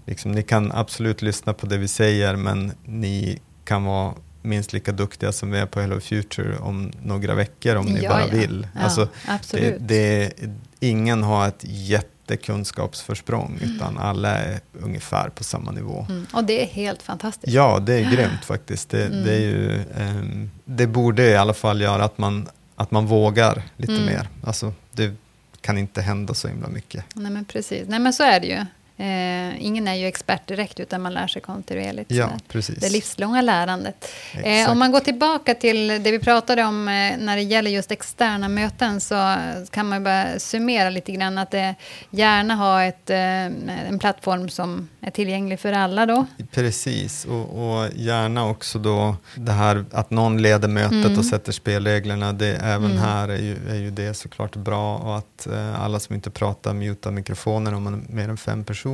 liksom, 0.06 0.32
ni 0.32 0.44
kan 0.44 0.72
absolut 0.72 1.22
lyssna 1.22 1.54
på 1.54 1.66
det 1.66 1.78
vi 1.78 1.88
säger 1.88 2.36
men 2.36 2.72
ni 2.86 3.40
kan 3.64 3.84
vara 3.84 4.14
minst 4.42 4.74
lika 4.74 4.92
duktiga 4.92 5.32
som 5.32 5.52
vi 5.52 5.60
är 5.60 5.66
på 5.66 5.82
Hello 5.82 6.00
Future 6.00 6.58
om 6.58 6.92
några 7.04 7.36
veckor 7.36 7.76
om 7.76 7.86
ni 7.86 8.04
ja, 8.04 8.10
bara 8.10 8.28
vill. 8.28 8.68
Ja, 8.76 8.82
alltså, 8.82 9.08
det, 9.52 9.78
det, 9.80 10.34
ingen 10.80 11.24
har 11.24 11.48
ett 11.48 11.64
jättekunskapsförsprång 11.64 13.60
mm. 13.62 13.76
utan 13.76 13.98
alla 13.98 14.38
är 14.38 14.60
ungefär 14.82 15.30
på 15.30 15.44
samma 15.44 15.72
nivå. 15.72 16.06
Mm. 16.10 16.28
Och 16.34 16.44
det 16.44 16.64
är 16.64 16.68
helt 16.68 17.02
fantastiskt. 17.02 17.54
Ja, 17.54 17.80
det 17.80 17.94
är 17.94 18.12
grymt 18.12 18.46
faktiskt. 18.46 18.90
Det, 18.90 19.06
mm. 19.06 19.24
det, 19.24 19.34
är 19.34 19.40
ju, 19.40 19.84
um, 19.98 20.52
det 20.66 20.88
borde 20.88 21.24
i 21.30 21.36
alla 21.36 21.54
fall 21.54 21.82
göra 21.82 22.04
att 22.04 22.18
man, 22.18 22.48
att 22.76 22.92
man 22.92 23.06
vågar 23.06 23.64
lite 23.78 23.94
mm. 23.94 24.06
mer. 24.06 24.30
Alltså, 24.44 24.74
det 24.92 25.16
kan 25.62 25.78
inte 25.78 26.02
hända 26.02 26.34
så 26.34 26.48
himla 26.48 26.68
mycket. 26.68 27.06
Nej, 27.14 27.32
men 27.32 27.46
precis. 27.46 27.88
Nej, 27.88 28.00
men 28.00 28.14
så 28.14 28.24
är 28.24 28.40
det 28.40 28.48
ju. 28.48 28.66
Eh, 29.00 29.66
ingen 29.66 29.88
är 29.88 29.96
ju 29.96 30.08
expert 30.08 30.48
direkt, 30.48 30.80
utan 30.80 31.02
man 31.02 31.14
lär 31.14 31.28
sig 31.28 31.42
kontinuerligt. 31.42 32.12
Ja, 32.12 32.30
precis. 32.48 32.80
Det 32.80 32.90
livslånga 32.90 33.42
lärandet. 33.42 34.12
Eh, 34.44 34.72
om 34.72 34.80
man 34.80 34.92
går 34.92 35.00
tillbaka 35.00 35.56
till 35.56 35.88
det 35.88 36.12
vi 36.12 36.20
pratade 36.20 36.64
om 36.64 36.88
eh, 36.88 37.18
när 37.18 37.36
det 37.36 37.42
gäller 37.42 37.72
just 37.72 37.92
externa 37.92 38.50
möten, 38.50 39.02
så 39.02 39.36
kan 39.72 39.90
man 39.90 40.04
bara 40.04 40.40
summera 40.40 40.90
lite 40.90 41.12
grann 41.12 41.38
att 41.38 41.52
det 41.52 41.76
gärna 42.10 42.56
ha 42.56 42.84
ett, 42.84 43.10
eh, 43.10 43.46
en 43.88 44.00
plattform 44.00 44.50
som 44.50 44.90
är 45.02 45.12
tillgänglig 45.12 45.60
för 45.60 45.74
alla 45.74 46.06
då. 46.06 46.26
Precis, 46.52 47.26
och, 47.26 47.78
och 47.80 47.90
gärna 47.96 48.50
också 48.50 48.80
då 48.80 49.16
det 49.36 49.52
här 49.52 49.86
att 49.92 50.10
någon 50.10 50.42
leder 50.42 50.68
mötet 50.68 51.06
mm. 51.06 51.20
och 51.20 51.26
sätter 51.26 51.52
spelreglerna. 51.52 52.34
Det, 52.34 52.56
även 52.56 52.92
mm. 52.92 52.98
här 52.98 53.28
är 53.30 53.38
ju, 53.38 53.70
är 53.70 53.76
ju 53.76 53.92
det 53.92 54.14
såklart 54.14 54.56
bra 54.56 54.98
och 54.98 55.18
att 55.18 55.48
eh, 55.48 55.82
alla 55.82 56.00
som 56.00 56.16
inte 56.16 56.30
pratar 56.30 56.74
mutar 56.74 57.12
mikrofonen 57.12 57.74
om 57.74 57.84
man 57.84 57.94
är 57.94 58.14
mer 58.14 58.30
än 58.30 58.38
fem 58.38 58.64
personer. 58.64 58.89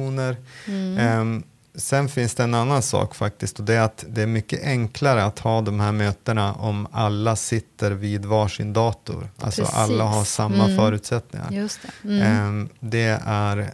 Mm. 0.67 1.19
Um, 1.19 1.43
sen 1.75 2.09
finns 2.09 2.35
det 2.35 2.43
en 2.43 2.53
annan 2.53 2.81
sak 2.81 3.15
faktiskt 3.15 3.59
och 3.59 3.65
det 3.65 3.73
är 3.73 3.81
att 3.81 4.05
det 4.07 4.21
är 4.21 4.27
mycket 4.27 4.63
enklare 4.63 5.23
att 5.23 5.39
ha 5.39 5.61
de 5.61 5.79
här 5.79 5.91
mötena 5.91 6.53
om 6.53 6.87
alla 6.91 7.35
sitter 7.35 7.91
vid 7.91 8.25
varsin 8.25 8.73
dator. 8.73 9.29
Alltså 9.37 9.61
Precis. 9.61 9.77
alla 9.77 10.03
har 10.03 10.23
samma 10.23 10.63
mm. 10.63 10.77
förutsättningar. 10.77 11.51
Just 11.51 11.79
det. 11.81 12.09
Mm. 12.09 12.47
Um, 12.47 12.69
det 12.79 13.19
är 13.25 13.71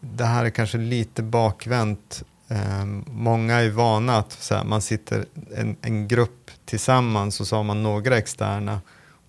det 0.00 0.24
här 0.24 0.44
är 0.44 0.50
kanske 0.50 0.78
lite 0.78 1.22
bakvänt. 1.22 2.22
Um, 2.48 3.04
många 3.08 3.54
är 3.54 3.70
vana 3.70 4.16
att 4.16 4.52
man 4.64 4.82
sitter 4.82 5.24
en, 5.56 5.76
en 5.82 6.08
grupp 6.08 6.50
tillsammans 6.64 7.40
och 7.40 7.46
så 7.46 7.56
har 7.56 7.62
man 7.62 7.82
några 7.82 8.18
externa 8.18 8.80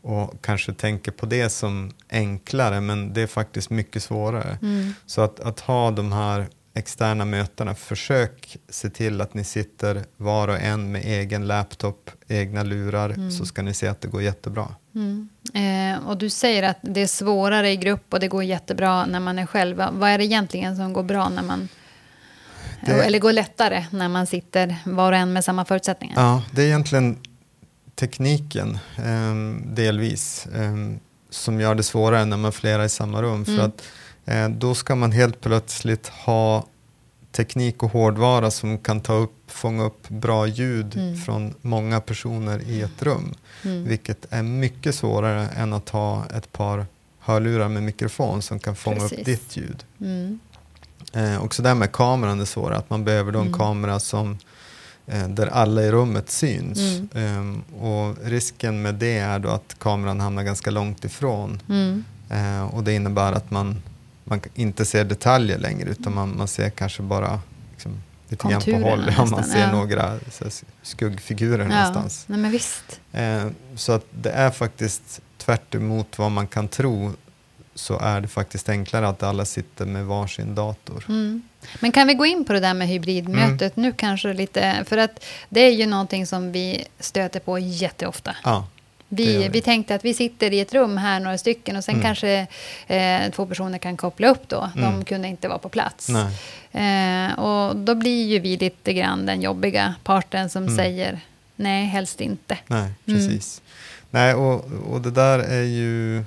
och 0.07 0.41
kanske 0.41 0.73
tänker 0.73 1.11
på 1.11 1.25
det 1.25 1.49
som 1.49 1.91
enklare, 2.09 2.81
men 2.81 3.13
det 3.13 3.21
är 3.21 3.27
faktiskt 3.27 3.69
mycket 3.69 4.03
svårare. 4.03 4.57
Mm. 4.61 4.93
Så 5.05 5.21
att, 5.21 5.39
att 5.39 5.59
ha 5.59 5.91
de 5.91 6.11
här 6.11 6.47
externa 6.73 7.25
mötena, 7.25 7.75
försök 7.75 8.57
se 8.69 8.89
till 8.89 9.21
att 9.21 9.33
ni 9.33 9.43
sitter 9.43 10.03
var 10.17 10.47
och 10.47 10.59
en 10.59 10.91
med 10.91 11.05
egen 11.05 11.47
laptop, 11.47 12.11
egna 12.27 12.63
lurar, 12.63 13.09
mm. 13.09 13.31
så 13.31 13.45
ska 13.45 13.61
ni 13.61 13.73
se 13.73 13.87
att 13.87 14.01
det 14.01 14.07
går 14.07 14.21
jättebra. 14.21 14.67
Mm. 14.95 15.29
Eh, 15.53 16.07
och 16.07 16.17
du 16.17 16.29
säger 16.29 16.63
att 16.63 16.77
det 16.81 17.01
är 17.01 17.07
svårare 17.07 17.71
i 17.71 17.77
grupp 17.77 18.13
och 18.13 18.19
det 18.19 18.27
går 18.27 18.43
jättebra 18.43 19.05
när 19.05 19.19
man 19.19 19.39
är 19.39 19.45
själv. 19.45 19.77
Vad 19.91 20.09
är 20.09 20.17
det 20.17 20.25
egentligen 20.25 20.75
som 20.75 20.93
går 20.93 21.03
bra 21.03 21.29
när 21.29 21.43
man 21.43 21.69
det, 22.85 22.91
eller 22.91 23.19
går 23.19 23.31
lättare 23.31 23.85
när 23.91 24.07
man 24.07 24.27
sitter 24.27 24.75
var 24.85 25.11
och 25.11 25.17
en 25.17 25.33
med 25.33 25.45
samma 25.45 25.65
förutsättningar? 25.65 26.15
Ja, 26.21 26.43
det 26.51 26.61
är 26.61 26.65
egentligen 26.65 27.17
tekniken 27.99 28.79
eh, 28.97 29.35
delvis 29.65 30.47
eh, 30.47 30.75
som 31.29 31.59
gör 31.59 31.75
det 31.75 31.83
svårare 31.83 32.25
när 32.25 32.37
man 32.37 32.45
är 32.45 32.51
flera 32.51 32.85
i 32.85 32.89
samma 32.89 33.21
rum. 33.21 33.43
Mm. 33.43 33.45
För 33.45 33.65
att 33.65 33.83
eh, 34.25 34.49
då 34.49 34.75
ska 34.75 34.95
man 34.95 35.11
helt 35.11 35.41
plötsligt 35.41 36.07
ha 36.07 36.65
teknik 37.31 37.83
och 37.83 37.91
hårdvara 37.91 38.51
som 38.51 38.77
kan 38.77 39.01
ta 39.01 39.13
upp, 39.13 39.35
fånga 39.47 39.83
upp 39.83 40.09
bra 40.09 40.47
ljud 40.47 40.97
mm. 40.97 41.17
från 41.17 41.53
många 41.61 42.01
personer 42.01 42.61
i 42.61 42.81
ett 42.81 43.03
rum. 43.03 43.33
Mm. 43.63 43.83
Vilket 43.83 44.25
är 44.29 44.43
mycket 44.43 44.95
svårare 44.95 45.47
än 45.47 45.73
att 45.73 45.89
ha 45.89 46.25
ett 46.35 46.51
par 46.51 46.85
hörlurar 47.19 47.69
med 47.69 47.83
mikrofon 47.83 48.41
som 48.41 48.59
kan 48.59 48.75
fånga 48.75 48.99
Precis. 48.99 49.19
upp 49.19 49.25
ditt 49.25 49.57
ljud. 49.57 49.83
Mm. 50.01 50.39
Eh, 51.13 51.43
också 51.43 51.61
det 51.61 51.69
här 51.69 51.75
med 51.75 51.91
kameran 51.91 52.41
är 52.41 52.45
svårare, 52.45 52.77
att 52.77 52.89
man 52.89 53.03
behöver 53.03 53.31
då 53.31 53.39
en 53.39 53.47
mm. 53.47 53.59
kamera 53.59 53.99
som 53.99 54.37
där 55.07 55.47
alla 55.47 55.83
i 55.83 55.91
rummet 55.91 56.29
syns. 56.29 56.79
Mm. 57.13 57.37
Um, 57.39 57.63
och 57.81 58.17
risken 58.23 58.81
med 58.81 58.95
det 58.95 59.17
är 59.17 59.39
då 59.39 59.49
att 59.49 59.75
kameran 59.79 60.19
hamnar 60.19 60.43
ganska 60.43 60.71
långt 60.71 61.05
ifrån. 61.05 61.61
Mm. 61.69 62.03
Uh, 62.31 62.75
och 62.75 62.83
det 62.83 62.93
innebär 62.93 63.33
att 63.33 63.51
man, 63.51 63.81
man 64.23 64.41
inte 64.55 64.85
ser 64.85 65.05
detaljer 65.05 65.57
längre 65.57 65.89
utan 65.89 66.15
man, 66.15 66.37
man 66.37 66.47
ser 66.47 66.69
kanske 66.69 67.01
bara 67.01 67.39
liksom, 67.71 68.01
lite 68.29 68.47
grann 68.47 68.61
på 68.61 68.89
håll. 68.89 69.11
Ja, 69.17 69.25
man 69.25 69.43
ser 69.43 69.59
ja. 69.59 69.71
några 69.71 70.01
här, 70.01 70.19
skuggfigurer 70.81 71.63
ja. 71.63 71.69
någonstans. 71.69 72.25
Nej, 72.27 72.39
men 72.39 72.51
visst. 72.51 72.99
Uh, 73.15 73.51
så 73.75 73.91
att 73.91 74.05
det 74.11 74.31
är 74.31 74.51
faktiskt 74.51 75.21
tvärt 75.37 75.75
vad 76.17 76.31
man 76.31 76.47
kan 76.47 76.67
tro 76.67 77.11
så 77.77 77.99
är 77.99 78.21
det 78.21 78.27
faktiskt 78.27 78.69
enklare 78.69 79.07
att 79.07 79.23
alla 79.23 79.45
sitter 79.45 79.85
med 79.85 80.05
varsin 80.05 80.55
dator. 80.55 81.05
Mm. 81.09 81.41
Men 81.79 81.91
kan 81.91 82.07
vi 82.07 82.13
gå 82.13 82.25
in 82.25 82.45
på 82.45 82.53
det 82.53 82.59
där 82.59 82.73
med 82.73 82.87
hybridmötet 82.87 83.77
Mm. 83.77 83.89
nu 83.89 83.93
kanske 83.97 84.33
lite, 84.33 84.83
för 84.87 84.97
att 84.97 85.23
det 85.49 85.59
är 85.61 85.71
ju 85.71 85.85
någonting 85.85 86.25
som 86.27 86.51
vi 86.51 86.85
stöter 86.99 87.39
på 87.39 87.59
jätteofta. 87.59 88.35
Ja, 88.43 88.67
Vi, 89.09 89.37
vi. 89.37 89.47
vi 89.49 89.61
tänkte 89.61 89.95
att 89.95 90.05
vi 90.05 90.13
sitter 90.13 90.53
i 90.53 90.59
ett 90.59 90.73
rum 90.73 90.97
här, 90.97 91.19
några 91.19 91.37
stycken, 91.37 91.75
och 91.75 91.83
sen 91.83 91.95
Mm. 91.95 92.03
kanske 92.05 92.47
eh, 92.87 93.31
två 93.31 93.45
personer 93.45 93.77
kan 93.77 93.97
koppla 93.97 94.27
upp 94.27 94.47
då. 94.49 94.69
De 94.75 94.83
Mm. 94.83 95.05
kunde 95.05 95.27
inte 95.27 95.47
vara 95.47 95.57
på 95.59 95.69
plats. 95.69 96.09
Eh, 96.71 97.39
och 97.39 97.75
då 97.75 97.95
blir 97.95 98.25
ju 98.27 98.39
vi 98.39 98.57
lite 98.57 98.93
grann 98.93 99.25
den 99.25 99.41
jobbiga 99.41 99.95
parten 100.03 100.49
som 100.49 100.63
Mm. 100.63 100.75
säger 100.75 101.19
nej, 101.55 101.85
helst 101.85 102.21
inte. 102.21 102.57
Nej, 102.67 102.79
Mm. 102.79 102.93
precis. 103.05 103.61
Nej, 104.09 104.33
och, 104.33 104.65
och 104.91 105.01
det 105.01 105.11
där 105.11 105.39
är 105.39 105.63
ju... 105.63 106.23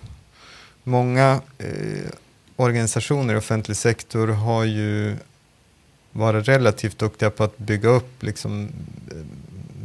Många 0.85 1.41
eh, 1.59 2.11
organisationer 2.57 3.35
i 3.35 3.37
offentlig 3.37 3.77
sektor 3.77 4.29
har 4.29 4.65
ju 4.65 5.17
varit 6.13 6.49
relativt 6.49 6.99
duktiga 6.99 7.31
på 7.31 7.45
att 7.45 7.59
bygga 7.59 7.89
upp 7.89 8.23
liksom, 8.23 8.69
eh, 9.11 9.17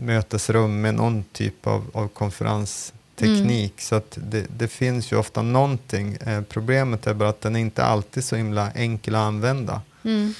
mötesrum 0.01 0.81
med 0.81 0.95
någon 0.95 1.23
typ 1.23 1.67
av, 1.67 1.85
av 1.93 2.07
konferensteknik. 2.07 3.71
Mm. 3.71 3.71
Så 3.77 3.95
att 3.95 4.17
det, 4.21 4.45
det 4.57 4.67
finns 4.67 5.11
ju 5.11 5.15
ofta 5.17 5.41
någonting. 5.41 6.17
Eh, 6.25 6.41
problemet 6.41 7.07
är 7.07 7.13
bara 7.13 7.29
att 7.29 7.41
den 7.41 7.55
är 7.55 7.59
inte 7.59 7.83
alltid 7.83 8.23
så 8.23 8.35
himla 8.35 8.71
enkel 8.71 9.15
att 9.15 9.19
använda. 9.19 9.81
Mm. 10.03 10.33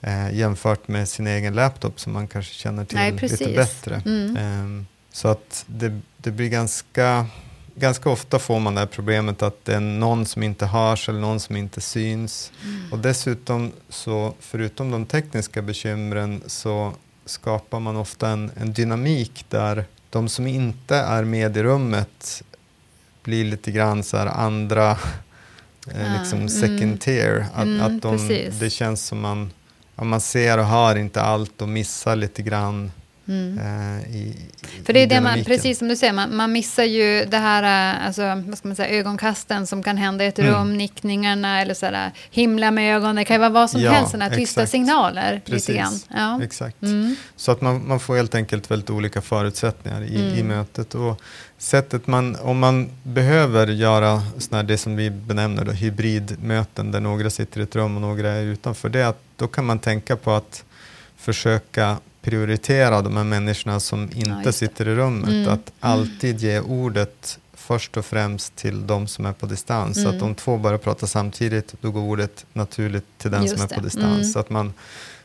Eh, 0.00 0.34
jämfört 0.34 0.88
med 0.88 1.08
sin 1.08 1.26
egen 1.26 1.54
laptop 1.54 2.00
som 2.00 2.12
man 2.12 2.28
kanske 2.28 2.54
känner 2.54 2.84
till 2.84 2.96
Nej, 2.96 3.12
lite 3.12 3.48
bättre. 3.48 4.02
Mm. 4.06 4.36
Ehm, 4.36 4.86
så 5.12 5.28
att 5.28 5.64
det, 5.66 6.00
det 6.16 6.30
blir 6.30 6.48
ganska, 6.48 7.26
ganska 7.76 8.10
ofta 8.10 8.38
får 8.38 8.60
man 8.60 8.74
det 8.74 8.80
här 8.80 8.86
problemet 8.86 9.42
att 9.42 9.64
det 9.64 9.74
är 9.74 9.80
någon 9.80 10.26
som 10.26 10.42
inte 10.42 10.66
hörs 10.66 11.08
eller 11.08 11.20
någon 11.20 11.40
som 11.40 11.56
inte 11.56 11.80
syns. 11.80 12.52
Mm. 12.64 12.92
Och 12.92 12.98
dessutom 12.98 13.72
så, 13.88 14.34
förutom 14.40 14.90
de 14.90 15.06
tekniska 15.06 15.62
bekymren 15.62 16.42
så 16.46 16.92
skapar 17.24 17.80
man 17.80 17.96
ofta 17.96 18.28
en, 18.28 18.50
en 18.56 18.72
dynamik 18.72 19.44
där 19.48 19.84
de 20.10 20.28
som 20.28 20.46
inte 20.46 20.96
är 20.96 21.24
med 21.24 21.56
i 21.56 21.62
rummet 21.62 22.42
blir 23.22 23.44
lite 23.44 23.70
grann 23.70 24.02
så 24.02 24.16
här 24.16 24.26
andra, 24.26 24.90
eh, 25.90 26.18
liksom 26.18 26.38
mm. 26.38 26.48
second 26.48 27.00
tier. 27.00 27.46
Att, 27.54 27.62
Mm, 27.62 27.80
att 27.80 28.02
de, 28.02 28.48
det 28.60 28.70
känns 28.70 29.06
som 29.06 29.20
man, 29.20 29.50
man 29.94 30.20
ser 30.20 30.58
och 30.58 30.66
hör 30.66 30.96
inte 30.96 31.22
allt 31.22 31.62
och 31.62 31.68
missar 31.68 32.16
lite 32.16 32.42
grann 32.42 32.92
Mm. 33.28 33.58
eh, 33.58 34.16
i, 34.16 34.36
För 34.84 34.92
det 34.92 35.00
är 35.02 35.06
det 35.06 35.20
man, 35.20 35.44
precis 35.44 35.78
som 35.78 35.88
du 35.88 35.96
säger, 35.96 36.12
man, 36.12 36.36
man 36.36 36.52
missar 36.52 36.84
ju 36.84 37.24
det 37.24 37.36
här, 37.38 37.94
äh, 37.94 38.06
alltså, 38.06 38.22
vad 38.48 38.58
ska 38.58 38.68
man 38.68 38.76
säga, 38.76 38.88
ögonkasten 38.98 39.66
som 39.66 39.82
kan 39.82 39.96
hända 39.96 40.24
i 40.24 40.26
ett 40.28 40.38
Mm. 40.38 40.54
rum, 40.54 40.76
nickningarna 40.78 41.60
eller 41.62 41.74
så 41.74 41.86
här, 41.86 42.10
himla 42.30 42.70
med 42.70 42.96
ögonen, 42.96 43.16
det 43.16 43.24
kan 43.24 43.34
ju 43.34 43.40
vara 43.40 43.50
vad 43.50 43.70
som 43.70 43.80
Ja, 43.80 43.90
helst, 43.90 44.10
sådana 44.10 44.24
här 44.30 44.36
tysta 44.36 44.60
exakt. 44.62 44.70
signaler. 44.70 45.40
Precis. 45.46 46.06
Ja. 46.16 46.42
Exakt. 46.42 46.82
Mm. 46.82 47.16
Så 47.36 47.52
att 47.52 47.60
man, 47.60 47.88
man 47.88 48.00
får 48.00 48.16
helt 48.16 48.34
enkelt 48.34 48.70
väldigt 48.70 48.90
olika 48.90 49.20
förutsättningar 49.22 50.02
i, 50.02 50.14
i 50.14 50.40
Mm. 50.40 50.46
mötet. 50.46 50.94
Och 50.94 51.20
sättet 51.58 52.06
man, 52.06 52.36
om 52.36 52.58
man 52.58 52.90
behöver 53.02 53.66
göra 53.66 54.22
såna 54.38 54.62
det 54.62 54.78
som 54.78 54.96
vi 54.96 55.10
benämner 55.10 55.64
då, 55.64 55.72
hybridmöten 55.72 56.92
där 56.92 57.00
några 57.00 57.30
sitter 57.30 57.60
i 57.60 57.62
ett 57.62 57.76
rum 57.76 57.94
och 57.94 58.00
några 58.02 58.28
är 58.30 58.42
utanför, 58.42 58.88
det 58.88 59.00
är 59.00 59.06
att 59.06 59.20
då 59.36 59.46
kan 59.48 59.64
man 59.66 59.78
tänka 59.78 60.16
på 60.16 60.30
att 60.30 60.64
försöka 61.26 61.96
prioritera 62.22 63.02
de 63.02 63.16
här 63.16 63.24
människorna 63.24 63.80
som 63.80 64.02
inte 64.14 64.42
det. 64.44 64.52
sitter 64.52 64.88
i 64.88 64.94
rummet. 64.94 65.28
Mm. 65.30 65.48
Att 65.48 65.72
alltid 65.80 66.40
ge 66.40 66.60
ordet 66.60 67.38
först 67.54 67.96
och 67.96 68.06
främst 68.06 68.56
till 68.56 68.86
de 68.86 69.06
som 69.06 69.26
är 69.26 69.32
på 69.32 69.46
distans. 69.46 69.94
Så 70.02 70.08
Mm. 70.08 70.16
att 70.16 70.22
om 70.22 70.34
två 70.34 70.56
börjar 70.58 70.78
prata 70.78 71.06
samtidigt, 71.06 71.74
då 71.80 71.90
går 71.90 72.00
ordet 72.00 72.46
naturligt 72.52 73.04
till 73.18 73.30
den 73.30 73.42
Just 73.42 73.54
som 73.54 73.64
är 73.64 73.68
det. 73.68 73.74
på 73.74 73.80
distans. 73.80 74.14
Mm. 74.14 74.24
Så 74.24 74.38
att 74.38 74.50
man 74.50 74.72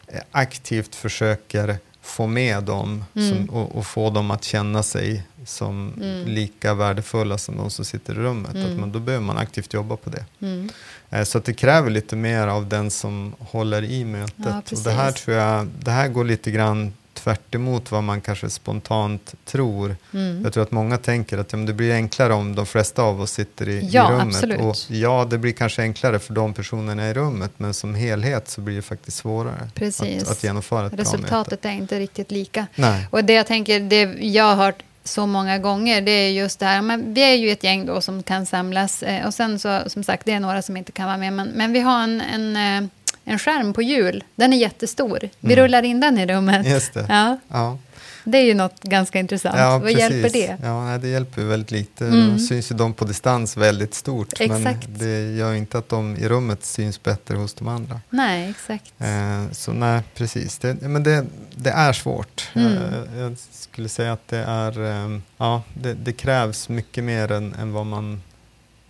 eh, 0.08 0.20
aktivt 0.32 0.96
försöker 0.96 1.78
få 2.02 2.28
med 2.28 2.64
dem 2.64 3.06
Mm. 3.16 3.30
som, 3.30 3.50
och, 3.56 3.76
och 3.76 3.86
få 3.88 4.10
dem 4.10 4.32
att 4.32 4.44
känna 4.44 4.84
sig 4.84 5.24
som 5.46 5.94
Mm. 5.98 6.28
lika 6.28 6.74
värdefulla 6.74 7.38
som 7.38 7.58
de 7.58 7.70
som 7.70 7.86
sitter 7.86 8.14
i 8.14 8.18
rummet. 8.18 8.56
Mm. 8.56 8.72
Att 8.72 8.80
man, 8.80 8.92
då 8.92 9.00
behöver 9.00 9.26
man 9.26 9.38
aktivt 9.38 9.74
jobba 9.74 9.96
på 9.98 10.10
det. 10.10 10.26
Mm. 10.42 10.70
Eh, 11.10 11.24
Så 11.24 11.38
att 11.38 11.46
det 11.46 11.54
kräver 11.54 11.90
lite 11.90 12.16
mer 12.16 12.48
av 12.48 12.68
den 12.70 12.92
som 12.92 13.34
håller 13.40 13.84
i 13.84 14.06
mötet. 14.06 14.34
Ja, 14.38 14.62
och 14.72 14.84
det 14.84 14.92
här 14.92 15.12
tror 15.12 15.38
jag, 15.38 15.68
det 15.80 15.92
här 15.92 16.08
går 16.08 16.24
lite 16.24 16.52
grann 16.52 16.94
tvärt 17.14 17.56
emot 17.56 17.92
vad 17.92 18.04
man 18.04 18.22
kanske 18.22 18.50
spontant 18.50 19.36
tror. 19.46 19.96
Mm. 20.14 20.44
Jag 20.44 20.54
tror 20.54 20.64
att 20.64 20.72
många 20.72 20.98
tänker 20.98 21.38
att 21.38 21.52
ja, 21.52 21.58
men 21.58 21.66
det 21.66 21.74
blir 21.74 21.94
enklare 21.94 22.34
om 22.34 22.56
de 22.56 22.66
flesta 22.66 23.04
av 23.04 23.22
oss 23.22 23.32
sitter 23.32 23.70
i, 23.70 23.88
Ja, 23.92 24.10
i 24.10 24.14
rummet. 24.14 24.36
absolut. 24.36 24.60
Och 24.62 24.76
ja, 24.88 25.28
det 25.30 25.38
blir 25.38 25.52
kanske 25.52 25.82
enklare 25.82 26.20
för 26.20 26.34
de 26.34 26.54
personerna 26.54 27.10
i 27.10 27.14
rummet, 27.14 27.52
men 27.58 27.74
som 27.74 27.96
helhet 27.96 28.50
så 28.50 28.62
blir 28.62 28.76
det 28.76 28.82
faktiskt 28.82 29.18
svårare 29.18 29.70
Precis. 29.76 30.24
att, 30.24 30.32
att 30.32 30.44
genomföra 30.44 30.86
ett 30.86 30.92
bra 30.94 30.98
möte. 31.04 31.16
Resultatet 31.18 31.66
är 31.66 31.72
inte 31.72 32.00
riktigt 32.00 32.32
lika. 32.32 32.68
Nej. 32.76 33.08
Och 33.12 33.24
det 33.24 33.34
jag 33.34 33.48
tänker, 33.48 33.80
det 33.80 34.04
jag 34.26 34.44
har 34.44 34.56
hört 34.66 34.84
så 35.04 35.26
många 35.26 35.58
gånger, 35.58 36.02
det 36.02 36.12
är 36.12 36.30
just 36.30 36.60
det 36.60 36.66
här, 36.66 36.82
men 36.82 37.14
vi 37.14 37.22
är 37.22 37.36
ju 37.36 37.52
ett 37.52 37.64
gäng 37.64 37.86
då 37.86 38.02
som 38.02 38.24
kan 38.24 38.46
samlas 38.46 39.04
eh, 39.04 39.26
och 39.28 39.34
sen 39.34 39.60
så, 39.60 39.80
som 39.88 40.04
sagt, 40.04 40.26
det 40.26 40.32
är 40.32 40.40
några 40.40 40.62
som 40.62 40.78
inte 40.78 40.92
kan 40.92 41.06
vara 41.06 41.18
med, 41.18 41.34
men, 41.34 41.48
men 41.48 41.74
vi 41.74 41.80
har 41.80 42.04
en, 42.04 42.22
en, 42.22 42.56
eh, 42.56 42.90
en 43.26 43.40
skärm 43.40 43.74
på 43.74 43.82
hjul, 43.82 44.24
den 44.36 44.54
är 44.54 44.58
jättestor. 44.58 45.20
Vi 45.40 45.54
Mm. 45.54 45.64
rullar 45.66 45.84
in 45.84 46.00
den 46.00 46.18
i 46.18 46.26
rummet. 46.26 46.68
Just 46.68 46.94
det. 46.94 47.06
Ja, 47.10 47.38
Ja. 47.48 47.78
Det 48.24 48.38
är 48.38 48.44
ju 48.44 48.54
något 48.54 48.80
ganska 48.84 49.20
intressant. 49.20 49.56
Ja, 49.58 49.70
Vad 49.72 49.82
precis. 49.82 50.00
hjälper 50.00 50.30
det? 50.30 50.58
Ja, 50.64 50.98
det 51.02 51.08
hjälper 51.08 51.44
väldigt 51.44 51.72
lite. 51.72 52.08
Mm. 52.08 52.32
Då 52.32 52.40
syns 52.40 52.72
ju 52.72 52.76
de 52.76 52.94
på 52.94 53.06
distans 53.06 53.58
väldigt 53.58 53.94
stort. 53.94 54.34
Exakt. 54.40 54.64
Men 54.64 54.98
det 54.98 55.32
gör 55.36 55.52
ju 55.52 55.58
inte 55.58 55.78
att 55.78 55.90
de 55.90 56.18
i 56.18 56.28
rummet 56.28 56.66
syns 56.66 57.04
bättre 57.04 57.38
hos 57.38 57.54
de 57.54 57.68
andra. 57.68 58.02
Nej, 58.10 58.50
exakt. 58.50 58.94
Eh, 59.00 59.52
så 59.52 59.74
nej, 59.74 60.02
precis. 60.16 60.58
Det, 60.58 60.82
men 60.82 61.04
det, 61.04 61.26
det 61.56 61.70
är 61.70 61.94
svårt. 61.94 62.50
Mm. 62.54 62.74
Eh, 62.74 63.20
jag 63.20 63.36
skulle 63.52 63.90
säga 63.90 64.14
att 64.14 64.28
det 64.28 64.38
är, 64.38 64.84
eh, 64.84 65.20
ja, 65.38 65.64
det, 65.74 65.94
det 65.94 66.14
krävs 66.14 66.70
mycket 66.70 67.04
mer 67.04 67.32
än, 67.32 67.54
än 67.54 67.74
vad 67.74 67.86
man 67.86 68.22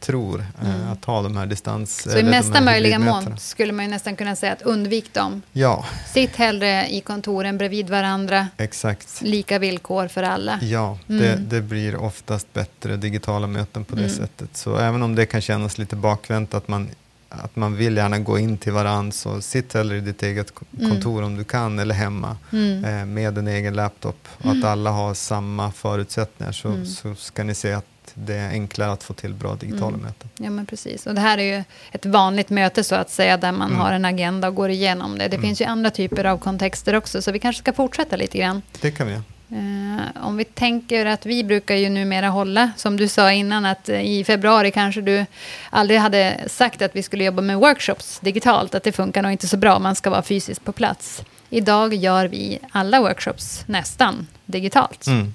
tror 0.01 0.39
eh, 0.61 0.75
Mm. 0.75 0.91
att 0.91 1.05
ha 1.05 1.21
de 1.21 1.37
här 1.37 1.45
distans... 1.45 2.01
Så 2.11 2.17
i 2.17 2.23
mesta 2.23 2.61
möjliga 2.61 2.99
mån 2.99 3.37
skulle 3.39 3.73
man 3.73 3.85
ju 3.85 3.91
nästan 3.91 4.15
kunna 4.15 4.35
säga 4.35 4.53
att 4.53 4.61
undvik 4.61 5.13
dem. 5.13 5.41
Ja, 5.51 5.85
Sitt 6.13 6.35
hellre 6.35 6.87
i 6.89 7.01
kontoren 7.01 7.57
bredvid 7.57 7.89
varandra, 7.89 8.47
exakt. 8.57 9.21
lika 9.21 9.59
villkor 9.59 10.07
för 10.07 10.23
alla. 10.23 10.59
Ja, 10.61 10.97
Mm. 11.09 11.21
det, 11.21 11.35
det 11.55 11.61
blir 11.61 11.95
oftast 11.95 12.53
bättre 12.53 12.97
digitala 12.97 13.47
möten 13.47 13.85
på 13.85 13.95
det 13.95 14.01
Mm. 14.05 14.15
sättet. 14.15 14.57
Så 14.57 14.77
även 14.77 15.03
om 15.03 15.15
det 15.15 15.25
kan 15.25 15.41
kännas 15.41 15.77
lite 15.77 15.95
bakvänt 15.95 16.53
att 16.53 16.67
man, 16.67 16.89
att 17.29 17.55
man 17.55 17.75
vill 17.75 17.97
gärna 17.97 18.19
gå 18.19 18.39
in 18.39 18.57
till 18.57 18.71
varandra 18.73 19.11
så 19.11 19.41
sitt 19.41 19.73
hellre 19.73 19.97
i 19.97 20.01
ditt 20.01 20.23
eget 20.23 20.53
Mm. 20.79 20.89
kontor 20.91 21.23
om 21.23 21.37
du 21.37 21.43
kan 21.43 21.79
eller 21.79 21.95
hemma 21.95 22.37
Mm. 22.53 22.85
eh, 22.85 23.05
med 23.05 23.37
en 23.37 23.47
egen 23.47 23.73
laptop 23.73 24.27
och 24.37 24.51
att 24.51 24.63
alla 24.63 24.89
har 24.89 25.13
samma 25.13 25.71
förutsättningar 25.71 26.51
så, 26.51 26.67
Mm. 26.67 26.85
så 26.85 27.15
ska 27.15 27.43
ni 27.43 27.55
se 27.55 27.71
att 28.17 28.27
det 28.27 28.35
är 28.35 28.49
enklare 28.49 28.91
att 28.91 29.03
få 29.03 29.13
till 29.13 29.33
bra 29.33 29.55
digitala 29.55 29.87
Mm. 29.87 30.01
möten. 30.01 30.29
Ja, 30.37 30.49
men 30.49 30.65
precis. 30.65 31.07
Och 31.07 31.15
det 31.15 31.21
här 31.21 31.37
är 31.37 31.57
ju 31.57 31.63
ett 31.91 32.05
vanligt 32.05 32.49
möte 32.49 32.83
så 32.83 32.95
att 32.95 33.09
säga, 33.09 33.37
där 33.37 33.51
man 33.51 33.67
Mm. 33.69 33.79
har 33.81 33.91
en 33.91 34.05
agenda 34.05 34.47
och 34.47 34.55
går 34.55 34.69
igenom 34.69 35.17
det. 35.17 35.27
Det 35.27 35.35
Mm. 35.35 35.41
finns 35.47 35.61
ju 35.61 35.65
andra 35.65 35.89
typer 35.91 36.25
av 36.25 36.37
kontexter 36.37 36.95
också, 36.95 37.21
så 37.21 37.31
vi 37.31 37.39
kanske 37.39 37.59
ska 37.59 37.73
fortsätta 37.73 38.15
lite 38.15 38.37
grann. 38.37 38.61
Det 38.81 38.91
kan 38.91 39.07
vi 39.07 39.13
göra. 39.13 39.23
Eh, 39.53 40.23
om 40.27 40.37
vi 40.37 40.43
tänker 40.43 41.05
att 41.05 41.25
vi 41.25 41.43
brukar 41.43 41.75
ju 41.75 41.89
numera 41.89 42.29
hålla, 42.29 42.71
som 42.77 42.97
du 42.97 43.07
sa 43.07 43.31
innan, 43.31 43.65
att 43.65 43.89
i 43.89 44.23
februari 44.23 44.71
kanske 44.71 45.01
du 45.01 45.25
aldrig 45.69 45.99
hade 45.99 46.37
sagt 46.47 46.81
att 46.81 46.95
vi 46.95 47.03
skulle 47.03 47.23
jobba 47.23 47.41
med 47.41 47.57
workshops 47.57 48.19
digitalt, 48.19 48.75
att 48.75 48.83
det 48.83 48.91
funkar 48.91 49.21
nog 49.21 49.31
inte 49.31 49.47
så 49.47 49.57
bra, 49.57 49.79
man 49.79 49.95
ska 49.95 50.09
vara 50.09 50.21
fysiskt 50.21 50.65
på 50.65 50.71
plats. 50.71 51.21
Idag 51.53 51.93
gör 51.93 52.25
vi 52.27 52.59
alla 52.71 53.01
workshops 53.01 53.63
nästan 53.67 54.27
digitalt. 54.45 55.07
Mm. 55.07 55.33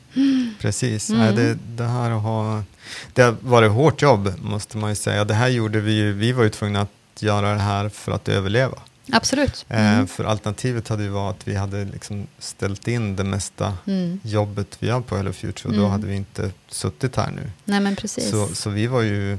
Precis. 0.60 1.10
Mm. 1.10 1.20
Nej, 1.20 1.34
det, 1.34 1.58
det, 1.76 1.84
här 1.84 2.10
har, 2.10 2.62
det 3.12 3.22
har 3.22 3.36
varit 3.40 3.72
hårt 3.72 4.02
jobb 4.02 4.34
måste 4.42 4.76
man 4.76 4.90
ju 4.90 4.96
säga. 4.96 5.24
Det 5.24 5.34
här 5.34 5.48
gjorde 5.48 5.80
vi 5.80 5.92
ju, 5.92 6.12
vi 6.12 6.32
var 6.32 6.44
ju 6.44 6.50
tvungna 6.50 6.80
att 6.80 7.22
göra 7.22 7.52
det 7.54 7.60
här 7.60 7.88
för 7.88 8.12
att 8.12 8.28
överleva. 8.28 8.78
Absolut. 9.12 9.66
Eh, 9.68 9.92
Mm. 9.94 10.06
för 10.06 10.24
alternativet 10.24 10.88
hade 10.88 11.02
ju 11.02 11.08
varit 11.08 11.36
att 11.36 11.48
vi 11.48 11.54
hade 11.56 11.84
liksom 11.84 12.26
ställt 12.38 12.88
in 12.88 13.16
det 13.16 13.24
mesta 13.24 13.74
Mm. 13.86 14.20
jobbet 14.22 14.76
vi 14.78 14.86
gör 14.86 15.00
på 15.00 15.16
Hello 15.16 15.32
Future 15.32 15.68
och 15.68 15.72
då 15.74 15.78
Mm. 15.80 15.90
hade 15.90 16.06
vi 16.06 16.14
inte 16.14 16.50
suttit 16.68 17.16
här 17.16 17.30
nu. 17.30 17.50
Nej, 17.64 17.80
men 17.80 17.96
precis. 17.96 18.30
Så, 18.30 18.46
så 18.54 18.70
vi 18.70 18.86
var 18.86 19.02
ju 19.02 19.38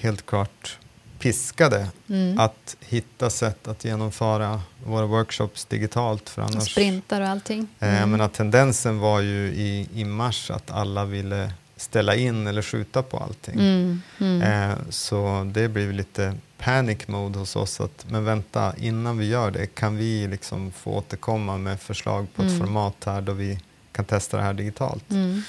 helt 0.00 0.26
klart 0.26 0.78
piskade 1.18 1.88
mm. 2.08 2.38
att 2.38 2.76
hitta 2.80 3.30
sätt 3.30 3.68
att 3.68 3.84
genomföra 3.84 4.60
våra 4.86 5.06
workshops 5.06 5.64
digitalt. 5.64 6.28
För 6.28 6.42
annars, 6.42 6.70
sprintar 6.72 7.20
och 7.20 7.28
allting. 7.28 7.68
eh, 7.80 7.96
Mm. 7.96 8.10
men 8.10 8.20
att 8.20 8.34
tendensen 8.34 8.98
var 8.98 9.20
ju 9.20 9.46
i, 9.46 9.88
i 9.94 10.04
mars 10.04 10.50
att 10.50 10.70
alla 10.70 11.04
ville 11.04 11.52
ställa 11.76 12.14
in 12.14 12.46
eller 12.46 12.62
skjuta 12.62 13.02
på 13.02 13.18
allting. 13.18 13.54
Mm. 13.54 14.02
Mm. 14.20 14.42
Eh, 14.70 14.76
så 14.90 15.50
det 15.54 15.68
blev 15.68 15.92
lite 15.92 16.34
panic 16.58 17.08
mode 17.08 17.38
hos 17.38 17.56
oss. 17.56 17.80
Att, 17.80 18.06
men 18.08 18.24
vänta, 18.24 18.74
innan 18.76 19.18
vi 19.18 19.26
gör 19.28 19.50
det 19.50 19.66
kan 19.66 19.96
vi 19.96 20.26
liksom 20.26 20.72
få 20.72 20.90
återkomma 20.90 21.58
med 21.58 21.80
förslag 21.80 22.26
på 22.34 22.42
ett 22.42 22.48
Mm. 22.48 22.60
format 22.60 22.94
här 23.06 23.20
då 23.20 23.32
vi 23.32 23.58
kan 23.92 24.04
testa 24.04 24.36
det 24.36 24.42
här 24.42 24.54
digitalt. 24.54 25.10
Mm. 25.10 25.42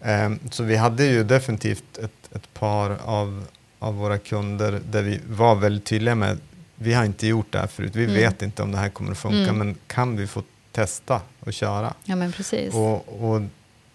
Eh, 0.00 0.50
så 0.50 0.62
vi 0.62 0.76
hade 0.76 1.04
ju 1.04 1.24
definitivt 1.24 1.98
ett, 1.98 2.34
ett 2.36 2.54
par 2.54 2.96
av, 3.04 3.44
av 3.84 3.94
våra 3.94 4.18
kunder 4.18 4.80
där 4.90 5.02
vi 5.02 5.20
var 5.28 5.54
väldigt 5.54 5.84
tydliga 5.84 6.14
med 6.14 6.38
vi 6.76 6.94
har 6.94 7.04
inte 7.04 7.26
gjort 7.26 7.52
det 7.52 7.58
här 7.58 7.66
förut, 7.66 7.96
vi 7.96 8.04
mm. 8.04 8.16
vet 8.16 8.42
inte 8.42 8.62
om 8.62 8.72
det 8.72 8.78
här 8.78 8.88
kommer 8.88 9.12
att 9.12 9.18
funka, 9.18 9.38
mm. 9.38 9.58
men 9.58 9.76
kan 9.86 10.16
vi 10.16 10.26
få 10.26 10.42
testa 10.72 11.20
och 11.40 11.52
köra? 11.52 11.94
Ja, 12.04 12.16
men 12.16 12.32
precis. 12.32 12.74
Och, 12.74 13.24
och 13.24 13.42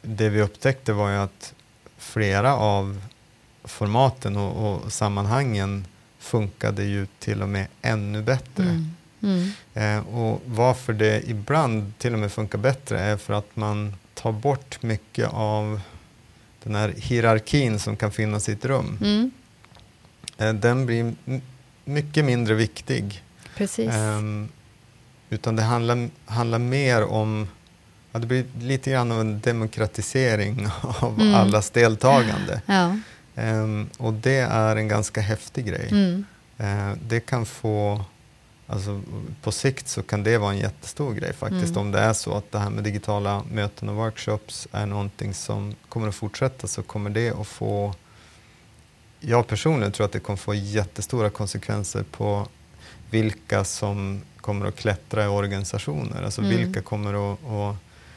det 0.02 0.30
vi 0.30 0.42
upptäckte 0.42 0.94
var 0.94 1.10
ju 1.10 1.18
att 1.18 1.54
flera 1.98 2.56
av 2.56 3.02
formaten 3.64 4.38
och, 4.38 4.74
och 4.74 4.94
sammanhangen 4.94 5.86
funkade 6.20 6.84
ju 6.84 7.08
till 7.20 7.42
och 7.42 7.50
med 7.50 7.68
ännu 7.82 8.22
bättre. 8.22 8.64
Mm. 8.64 8.96
Mm. 9.22 9.52
Eh, 9.74 10.08
och 10.16 10.42
varför 10.46 10.94
det 10.94 11.30
ibland 11.30 11.94
till 11.98 12.14
och 12.14 12.20
med 12.20 12.32
funkar 12.32 12.58
bättre 12.58 13.00
är 13.00 13.18
för 13.18 13.34
att 13.34 13.56
man 13.56 13.96
tar 14.14 14.32
bort 14.32 14.82
mycket 14.82 15.30
av 15.34 15.82
den 16.64 16.76
här 16.76 16.94
hierarkin 16.98 17.80
som 17.80 17.98
kan 17.98 18.12
finnas 18.12 18.50
i 18.50 18.52
ett 18.52 18.66
rum. 18.66 18.98
Mm. 19.02 19.32
Eh, 20.40 20.54
den 20.54 20.86
blir 20.86 21.14
mycket 21.86 22.26
mindre 22.26 22.54
viktig. 22.54 23.24
Precis. 23.56 23.90
Eh, 23.90 24.22
utan 25.30 25.56
det 25.56 25.64
handlar, 25.64 26.10
handlar 26.26 26.60
mer 26.60 27.04
om 27.04 27.48
Ja, 28.12 28.20
det 28.20 28.28
blir 28.28 28.46
lite 28.60 28.92
grann 28.92 29.12
av 29.12 29.22
en 29.22 29.40
demokratisering 29.40 30.68
av 30.82 31.22
mm. 31.22 31.36
allas 31.36 31.70
deltagande. 31.70 32.62
Ja. 32.66 32.96
Um, 33.36 33.90
och 33.98 34.14
det 34.14 34.40
är 34.40 34.76
en 34.76 34.88
ganska 34.88 35.22
häftig 35.22 35.66
grej. 35.66 35.88
Mm. 35.92 36.26
Uh, 36.60 36.98
det 37.08 37.20
kan 37.20 37.46
få, 37.46 38.02
alltså, 38.68 39.02
på 39.42 39.52
sikt 39.52 39.88
så 39.88 40.04
kan 40.04 40.24
det 40.24 40.38
vara 40.38 40.52
en 40.52 40.58
jättestor 40.58 41.14
grej 41.14 41.34
faktiskt. 41.34 41.72
Mm. 41.72 41.78
Om 41.78 41.92
det 41.92 42.00
är 42.00 42.14
så 42.14 42.34
att 42.34 42.52
det 42.52 42.60
här 42.60 42.70
med 42.70 42.84
digitala 42.84 43.44
möten 43.52 43.90
och 43.90 43.96
workshops 43.96 44.68
är 44.72 44.86
någonting 44.86 45.34
som 45.34 45.76
kommer 45.90 46.08
att 46.08 46.16
fortsätta 46.16 46.68
så 46.68 46.84
kommer 46.84 47.10
det 47.10 47.32
att 47.32 47.48
få, 47.48 47.96
jag 49.20 49.48
personligen 49.48 49.92
tror 49.92 50.06
att 50.06 50.12
det 50.12 50.20
kommer 50.20 50.38
få 50.38 50.54
jättestora 50.54 51.30
konsekvenser 51.30 52.04
på 52.12 52.48
vilka 53.10 53.64
som 53.64 54.22
kommer 54.42 54.66
att 54.66 54.76
klättra 54.76 55.26
i 55.26 55.28
organisationer. 55.28 56.24
Alltså 56.24 56.42
mm. 56.42 56.58
vilka 56.58 56.82
kommer 56.82 57.34
att, 57.34 57.40
att 57.46 57.76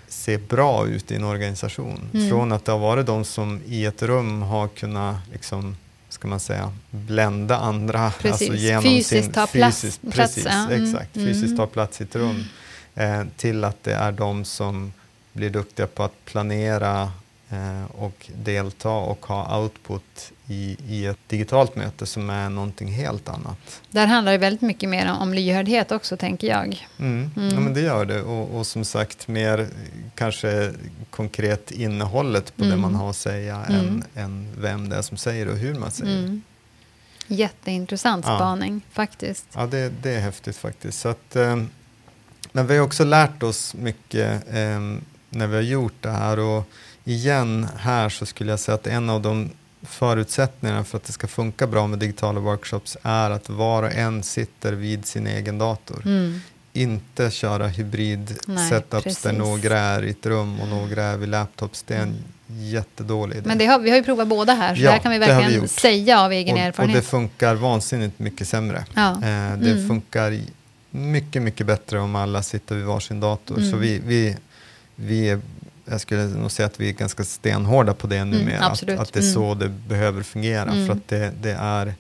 se 0.09 0.38
bra 0.38 0.86
ut 0.86 1.11
i 1.11 1.14
en 1.14 1.24
organisation. 1.24 2.00
Mm. 2.14 2.28
Från 2.28 2.53
att 2.53 2.64
det 2.64 2.72
har 2.72 2.78
varit 2.78 3.07
de 3.07 3.24
som 3.24 3.61
i 3.66 3.84
ett 3.84 4.03
rum 4.03 4.42
har 4.42 4.68
kunnat 4.68 5.16
liksom, 5.32 5.76
ska 6.09 6.28
man 6.28 6.40
säga, 6.40 6.72
blända 6.90 7.57
andra. 7.57 8.11
Precis. 8.11 8.50
Alltså 8.50 8.62
genom 8.62 8.82
fysiskt 8.82 9.24
sin, 9.24 9.32
ta 9.32 9.46
plats. 9.46 9.80
Fysiskt, 9.80 10.00
precis, 10.12 10.44
ja. 10.44 10.66
mm. 10.66 10.84
exakt, 10.84 11.14
fysiskt 11.14 11.44
mm. 11.44 11.57
ta 11.57 11.66
plats 11.66 12.00
i 12.00 12.05
ett 12.05 12.16
rum. 12.16 12.44
Eh, 12.94 13.22
till 13.36 13.64
att 13.64 13.84
det 13.84 13.94
är 13.94 14.12
de 14.12 14.44
som 14.44 14.92
blir 15.32 15.50
duktiga 15.50 15.86
på 15.86 16.03
att 16.03 16.24
planera 16.24 17.12
och 17.92 18.30
delta 18.34 18.90
och 18.90 19.26
ha 19.26 19.59
output 19.59 20.32
i, 20.46 20.76
i 20.88 21.07
ett 21.07 21.18
digitalt 21.26 21.76
möte 21.76 22.07
som 22.07 22.30
är 22.30 22.50
någonting 22.50 22.88
helt 22.88 23.28
annat. 23.28 23.82
Där 23.90 24.07
handlar 24.07 24.32
det 24.32 24.38
väldigt 24.38 24.61
mycket 24.61 24.88
mer 24.88 25.16
om 25.20 25.34
lyhördhet 25.34 25.92
också, 25.92 26.16
tänker 26.16 26.48
jag. 26.48 26.88
Mm. 26.98 27.30
Mm. 27.36 27.55
Ja, 27.55 27.61
men 27.61 27.74
det 27.74 27.80
gör 27.80 28.05
det. 28.05 28.22
Och, 28.22 28.59
och, 28.59 28.66
som 28.66 28.84
sagt, 28.84 29.28
mer 29.28 29.68
kanske 30.14 30.72
konkret 31.11 31.70
innehållet 31.70 32.57
på 32.57 32.64
mm. 32.64 32.76
det 32.76 32.82
man 32.82 32.94
har 32.94 33.11
att 33.11 33.16
säga 33.16 33.64
än, 33.68 33.74
mm. 33.74 34.03
än 34.14 34.48
vem 34.59 34.88
det 34.88 34.96
är 34.96 35.03
som 35.03 35.16
säger 35.16 35.48
och 35.48 35.57
hur 35.57 35.74
man 35.74 35.90
säger. 35.90 36.18
Mm. 36.18 36.42
Jätteintressant 37.26 38.24
spaning, 38.24 38.82
ja. 38.84 38.94
faktiskt. 38.94 39.46
Ja, 39.55 39.66
det, 39.66 39.92
det 40.03 40.11
är 40.11 40.20
häftigt 40.20 40.57
faktiskt. 40.57 41.00
Så 41.00 41.09
att, 41.09 41.36
eh, 41.36 41.62
men 42.53 42.66
vi 42.66 42.76
har 42.76 42.84
också 42.84 43.05
lärt 43.05 43.42
oss 43.42 43.74
mycket 43.74 44.48
eh, 44.48 44.80
när 45.30 45.46
vi 45.46 45.55
har 45.55 45.62
gjort 45.62 45.94
det 46.00 46.11
här. 46.11 46.38
Och 46.38 46.68
igen, 47.05 47.68
här 47.76 48.09
så 48.09 48.26
skulle 48.26 48.53
jag 48.53 48.61
säga 48.61 48.74
att 48.74 48.86
en 48.86 49.11
av 49.11 49.22
de 49.22 49.50
förutsättningarna 49.82 50.84
för 50.84 50.96
att 50.96 51.05
det 51.05 51.12
ska 51.12 51.26
funka 51.26 51.66
bra 51.66 51.86
med 51.86 51.98
digitala 51.98 52.40
workshops 52.40 52.96
är 53.03 53.30
att 53.30 53.48
var 53.48 53.82
och 53.82 53.92
en 53.92 54.22
sitter 54.22 54.72
vid 54.72 55.07
sin 55.07 55.26
egen 55.26 55.59
dator. 55.59 56.03
Mm. 56.05 56.40
Inte 56.72 57.30
köra 57.30 57.66
hybrid 57.66 58.38
Nej, 58.46 58.70
setups 58.70 59.05
precis. 59.05 59.22
där 59.22 59.32
några 59.32 59.78
är 59.78 60.05
i 60.05 60.11
ett 60.11 60.26
rum 60.26 60.61
och 60.61 60.68
några 60.68 61.03
är 61.03 61.16
vid 61.16 61.28
laptops. 61.28 61.82
Det 61.82 61.94
är 61.94 62.03
en 62.03 62.24
jättedålig 62.46 63.36
idé. 63.36 63.48
Men 63.48 63.59
det 63.59 63.66
har, 63.66 63.78
vi 63.78 63.90
har 63.90 63.96
ju 63.96 64.03
provat 64.03 64.28
båda 64.28 64.55
här, 64.55 64.74
så 64.74 64.82
ja, 64.82 64.86
det 64.86 64.92
här 64.92 64.98
kan 64.98 65.12
vi 65.12 65.18
verkligen 65.18 65.68
säga 65.68 66.20
av 66.20 66.32
egen 66.32 66.55
och, 66.55 66.61
erfarenhet. 66.61 66.96
Och 66.96 67.03
det 67.03 67.09
funkar 67.09 67.55
vansinnigt 67.55 68.18
mycket 68.18 68.48
sämre. 68.48 68.84
Ja. 68.94 69.11
Eh, 69.11 69.18
det 69.59 69.70
mm. 69.70 69.88
funkar 69.88 70.40
mycket, 70.90 71.42
mycket 71.42 71.66
bättre 71.66 71.98
om 71.98 72.16
alla 72.16 72.42
sitter 72.42 72.74
vid 72.74 72.84
varsin 72.84 73.20
dator. 73.20 73.55
Så 73.55 73.62
mm. 73.62 73.80
vi, 73.80 73.98
vi, 73.98 74.36
vi 74.96 75.28
är 75.28 75.40
jag 75.84 76.00
skulle 76.00 76.24
nog 76.24 76.50
säga 76.50 76.66
att 76.66 76.80
vi 76.80 76.88
är 76.88 76.92
ganska 76.92 77.24
stenhårda 77.24 77.94
på 77.94 78.06
det 78.06 78.24
numera. 78.24 78.56
Mm, 78.56 78.72
att, 78.72 78.88
att 78.88 79.12
det 79.12 79.20
är 79.20 79.32
så 79.32 79.46
mm. 79.46 79.58
det 79.58 79.68
behöver 79.68 80.22
fungera. 80.22 80.70
Mm. 80.70 80.86
För 80.86 80.94
att 80.94 81.08
det, 81.08 81.32
det, 81.42 81.52
är 81.52 81.94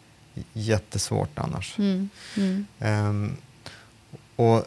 jättesvårt 0.52 1.38
annars. 1.38 1.78
Um, 2.78 3.36
och 4.36 4.66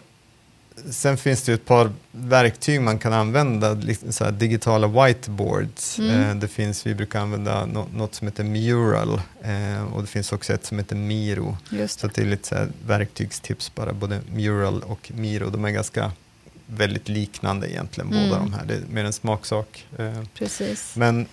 Sen 0.90 1.18
finns 1.18 1.44
det 1.44 1.54
ett 1.54 1.66
par 1.66 1.92
verktyg 2.12 2.82
man 2.82 3.00
kan 3.00 3.14
använda, 3.14 3.78
så 4.10 4.32
digitala 4.32 4.88
whiteboards. 4.88 6.00
Eh, 6.00 6.36
det 6.36 6.48
finns, 6.48 6.88
vi 6.88 6.96
brukar 6.96 7.20
använda 7.20 7.66
no 7.66 7.88
något 7.94 8.16
som 8.16 8.28
heter 8.28 8.44
Mural 8.44 9.22
eh, 9.42 9.94
och 9.94 10.02
det 10.02 10.08
finns 10.08 10.32
också 10.32 10.54
ett 10.54 10.66
som 10.66 10.78
heter 10.78 10.96
Miro. 10.96 11.58
Det. 11.70 11.88
Så 11.88 12.08
det 12.08 12.22
är 12.22 12.26
lite 12.26 12.48
så 12.48 12.68
verktygstips 12.88 13.76
bara, 13.76 13.94
både 13.94 14.22
Mural 14.34 14.82
och 14.82 15.12
Miro. 15.16 15.50
De 15.50 15.66
är 15.66 15.72
ganska 15.72 16.12
väldigt 16.66 17.10
liknande 17.10 17.72
egentligen, 17.72 18.14
mm. 18.14 18.30
båda 18.30 18.42
de 18.42 18.54
här. 18.54 18.66
Det 18.66 18.74
är 18.74 18.82
mer 18.90 19.06
en 19.06 19.14
smaksak. 19.14 19.86
Eh, 19.98 20.24
Precis. 20.34 20.96
Men 20.96 21.28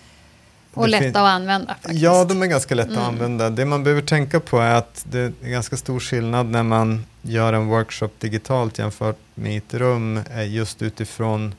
och 0.74 0.88
lätta 0.88 1.22
att 1.22 1.28
använda. 1.28 1.74
Faktiskt. 1.74 2.02
Ja, 2.02 2.24
de 2.24 2.42
är 2.42 2.46
ganska 2.46 2.74
lätta 2.74 2.90
mm. 2.90 3.02
att 3.02 3.08
använda. 3.08 3.50
Det 3.50 3.64
man 3.64 3.84
behöver 3.84 4.02
tänka 4.02 4.40
på 4.40 4.58
är 4.58 4.74
att 4.74 5.06
det 5.10 5.18
är 5.18 5.48
ganska 5.48 5.76
stor 5.76 6.00
skillnad 6.00 6.46
när 6.46 6.62
man 6.62 7.04
gör 7.22 7.52
en 7.52 7.66
workshop 7.66 8.10
digitalt 8.18 8.78
jämfört 8.78 9.18
med 9.34 9.58
ett 9.58 9.74
rum, 9.74 10.20
just 10.46 10.82
utifrån 10.82 11.54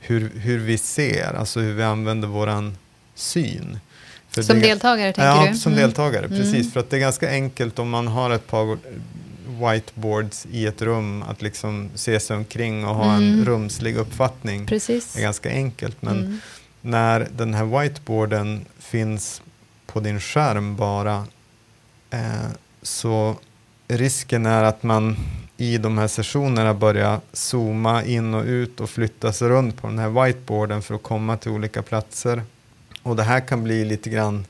hur, 0.00 0.32
hur 0.34 0.58
vi 0.58 0.78
ser, 0.78 1.36
alltså 1.38 1.60
hur 1.60 1.74
vi 1.74 1.82
använder 1.82 2.28
våran 2.28 2.76
syn. 3.14 3.78
För 4.28 4.42
som 4.42 4.60
det, 4.60 4.66
deltagare, 4.66 5.12
tänker 5.12 5.28
ja, 5.28 5.42
du? 5.42 5.48
Ja, 5.48 5.54
som 5.54 5.72
mm. 5.72 5.82
deltagare, 5.82 6.28
precis. 6.28 6.54
Mm. 6.54 6.70
För 6.70 6.80
att 6.80 6.90
det 6.90 6.96
är 6.96 7.00
ganska 7.00 7.30
enkelt 7.30 7.78
om 7.78 7.90
man 7.90 8.08
har 8.08 8.30
ett 8.30 8.46
par 8.46 8.78
whiteboards 9.60 10.46
i 10.50 10.66
ett 10.66 10.82
rum, 10.82 11.22
att 11.22 11.42
liksom 11.42 11.90
se 11.94 12.20
sig 12.20 12.36
omkring 12.36 12.86
och 12.86 12.94
ha 12.94 13.14
mm. 13.14 13.32
en 13.32 13.44
rumslig 13.44 13.96
uppfattning. 13.96 14.66
Precis. 14.66 15.16
är 15.16 15.20
ganska 15.20 15.50
enkelt. 15.50 16.02
Men 16.02 16.18
mm. 16.18 16.38
när 16.80 17.28
den 17.36 17.54
här 17.54 17.64
whiteboarden 17.80 18.64
finns 18.78 19.42
på 19.86 20.00
din 20.00 20.20
skärm 20.20 20.76
bara, 20.76 21.26
eh, 22.10 22.48
så 22.82 23.36
risken 23.88 24.46
är 24.46 24.64
att 24.64 24.82
man 24.82 25.16
i 25.56 25.78
de 25.78 25.98
här 25.98 26.08
sessionerna 26.08 26.74
börjar 26.74 27.20
zooma 27.32 28.04
in 28.04 28.34
och 28.34 28.44
ut 28.44 28.80
och 28.80 28.90
flytta 28.90 29.32
sig 29.32 29.48
runt 29.48 29.82
på 29.82 29.86
den 29.86 29.98
här 29.98 30.24
whiteboarden 30.24 30.82
för 30.82 30.94
att 30.94 31.02
komma 31.02 31.36
till 31.36 31.50
olika 31.50 31.82
platser. 31.82 32.42
Och 33.02 33.16
det 33.16 33.22
här 33.22 33.40
kan 33.40 33.64
bli 33.64 33.84
lite 33.84 34.10
grann 34.10 34.44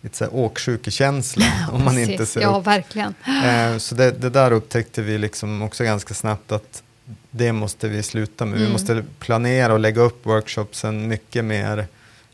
lite 0.00 0.16
så 0.16 0.24
här 0.24 0.34
åksjukekänsla 0.34 1.46
om 1.72 1.84
man 1.84 1.98
inte 1.98 2.26
ser 2.26 2.40
Ja, 2.40 2.58
upp. 2.58 2.66
verkligen. 2.66 3.14
Eh, 3.44 3.78
så 3.78 3.94
det, 3.94 4.10
det, 4.10 4.30
där 4.30 4.50
upptäckte 4.52 5.02
vi 5.02 5.18
liksom 5.18 5.62
också 5.62 5.84
ganska 5.84 6.14
snabbt 6.14 6.52
att 6.52 6.82
det 7.30 7.52
måste 7.52 7.88
vi 7.88 8.02
sluta 8.02 8.44
med. 8.44 8.54
Mm. 8.54 8.66
Vi 8.66 8.72
måste 8.72 9.04
planera 9.18 9.72
och 9.72 9.80
lägga 9.80 10.02
upp 10.02 10.26
workshopsen 10.26 11.08
mycket 11.08 11.44
mer. 11.44 11.78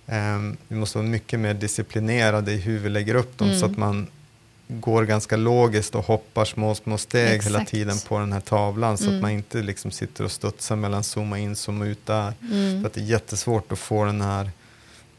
Eh, 0.06 0.38
vi 0.68 0.76
måste 0.76 0.98
vara 0.98 1.08
mycket 1.08 1.40
mer 1.40 1.54
disciplinerade 1.54 2.52
i 2.52 2.56
hur 2.56 2.78
vi 2.78 2.88
lägger 2.88 3.14
upp 3.14 3.38
dem 3.38 3.48
mm. 3.48 3.60
så 3.60 3.66
att 3.66 3.76
man 3.76 4.06
går 4.68 5.04
ganska 5.04 5.36
logiskt 5.36 5.94
och 5.94 6.04
hoppar 6.04 6.44
små, 6.44 6.74
små 6.74 6.98
steg 6.98 7.34
Exakt. 7.34 7.46
hela 7.46 7.64
tiden 7.64 7.98
på 8.08 8.18
den 8.18 8.32
här 8.32 8.40
tavlan 8.40 8.98
så 8.98 9.04
mm. 9.04 9.16
att 9.16 9.22
man 9.22 9.30
inte 9.30 9.62
liksom 9.62 9.90
sitter 9.90 10.24
och 10.24 10.32
studsar 10.32 10.76
mellan 10.76 11.04
zooma 11.04 11.38
in, 11.38 11.56
zooma 11.56 11.86
ut 11.86 12.06
där. 12.06 12.32
Mm. 12.40 12.80
För 12.80 12.86
att 12.86 12.94
det 12.94 13.00
är 13.00 13.04
jättesvårt 13.04 13.72
att 13.72 13.78
få 13.78 14.04
den 14.04 14.20
här 14.20 14.50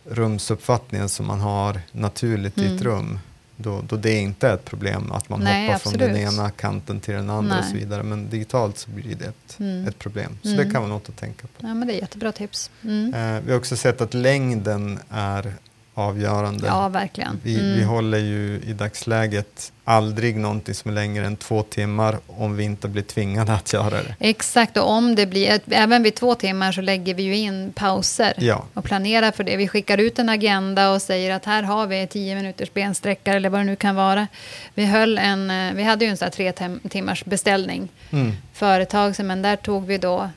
rumsuppfattningen 0.09 1.09
som 1.09 1.27
man 1.27 1.39
har 1.39 1.79
naturligt 1.91 2.57
mm. 2.57 2.71
i 2.71 2.75
ett 2.75 2.81
mm. 2.81 2.93
rum. 2.93 3.19
Då, 3.59 3.81
då 3.89 3.95
det 3.95 4.17
inte 4.17 4.47
är 4.47 4.53
ett 4.53 4.65
problem 4.65 5.11
att 5.11 5.29
man 5.29 5.39
Nej, 5.39 5.61
hoppar 5.61 5.75
absolut. 5.75 5.99
från 5.99 6.13
den 6.13 6.21
ena 6.21 6.49
kanten 6.49 6.99
till 6.99 7.13
den 7.13 7.29
andra 7.29 7.55
Nej. 7.55 7.59
och 7.59 7.65
så 7.65 7.73
vidare. 7.73 8.03
Men 8.03 8.29
digitalt 8.29 8.77
så 8.77 8.89
blir 8.89 9.15
det 9.15 9.25
ett, 9.25 9.59
mm. 9.59 9.87
ett 9.87 9.99
problem. 9.99 10.37
Så 10.41 10.47
mm. 10.47 10.65
det 10.67 10.73
kan 10.73 10.81
vara 10.81 10.93
något 10.93 11.09
att 11.09 11.17
tänka 11.17 11.47
på. 11.47 11.67
Ja, 11.67 11.73
men 11.73 11.87
det 11.87 11.93
är 11.93 11.99
jättebra 12.01 12.31
tips. 12.31 12.71
Mm. 12.83 13.13
Eh, 13.13 13.41
vi 13.45 13.51
har 13.51 13.57
också 13.59 13.77
sett 13.77 14.01
att 14.01 14.13
längden 14.13 14.99
är 15.09 15.53
avgörande. 15.97 16.67
Ja, 16.67 16.89
verkligen. 16.89 17.39
Vi, 17.43 17.59
mm. 17.59 17.77
vi 17.77 17.83
håller 17.83 18.17
ju 18.17 18.61
i 18.65 18.73
dagsläget 18.73 19.71
aldrig 19.83 20.37
någonting 20.37 20.75
som 20.75 20.91
är 20.91 20.95
längre 20.95 21.25
än 21.25 21.35
två 21.35 21.63
timmar 21.63 22.17
om 22.27 22.55
vi 22.55 22.63
inte 22.63 22.87
blir 22.87 23.03
tvingade 23.03 23.53
att 23.53 23.73
göra 23.73 23.89
det. 23.89 24.15
Exakt, 24.19 24.77
och 24.77 24.89
om 24.89 25.15
det 25.15 25.25
blir, 25.25 25.59
även 25.67 26.03
vid 26.03 26.15
två 26.15 26.35
timmar 26.35 26.71
så 26.71 26.81
lägger 26.81 27.13
vi 27.13 27.23
ju 27.23 27.35
in 27.35 27.73
pauser 27.75 28.33
ja. 28.37 28.63
och 28.73 28.83
planerar 28.83 29.31
för 29.31 29.43
det. 29.43 29.57
Vi 29.57 29.67
skickar 29.67 29.97
ut 29.97 30.19
en 30.19 30.29
agenda 30.29 30.91
och 30.91 31.01
säger 31.01 31.35
att 31.35 31.45
här 31.45 31.63
har 31.63 31.87
vi 31.87 32.07
tio 32.07 32.35
minuters 32.35 32.73
bensträckare 32.73 33.35
eller 33.35 33.49
vad 33.49 33.59
det 33.59 33.65
nu 33.65 33.75
kan 33.75 33.95
vara. 33.95 34.27
Vi, 34.73 34.85
höll 34.85 35.17
en, 35.17 35.51
eh, 35.51 35.73
vi 35.73 35.83
hade 35.83 36.05
ju 36.05 36.11
en 36.11 36.17
sån 36.17 36.25
här 36.25 36.31
tre 36.31 36.69
timmars 36.89 37.25
beställning 37.25 37.89
mm. 38.11 38.33
för 38.53 38.79
ett 38.79 38.89
tag 38.89 39.15
sedan, 39.15 39.27
men 39.27 39.41
där 39.41 39.55
tog 39.55 39.85
vi 39.85 39.97
då 39.97 40.29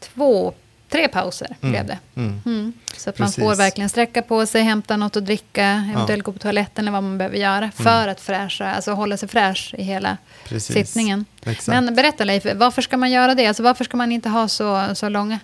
två 0.00 0.54
tre 0.96 1.08
pauser 1.08 1.56
Mm. 1.60 1.72
blev 1.72 1.86
det. 1.86 1.98
Mm. 2.20 2.40
Mm. 2.46 2.72
Så 2.96 3.10
att 3.10 3.16
Precis. 3.16 3.38
man 3.38 3.46
får 3.48 3.56
verkligen 3.56 3.88
sträcka 3.90 4.22
på 4.22 4.46
sig, 4.46 4.62
hämta 4.62 4.96
något 4.96 5.16
att 5.16 5.26
dricka, 5.26 5.84
eventuellt 5.94 6.22
gå 6.24 6.32
på 6.32 6.38
toaletten 6.38 6.84
eller 6.84 6.92
vad 6.92 7.02
man 7.02 7.18
behöver 7.18 7.36
göra 7.36 7.70
för 7.76 8.08
att 8.08 8.20
fräscha, 8.20 8.70
alltså 8.74 8.92
hålla 8.92 9.16
sig 9.16 9.28
fräsch 9.28 9.74
i 9.78 9.82
hela 9.82 10.16
Precis. 10.48 10.74
sittningen. 10.88 11.24
Exakt. 11.44 11.66
Men 11.66 11.94
berätta 11.94 12.24
Leif, 12.24 12.46
varför 12.54 12.82
ska 12.82 12.96
man 12.96 13.10
göra 13.10 13.34
det? 13.34 13.46
Alltså 13.46 13.62
varför 13.62 13.84
ska 13.84 13.96
man 13.96 14.12
inte 14.12 14.28
ha 14.28 14.48
så, 14.48 14.94
så 14.94 15.08
långa 15.08 15.38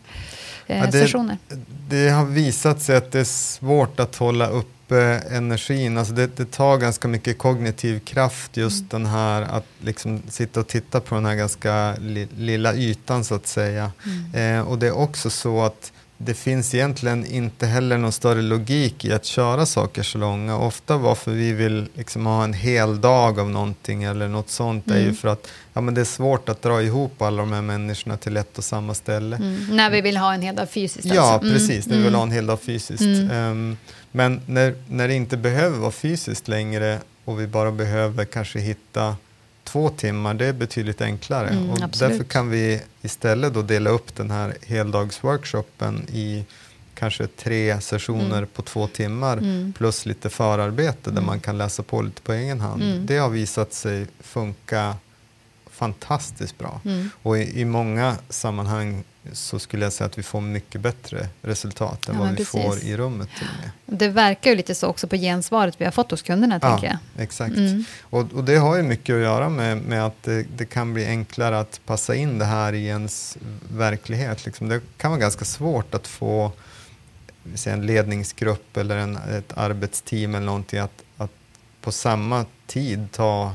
eh, 0.72 0.90
det- 0.90 0.92
sessioner? 0.92 1.38
Det 1.88 2.08
har 2.08 2.24
visat 2.24 2.82
sig 2.82 2.96
att 2.96 3.12
det 3.12 3.20
är 3.20 3.24
svårt 3.24 4.00
att 4.00 4.16
hålla 4.16 4.46
uppe 4.48 4.72
energin. 5.30 5.98
Alltså 5.98 6.12
det, 6.14 6.36
det 6.36 6.50
tar 6.50 6.78
ganska 6.78 7.08
mycket 7.08 7.38
kognitiv 7.38 7.98
kraft 8.00 8.56
just 8.56 8.78
Mm. 8.80 8.88
den 8.88 9.06
här 9.06 9.42
att 9.42 9.66
liksom 9.80 10.22
sitta 10.28 10.60
och 10.60 10.66
titta 10.68 11.00
på 11.00 11.14
den 11.14 11.26
här 11.26 11.34
ganska 11.34 11.94
li, 12.00 12.28
lilla 12.36 12.74
ytan 12.74 13.24
så 13.24 13.34
att 13.34 13.46
säga. 13.46 13.92
Mm. 14.34 14.58
Eh, 14.58 14.68
och 14.68 14.78
det 14.78 14.86
är 14.86 14.96
också 14.96 15.30
så 15.30 15.62
att 15.62 15.91
det 16.24 16.34
finns 16.34 16.74
egentligen 16.74 17.26
inte 17.26 17.66
heller 17.66 17.98
någon 17.98 18.12
större 18.12 18.42
logik 18.42 19.04
i 19.04 19.12
att 19.12 19.24
köra 19.24 19.66
saker 19.66 20.02
så 20.02 20.18
långa. 20.18 20.56
Ofta 20.58 20.96
varför 20.96 21.30
vi 21.30 21.52
vill 21.52 21.86
liksom 21.94 22.26
ha 22.26 22.44
en 22.44 22.52
hel 22.52 23.00
dag 23.00 23.38
av 23.40 23.50
någonting 23.50 24.02
eller 24.04 24.28
något 24.28 24.50
sånt 24.50 24.90
är 24.90 24.96
ju 24.96 25.02
Mm. 25.02 25.14
för 25.14 25.28
att 25.28 25.48
ja, 25.72 25.80
men 25.80 25.94
det 25.94 26.00
är 26.00 26.04
svårt 26.04 26.48
att 26.48 26.62
dra 26.62 26.82
ihop 26.82 27.22
alla 27.22 27.42
de 27.42 27.52
här 27.52 27.62
människorna 27.62 28.16
till 28.16 28.36
ett 28.36 28.58
och 28.58 28.64
samma 28.64 28.94
ställe. 28.94 29.36
Mm. 29.36 29.66
När 29.70 29.90
vi 29.90 30.00
vill 30.00 30.16
ha 30.16 30.34
en 30.34 30.42
hel 30.42 30.56
dag 30.56 30.70
fysiskt 30.70 31.04
Ja, 31.06 31.22
alltså. 31.22 31.46
Mm. 31.48 31.58
precis. 31.58 31.86
När 31.86 31.96
vi 31.96 32.02
vill 32.02 32.14
ha 32.14 32.22
en 32.22 32.30
hel 32.30 32.46
dag 32.46 32.60
fysiskt. 32.60 33.02
Mm. 33.02 33.30
Ehm, 33.30 33.76
men 34.12 34.40
när, 34.46 34.74
när 34.88 35.08
det 35.08 35.14
inte 35.14 35.36
behöver 35.36 35.78
vara 35.78 35.90
fysiskt 35.92 36.48
längre 36.48 36.98
och 37.24 37.40
vi 37.40 37.46
bara 37.46 37.72
behöver 37.72 38.24
kanske 38.24 38.58
hitta 38.60 39.16
två 39.64 39.88
timmar, 39.88 40.34
det 40.34 40.46
är 40.46 40.52
betydligt 40.52 41.00
enklare. 41.00 41.48
Mm, 41.48 41.70
och 41.70 41.82
absolut. 41.82 41.98
därför 42.12 42.24
kan 42.24 42.50
vi 42.50 42.82
istället 43.02 43.54
då 43.54 43.62
dela 43.62 43.90
upp 43.90 44.14
den 44.16 44.30
här 44.30 44.54
heldagsworkshopen 44.66 46.06
i 46.12 46.44
kanske 46.94 47.26
tre 47.26 47.80
sessioner 47.80 48.36
Mm. 48.38 48.48
på 48.54 48.62
två 48.62 48.86
timmar 48.88 49.36
Mm. 49.36 49.72
plus 49.72 50.06
lite 50.06 50.30
förarbete 50.30 50.98
där 51.10 51.10
Mm. 51.10 51.26
man 51.26 51.40
kan 51.40 51.58
läsa 51.58 51.82
på 51.82 52.02
lite 52.02 52.22
på 52.22 52.32
egen 52.32 52.60
hand. 52.60 52.82
Mm. 52.82 53.06
Det 53.06 53.16
har 53.18 53.28
visat 53.30 53.72
sig 53.72 54.06
funka 54.20 54.96
fantastiskt 55.70 56.58
bra. 56.58 56.80
Mm. 56.84 57.10
Och 57.22 57.38
i, 57.38 57.60
i 57.60 57.64
många 57.64 58.16
sammanhang 58.28 59.04
så 59.32 59.58
skulle 59.58 59.84
jag 59.84 59.92
säga 59.92 60.06
att 60.06 60.18
vi 60.18 60.22
får 60.22 60.40
mycket 60.40 60.80
bättre 60.80 61.28
resultat 61.42 62.08
än 62.08 62.14
Ja, 62.14 62.20
vad 62.20 62.30
vi 62.30 62.36
precis. 62.36 62.50
får 62.62 62.78
i 62.78 62.96
rummet 62.96 63.28
till 63.38 63.46
och 63.56 63.60
med. 63.62 63.98
Det 63.98 64.08
verkar 64.08 64.50
ju 64.50 64.56
lite 64.56 64.74
så 64.74 64.86
också 64.86 65.06
på 65.06 65.16
gensvaret 65.16 65.74
vi 65.80 65.84
har 65.84 65.92
fått 65.92 66.10
hos 66.10 66.22
kunderna, 66.22 66.60
tänker 66.60 66.86
jag. 66.86 67.22
exakt. 67.24 67.56
Mm. 67.56 67.84
Och, 68.02 68.32
och 68.32 68.44
det 68.44 68.56
har 68.56 68.76
ju 68.76 68.82
mycket 68.82 69.14
att 69.14 69.20
göra 69.22 69.48
med, 69.48 69.78
med 69.78 70.06
att 70.06 70.22
det, 70.22 70.42
det 70.56 70.64
kan 70.64 70.94
bli 70.94 71.06
enklare 71.06 71.58
att 71.60 71.80
passa 71.86 72.14
in 72.14 72.38
det 72.38 72.44
här 72.44 72.72
i 72.72 72.86
ens 72.86 73.36
verklighet. 73.76 74.44
Liksom. 74.46 74.68
Det 74.68 74.80
kan 74.96 75.10
vara 75.10 75.20
ganska 75.20 75.44
svårt 75.44 75.94
att 75.94 76.06
få 76.06 76.52
en 77.66 77.86
ledningsgrupp 77.86 78.76
eller 78.76 78.96
en, 78.96 79.16
ett 79.16 79.52
arbetsteam 79.56 80.34
eller 80.34 80.46
någonting 80.46 80.78
att 80.78 81.02
på 81.82 81.92
samma 81.92 82.44
tid 82.66 83.08
ta 83.12 83.52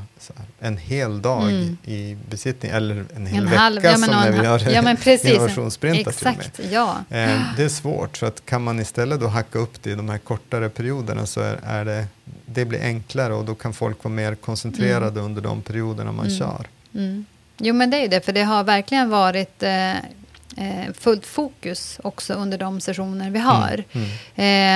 en 0.59 0.77
hel 0.77 1.21
dag 1.21 1.43
Mm. 1.43 1.77
i 1.85 2.17
besittning, 2.29 2.71
eller 2.71 3.05
en 3.15 3.25
hel 3.25 3.39
En 3.43 3.45
vecka 3.49 3.59
halv, 3.59 3.83
ja, 3.83 3.91
men 3.91 3.99
som 3.99 4.11
när 4.11 4.31
vi 4.31 4.37
gör 4.37 4.69
ja, 4.69 4.81
men 4.81 4.97
precis. 4.97 5.29
innovationssprintar. 5.31 6.11
Exakt, 6.11 6.59
ja. 6.71 6.97
Eh, 7.09 7.41
det 7.57 7.63
är 7.63 7.69
svårt, 7.69 8.17
så 8.17 8.25
att 8.25 8.45
kan 8.45 8.63
man 8.63 8.79
istället 8.79 9.19
då 9.19 9.27
hacka 9.27 9.59
upp 9.59 9.83
det 9.83 9.89
i 9.91 9.95
de 9.95 10.09
här 10.09 10.17
kortare 10.17 10.69
perioderna 10.69 11.25
så 11.25 11.41
är, 11.41 11.59
är 11.63 11.85
det, 11.85 12.05
det 12.45 12.65
blir 12.65 12.81
enklare 12.83 13.33
och 13.33 13.45
då 13.45 13.55
kan 13.55 13.73
folk 13.73 14.03
vara 14.03 14.13
mer 14.13 14.35
koncentrerade 14.35 15.19
under 15.21 15.41
de 15.41 15.61
perioderna 15.61 16.11
man 16.11 16.25
Mm. 16.25 16.37
kör. 16.39 16.65
Mm. 16.93 17.25
Jo, 17.57 17.73
men 17.73 17.89
det 17.89 17.97
är 17.97 18.01
ju 18.01 18.07
det, 18.07 18.25
för 18.25 18.33
det 18.33 18.43
har 18.43 18.63
verkligen 18.63 19.09
varit 19.09 19.63
eh, 19.63 19.93
eh, 20.57 20.93
fullt 20.99 21.25
fokus 21.25 21.99
också 22.03 22.33
under 22.33 22.57
de 22.57 22.81
sessioner 22.81 23.29
vi 23.29 23.39
har. 23.39 23.83
Mm. 23.91 24.07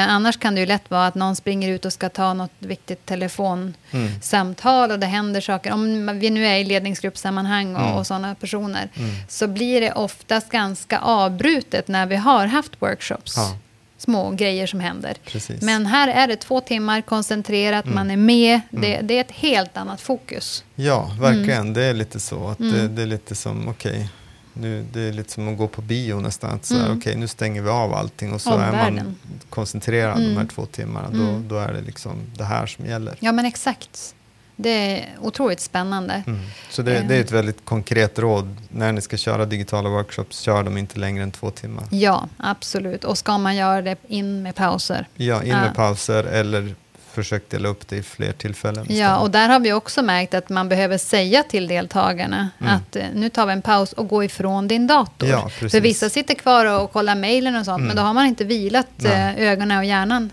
Eh, 0.07 0.13
annars 0.13 0.37
kan 0.39 0.53
det 0.55 0.59
ju 0.59 0.65
lätt 0.65 0.89
vara 0.91 1.07
att 1.07 1.15
någon 1.15 1.35
springer 1.35 1.69
ut 1.69 1.85
och 1.85 1.93
ska 1.93 2.09
ta 2.09 2.33
något 2.33 2.51
viktigt 2.59 3.05
telefonsamtal 3.05 4.83
Mm. 4.83 4.91
och 4.91 4.99
det 4.99 5.05
händer 5.07 5.41
saker. 5.41 5.71
Om 5.73 6.19
vi 6.19 6.29
nu 6.29 6.45
är 6.47 6.55
i 6.57 6.63
ledningsgruppssammanhang 6.63 7.75
och, 7.75 7.81
Mm. 7.81 7.93
och 7.93 8.07
sådana 8.07 8.35
personer 8.35 8.89
Mm. 8.95 9.15
så 9.29 9.47
blir 9.47 9.81
det 9.81 9.91
oftast 9.91 10.49
ganska 10.49 10.99
avbrutet 10.99 11.87
när 11.87 12.05
vi 12.05 12.15
har 12.15 12.45
haft 12.45 12.71
workshops. 12.81 13.33
Ja. 13.37 13.57
Små 13.97 14.31
grejer 14.31 14.67
som 14.67 14.79
händer. 14.79 15.13
Precis. 15.25 15.61
Men 15.61 15.85
här 15.85 16.07
är 16.07 16.27
det 16.27 16.35
två 16.35 16.61
timmar 16.61 17.01
koncentrerat, 17.01 17.85
Mm. 17.85 17.95
man 17.95 18.11
är 18.11 18.17
med. 18.17 18.61
Det, 18.69 18.93
Mm. 18.95 19.07
det 19.07 19.13
är 19.17 19.21
ett 19.21 19.31
helt 19.31 19.77
annat 19.77 20.01
fokus. 20.01 20.63
Ja, 20.75 21.11
verkligen. 21.19 21.73
Det 21.73 21.83
är 21.83 21.93
lite 21.93 22.19
så. 22.19 22.47
Att 22.47 22.57
det, 22.57 22.63
Mm. 22.79 22.95
det 22.95 23.01
är 23.01 23.05
lite 23.05 23.35
som, 23.35 23.67
okej, 23.67 24.09
nu, 24.53 24.85
det 24.93 25.01
är 25.01 25.13
lite 25.13 25.31
som 25.31 25.47
att 25.47 25.57
gå 25.57 25.67
på 25.67 25.81
bio 25.81 26.15
nästan. 26.19 26.49
Att 26.51 26.71
Mm. 26.71 26.97
Okej, 26.97 27.15
nu 27.15 27.27
stänger 27.27 27.61
vi 27.61 27.69
av 27.69 27.93
allting 27.93 28.33
och 28.33 28.41
så 28.41 28.49
är 28.53 28.57
man 28.57 28.67
Omvärlden. 28.69 29.15
koncentrerad 29.49 30.17
de 30.17 30.23
Mm. 30.25 30.37
här 30.37 30.45
två 30.45 30.65
timmarna. 30.65 31.07
Mm. 31.07 31.43
Då, 31.49 31.55
då 31.55 31.61
är 31.61 31.73
det 31.73 31.81
liksom 31.81 32.11
det 32.37 32.43
här 32.43 32.65
som 32.65 32.85
gäller. 32.85 33.15
Ja, 33.19 33.31
men 33.31 33.45
exakt. 33.45 34.15
Det 34.55 34.69
är 34.69 35.09
otroligt 35.21 35.59
spännande. 35.59 36.23
Mm. 36.27 36.39
Så 36.69 36.81
det, 36.81 37.05
det 37.07 37.15
är 37.15 37.21
ett 37.21 37.31
väldigt 37.31 37.65
konkret 37.65 38.19
råd. 38.19 38.55
När 38.69 38.91
ni 38.91 39.01
ska 39.01 39.17
köra 39.17 39.45
digitala 39.45 39.89
workshops, 39.89 40.39
kör 40.39 40.63
dem 40.63 40.77
inte 40.77 40.99
längre 40.99 41.23
än 41.23 41.31
två 41.31 41.51
timmar. 41.51 41.83
Ja, 41.91 42.27
absolut. 42.37 43.03
Och 43.03 43.17
ska 43.17 43.37
man 43.37 43.55
göra 43.55 43.81
det 43.81 43.95
in 44.07 44.41
med 44.43 44.55
pauser. 44.55 45.07
Ja, 45.15 45.43
in 45.43 45.49
med 45.49 45.67
Ja. 45.67 45.73
pauser 45.75 46.23
eller 46.23 46.75
försök 47.11 47.49
dela 47.49 47.69
upp 47.69 47.87
det 47.87 47.95
i 47.97 48.03
fler 48.03 48.31
tillfällen. 48.31 48.85
Ja, 48.89 49.17
och 49.17 49.31
där 49.31 49.49
har 49.49 49.59
vi 49.59 49.73
också 49.73 50.01
märkt 50.01 50.33
att 50.33 50.49
man 50.49 50.69
behöver 50.69 50.97
säga 50.97 51.43
till 51.43 51.67
deltagarna 51.67 52.49
Mm. 52.61 52.75
att 52.75 52.95
eh, 52.95 53.03
nu 53.13 53.29
tar 53.29 53.45
vi 53.45 53.53
en 53.53 53.61
paus 53.61 53.93
och 53.93 54.07
gå 54.07 54.23
ifrån 54.23 54.67
din 54.67 54.87
dator. 54.87 55.29
Ja, 55.29 55.43
precis. 55.59 55.71
För 55.71 55.81
vissa 55.81 56.09
sitter 56.09 56.33
kvar 56.35 56.65
och 56.81 56.91
kollar 56.93 57.15
mejlen 57.15 57.55
och 57.55 57.65
sånt, 57.65 57.77
Mm. 57.77 57.87
men 57.87 57.95
då 57.95 58.01
har 58.03 58.13
man 58.13 58.25
inte 58.25 58.43
vilat 58.43 58.87
Nej. 58.95 59.35
eh, 59.37 59.49
ögonen 59.51 59.77
och 59.77 59.85
hjärnan 59.85 60.29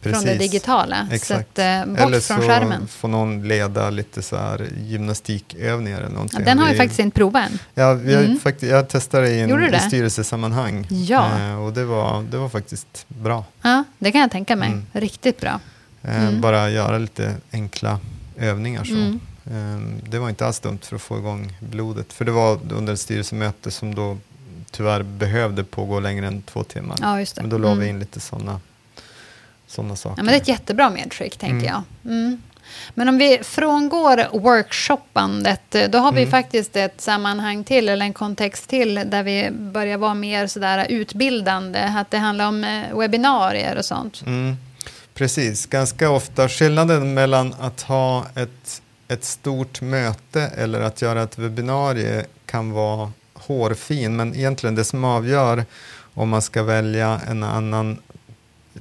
från 0.00 0.12
det 0.12 0.18
Precis. 0.20 0.38
digitala. 0.38 1.06
Så 1.08 1.14
Exakt. 1.14 1.40
att, 1.40 1.58
eh, 1.58 1.84
bort 1.86 1.98
eller 2.00 2.20
från 2.20 2.40
så 2.42 2.48
skärmen. 2.48 2.86
får 2.88 3.08
någon 3.08 3.48
leda 3.48 3.90
lite 3.90 4.22
så 4.22 4.36
här 4.36 4.68
gymnastikövningar 5.16 5.96
eller 5.98 6.06
Ja, 6.08 6.12
någonting. 6.12 6.44
den 6.44 6.58
har 6.58 6.66
vi 6.66 6.72
Vi- 6.72 6.78
faktiskt 6.78 7.00
inte 7.00 7.14
provat 7.14 7.50
än. 7.50 7.58
Ja, 7.74 7.94
vi 7.94 8.14
Mm. 8.14 8.40
faktiskt, 8.40 8.72
jag 8.72 8.88
testade 8.88 9.30
i, 9.30 9.40
en, 9.40 9.74
i 9.74 9.78
styrelsesammanhang. 9.78 10.86
Ja. 10.90 11.56
Och 11.56 11.72
det 11.72 11.84
var, 11.84 12.22
det 12.30 12.36
var 12.38 12.48
faktiskt 12.48 13.04
bra. 13.08 13.44
Ja, 13.62 13.84
det 13.98 14.12
kan 14.12 14.20
jag 14.20 14.30
tänka 14.30 14.56
mig. 14.56 14.68
Mm. 14.68 14.86
Riktigt 14.92 15.40
bra. 15.40 15.60
Eh, 16.02 16.22
Mm. 16.22 16.40
Bara 16.40 16.70
göra 16.70 16.98
lite 16.98 17.36
enkla 17.52 17.98
övningar 18.38 18.84
så. 18.84 18.94
Mm. 18.94 19.20
Eh, 19.46 20.10
det 20.10 20.18
var 20.18 20.28
inte 20.28 20.46
alls 20.46 20.60
dumt 20.60 20.78
för 20.82 20.96
att 20.96 21.02
få 21.02 21.18
igång 21.18 21.52
blodet. 21.60 22.12
För 22.12 22.24
det 22.24 22.32
var 22.32 22.58
under 22.72 22.92
ett 22.92 23.00
styrelsemöte 23.00 23.70
som 23.70 23.94
då 23.94 24.18
tyvärr 24.70 25.02
behövde 25.02 25.64
pågå 25.64 26.00
längre 26.00 26.26
än 26.26 26.42
två 26.42 26.64
timmar. 26.64 26.96
Ja, 27.00 27.20
just 27.20 27.34
det. 27.36 27.40
Men 27.40 27.50
då 27.50 27.58
la 27.58 27.68
vi 27.68 27.74
Mm. 27.74 27.88
in 27.88 27.98
lite 27.98 28.20
sådana 28.20 28.60
såna 29.66 29.96
saker. 29.96 30.16
Ja, 30.18 30.22
men 30.24 30.32
det 30.32 30.38
är 30.38 30.40
ett 30.40 30.48
jättebra 30.48 30.90
medskick, 30.90 31.36
tänker 31.36 31.56
Mm. 31.56 31.64
jag. 31.64 31.82
Mm. 32.12 32.42
Men 32.94 33.08
om 33.08 33.18
vi 33.18 33.38
frångår 33.42 34.38
workshoppandet, 34.38 35.74
eh, 35.74 35.90
då 35.90 35.98
har 35.98 36.12
vi 36.12 36.20
Mm. 36.20 36.30
faktiskt 36.30 36.76
ett 36.76 37.00
sammanhang 37.00 37.64
till, 37.64 37.88
eller 37.88 38.06
en 38.06 38.12
kontext 38.12 38.68
till, 38.68 38.94
där 38.94 39.22
vi 39.22 39.50
börjar 39.50 39.96
vara 39.98 40.14
mer 40.14 40.46
sådär 40.46 40.86
utbildande. 40.88 41.78
Att 41.80 42.10
det 42.10 42.18
handlar 42.18 42.48
om 42.48 42.84
webbinarier 42.94 43.76
och 43.78 43.84
sånt. 43.84 44.22
Mm, 44.26 44.56
precis, 45.14 45.66
ganska 45.66 46.10
ofta 46.10 46.48
skillnaden 46.48 47.14
mellan 47.14 47.54
att 47.60 47.80
ha 47.82 48.26
ett, 48.34 48.82
ett 49.08 49.24
stort 49.24 49.80
möte 49.80 50.42
eller 50.42 50.80
att 50.80 51.02
göra 51.02 51.22
ett 51.22 51.38
webbinarie 51.38 52.26
kan 52.46 52.70
vara 52.70 53.12
hårfin, 53.34 54.16
men 54.16 54.34
egentligen 54.34 54.74
det 54.74 54.84
som 54.84 55.04
avgör 55.04 55.64
om 56.14 56.28
man 56.28 56.42
ska 56.42 56.62
välja 56.62 57.20
en 57.28 57.42
annan 57.42 57.98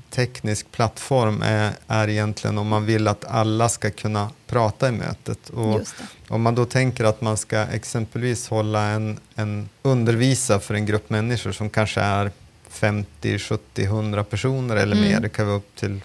teknisk 0.09 0.71
plattform 0.71 1.41
är, 1.41 1.71
är 1.87 2.07
egentligen 2.07 2.57
om 2.57 2.67
man 2.67 2.85
vill 2.85 3.07
att 3.07 3.25
alla 3.25 3.69
ska 3.69 3.89
kunna 3.91 4.29
prata 4.47 4.89
i 4.89 4.91
mötet. 4.91 5.49
Och 5.49 5.81
om 6.27 6.41
man 6.41 6.55
då 6.55 6.65
tänker 6.65 7.03
att 7.03 7.21
man 7.21 7.37
ska 7.37 7.59
exempelvis 7.59 8.47
hålla 8.47 8.81
en, 8.81 9.19
en 9.35 9.69
undervisa 9.81 10.59
för 10.59 10.73
en 10.73 10.85
grupp 10.85 11.09
människor 11.09 11.51
som 11.51 11.69
kanske 11.69 12.01
är 12.01 12.31
50, 12.69 13.39
70, 13.39 13.83
100 13.83 14.23
personer 14.23 14.75
eller 14.75 14.95
Mm. 14.95 15.09
mer, 15.11 15.19
det 15.19 15.29
kan 15.29 15.45
vara 15.47 15.57
upp 15.57 15.75
till 15.75 16.01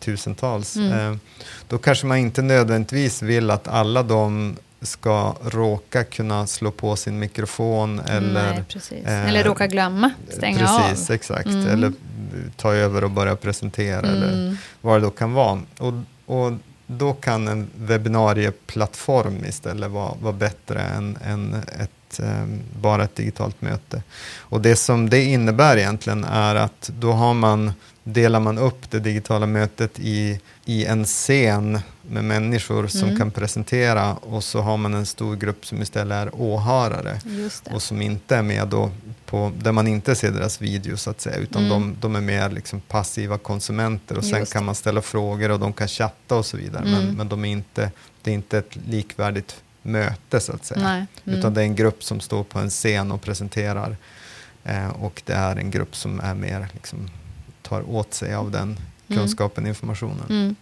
tusentals. 0.00 0.76
Mm. 0.76 1.12
Eh, 1.12 1.18
då 1.68 1.78
kanske 1.78 2.06
man 2.06 2.16
inte 2.18 2.42
nödvändigtvis 2.42 3.22
vill 3.22 3.50
att 3.50 3.68
alla 3.68 4.02
de 4.02 4.56
ska 4.82 5.34
råka 5.44 6.04
kunna 6.04 6.46
slå 6.46 6.70
på 6.70 6.96
sin 6.96 7.18
mikrofon 7.18 8.00
eller 8.00 8.50
Nej, 8.52 8.64
precis. 8.68 9.04
eh, 9.06 9.28
Eller 9.28 9.44
råka 9.44 9.66
glömma, 9.66 10.10
stänga 10.28 10.58
Precis, 10.58 11.10
av. 11.10 11.14
exakt. 11.14 11.46
Mm. 11.46 11.66
Eller 11.68 11.92
ta 12.56 12.72
över 12.72 13.04
och 13.04 13.10
börja 13.10 13.36
presentera 13.36 14.06
eller 14.06 14.32
Mm. 14.32 14.56
vad 14.80 14.96
det 15.00 15.04
då 15.06 15.10
kan 15.10 15.32
vara. 15.32 15.60
Och, 15.78 15.92
och 16.26 16.52
då 16.86 17.12
kan 17.12 17.48
en 17.48 17.70
webbinarieplattform 17.76 19.44
istället 19.44 19.90
vara, 19.90 20.14
vara 20.22 20.32
bättre 20.32 20.80
än, 20.80 21.18
än 21.24 21.54
ett, 21.54 22.20
eh, 22.20 22.44
bara 22.80 23.04
ett 23.04 23.14
digitalt 23.16 23.62
möte. 23.62 24.02
Och 24.38 24.60
det 24.60 24.76
som 24.76 25.10
det 25.10 25.22
innebär 25.24 25.76
egentligen 25.76 26.24
är 26.24 26.54
att 26.54 26.90
då 26.98 27.12
har 27.12 27.34
man 27.34 27.72
delar 28.04 28.40
man 28.40 28.58
upp 28.58 28.90
det 28.90 29.00
digitala 29.00 29.46
mötet 29.46 29.98
i, 30.00 30.40
i 30.64 30.84
en 30.84 31.04
scen 31.04 31.80
med 32.02 32.24
människor 32.24 32.86
som 32.86 33.02
Mm. 33.08 33.18
kan 33.18 33.30
presentera 33.30 34.14
och 34.14 34.44
så 34.44 34.60
har 34.60 34.76
man 34.76 34.94
en 34.94 35.06
stor 35.06 35.36
grupp 35.36 35.66
som 35.66 35.82
istället 35.82 36.16
är 36.16 36.40
åhörare 36.40 37.20
och 37.74 37.82
som 37.82 38.02
inte 38.02 38.36
är 38.36 38.42
med 38.42 38.68
då 38.68 38.90
på, 39.26 39.52
där 39.58 39.72
man 39.72 39.86
inte 39.86 40.14
ser 40.14 40.30
deras 40.30 40.62
video 40.62 40.96
så 40.96 41.10
att 41.10 41.20
säga, 41.20 41.36
utan 41.36 41.64
Mm. 41.66 41.70
de, 41.70 41.96
de 42.00 42.16
är 42.16 42.20
mer 42.20 42.50
liksom 42.50 42.80
passiva 42.80 43.38
konsumenter 43.38 44.18
och 44.18 44.24
sen 44.24 44.38
Just 44.38 44.52
kan 44.52 44.64
man 44.64 44.74
ställa 44.74 45.02
frågor 45.02 45.50
och 45.50 45.60
de 45.60 45.72
kan 45.72 45.88
chatta 45.88 46.36
och 46.36 46.46
så 46.46 46.56
vidare, 46.56 46.84
men, 46.84 47.02
Mm. 47.02 47.14
men 47.14 47.28
de 47.28 47.44
är 47.44 47.48
inte, 47.52 47.90
det 48.22 48.30
är 48.30 48.34
inte 48.34 48.58
ett 48.58 48.76
likvärdigt 48.86 49.56
möte 49.82 50.40
så 50.40 50.52
att 50.52 50.64
säga. 50.64 50.80
Mm. 50.90 51.06
Utan 51.38 51.54
det 51.54 51.60
är 51.60 51.64
en 51.64 51.76
grupp 51.76 52.04
som 52.04 52.20
står 52.20 52.44
på 52.44 52.58
en 52.58 52.70
scen 52.70 53.12
och 53.12 53.20
presenterar 53.22 53.96
eh, 54.64 54.88
och 54.88 55.22
det 55.26 55.32
är 55.32 55.56
en 55.56 55.70
grupp 55.70 55.96
som 55.96 56.20
är 56.20 56.34
mer, 56.34 56.68
liksom, 56.72 57.10
tar 57.70 57.90
åt 57.90 58.14
sig 58.14 58.34
av 58.34 58.50
den 58.50 58.76
kunskapen, 59.08 59.66
informationen. 59.66 60.26
Mm. 60.30 60.56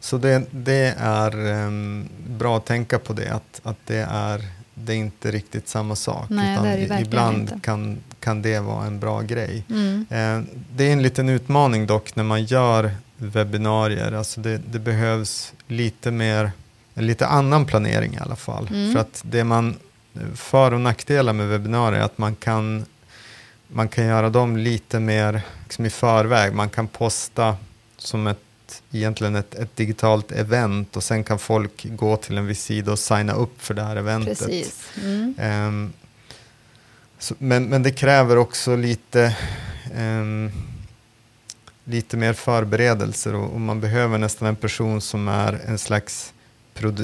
Så 0.00 0.18
det, 0.18 0.44
det 0.50 0.94
är 0.98 1.46
ehm, 1.46 2.08
bra 2.28 2.56
att 2.56 2.64
tänka 2.64 2.98
på 2.98 3.12
det, 3.12 3.28
att, 3.28 3.60
att 3.62 3.76
det, 3.86 4.06
är, 4.10 4.44
det 4.74 4.92
är 4.92 4.96
inte 4.96 5.30
riktigt 5.30 5.68
samma 5.68 5.96
sak. 5.96 6.26
Nej, 6.28 6.62
verkligen 6.62 7.02
ibland 7.02 7.40
inte. 7.40 7.58
Kan, 7.62 7.98
kan 8.20 8.42
det 8.42 8.60
vara 8.60 8.86
en 8.86 9.00
bra 9.00 9.20
grej. 9.20 9.64
Mm. 9.70 10.06
Eh, 10.10 10.54
det 10.76 10.84
är 10.84 10.92
en 10.92 11.02
liten 11.02 11.28
utmaning 11.28 11.86
dock 11.86 12.16
när 12.16 12.24
man 12.24 12.44
gör 12.44 12.90
webbinarier. 13.16 14.12
Alltså 14.12 14.40
det, 14.40 14.60
det 14.72 14.78
behövs 14.78 15.52
lite 15.68 16.10
mer, 16.10 16.52
lite 16.94 17.26
annan 17.26 17.66
planering 17.66 18.14
i 18.14 18.18
alla 18.18 18.36
fall. 18.36 18.68
Mm. 18.68 18.92
För 18.92 19.00
att 19.00 19.22
det 19.26 19.44
man, 19.44 19.76
för 20.34 20.74
och 20.74 20.80
nackdelar 20.80 21.32
med 21.32 21.48
webbinarier 21.48 22.00
är 22.00 22.04
att 22.04 22.18
man 22.18 22.34
kan, 22.34 22.84
man 23.68 23.88
kan 23.88 24.06
göra 24.06 24.30
dem 24.30 24.56
lite 24.56 25.00
mer 25.00 25.42
liksom 25.74 25.86
i 25.86 25.90
förväg. 25.90 26.54
Man 26.54 26.70
kan 26.70 26.88
posta 26.88 27.56
som 27.96 28.26
ett 28.26 28.38
egentligen 28.92 29.36
ett, 29.36 29.54
ett 29.54 29.76
digitalt 29.76 30.32
event 30.32 30.96
och 30.96 31.02
sen 31.02 31.24
kan 31.24 31.38
folk 31.38 31.84
gå 31.84 32.16
till 32.16 32.38
en 32.38 32.46
viss 32.46 32.62
sida 32.62 32.92
och 32.92 32.98
signa 32.98 33.32
upp 33.32 33.62
för 33.62 33.74
det 33.74 33.82
här 33.82 33.96
eventet. 33.96 34.38
Precis. 34.38 34.90
Mm. 35.02 35.34
Ehm, 35.38 35.92
så, 37.18 37.34
men, 37.38 37.64
men 37.64 37.82
det 37.82 37.90
kräver 37.90 38.36
också 38.36 38.76
lite, 38.76 39.36
ehm, 39.94 40.50
lite 41.84 42.16
mer 42.16 42.32
förberedelser 42.32 43.34
och, 43.34 43.52
och 43.52 43.60
man 43.60 43.80
behöver 43.80 44.18
nästan 44.18 44.48
en 44.48 44.56
person 44.56 45.00
som 45.00 45.28
är 45.28 45.60
en 45.66 45.78
slags 45.78 46.32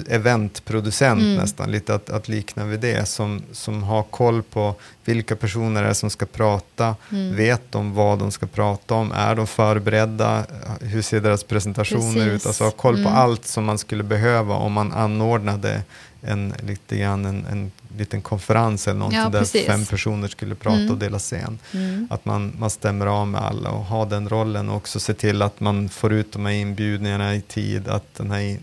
eventproducent 0.08 1.20
Mm. 1.22 1.34
nästan, 1.36 1.70
lite 1.72 1.94
att, 1.94 2.10
att 2.10 2.28
likna 2.28 2.64
vid 2.64 2.80
det, 2.80 3.08
som, 3.08 3.42
som 3.52 3.82
har 3.82 4.02
koll 4.02 4.42
på 4.42 4.74
vilka 5.04 5.36
personer 5.36 5.82
det 5.82 5.88
är 5.88 5.92
som 5.92 6.10
ska 6.10 6.26
prata, 6.26 6.96
Mm. 7.12 7.36
vet 7.36 7.72
de 7.72 7.94
vad 7.94 8.18
de 8.18 8.30
ska 8.30 8.46
prata 8.46 8.94
om, 8.94 9.12
är 9.12 9.34
de 9.34 9.46
förberedda, 9.46 10.44
hur 10.80 11.02
ser 11.02 11.20
deras 11.20 11.44
presentationer 11.44 12.12
Precis. 12.14 12.32
ut, 12.32 12.46
alltså 12.46 12.64
ha 12.64 12.70
koll 12.70 12.94
på 12.94 13.00
Mm. 13.08 13.14
allt 13.14 13.46
som 13.46 13.64
man 13.64 13.78
skulle 13.78 14.02
behöva 14.02 14.54
om 14.54 14.72
man 14.72 14.92
anordnade 14.92 15.82
en, 16.22 16.54
lite 16.66 16.96
grann 16.96 17.24
en, 17.24 17.46
en 17.50 17.70
liten 17.98 18.22
konferens 18.22 18.88
eller 18.88 18.98
någonting 18.98 19.20
Ja, 19.20 19.28
där 19.28 19.38
precis. 19.38 19.66
fem 19.66 19.86
personer 19.86 20.28
skulle 20.28 20.54
prata 20.54 20.76
Mm. 20.78 20.90
och 20.90 20.98
dela 20.98 21.18
scen. 21.18 21.58
Mm. 21.74 22.06
Att 22.10 22.24
man, 22.24 22.52
man 22.58 22.70
stämmer 22.70 23.06
av 23.06 23.28
med 23.28 23.40
alla 23.40 23.70
och 23.70 23.84
har 23.84 24.06
den 24.06 24.28
rollen 24.28 24.68
och 24.68 24.76
också 24.76 25.00
se 25.00 25.14
till 25.14 25.42
att 25.42 25.60
man 25.60 25.88
får 25.88 26.12
ut 26.12 26.32
de 26.32 26.46
här 26.46 26.52
inbjudningarna 26.52 27.34
i 27.34 27.40
tid, 27.40 27.88
att 27.88 28.14
den 28.14 28.30
här 28.30 28.58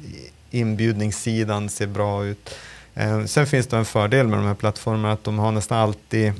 inbjudningssidan 0.60 1.70
ser 1.70 1.88
bra 1.88 2.26
ut. 2.26 2.56
Eh, 2.94 3.26
sen 3.26 3.48
finns 3.48 3.68
det 3.68 3.78
en 3.78 3.86
fördel 3.86 4.28
med 4.28 4.40
de 4.40 4.46
här 4.46 4.56
plattformarna 4.56 5.12
att 5.12 5.24
de 5.24 5.40
har 5.40 5.52
nästan 5.52 5.78
alltid 5.78 6.34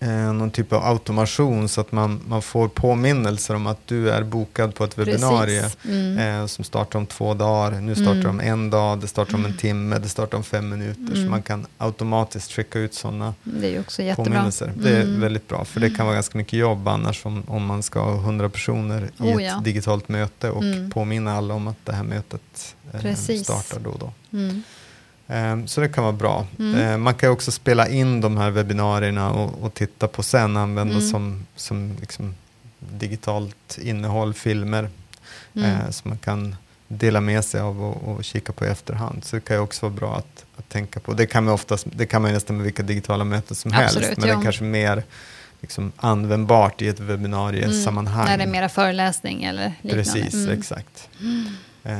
eh, 0.00 0.32
någon 0.32 0.50
typ 0.50 0.72
av 0.72 0.84
automation 0.84 1.68
så 1.68 1.80
att 1.80 1.92
man, 1.92 2.20
man 2.28 2.42
får 2.42 2.68
påminnelser 2.68 3.54
om 3.54 3.66
att 3.66 3.86
du 3.86 4.10
är 4.10 4.22
bokad 4.22 4.74
på 4.74 4.84
ett 4.84 4.98
webbinarie. 4.98 5.70
Mm. 5.84 6.18
eh, 6.42 6.46
som 6.46 6.64
startar 6.64 6.98
om 6.98 7.06
två 7.06 7.34
dagar. 7.34 7.80
Nu 7.80 7.94
startar 7.94 8.12
Mm. 8.12 8.36
de 8.36 8.40
en 8.44 8.70
dag, 8.70 8.98
det 9.00 9.06
startar 9.08 9.34
om 9.34 9.44
en 9.44 9.56
timme, 9.56 9.98
det 9.98 10.08
startar 10.08 10.38
om 10.38 10.44
fem 10.44 10.68
minuter. 10.68 11.06
Så 11.14 11.18
Mm. 11.18 11.30
man 11.30 11.42
kan 11.42 11.66
automatiskt 11.78 12.52
skicka 12.52 12.78
ut 12.78 12.94
sådana 12.94 13.34
påminnelser. 14.24 14.72
Det 14.76 14.90
är 14.96 15.02
Mm. 15.02 15.20
väldigt 15.20 15.48
bra, 15.48 15.64
för 15.64 15.80
det 15.80 15.90
kan 15.90 16.06
vara 16.06 16.14
ganska 16.14 16.38
mycket 16.38 16.58
jobb 16.58 16.88
annars 16.88 17.26
om, 17.26 17.42
om 17.46 17.66
man 17.66 17.82
ska 17.82 18.00
ha 18.00 18.14
100 18.14 18.48
personer 18.48 19.10
i 19.18 19.22
Oh, 19.22 19.42
ett 19.42 19.48
ja. 19.48 19.60
digitalt 19.64 20.08
möte 20.08 20.50
och 20.50 20.62
Mm. 20.62 20.90
påminna 20.90 21.36
alla 21.36 21.54
om 21.54 21.68
att 21.68 21.76
det 21.84 21.92
här 21.92 22.02
mötet 22.04 22.74
eh, 22.92 23.14
startar 23.14 23.80
då 23.80 23.90
och 23.90 23.98
då. 23.98 24.12
Mm. 25.28 25.60
Eh, 25.60 25.66
Så 25.66 25.80
det 25.80 25.88
kan 25.88 26.04
vara 26.04 26.12
bra. 26.12 26.46
Mm. 26.58 26.80
Eh, 26.80 26.96
Man 26.98 27.14
kan 27.14 27.30
också 27.30 27.50
spela 27.52 27.88
in 27.88 28.20
de 28.20 28.36
här 28.36 28.50
webbinarierna 28.50 29.30
och, 29.30 29.62
och 29.64 29.74
titta 29.74 30.08
på 30.08 30.22
sen, 30.22 30.56
använda 30.56 30.94
Mm. 30.94 31.08
som, 31.10 31.46
som 31.56 31.96
liksom 32.00 32.34
digitalt 32.78 33.78
innehåll, 33.82 34.34
filmer, 34.34 34.88
Mm. 35.56 35.70
eh, 35.70 35.90
som 35.90 36.08
man 36.08 36.18
kan 36.18 36.56
dela 36.88 37.20
med 37.20 37.44
sig 37.44 37.60
av 37.60 37.82
och, 37.84 38.08
och 38.16 38.24
kika 38.24 38.52
på 38.52 38.64
i 38.66 38.68
efterhand. 38.68 39.24
Så 39.24 39.36
det 39.36 39.40
kan 39.40 39.56
ju 39.56 39.62
också 39.62 39.86
vara 39.86 39.94
bra 39.96 40.16
att, 40.16 40.44
att 40.56 40.68
tänka 40.68 41.00
på. 41.00 41.12
Det 41.12 41.26
kan 41.26 41.44
man 41.44 41.54
oftast, 41.54 41.86
det 41.92 42.06
kan 42.06 42.22
man 42.22 42.32
nästan 42.32 42.56
med 42.56 42.64
vilka 42.64 42.82
digitala 42.82 43.24
möten 43.24 43.56
som 43.56 43.72
Absolut, 43.74 44.06
helst, 44.06 44.20
men 44.20 44.28
ja. 44.28 44.34
det 44.34 44.40
är 44.40 44.42
kanske 44.42 44.64
mer 44.64 45.02
liksom, 45.60 45.92
användbart 45.96 46.82
i 46.82 46.88
ett 46.88 47.00
webbinariesammanhang. 47.00 48.26
Mm. 48.26 48.30
När 48.30 48.38
det 48.38 48.50
är 48.50 48.52
mera 48.52 48.68
föreläsning 48.68 49.44
eller 49.44 49.72
liknande. 49.82 50.04
Precis, 50.04 50.34
Mm. 50.34 50.58
exakt. 50.58 51.08
Eh, 51.84 51.94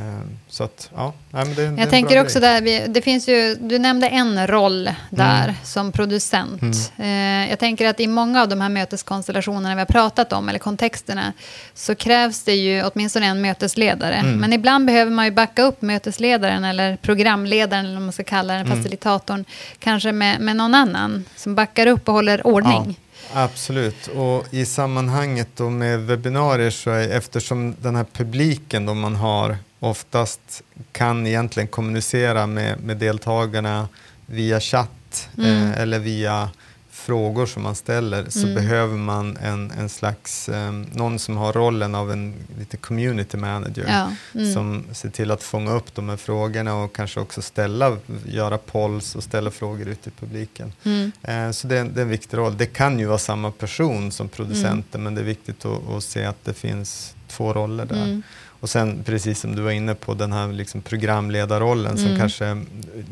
så 0.48 0.64
att, 0.64 0.90
ja, 0.94 1.12
men 1.30 1.54
det, 1.54 1.68
det 1.70 1.80
Jag 1.80 1.90
tänker 1.90 2.14
bra 2.14 2.22
också 2.22 2.40
grej. 2.40 2.50
där, 2.50 2.60
vi, 2.62 2.86
det 2.88 3.02
finns 3.02 3.28
ju, 3.28 3.54
du 3.60 3.78
nämnde 3.78 4.08
en 4.08 4.46
roll 4.46 4.90
där 5.10 5.42
Mm. 5.44 5.54
som 5.64 5.92
producent. 5.92 6.62
Eh, 6.96 7.50
jag 7.50 7.58
tänker 7.58 7.88
att 7.88 8.00
i 8.00 8.06
många 8.06 8.42
av 8.42 8.48
de 8.48 8.60
här 8.60 8.68
möteskonstellationerna 8.68 9.74
vi 9.74 9.80
har 9.80 9.86
pratat 9.86 10.32
om, 10.32 10.48
eller 10.48 10.58
kontexterna, 10.58 11.32
så 11.74 11.94
krävs 11.94 12.42
det 12.42 12.54
ju 12.54 12.82
åtminstone 12.84 13.26
en 13.26 13.40
mötesledare. 13.40 14.14
Mm. 14.14 14.36
Men 14.40 14.52
ibland 14.52 14.86
behöver 14.86 15.10
man 15.10 15.24
ju 15.24 15.30
backa 15.30 15.62
upp 15.62 15.82
mötesledaren 15.82 16.64
eller 16.64 16.96
programledaren, 16.96 17.84
eller 17.84 17.94
vad 17.94 18.02
man 18.02 18.12
ska 18.12 18.24
kalla 18.24 18.54
den, 18.54 18.66
Mm. 18.66 18.78
facilitatorn, 18.78 19.44
kanske 19.78 20.12
med, 20.12 20.40
med 20.40 20.56
någon 20.56 20.74
annan 20.74 21.24
som 21.36 21.54
backar 21.54 21.86
upp 21.86 22.08
och 22.08 22.14
håller 22.14 22.46
ordning. 22.46 23.00
Absolut, 23.34 24.06
och 24.06 24.46
i 24.54 24.66
sammanhanget 24.66 25.48
då 25.56 25.70
med 25.70 26.00
webbinarier 26.00 26.70
så 26.70 26.90
är 26.90 27.08
eftersom 27.16 27.76
den 27.80 27.96
här 27.96 28.06
publiken 28.12 28.86
då 28.86 28.94
man 28.94 29.16
har 29.16 29.56
oftast 29.80 30.62
kan 30.92 31.26
egentligen 31.26 31.66
kommunicera 31.68 32.46
med, 32.46 32.80
med 32.80 32.96
deltagarna 32.96 33.88
via 34.26 34.60
chatt 34.60 34.90
Mm. 35.38 35.50
eh, 35.72 35.78
eller 35.80 35.98
via 35.98 36.50
frågor 36.90 37.46
som 37.46 37.62
man 37.62 37.74
ställer 37.74 38.26
så 38.30 38.42
Mm. 38.42 38.54
behöver 38.54 38.96
man 38.96 39.36
en, 39.36 39.70
en 39.70 39.88
slags, 39.88 40.48
eh, 40.48 40.72
någon 40.72 41.18
som 41.18 41.36
har 41.36 41.52
rollen 41.52 41.94
av 41.94 42.12
en 42.12 42.34
lite 42.58 42.76
community 42.76 43.36
manager 43.36 43.84
Ja, 43.88 44.12
mm. 44.40 44.54
som 44.54 44.84
ser 44.92 45.10
till 45.10 45.30
att 45.30 45.42
fånga 45.42 45.72
upp 45.72 45.94
de 45.94 46.08
här 46.08 46.16
frågorna 46.16 46.74
och 46.74 46.94
kanske 46.96 47.20
också 47.20 47.42
ställa, 47.42 47.96
göra 48.26 48.58
polls 48.58 49.14
och 49.14 49.22
ställa 49.24 49.50
frågor 49.50 49.88
ut 49.88 50.06
i 50.06 50.10
publiken. 50.10 50.72
Mm. 50.84 51.12
Eh, 51.22 51.50
Så 51.50 51.66
det 51.68 51.76
är, 51.76 51.80
en, 51.80 51.94
det 51.94 52.00
är 52.00 52.02
en 52.02 52.08
viktig 52.10 52.36
roll. 52.36 52.56
Det 52.56 52.66
kan 52.66 52.98
ju 52.98 53.06
vara 53.06 53.18
samma 53.18 53.50
person 53.50 54.12
som 54.12 54.28
producenten 54.28 55.02
men 55.02 55.14
det 55.14 55.20
är 55.20 55.24
viktigt 55.24 55.64
att, 55.64 55.88
att 55.90 56.04
se 56.04 56.24
att 56.24 56.44
det 56.44 56.54
finns 56.54 57.14
två 57.28 57.52
roller 57.52 57.84
där. 57.86 58.22
Och 58.60 58.70
sen 58.70 59.02
precis 59.04 59.40
som 59.40 59.56
du 59.56 59.62
var 59.62 59.70
inne 59.70 59.94
på 59.94 60.14
den 60.14 60.32
här 60.32 60.52
liksom 60.52 60.82
programledarrollen 60.82 61.96
som 61.96 62.06
Mm. 62.06 62.18
kanske 62.18 62.44
är 62.44 62.64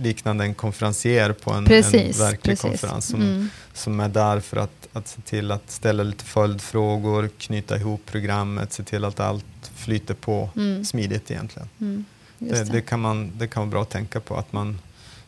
liknande 0.03 0.44
en 0.44 0.55
konferencier 0.55 1.32
på 1.32 1.51
en, 1.51 1.57
en 1.59 1.64
Precis, 1.64 2.20
verklig 2.20 2.42
precis. 2.42 2.61
konferens 2.80 3.07
som, 3.07 3.22
Mm. 3.22 3.49
som 3.74 4.01
är 4.01 4.09
där 4.09 4.40
för 4.40 4.57
att, 4.57 4.88
att 4.92 5.09
se 5.09 5.20
till 5.20 5.51
att 5.51 5.70
ställa 5.70 6.03
lite 6.03 6.24
följdfrågor, 6.24 7.30
knyta 7.38 7.76
ihop 7.76 8.01
programmet, 8.07 8.72
se 8.72 8.82
till 8.82 9.05
att 9.05 9.20
allt 9.20 9.44
flyter 9.74 10.14
på 10.14 10.51
Mm. 10.57 10.84
smidigt 10.84 11.30
egentligen. 11.30 11.68
Mm. 11.80 12.05
Det, 12.38 12.64
det. 12.64 12.64
det, 12.72 12.80
kan 12.80 13.01
man, 13.01 13.32
det 13.34 13.47
kan 13.49 13.61
vara 13.61 13.70
bra 13.70 13.82
att 13.82 13.90
tänka 13.90 14.20
på. 14.20 14.36
Att 14.36 14.53
man, 14.53 14.78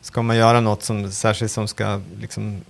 ska 0.01 0.23
man 0.23 0.37
göra 0.37 0.61
något 0.61 0.83
som 0.83 1.12
särskilt 1.12 1.53
som 1.53 1.69
ska 1.69 2.01
liksom, 2.21 2.61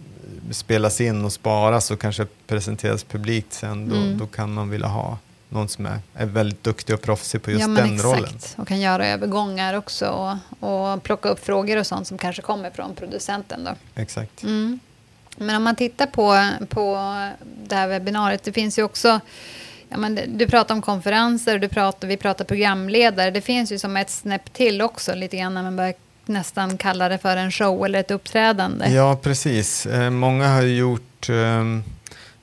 spelas 0.51 1.01
in 1.01 1.25
och 1.25 1.33
sparas 1.33 1.91
och 1.91 2.01
kanske 2.01 2.27
presenteras 2.47 3.05
publikt 3.05 3.53
sen, 3.53 3.89
då, 3.89 3.97
Mm. 3.97 4.19
då 4.19 4.27
kan 4.27 4.55
man 4.55 4.71
vilja 4.71 4.87
ha 4.89 5.19
någon 5.49 5.69
som 5.69 5.87
är, 5.87 5.99
är 6.15 6.27
väldigt 6.27 6.65
duktig 6.65 6.95
och 6.95 7.03
proffsig 7.03 7.43
på 7.43 7.51
just 7.51 7.61
ja, 7.61 7.69
den 7.69 7.95
exakt. 7.95 8.05
rollen. 8.05 8.39
Och 8.57 8.69
kan 8.69 8.81
göra 8.81 9.07
övergångar 9.07 9.75
också 9.75 10.09
och, 10.09 10.69
och 10.71 11.03
plocka 11.03 11.29
upp 11.29 11.45
frågor 11.45 11.77
och 11.77 11.87
sånt 11.87 12.07
som 12.07 12.19
kanske 12.19 12.43
kommer 12.43 12.71
från 12.71 12.95
producenten. 12.95 13.65
Då. 13.65 13.71
Exakt. 13.95 14.43
Mm. 14.43 14.81
Men 15.37 15.57
om 15.57 15.63
man 15.63 15.77
tittar 15.77 16.07
på, 16.07 16.49
på 16.69 16.95
det 17.69 17.75
här 17.75 17.89
webbinariet, 17.89 18.43
det 18.43 18.53
finns 18.53 18.79
ju 18.79 18.83
också 18.83 19.21
Ja, 19.89 19.97
men 19.97 20.21
du 20.27 20.47
pratar 20.47 20.75
om 20.75 20.83
konferenser, 20.83 21.59
du 21.59 21.69
pratar, 21.69 22.09
vi 22.09 22.17
pratar 22.17 22.45
programledare. 22.45 23.31
Det 23.31 23.41
finns 23.41 23.73
ju 23.73 23.79
som 23.79 23.97
ett 23.97 24.11
snäpp 24.11 24.53
till 24.53 24.83
också, 24.83 25.15
lite 25.15 25.37
grann 25.37 25.55
när 25.55 25.63
man 25.63 25.77
börjar 25.77 25.95
nästan 26.27 26.79
kalla 26.79 27.09
det 27.09 27.19
för 27.19 27.37
en 27.37 27.53
show 27.53 27.85
eller 27.85 28.01
ett 28.01 28.11
uppträdande. 28.11 28.89
Ja, 28.91 29.19
precis. 29.23 29.87
Eh, 29.87 30.11
många 30.11 30.49
har 30.49 30.63
gjort, 30.63 31.29
ehm, 31.29 31.85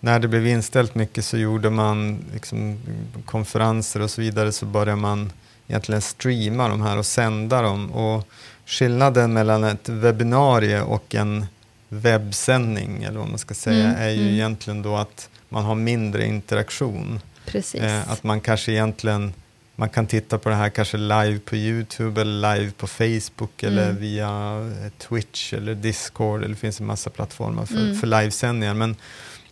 när 0.05 0.19
det 0.19 0.27
blev 0.27 0.47
inställt 0.47 0.95
mycket 0.95 1.25
så 1.25 1.37
gjorde 1.37 1.69
man 1.69 2.25
liksom, 2.33 2.77
konferenser 3.25 4.01
och 4.01 4.11
så 4.11 4.21
vidare 4.21 4.51
så 4.51 4.65
började 4.65 4.95
man 5.01 5.31
egentligen 5.67 6.01
streama 6.01 6.67
de 6.67 6.81
här 6.81 6.97
och 6.97 7.05
sända 7.05 7.61
dem. 7.61 7.91
Och 7.91 8.27
skillnaden 8.65 9.33
mellan 9.33 9.63
ett 9.63 9.89
webbinarie 9.89 10.81
och 10.81 11.15
en 11.15 11.45
webbsändning 11.89 13.03
eller 13.03 13.19
vad 13.19 13.29
man 13.29 13.37
ska 13.37 13.53
säga 13.53 13.85
Mm, 13.85 14.01
är 14.01 14.09
ju 14.09 14.21
mm. 14.21 14.33
egentligen 14.33 14.81
då 14.81 14.95
att 14.95 15.29
man 15.49 15.63
har 15.65 15.75
mindre 15.75 16.25
interaktion. 16.25 17.19
Precis. 17.45 17.81
Eh, 17.81 18.11
att 18.11 18.23
man 18.23 18.41
kanske 18.41 18.71
egentligen 18.71 19.33
man 19.75 19.89
kan 19.89 20.07
titta 20.07 20.37
på 20.37 20.49
det 20.49 20.55
här 20.55 20.69
kanske 20.69 20.97
live 20.97 21.39
på 21.39 21.55
YouTube 21.55 22.21
eller 22.21 22.55
live 22.55 22.71
på 22.71 22.87
Facebook 22.87 23.63
Mm. 23.63 23.77
eller 23.77 23.91
via 23.91 24.59
Twitch 24.97 25.53
eller 25.53 25.75
Discord. 25.75 26.39
Eller 26.39 26.49
det 26.49 26.59
finns 26.59 26.79
en 26.79 26.85
massa 26.85 27.09
plattformar 27.09 27.65
för, 27.65 27.75
Mm. 27.81 27.95
för 27.99 28.07
livesändningar. 28.07 28.73
Men 28.73 28.95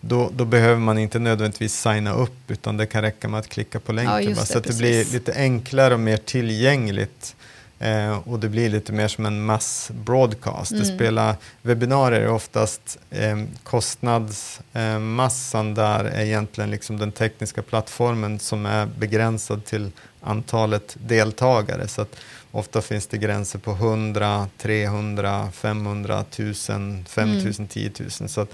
då, 0.06 0.32
då 0.36 0.46
behöver 0.46 0.80
man 0.80 0.98
inte 0.98 1.20
nödvändigtvis 1.20 1.82
signa 1.82 2.14
upp 2.14 2.52
utan 2.52 2.78
det 2.78 2.86
kan 2.86 3.02
räcka 3.02 3.28
med 3.28 3.40
att 3.40 3.50
klicka 3.50 3.80
på 3.80 3.92
länken. 3.92 4.24
Ja, 4.30 4.30
det, 4.30 4.36
så 4.46 4.58
att 4.58 4.64
det 4.64 4.78
blir 4.78 5.06
lite 5.14 5.34
enklare 5.34 5.94
och 5.94 6.00
mer 6.00 6.18
tillgängligt. 6.18 7.36
Eh, 7.80 8.18
och 8.28 8.40
det 8.40 8.50
blir 8.50 8.70
lite 8.70 8.92
mer 8.94 9.08
som 9.08 9.26
en 9.26 9.46
mass-broadcast. 9.46 10.72
Det 10.72 10.84
Mm. 10.84 10.96
spelar, 10.98 11.36
webbinarier 11.62 12.22
är 12.22 12.30
oftast 12.30 12.98
eh, 13.12 13.44
kostnadsmassan 13.64 15.70
eh, 15.70 15.74
där 15.76 16.04
är 16.04 16.26
egentligen 16.26 16.72
liksom 16.72 16.98
den 17.00 17.12
tekniska 17.12 17.62
plattformen 17.62 18.40
som 18.40 18.66
är 18.66 18.86
begränsad 18.86 19.66
till 19.66 19.92
antalet 20.22 20.96
deltagare. 21.00 21.88
Så 21.88 22.02
att 22.02 22.16
ofta 22.52 22.82
finns 22.82 23.08
det 23.08 23.18
gränser 23.18 23.60
på 23.60 23.72
100, 23.72 24.48
300, 24.58 25.50
500, 25.54 26.20
1000, 26.32 27.06
5000, 27.10 27.68
10 27.68 27.92
000. 28.00 28.10
Så 28.30 28.42
att 28.42 28.50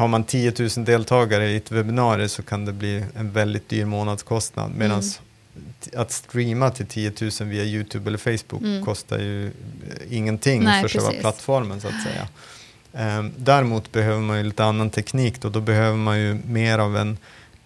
har 0.00 0.08
man 0.08 0.24
10 0.24 0.52
000 0.76 0.84
deltagare 0.84 1.50
i 1.50 1.56
ett 1.56 1.70
webbinarie 1.70 2.28
så 2.28 2.42
kan 2.42 2.64
det 2.64 2.72
bli 2.72 3.04
en 3.16 3.32
väldigt 3.32 3.68
dyr 3.68 3.84
månadskostnad. 3.84 4.70
Medan 4.76 5.00
Mm. 5.00 6.00
att 6.00 6.12
streama 6.12 6.70
till 6.70 6.86
10 6.86 7.12
000 7.20 7.30
via 7.48 7.64
YouTube 7.64 8.08
eller 8.10 8.18
Facebook 8.18 8.62
Mm. 8.62 8.84
kostar 8.84 9.18
ju 9.18 9.46
eh, 9.46 9.52
ingenting 10.10 10.64
Nej, 10.64 10.82
för 10.82 10.88
själva 10.88 11.06
precis. 11.08 11.20
plattformen 11.20 11.80
så 11.80 11.88
att 11.88 12.02
säga. 12.02 12.28
Ehm, 12.92 13.32
däremot 13.36 13.92
behöver 13.92 14.20
man 14.20 14.36
ju 14.38 14.42
lite 14.44 14.64
annan 14.64 14.90
teknik 14.90 15.40
då. 15.40 15.48
Då 15.48 15.60
behöver 15.60 15.96
man 15.96 16.20
ju 16.20 16.34
mer 16.46 16.78
av 16.78 16.96
en 16.96 17.18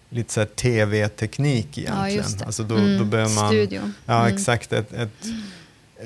lite 0.09 0.33
så 0.33 0.45
tv-teknik 0.45 1.77
egentligen. 1.77 2.25
det. 2.39 2.45
Alltså 2.45 2.63
då, 2.63 2.75
Mm, 2.75 2.97
då 2.97 3.03
behöver 3.03 3.35
man, 3.35 3.49
Studio. 3.49 3.91
Ja, 4.05 4.21
Mm. 4.21 4.35
exakt. 4.35 4.73
Ett, 4.73 4.93
ett, 4.93 5.25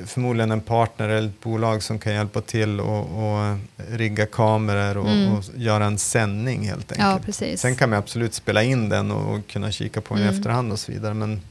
förmodligen 0.06 0.52
en 0.52 0.62
partner 0.62 1.10
eller 1.10 1.28
ett 1.30 1.42
bolag 1.42 1.84
som 1.84 2.00
kan 2.00 2.14
hjälpa 2.14 2.42
till 2.42 2.80
och, 2.80 3.00
och 3.02 3.58
rigga 3.90 4.26
kameror 4.26 4.98
och, 4.98 5.10
Mm. 5.10 5.34
och 5.34 5.44
göra 5.56 5.86
en 5.86 5.98
sändning 5.98 6.68
helt 6.68 6.92
enkelt. 6.92 7.00
Ja, 7.10 7.20
precis. 7.26 7.62
Sen 7.62 7.76
kan 7.76 7.90
man 7.90 8.00
absolut 8.00 8.34
spela 8.34 8.64
in 8.64 8.90
den 8.90 9.12
och 9.12 9.48
kunna 9.48 9.72
kika 9.72 10.02
på 10.02 10.14
den 10.14 10.24
Mm. 10.24 10.36
i 10.36 10.38
efterhand 10.38 10.72
och 10.72 10.80
så 10.80 10.92
vidare. 10.92 11.14
Men, 11.14 11.42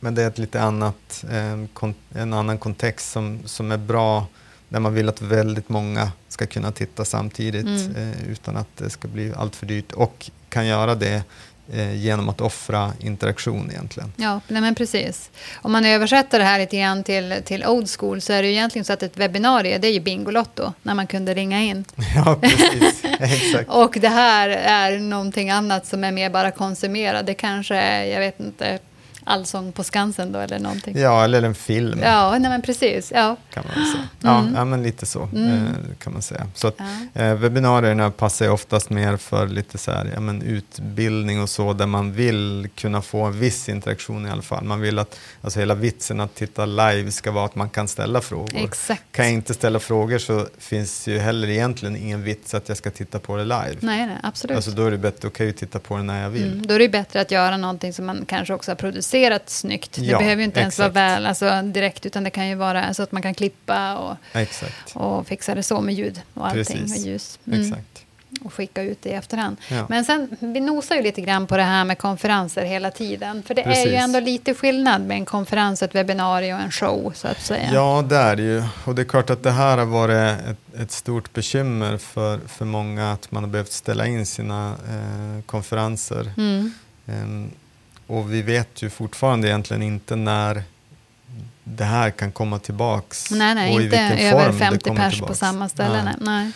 men 0.00 0.14
det 0.14 0.22
är 0.22 0.28
ett 0.28 0.38
lite 0.38 0.62
annat, 0.62 1.24
eh, 1.30 1.92
en 2.22 2.32
annan 2.32 2.58
kontext 2.58 3.10
som, 3.10 3.38
som 3.44 3.72
är 3.72 3.76
bra 3.78 4.26
när 4.68 4.80
man 4.80 4.94
vill 4.94 5.08
att 5.08 5.22
väldigt 5.22 5.68
många 5.68 6.12
ska 6.28 6.46
kunna 6.46 6.72
titta 6.72 7.04
samtidigt 7.04 7.66
Mm. 7.66 7.96
eh, 8.12 8.28
utan 8.28 8.56
att 8.56 8.76
det 8.76 8.90
ska 8.90 9.08
bli 9.08 9.32
allt 9.36 9.56
för 9.56 9.66
dyrt 9.66 9.92
och 9.92 10.30
kan 10.48 10.66
göra 10.66 10.94
det 10.94 11.22
eh, 11.72 11.94
genom 11.94 12.28
att 12.28 12.40
offra 12.40 12.92
interaktion 13.00 13.70
egentligen. 13.70 14.12
Ja, 14.16 14.40
nej 14.48 14.60
men 14.60 14.74
precis. 14.74 15.30
Om 15.62 15.72
man 15.72 15.84
översätter 15.84 16.38
det 16.38 16.44
här 16.44 16.58
lite 16.58 16.78
grann 16.78 17.04
till, 17.04 17.34
till 17.44 17.66
old 17.66 17.90
school 17.90 18.20
så 18.20 18.32
är 18.32 18.42
det 18.42 18.48
ju 18.48 18.54
egentligen 18.54 18.84
så 18.84 18.92
att 18.92 19.02
ett 19.02 19.16
webbinarie 19.16 19.78
det 19.78 19.88
är 19.88 19.92
ju 19.92 20.00
Bingolotto 20.00 20.72
när 20.82 20.94
man 20.94 21.06
kunde 21.06 21.34
ringa 21.34 21.60
in. 21.62 21.84
Ja, 22.14 22.38
precis. 22.40 23.04
Exakt. 23.20 23.70
Och 23.70 23.96
det 24.00 24.08
här 24.08 24.48
är 24.48 24.98
någonting 24.98 25.50
annat 25.50 25.86
som 25.86 26.04
är 26.04 26.12
mer 26.12 26.30
bara 26.30 26.50
konsumera. 26.50 27.22
Det 27.22 27.34
kanske 27.34 27.74
är, 27.76 28.04
jag 28.04 28.20
vet 28.20 28.40
inte, 28.40 28.78
Allsång 29.24 29.72
på 29.72 29.84
Skansen 29.84 30.32
då 30.32 30.38
eller 30.38 30.58
någonting. 30.58 30.98
Ja, 30.98 31.24
eller 31.24 31.42
en 31.42 31.54
film 31.54 32.00
Ja, 32.02 32.30
nej 32.38 32.50
men 32.50 32.62
precis. 32.62 33.12
Ja. 33.14 33.36
kan 33.54 33.64
man 33.76 33.86
säga. 33.86 34.08
Ja, 34.20 34.38
Mm. 34.40 34.54
ja 34.54 34.64
men 34.64 34.82
lite 34.82 35.06
så 35.06 35.22
Mm. 35.32 35.48
eh, 35.48 35.62
kan 35.98 36.12
man 36.12 36.22
säga. 36.22 36.46
Så 36.54 36.68
att, 36.68 36.76
Ja. 37.12 37.22
eh, 37.22 37.34
webbinarierna 37.34 38.10
passar 38.10 38.44
ju 38.44 38.50
oftast 38.50 38.90
mer 38.90 39.16
för 39.16 39.46
lite 39.46 39.78
så 39.78 39.90
här, 39.90 40.10
ja, 40.14 40.20
men 40.20 40.42
utbildning 40.42 41.42
och 41.42 41.48
så, 41.50 41.72
där 41.72 41.86
man 41.86 42.12
vill 42.12 42.68
kunna 42.76 43.02
få 43.02 43.22
en 43.24 43.38
viss 43.40 43.68
interaktion 43.68 44.26
i 44.26 44.30
alla 44.30 44.42
fall. 44.42 44.64
Man 44.64 44.80
vill 44.80 44.98
att, 44.98 45.18
alltså 45.42 45.60
hela 45.60 45.74
vitsen 45.74 46.20
att 46.20 46.34
titta 46.34 46.66
live 46.66 47.10
ska 47.10 47.30
vara 47.30 47.44
att 47.44 47.54
man 47.54 47.70
kan 47.70 47.88
ställa 47.88 48.20
frågor. 48.20 48.48
Exakt. 48.64 49.02
Kan 49.12 49.24
jag 49.24 49.34
inte 49.34 49.54
ställa 49.54 49.78
frågor 49.78 50.18
så 50.18 50.46
finns 50.58 51.08
ju 51.08 51.18
heller 51.18 51.48
egentligen 51.48 51.96
ingen 51.96 52.22
vits 52.22 52.54
att 52.54 52.68
jag 52.68 52.76
ska 52.78 52.90
titta 52.90 53.18
på 53.18 53.36
det 53.36 53.44
live. 53.44 53.76
Nej, 53.80 54.06
nej, 54.06 54.16
absolut. 54.22 54.56
Alltså 54.56 54.70
då 54.70 54.86
är 54.86 54.90
det 54.90 54.98
bättre, 54.98 55.18
då 55.22 55.30
kan 55.30 55.46
jag 55.46 55.52
ju 55.52 55.58
titta 55.58 55.78
på 55.78 55.96
det 55.96 56.02
när 56.02 56.22
jag 56.22 56.30
vill. 56.30 56.52
Mm, 56.52 56.66
då 56.66 56.74
är 56.74 56.78
det 56.78 56.88
bättre 56.88 57.20
att 57.20 57.30
göra 57.30 57.56
någonting 57.56 57.92
som 57.92 58.06
man 58.06 58.24
kanske 58.28 58.54
också 58.54 58.70
har 58.70 58.76
producerat 58.76 59.09
snyggt. 59.46 59.92
Det 59.92 60.04
Ja, 60.04 60.18
behöver 60.18 60.36
ju 60.40 60.44
inte 60.44 60.60
ens 60.60 60.74
exakt. 60.74 60.94
vara 60.94 61.06
väl 61.08 61.26
alltså, 61.26 61.62
direkt, 61.62 62.06
utan 62.06 62.24
det 62.24 62.30
kan 62.30 62.48
ju 62.48 62.54
vara 62.54 62.94
så 62.94 63.02
att 63.02 63.12
man 63.12 63.22
kan 63.22 63.34
klippa 63.34 63.96
och, 63.98 64.16
och 64.94 65.26
fixa 65.26 65.54
det 65.54 65.62
så 65.62 65.80
med 65.80 65.94
ljud 65.94 66.20
och 66.34 66.46
allting 66.46 66.64
Precis. 66.64 67.00
och 67.00 67.06
ljus. 67.06 67.38
Mm, 67.46 67.60
Exakt. 67.60 68.04
Och 68.44 68.54
skicka 68.54 68.82
ut 68.82 69.02
det 69.02 69.08
i 69.08 69.12
efterhand. 69.12 69.56
Ja. 69.68 69.86
Men 69.88 70.04
sen, 70.04 70.36
vi 70.40 70.60
nosar 70.60 70.96
ju 70.96 71.02
lite 71.02 71.20
grann 71.20 71.46
på 71.46 71.56
det 71.56 71.62
här 71.62 71.84
med 71.84 71.98
konferenser 71.98 72.64
hela 72.64 72.90
tiden. 72.90 73.42
För 73.42 73.54
det 73.54 73.62
är 73.62 73.66
Precis. 73.66 73.86
ju 73.86 73.94
ändå 73.94 74.20
lite 74.20 74.54
skillnad 74.54 75.02
med 75.02 75.16
en 75.16 75.24
konferens, 75.24 75.82
ett 75.82 75.94
webbinarie 75.94 76.54
och 76.54 76.60
en 76.60 76.70
show, 76.70 77.12
så 77.16 77.28
att 77.28 77.40
säga. 77.40 77.70
Ja, 77.72 78.04
det 78.08 78.16
är 78.16 78.36
det 78.36 78.42
ju. 78.42 78.62
Och 78.84 78.94
det 78.94 79.02
är 79.02 79.06
klart 79.06 79.30
att 79.30 79.42
det 79.42 79.50
här 79.50 79.78
har 79.78 79.84
varit 79.86 80.40
ett, 80.40 80.80
ett 80.80 80.90
stort 80.92 81.32
bekymmer 81.32 81.96
för, 81.98 82.38
för 82.48 82.64
många 82.64 83.12
att 83.12 83.30
man 83.32 83.42
har 83.44 83.50
behövt 83.50 83.72
ställa 83.72 84.06
in 84.06 84.26
sina 84.26 84.68
eh, 84.88 85.42
konferenser. 85.46 86.32
Mm. 86.36 86.72
Ehm, 87.06 87.50
och 88.10 88.32
vi 88.32 88.42
vet 88.42 88.82
ju 88.82 88.90
fortfarande 88.90 89.48
egentligen 89.48 89.82
inte 89.82 90.16
när 90.16 90.62
det 91.64 91.84
här 91.84 92.10
kan 92.10 92.32
komma 92.32 92.58
tillbaks. 92.58 93.30
Nej, 93.30 93.54
nej, 93.54 93.74
och 93.74 93.80
i 93.80 93.84
inte 93.84 94.08
vilken 94.08 94.26
över 94.26 94.44
form 94.44 94.52
det 94.52 94.64
50 94.64 94.88
kommer 94.88 95.00
pers 95.00 95.12
på 95.12 95.16
tillbaks. 95.16 95.38
samma 95.38 95.68
ställe. 95.68 96.02
Nej. 96.04 96.14
Nej. 96.20 96.52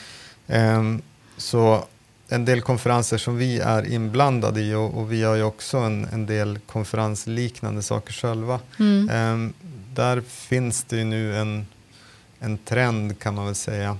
Ehm, 0.46 1.02
så 1.36 1.84
en 2.28 2.44
del 2.44 2.60
konferenser 2.60 3.18
som 3.18 3.36
vi 3.36 3.58
är 3.58 3.92
inblandade 3.92 4.60
i 4.60 4.74
och, 4.74 4.94
och 4.94 5.12
vi 5.12 5.22
har 5.22 5.34
ju 5.34 5.42
också 5.42 5.78
en, 5.78 6.04
en 6.12 6.26
del 6.26 6.58
konferensliknande 6.58 7.82
saker 7.82 8.12
själva. 8.12 8.60
Mm. 8.78 9.08
Ehm, 9.08 9.52
där 9.94 10.20
finns 10.20 10.84
det 10.84 10.96
ju 10.96 11.04
nu 11.04 11.38
en, 11.38 11.66
en 12.40 12.58
trend 12.58 13.18
kan 13.18 13.34
man 13.34 13.46
väl 13.46 13.54
säga. 13.54 13.98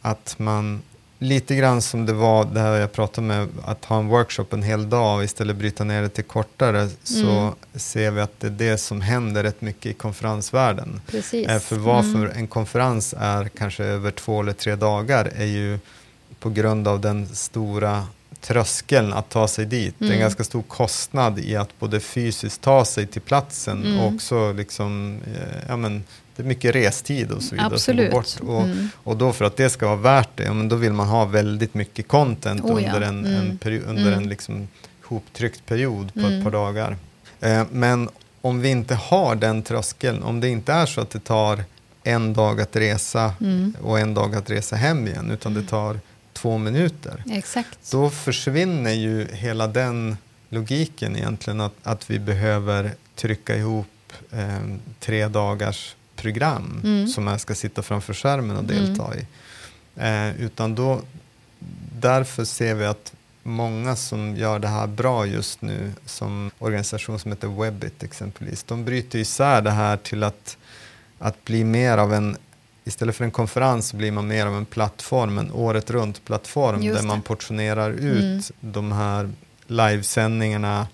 Att 0.00 0.38
man, 0.38 0.82
lite 1.22 1.54
grann 1.54 1.82
som 1.82 2.06
det 2.06 2.12
var 2.12 2.44
det 2.44 2.60
här 2.60 2.72
jag 2.80 2.92
pratade 2.92 3.26
med, 3.26 3.48
att 3.64 3.84
ha 3.84 3.98
en 3.98 4.08
workshop 4.08 4.44
en 4.50 4.62
hel 4.62 4.88
dag 4.90 5.24
istället 5.24 5.56
bryta 5.56 5.84
ner 5.84 6.02
det 6.02 6.08
till 6.08 6.24
kortare, 6.24 6.88
så 7.04 7.26
Mm. 7.26 7.52
ser 7.74 8.10
vi 8.10 8.20
att 8.20 8.40
det 8.40 8.46
är 8.46 8.50
det 8.50 8.78
som 8.78 9.00
händer 9.00 9.42
rätt 9.42 9.60
mycket 9.60 9.86
i 9.86 9.94
konferensvärlden. 9.94 11.00
Precis. 11.06 11.48
Eh, 11.48 11.58
För 11.58 11.76
varför 11.76 12.14
Mm. 12.18 12.30
en 12.36 12.46
konferens 12.46 13.14
är 13.18 13.48
kanske 13.48 13.84
över 13.84 14.10
två 14.10 14.40
eller 14.40 14.52
tre 14.52 14.76
dagar 14.76 15.30
är 15.36 15.44
ju 15.46 15.78
på 16.40 16.50
grund 16.50 16.88
av 16.88 17.00
den 17.00 17.26
stora 17.34 18.06
tröskeln 18.40 19.12
att 19.12 19.28
ta 19.30 19.48
sig 19.48 19.64
dit. 19.66 19.94
Det 19.98 20.04
är 20.04 20.06
en 20.06 20.12
Mm. 20.12 20.20
ganska 20.20 20.44
stor 20.44 20.62
kostnad 20.62 21.38
i 21.38 21.56
att 21.56 21.78
både 21.78 22.00
fysiskt 22.00 22.60
ta 22.60 22.84
sig 22.84 23.06
till 23.06 23.20
platsen 23.22 23.84
Mm. 23.84 23.98
och 24.00 24.14
också 24.14 24.52
liksom, 24.52 25.18
eh, 25.26 25.58
ja 25.68 25.76
men, 25.76 26.04
det 26.36 26.42
är 26.42 26.46
mycket 26.46 26.74
restid 26.74 27.30
och 27.30 27.42
så 27.42 27.54
vidare 27.54 27.74
Absolut. 27.74 28.10
bort. 28.10 28.26
Och, 28.40 28.62
Mm. 28.62 28.88
och 28.94 29.16
då 29.16 29.32
för 29.32 29.44
att 29.44 29.56
det 29.56 29.70
ska 29.70 29.86
vara 29.86 29.96
värt 29.96 30.28
det, 30.34 30.42
ja, 30.44 30.52
men 30.52 30.68
då 30.68 30.76
vill 30.76 30.92
man 30.92 31.08
ha 31.08 31.24
väldigt 31.24 31.74
mycket 31.74 32.08
content 32.08 32.60
Oh 32.64 32.82
ja. 32.82 32.88
under 32.94 33.00
en, 33.08 33.26
Mm. 33.26 33.34
en, 33.40 33.58
peri- 33.58 33.82
under 33.86 34.02
Mm. 34.06 34.14
en 34.14 34.28
liksom 34.28 34.68
hoptryckt 35.04 35.66
period 35.66 36.14
på 36.14 36.20
Mm. 36.20 36.32
ett 36.38 36.44
par 36.44 36.50
dagar. 36.50 36.96
Eh, 37.40 37.64
men 37.72 38.08
om 38.40 38.60
vi 38.60 38.68
inte 38.68 38.94
har 38.94 39.34
den 39.34 39.62
tröskeln, 39.62 40.22
om 40.22 40.40
det 40.40 40.48
inte 40.48 40.72
är 40.72 40.86
så 40.86 41.00
att 41.00 41.10
det 41.10 41.20
tar 41.24 41.64
en 42.04 42.32
dag 42.34 42.60
att 42.60 42.76
resa 42.76 43.34
Mm. 43.40 43.76
och 43.82 43.98
en 44.00 44.14
dag 44.14 44.34
att 44.36 44.50
resa 44.50 44.76
hem 44.76 45.06
igen, 45.06 45.30
utan 45.30 45.54
det 45.54 45.62
tar 45.62 46.00
två 46.32 46.58
minuter. 46.58 47.24
Exakt. 47.30 47.90
Då 47.90 48.10
försvinner 48.10 48.92
ju 48.92 49.26
hela 49.32 49.66
den 49.66 50.16
logiken 50.48 51.16
egentligen 51.16 51.60
att, 51.60 51.72
att 51.82 52.10
vi 52.10 52.18
behöver 52.18 52.90
trycka 53.16 53.56
ihop 53.56 53.86
eh, 54.30 54.58
tre 55.00 55.28
dagars 55.28 55.94
program 56.22 56.80
Mm. 56.84 57.08
som 57.08 57.26
jag 57.26 57.40
ska 57.40 57.54
sitta 57.54 57.82
framför 57.82 58.14
skärmen 58.14 58.56
och 58.56 58.64
Mm. 58.70 58.76
delta 58.86 59.14
i. 59.16 59.26
Eh, 59.96 60.40
utan 60.46 60.74
då, 60.74 61.00
därför 62.00 62.44
ser 62.44 62.74
vi 62.74 62.84
att 62.86 63.12
många 63.42 63.96
som 63.96 64.36
gör 64.36 64.58
det 64.58 64.68
här 64.68 64.86
bra 64.86 65.26
just 65.26 65.62
nu, 65.62 65.92
som 66.06 66.50
organisation 66.58 67.18
som 67.18 67.30
heter 67.32 67.48
Webbit 67.48 68.02
exempelvis, 68.02 68.62
de 68.64 68.84
bryter 68.84 69.18
isär 69.18 69.60
det 69.62 69.70
här 69.70 69.96
till 69.96 70.22
att, 70.22 70.56
att 71.18 71.44
bli 71.44 71.64
mer 71.64 71.98
av 71.98 72.14
en 72.14 72.36
Istället 72.84 73.16
för 73.16 73.24
en 73.24 73.30
konferens 73.30 73.92
blir 73.94 74.12
man 74.12 74.26
mer 74.28 74.46
av 74.46 74.56
en 74.56 74.64
plattform, 74.64 75.38
en 75.38 75.52
året 75.52 75.90
runt-plattform 75.90 76.80
där 76.94 77.02
man 77.02 77.22
portionerar 77.22 77.90
ut 77.90 78.22
Mm. 78.22 78.42
de 78.60 78.92
här 78.92 79.30
livesändningarna 79.66 80.86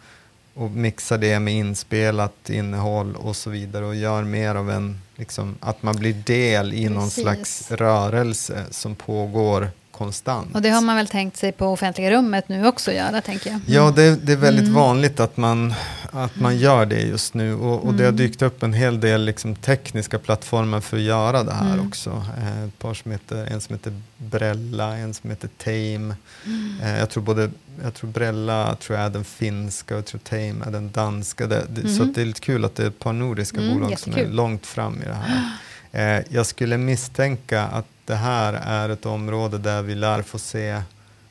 och 0.59 0.71
mixar 0.71 1.19
det 1.19 1.41
med 1.41 1.55
inspelat 1.55 2.51
innehåll 2.51 3.17
och 3.17 3.37
så 3.37 3.51
vidare 3.51 3.85
och 3.85 3.95
gör 3.95 4.25
mer 4.25 4.55
av 4.55 4.71
en, 4.71 5.01
liksom, 5.17 5.57
att 5.61 5.83
man 5.83 5.97
blir 5.97 6.13
del 6.13 6.75
i 6.75 6.89
någon 6.89 7.05
Precis. 7.05 7.23
slags 7.23 7.71
rörelse 7.71 8.65
som 8.71 8.95
pågår 8.95 9.71
konstant. 9.99 10.55
Och 10.55 10.63
det 10.63 10.69
har 10.69 10.81
man 10.81 10.97
väl 10.97 11.09
tänkt 11.09 11.37
sig 11.37 11.53
på 11.53 11.67
offentliga 11.67 12.11
rummet 12.11 12.49
nu 12.49 12.67
också 12.67 12.93
göra, 12.93 13.21
tänker 13.21 13.51
jag. 13.51 13.61
Ja, 13.67 13.91
det, 13.97 14.27
det 14.27 14.33
är 14.33 14.37
väldigt 14.37 14.69
mm. 14.69 14.75
vanligt 14.75 15.21
att 15.21 15.37
man, 15.37 15.75
att 16.11 16.37
man 16.37 16.59
gör 16.59 16.87
det 16.87 17.01
just 17.01 17.35
nu. 17.35 17.55
Och, 17.55 17.85
och 17.87 17.95
det 17.95 18.03
har 18.03 18.09
mm. 18.09 18.17
dykt 18.17 18.43
upp 18.43 18.63
en 18.63 18.73
hel 18.73 19.01
del 19.01 19.25
liksom, 19.25 19.57
tekniska 19.57 20.19
plattformar 20.19 20.81
för 20.81 20.97
att 20.97 21.03
göra 21.03 21.43
det 21.43 21.53
här 21.53 21.75
mm. 21.75 21.89
också. 21.89 22.11
Eh, 22.39 22.65
ett 22.65 22.79
par 22.79 22.95
som 22.95 23.13
heter, 23.13 23.47
en 23.47 23.61
som 23.61 23.75
heter 23.75 23.93
Brella, 24.17 24.97
en 24.97 25.15
som 25.15 25.31
heter 25.31 25.49
Tame. 25.49 26.15
Mm. 26.47 26.81
Eh, 26.83 26.99
jag 26.99 27.11
tror 27.11 27.23
både 27.23 27.51
jag 27.83 27.95
tror 27.95 28.11
Brella 28.11 28.75
tror 28.75 28.99
jag 28.99 29.07
är 29.07 29.11
den 29.11 29.25
finska 29.25 29.95
och 29.95 29.99
jag 29.99 30.07
tror 30.07 30.21
Tame 30.21 30.67
är 30.67 30.71
den 30.71 30.91
danska. 30.91 31.47
Det, 31.47 31.67
det, 31.69 31.89
Så 31.89 32.03
mm. 32.03 32.13
det 32.13 32.21
är 32.21 32.25
lite 32.25 32.41
kul 32.41 32.65
att 32.65 32.75
det 32.75 32.83
är 32.83 32.89
ett 32.89 32.99
par 32.99 33.13
nordiska 33.13 33.61
mm, 33.61 33.75
bolag 33.75 33.91
jättekul. 33.91 34.15
som 34.15 34.23
är 34.23 34.35
långt 34.35 34.67
fram 34.67 35.03
i 35.03 35.05
det 35.05 35.15
här. 35.15 35.51
Eh, 35.93 36.21
jag 36.29 36.47
skulle 36.47 36.79
misstänka 36.79 37.63
att 37.63 37.87
det 38.05 38.15
här 38.15 38.53
är 38.53 38.89
ett 38.89 39.07
område 39.07 39.59
där 39.59 39.83
vi 39.83 39.95
lär 39.95 40.23
få 40.23 40.39
se 40.39 40.83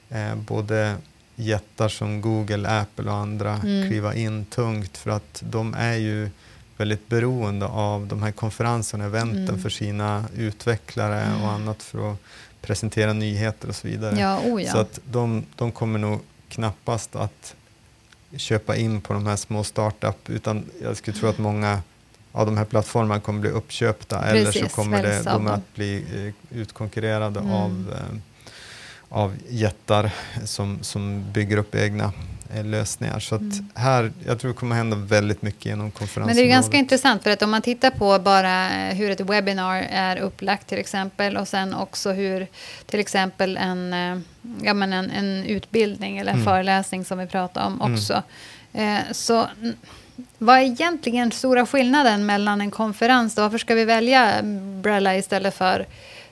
eh, 0.10 0.36
både 0.36 0.96
jättar 1.36 1.90
som 1.90 2.22
Google, 2.22 2.70
Apple 2.70 3.12
och 3.12 3.18
andra 3.18 3.54
mm. 3.54 3.88
kliva 3.88 4.16
in 4.16 4.46
tungt 4.46 4.98
för 4.98 5.12
att 5.12 5.44
de 5.46 5.74
är 5.74 5.96
ju 5.96 6.30
väldigt 6.78 7.08
beroende 7.08 7.66
av 7.66 8.08
de 8.08 8.24
här 8.24 8.32
konferenserna, 8.32 9.06
eventen 9.06 9.50
mm. 9.50 9.62
för 9.62 9.70
sina 9.70 10.26
utvecklare 10.36 11.22
mm. 11.22 11.44
och 11.44 11.52
annat 11.52 11.84
för 11.84 12.12
att 12.12 12.18
presentera 12.62 13.14
nyheter 13.14 13.70
och 13.70 13.76
så 13.76 13.88
vidare. 13.88 14.20
Ja, 14.20 14.42
oh 14.46 14.64
ja. 14.64 14.72
Så 14.72 14.78
att 14.78 15.00
de, 15.12 15.46
de 15.56 15.72
kommer 15.72 16.00
nog 16.00 16.20
knappast 16.50 17.16
att 17.16 17.56
köpa 18.36 18.76
in 18.76 19.02
på 19.02 19.14
de 19.14 19.28
här 19.28 19.36
små 19.36 19.64
startup 19.64 20.30
utan 20.30 20.66
jag 20.82 20.98
skulle 20.98 21.18
tro 21.18 21.30
att 21.30 21.38
många 21.38 21.82
av 22.38 22.46
de 22.46 22.58
här 22.58 22.66
plattformarna 22.66 23.22
kommer 23.22 23.40
bli 23.40 23.50
uppköpta 23.50 24.22
Precis, 24.22 24.56
eller 24.56 24.70
så 24.70 24.76
kommer 24.76 25.04
det, 25.04 25.24
de 25.24 25.48
att 25.48 25.76
bli 25.76 26.04
eh, 26.52 26.60
utkonkurrerade 26.60 27.40
mm. 27.40 27.52
av, 27.52 27.94
eh, 27.94 28.18
av 29.10 29.36
jättar 29.50 30.12
som, 30.46 30.80
som 30.82 31.32
bygger 31.32 31.58
upp 31.58 31.76
egna 31.76 32.12
eh, 32.54 32.66
lösningar. 32.66 33.20
Så 33.20 33.36
mm. 33.36 33.70
här, 33.76 34.12
jag 34.26 34.40
tror 34.40 34.52
det 34.52 34.58
kommer 34.58 34.76
hända 34.76 34.96
väldigt 34.96 35.42
mycket 35.42 35.66
genom 35.66 35.92
konferensen. 35.92 36.26
Men 36.26 36.36
det 36.36 36.42
är 36.42 36.56
ganska 36.56 36.78
intressant 36.78 37.24
för 37.24 37.30
att 37.30 37.42
om 37.42 37.52
man 37.52 37.62
tittar 37.62 37.92
på 37.92 38.20
bara 38.20 38.68
hur 38.70 39.12
ett 39.12 39.20
webbinar 39.20 39.88
är 39.90 40.18
upplagt 40.18 40.68
till 40.68 40.80
exempel 40.80 41.38
och 41.38 41.48
sen 41.48 41.74
också 41.74 42.12
hur 42.12 42.48
till 42.86 43.00
exempel 43.00 43.58
en, 43.58 43.94
ja, 44.62 44.74
men 44.74 44.94
en, 44.94 45.12
en 45.12 45.44
utbildning 45.44 46.18
eller 46.18 46.32
en 46.32 46.38
mm. 46.38 46.46
föreläsning 46.46 47.06
som 47.06 47.18
vi 47.18 47.28
pratade 47.28 47.66
om 47.66 47.82
mm. 47.82 47.94
också. 47.94 48.24
Eh, 48.74 49.00
så 49.12 49.48
vad 50.38 50.58
är 50.58 50.62
egentligen 50.62 51.32
stora 51.32 51.66
skillnaden 51.66 52.26
mellan 52.26 52.62
en 52.62 52.72
konferens? 52.72 53.36
Då? 53.36 53.42
Varför 53.42 53.58
ska 53.58 53.76
vi 53.76 53.86
välja 53.86 54.42
Brella 54.82 55.18
istället 55.18 55.54
för 55.54 55.86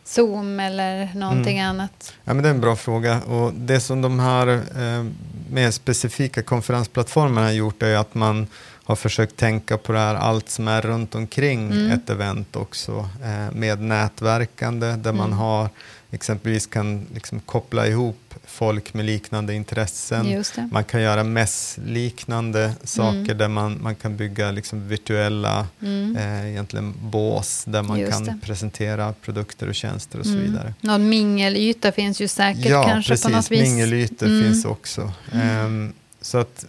Zoom 0.03 0.59
eller 0.59 1.09
någonting 1.15 1.57
mm. 1.57 1.69
annat? 1.69 2.13
Ja, 2.23 2.33
men 2.33 2.43
det 2.43 2.49
är 2.49 2.53
en 2.53 2.61
bra 2.61 2.75
fråga. 2.75 3.21
Och 3.21 3.53
det 3.53 3.79
som 3.79 4.01
de 4.01 4.19
här 4.19 4.47
eh, 4.47 5.05
mer 5.49 5.71
specifika 5.71 6.43
konferensplattformarna 6.43 7.47
har 7.47 7.53
gjort 7.53 7.83
är 7.83 7.97
att 7.97 8.15
man 8.15 8.47
har 8.83 8.95
försökt 8.95 9.38
tänka 9.38 9.77
på 9.77 9.91
det 9.91 9.99
här, 9.99 10.15
allt 10.15 10.49
som 10.49 10.67
är 10.67 10.81
runt 10.81 11.15
omkring 11.15 11.71
mm. 11.71 11.91
ett 11.91 12.09
event 12.09 12.55
också. 12.55 13.09
Eh, 13.23 13.55
med 13.55 13.81
nätverkande 13.81 14.88
där 14.88 15.09
mm. 15.09 15.17
man 15.17 15.33
har 15.33 15.69
exempelvis 16.12 16.68
kan 16.68 17.08
liksom 17.14 17.39
koppla 17.39 17.88
ihop 17.88 18.34
folk 18.45 18.93
med 18.93 19.06
liknande 19.06 19.53
intressen. 19.53 20.43
Man 20.72 20.84
kan 20.84 21.01
göra 21.01 21.24
mässliknande 21.24 22.74
saker 22.84 23.18
mm. 23.18 23.38
där 23.38 23.47
man, 23.47 23.80
man 23.82 23.95
kan 23.95 24.18
bygga 24.18 24.51
liksom 24.51 24.88
virtuella 24.88 25.68
mm. 25.82 26.16
eh, 26.16 26.49
egentligen 26.49 26.93
bås 27.01 27.64
där 27.68 27.84
man 27.84 27.99
Just 27.99 28.12
kan 28.12 28.24
det. 28.24 28.38
presentera 28.41 29.14
produkter 29.14 29.68
och 29.68 29.76
tjänster 29.76 30.20
och 30.20 30.26
så 30.26 30.32
mm. 30.32 30.43
vidare. 30.43 30.74
Någon 30.82 31.10
mingelyta 31.10 31.91
finns 31.91 32.22
ju 32.22 32.28
säkert 32.28 32.66
ja, 32.66 32.84
kanske 32.84 33.12
precis. 33.12 33.26
på 33.26 33.32
något 33.32 33.51
vis. 33.51 33.62
Mingelytor 33.62 34.28
mm. 34.28 34.43
finns 34.43 34.66
också. 34.66 35.12
Um, 35.34 35.93
så 36.22 36.38
att 36.38 36.66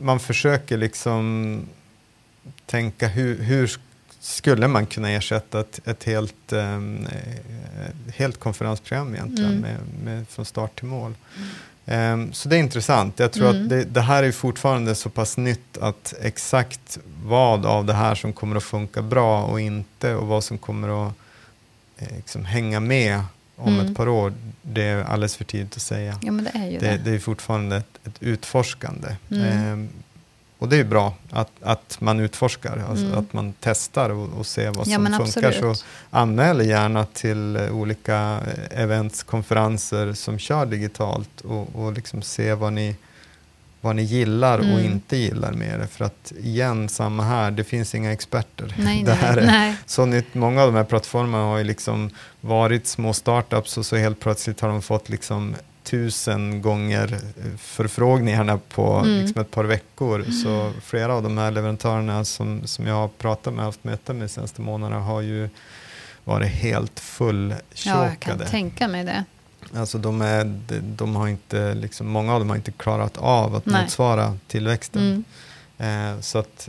man 0.00 0.20
försöker 0.20 0.76
liksom 0.76 1.60
tänka 2.66 3.08
hur, 3.08 3.42
hur 3.42 3.78
skulle 4.20 4.68
man 4.68 4.86
kunna 4.86 5.10
ersätta 5.10 5.60
ett, 5.60 5.80
ett 5.84 6.04
helt, 6.04 6.52
um, 6.52 7.06
helt 8.14 8.40
konferensprogram 8.40 9.14
egentligen 9.14 9.50
mm. 9.50 9.60
med, 9.60 9.78
med, 10.04 10.28
från 10.28 10.44
start 10.44 10.78
till 10.78 10.88
mål. 10.88 11.14
Mm. 11.36 11.48
Um, 12.20 12.32
så 12.32 12.48
det 12.48 12.56
är 12.56 12.60
intressant. 12.60 13.18
Jag 13.18 13.32
tror 13.32 13.50
mm. 13.50 13.62
att 13.62 13.68
det, 13.68 13.84
det, 13.84 14.00
här 14.00 14.22
är 14.22 14.32
fortfarande 14.32 14.94
så 14.94 15.10
pass 15.10 15.36
nytt 15.36 15.78
att 15.78 16.14
exakt 16.22 16.98
vad 17.24 17.66
av 17.66 17.84
det 17.84 17.94
här 17.94 18.14
som 18.14 18.32
kommer 18.32 18.56
att 18.56 18.64
funka 18.64 19.02
bra 19.02 19.42
och 19.42 19.60
inte 19.60 20.14
och 20.14 20.26
vad 20.26 20.44
som 20.44 20.58
kommer 20.58 21.06
att 21.06 21.14
eh, 21.98 22.16
liksom, 22.16 22.44
hänga 22.44 22.80
med 22.80 23.22
om 23.56 23.74
ett 23.74 23.80
mm. 23.82 23.94
par 23.94 24.08
år, 24.08 24.32
det 24.62 24.82
är 24.82 25.04
alldeles 25.04 25.36
för 25.36 25.44
tidigt 25.44 25.76
att 25.76 25.82
säga. 25.82 26.18
Ja, 26.22 26.32
det, 26.32 26.50
är 26.58 26.80
det. 26.80 27.00
det, 27.04 27.10
är 27.10 27.18
fortfarande 27.18 27.76
ett, 27.76 27.98
ett 28.04 28.22
utforskande. 28.22 29.16
Um, 29.28 29.88
och 30.58 30.68
det 30.68 30.76
är 30.76 30.84
bra 30.84 31.14
att, 31.30 31.50
att 31.62 31.96
man 32.00 32.20
utforskar, 32.20 32.84
alltså 32.88 33.04
mm. 33.04 33.18
att 33.18 33.32
man 33.32 33.54
testar 33.60 34.10
och, 34.10 34.28
och 34.38 34.46
ser 34.46 34.70
vad 34.70 34.86
som 34.88 35.06
ja, 35.06 35.18
funkar. 35.18 35.52
Så 35.52 35.74
anmäl 36.10 36.66
gärna 36.66 37.04
till 37.04 37.56
olika 37.56 38.40
events, 38.70 39.22
konferenser 39.22 40.12
som 40.12 40.38
kör 40.38 40.66
digitalt 40.66 41.40
och, 41.40 41.76
och 41.76 41.92
liksom 41.92 42.22
se 42.22 42.54
vad 42.54 42.72
ni, 42.72 42.96
vad 43.80 43.96
ni 43.96 44.02
gillar 44.02 44.58
mm. 44.58 44.74
och 44.74 44.80
inte 44.80 45.16
gillar 45.16 45.52
med 45.52 45.80
det. 45.80 45.86
För 45.86 46.04
att 46.04 46.32
igen, 46.40 46.88
samma 46.88 47.22
här, 47.22 47.50
det 47.50 47.64
finns 47.64 47.94
inga 47.94 48.12
experter. 48.12 48.74
Nej, 48.78 49.02
det 49.06 49.12
här 49.12 49.36
nej, 49.36 49.44
är, 49.44 49.46
nej. 49.46 49.76
Så 49.86 50.06
nytt, 50.06 50.34
många 50.34 50.62
av 50.62 50.72
de 50.72 50.76
här 50.76 50.84
plattformarna 50.84 51.44
har 51.44 51.58
ju 51.58 51.64
liksom 51.64 52.10
varit 52.40 52.86
små 52.86 53.12
startups 53.12 53.78
och 53.78 53.86
så 53.86 53.96
helt 53.96 54.20
plötsligt 54.20 54.60
har 54.60 54.68
de 54.68 54.82
fått 54.82 55.08
liksom 55.08 55.54
tusen 55.90 56.62
gånger 56.62 57.12
eh, 57.12 57.56
förfrågningarna 57.58 58.58
på 58.58 58.94
mm. 58.94 59.20
liksom 59.20 59.42
ett 59.42 59.50
par 59.50 59.64
veckor. 59.64 60.24
Så 60.42 60.72
flera 60.82 61.14
av 61.14 61.22
de 61.22 61.38
här 61.38 61.50
leverantörerna 61.50 62.24
som, 62.24 62.66
som 62.66 62.86
jag 62.86 62.94
har 62.94 63.08
pratat 63.08 63.54
med 63.54 63.60
och 63.60 63.66
haft 63.66 63.84
möten 63.84 64.18
med 64.18 64.24
de 64.24 64.32
senaste 64.32 64.60
månaderna 64.60 65.00
har 65.00 65.20
ju 65.20 65.48
varit 66.24 66.48
helt 66.48 67.00
fulltjåkade. 67.00 67.62
Ja, 67.84 68.04
jag 68.04 68.20
kan 68.20 68.38
tänka 68.38 68.88
mig 68.88 69.04
det. 69.04 69.24
Alltså 69.74 69.98
de, 69.98 70.22
är, 70.22 70.44
de, 70.44 70.80
de 70.80 71.16
har 71.16 71.28
inte, 71.28 71.74
liksom, 71.74 72.06
många 72.08 72.34
av 72.34 72.40
dem 72.40 72.48
har 72.48 72.56
inte 72.56 72.72
klarat 72.72 73.16
av 73.16 73.54
att 73.54 73.66
Nej. 73.66 73.82
motsvara 73.82 74.38
tillväxten. 74.46 75.24
Mm. 75.78 76.14
Eh, 76.14 76.20
så 76.20 76.38
att 76.38 76.68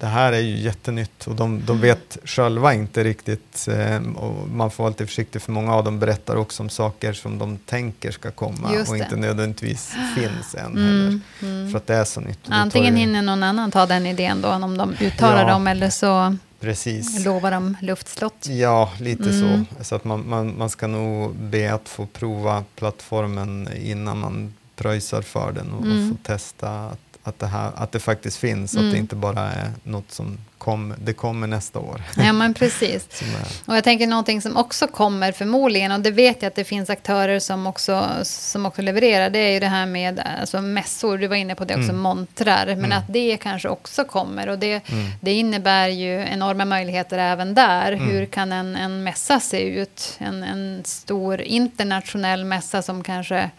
det 0.00 0.06
här 0.06 0.32
är 0.32 0.40
ju 0.40 0.56
jättenytt 0.56 1.26
och 1.26 1.34
de, 1.34 1.62
de 1.66 1.80
vet 1.80 2.18
själva 2.24 2.74
inte 2.74 3.04
riktigt. 3.04 3.68
Eh, 3.68 4.16
och 4.16 4.48
man 4.48 4.70
får 4.70 4.84
vara 4.84 4.90
lite 4.90 5.06
försiktig 5.06 5.42
för 5.42 5.52
många 5.52 5.74
av 5.74 5.84
dem 5.84 5.98
berättar 5.98 6.36
också 6.36 6.62
om 6.62 6.68
saker 6.68 7.12
som 7.12 7.38
de 7.38 7.58
tänker 7.58 8.10
ska 8.10 8.30
komma 8.30 8.84
och 8.88 8.96
inte 8.96 9.16
nödvändigtvis 9.16 9.94
finns 10.14 10.54
än 10.54 10.66
mm, 10.66 10.86
heller. 10.86 11.20
Mm. 11.42 11.70
För 11.70 11.78
att 11.78 11.86
det 11.86 11.94
är 11.94 12.04
så 12.04 12.20
nytt. 12.20 12.38
Antingen 12.48 12.94
ju... 12.94 13.00
hinner 13.00 13.22
någon 13.22 13.42
annan 13.42 13.70
ta 13.70 13.86
den 13.86 14.06
idén 14.06 14.42
då 14.42 14.48
om 14.48 14.76
de 14.76 14.94
uttalar 15.00 15.42
ja, 15.42 15.52
dem 15.52 15.66
eller 15.66 15.90
så 15.90 16.36
precis. 16.60 17.24
lovar 17.24 17.50
de 17.50 17.76
luftslott. 17.82 18.46
Ja, 18.48 18.92
lite 19.00 19.30
mm. 19.30 19.66
så. 19.78 19.84
Så 19.84 19.94
att 19.94 20.04
man, 20.04 20.28
man, 20.28 20.58
man 20.58 20.70
ska 20.70 20.86
nog 20.86 21.34
be 21.34 21.74
att 21.74 21.88
få 21.88 22.06
prova 22.06 22.64
plattformen 22.74 23.68
innan 23.82 24.18
man 24.18 24.54
pröjsar 24.76 25.22
för 25.22 25.52
den 25.52 25.72
och, 25.72 25.80
och 25.80 25.86
mm. 25.86 26.10
få 26.10 26.16
testa 26.22 26.90
att 27.24 27.38
det, 27.38 27.46
här, 27.46 27.72
att 27.74 27.92
det 27.92 28.00
faktiskt 28.00 28.36
finns, 28.36 28.74
mm. 28.74 28.84
att 28.84 28.90
det 28.90 28.96
mm. 28.96 29.04
inte 29.04 29.16
bara 29.16 29.52
är 29.52 29.70
något 29.82 30.12
som 30.12 30.38
kom, 30.58 30.94
det 30.98 31.12
kommer 31.12 31.46
nästa 31.46 31.78
år. 31.78 32.02
Ja, 32.16 32.32
men 32.32 32.54
precis. 32.54 33.22
och 33.66 33.76
jag 33.76 33.84
tänker 33.84 34.06
någonting 34.06 34.42
som 34.42 34.56
också 34.56 34.86
kommer 34.86 35.32
förmodligen, 35.32 35.92
och 35.92 36.00
det 36.00 36.10
vet 36.10 36.42
jag 36.42 36.48
att 36.48 36.54
det 36.54 36.64
finns 36.64 36.90
aktörer 36.90 37.38
som 37.38 37.66
också, 37.66 38.08
som 38.22 38.66
också 38.66 38.82
levererar, 38.82 39.30
det 39.30 39.38
är 39.38 39.50
ju 39.50 39.60
det 39.60 39.66
här 39.66 39.86
med 39.86 40.22
alltså, 40.40 40.60
mässor, 40.60 41.18
du 41.18 41.26
var 41.26 41.36
inne 41.36 41.54
på 41.54 41.64
det 41.64 41.74
också, 41.74 41.90
mm. 41.90 42.00
montrar, 42.00 42.66
men 42.66 42.84
mm. 42.84 42.98
att 42.98 43.04
det 43.08 43.36
kanske 43.36 43.68
också 43.68 44.04
kommer. 44.04 44.48
Och 44.48 44.58
det, 44.58 44.88
mm. 44.88 45.10
det 45.20 45.32
innebär 45.32 45.88
ju 45.88 46.20
enorma 46.20 46.64
möjligheter 46.64 47.18
även 47.18 47.54
där. 47.54 47.92
Mm. 47.92 48.08
Hur 48.08 48.26
kan 48.26 48.52
en, 48.52 48.76
en 48.76 49.02
mässa 49.02 49.40
se 49.40 49.60
ut? 49.62 50.16
En, 50.18 50.42
en 50.42 50.82
stor 50.84 51.40
internationell 51.40 52.44
mässa 52.44 52.82
som 52.82 53.02
kanske 53.02 53.50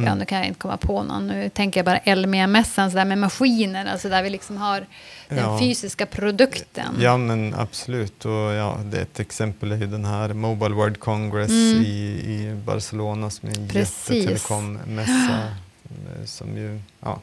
Mm. 0.00 0.08
Ja, 0.08 0.14
nu 0.14 0.24
kan 0.24 0.38
jag 0.38 0.46
inte 0.46 0.60
komma 0.60 0.76
på 0.76 1.02
någon. 1.02 1.26
Nu 1.26 1.48
tänker 1.48 1.80
jag 1.80 1.84
bara 1.84 1.98
Elmia-mässan, 1.98 2.90
så 2.90 2.96
där 2.96 3.04
med 3.04 3.18
maskiner, 3.18 3.86
alltså 3.86 4.08
där 4.08 4.22
vi 4.22 4.30
liksom 4.30 4.56
har 4.56 4.86
den 5.28 5.38
ja. 5.38 5.58
fysiska 5.58 6.06
produkten. 6.06 6.96
Ja, 7.00 7.16
men 7.16 7.54
absolut. 7.54 8.24
Och 8.24 8.32
ja, 8.32 8.78
det 8.84 8.98
är 8.98 9.02
ett 9.02 9.20
exempel 9.20 9.72
är 9.72 9.76
ju 9.76 9.86
den 9.86 10.04
här 10.04 10.32
Mobile 10.32 10.74
World 10.74 11.00
Congress 11.00 11.50
mm. 11.50 11.82
i, 11.84 11.86
i 11.86 12.60
Barcelona 12.64 13.30
som 13.30 13.48
är 13.48 13.56
en 13.56 13.66
jättetelekommässa. 13.66 15.38
Eh, 15.84 16.24
som 16.24 16.56
ju, 16.56 16.80
ja. 17.00 17.20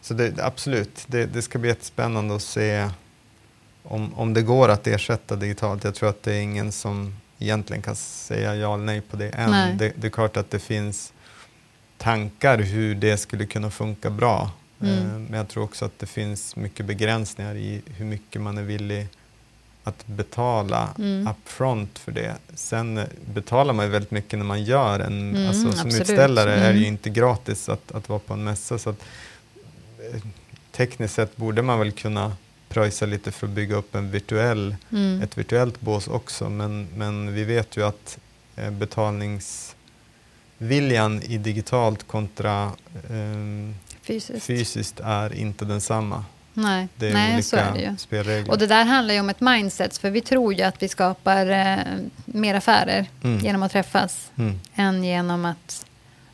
Så 0.00 0.14
det, 0.14 0.40
absolut, 0.40 1.04
det, 1.06 1.26
det 1.26 1.42
ska 1.42 1.58
bli 1.58 1.68
jättespännande 1.68 2.36
att 2.36 2.42
se 2.42 2.88
om, 3.82 4.14
om 4.14 4.34
det 4.34 4.42
går 4.42 4.68
att 4.68 4.86
ersätta 4.86 5.36
digitalt. 5.36 5.84
Jag 5.84 5.94
tror 5.94 6.08
att 6.08 6.22
det 6.22 6.34
är 6.34 6.40
ingen 6.40 6.72
som 6.72 7.16
egentligen 7.38 7.82
kan 7.82 7.96
säga 7.96 8.54
ja 8.54 8.74
eller 8.74 8.84
nej 8.84 9.00
på 9.00 9.16
det 9.16 9.28
än. 9.28 9.78
Det, 9.78 9.92
det, 9.96 10.06
är 10.06 10.10
klart 10.10 10.36
att 10.36 10.50
det 10.50 10.58
finns 10.58 11.12
tankar 11.98 12.58
hur 12.58 12.94
det 12.94 13.16
skulle 13.16 13.46
kunna 13.46 13.70
funka 13.70 14.10
bra. 14.10 14.50
Mm. 14.80 14.94
Eh, 14.98 15.04
men 15.18 15.32
jag 15.32 15.48
tror 15.48 15.64
också 15.64 15.84
att 15.84 15.98
det 15.98 16.06
finns 16.06 16.56
mycket 16.56 16.86
begränsningar 16.86 17.54
i 17.54 17.82
hur 17.86 18.04
mycket 18.04 18.42
man 18.42 18.58
är 18.58 18.62
villig 18.62 19.06
att 19.84 20.06
betala 20.06 20.88
Mm. 20.98 21.28
upfront 21.28 21.98
för 21.98 22.12
det. 22.12 22.34
Sen 22.54 22.98
eh, 22.98 23.04
betalar 23.34 23.74
man 23.74 23.84
ju 23.84 23.90
väldigt 23.90 24.10
mycket 24.10 24.38
när 24.38 24.46
man 24.46 24.64
gör 24.64 25.00
en, 25.00 25.30
Mm, 25.36 25.48
alltså 25.48 25.62
som 25.62 25.70
absolut. 25.86 26.00
utställare 26.00 26.54
är 26.54 26.72
det 26.72 26.78
ju 26.78 26.84
Mm. 26.84 26.88
inte 26.94 27.10
gratis 27.10 27.68
att, 27.68 27.92
att 27.92 28.08
vara 28.08 28.18
på 28.18 28.32
en 28.34 28.44
mässa. 28.44 28.78
Så 28.78 28.90
att, 28.90 29.00
eh, 30.14 30.20
tekniskt 30.72 31.14
sett 31.14 31.36
borde 31.36 31.62
man 31.62 31.78
väl 31.78 31.92
kunna 31.92 32.36
pröjsa 32.68 33.06
lite 33.06 33.32
för 33.32 33.46
att 33.46 33.52
bygga 33.52 33.76
upp 33.76 33.94
en 33.94 34.10
virtuell, 34.10 34.76
Mm. 34.92 35.22
ett 35.22 35.38
virtuellt 35.38 35.80
bås 35.80 36.08
också. 36.08 36.48
Men, 36.50 36.88
men 36.96 37.34
vi 37.34 37.44
vet 37.44 37.76
ju 37.76 37.86
att 37.86 38.18
eh, 38.56 38.70
betalningsviljan 40.58 41.22
i 41.22 41.38
digitalt 41.38 42.06
kontra 42.06 42.70
ehm, 43.10 43.74
Fysiskt. 44.02 44.46
fysiskt 44.46 45.00
är 45.04 45.34
inte 45.34 45.64
densamma. 45.64 46.24
Nej, 46.54 46.88
Det 46.96 47.08
är 47.08 47.12
Nej 47.12 47.42
så 47.42 47.56
olika 47.56 47.68
är 47.70 47.74
det 47.74 47.80
ju. 47.80 47.96
spelregler. 47.96 48.50
Och 48.50 48.58
det 48.58 48.66
där 48.66 48.84
handlar 48.84 49.14
ju 49.14 49.20
om 49.20 49.30
ett 49.30 49.40
mindset, 49.40 49.98
för 49.98 50.10
vi 50.10 50.20
tror 50.20 50.54
ju 50.54 50.62
att 50.62 50.82
vi 50.82 50.88
skapar 50.88 51.46
eh, 51.50 51.76
mer 52.24 52.54
affärer 52.54 53.06
Mm. 53.24 53.38
genom 53.44 53.62
att 53.62 53.72
träffas 53.72 54.30
Mm. 54.38 54.60
än 54.74 55.04
genom 55.04 55.44
att, 55.44 55.86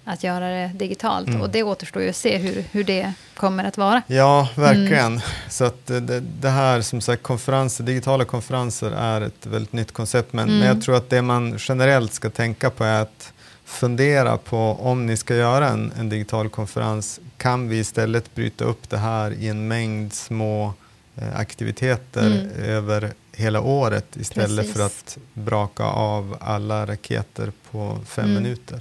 att 0.04 0.24
göra 0.24 0.48
det 0.48 0.66
digitalt. 0.74 1.28
Mm. 1.28 1.40
Och 1.40 1.50
det 1.50 1.62
återstår 1.62 2.02
ju 2.02 2.08
att 2.10 2.16
se 2.16 2.38
hur, 2.38 2.64
hur 2.72 2.84
det 2.84 3.12
kommer 3.34 3.64
att 3.64 3.76
vara. 3.78 4.02
Ja, 4.06 4.48
verkligen. 4.56 5.06
Mm. 5.06 5.20
Så 5.48 5.64
att 5.64 5.86
det, 5.86 6.00
det, 6.00 6.20
det 6.20 6.50
här, 6.50 6.80
som 6.82 7.00
sagt, 7.00 7.22
konferenser, 7.22 7.84
digitala 7.84 8.24
konferenser 8.24 8.90
är 8.90 9.20
ett 9.20 9.46
väldigt 9.46 9.72
nytt 9.72 9.92
koncept. 9.92 10.32
Men, 10.32 10.44
Mm. 10.48 10.58
men 10.58 10.68
jag 10.68 10.82
tror 10.82 10.96
att 10.96 11.10
det 11.10 11.22
man 11.22 11.56
generellt 11.58 12.12
ska 12.12 12.30
tänka 12.30 12.70
på 12.70 12.84
är 12.84 13.02
att 13.02 13.32
fundera 13.72 14.38
på 14.38 14.58
om 14.80 15.06
ni 15.06 15.16
ska 15.16 15.34
göra 15.36 15.68
en, 15.68 15.92
en 15.98 16.08
digital 16.08 16.48
konferens, 16.48 17.20
kan 17.36 17.68
vi 17.68 17.78
istället 17.78 18.34
bryta 18.34 18.64
upp 18.64 18.90
det 18.90 18.98
här 18.98 19.30
i 19.32 19.48
en 19.48 19.68
mängd 19.68 20.12
små 20.12 20.74
eh, 21.16 21.36
aktiviteter 21.36 22.26
Mm. 22.26 22.50
över 22.64 23.12
hela 23.32 23.60
året 23.60 24.16
istället 24.16 24.56
Precis. 24.58 24.72
för 24.76 24.86
att 24.86 25.18
braka 25.34 25.84
av 25.84 26.36
alla 26.40 26.86
raketer 26.86 27.52
på 27.70 27.98
fem 28.06 28.24
Mm. 28.30 28.42
minuter. 28.42 28.80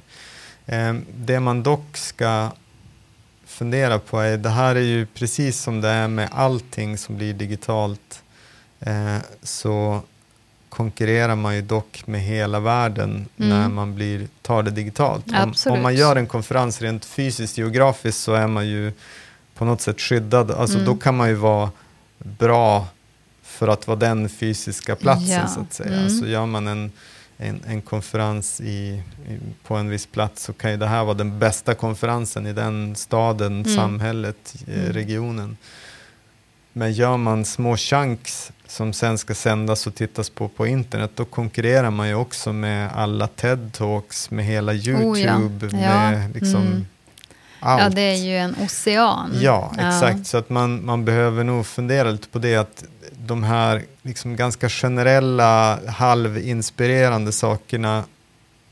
Eh, 0.65 0.93
det 1.15 1.39
man 1.39 1.63
dock 1.63 1.97
ska 1.97 2.51
fundera 3.45 3.99
på 3.99 4.19
är, 4.19 4.37
det 4.37 4.49
här 4.49 4.75
är 4.75 4.79
ju 4.79 5.05
precis 5.05 5.59
som 5.61 5.81
det 5.81 5.89
är 5.89 6.07
med 6.07 6.29
allting 6.31 6.97
som 6.97 7.17
blir 7.17 7.33
digitalt, 7.33 8.23
eh, 8.79 9.17
så 9.43 10.01
konkurrerar 10.71 11.35
man 11.35 11.55
ju 11.55 11.61
dock 11.61 12.03
med 12.07 12.21
hela 12.21 12.59
världen 12.59 13.09
Mm. 13.37 13.49
när 13.49 13.69
man 13.69 13.95
blir, 13.95 14.27
tar 14.41 14.63
det 14.63 14.71
digitalt. 14.71 15.25
Om, 15.43 15.53
om 15.73 15.81
man 15.81 15.95
gör 15.95 16.15
en 16.15 16.27
konferens 16.27 16.81
rent 16.81 17.05
fysiskt 17.05 17.57
geografiskt 17.57 18.19
så 18.19 18.33
är 18.33 18.47
man 18.47 18.67
ju 18.67 18.91
på 19.55 19.65
något 19.65 19.81
sätt 19.81 20.01
skyddad. 20.01 20.51
Alltså 20.51 20.77
Mm. 20.77 20.85
då 20.85 20.95
kan 20.95 21.17
man 21.17 21.29
ju 21.29 21.35
vara 21.35 21.71
bra 22.17 22.87
för 23.43 23.67
att 23.67 23.87
vara 23.87 23.97
den 23.99 24.29
fysiska 24.29 24.95
platsen 24.95 25.29
Ja. 25.29 25.47
så 25.47 25.59
att 25.61 25.73
säga. 25.73 25.97
Mm. 25.97 26.09
Så 26.09 26.25
gör 26.25 26.45
man 26.45 26.67
en, 26.67 26.91
en, 27.37 27.61
en 27.67 27.81
konferens 27.81 28.61
i, 28.61 29.03
i, 29.29 29.37
på 29.67 29.75
en 29.75 29.89
viss 29.89 30.05
plats 30.05 30.43
så 30.43 30.53
kan 30.53 30.71
ju 30.71 30.77
det 30.77 30.87
här 30.87 31.03
vara 31.03 31.13
den 31.13 31.39
bästa 31.39 31.73
konferensen 31.73 32.47
i 32.47 32.53
den 32.53 32.95
staden, 32.95 33.51
Mm. 33.65 33.75
samhället, 33.75 34.55
eh, 34.67 34.79
Mm. 34.79 34.93
regionen. 34.93 35.57
Men 36.73 36.93
gör 36.93 37.17
man 37.17 37.45
små 37.45 37.77
chunks 37.77 38.51
som 38.71 38.93
sen 38.93 39.17
ska 39.17 39.35
sändas 39.35 39.87
och 39.87 39.95
tittas 39.95 40.29
på 40.29 40.47
på 40.47 40.67
internet, 40.67 41.11
då 41.15 41.25
konkurrerar 41.25 41.89
man 41.89 42.07
ju 42.07 42.15
också 42.15 42.53
med 42.53 42.91
alla 42.95 43.27
TED-talks, 43.27 44.33
med 44.33 44.45
hela 44.45 44.73
YouTube, 44.73 45.67
Oh 45.67 45.81
ja. 45.81 46.11
med 46.11 46.33
liksom 46.35 46.61
Mm. 46.61 46.85
allt. 47.59 47.81
Ja, 47.83 47.89
det 47.89 48.01
är 48.01 48.15
ju 48.15 48.37
en 48.37 48.55
ocean. 48.65 49.31
Ja, 49.41 49.73
exakt. 49.79 50.27
Så 50.27 50.37
att 50.37 50.49
man, 50.49 50.85
man 50.85 51.05
behöver 51.05 51.43
nog 51.43 51.65
fundera 51.65 52.11
lite 52.11 52.27
på 52.27 52.39
det, 52.39 52.55
att 52.55 52.83
de 53.11 53.43
här 53.43 53.83
liksom 54.01 54.35
ganska 54.35 54.69
generella, 54.69 55.79
halvinspirerande 55.87 57.31
sakerna 57.31 58.03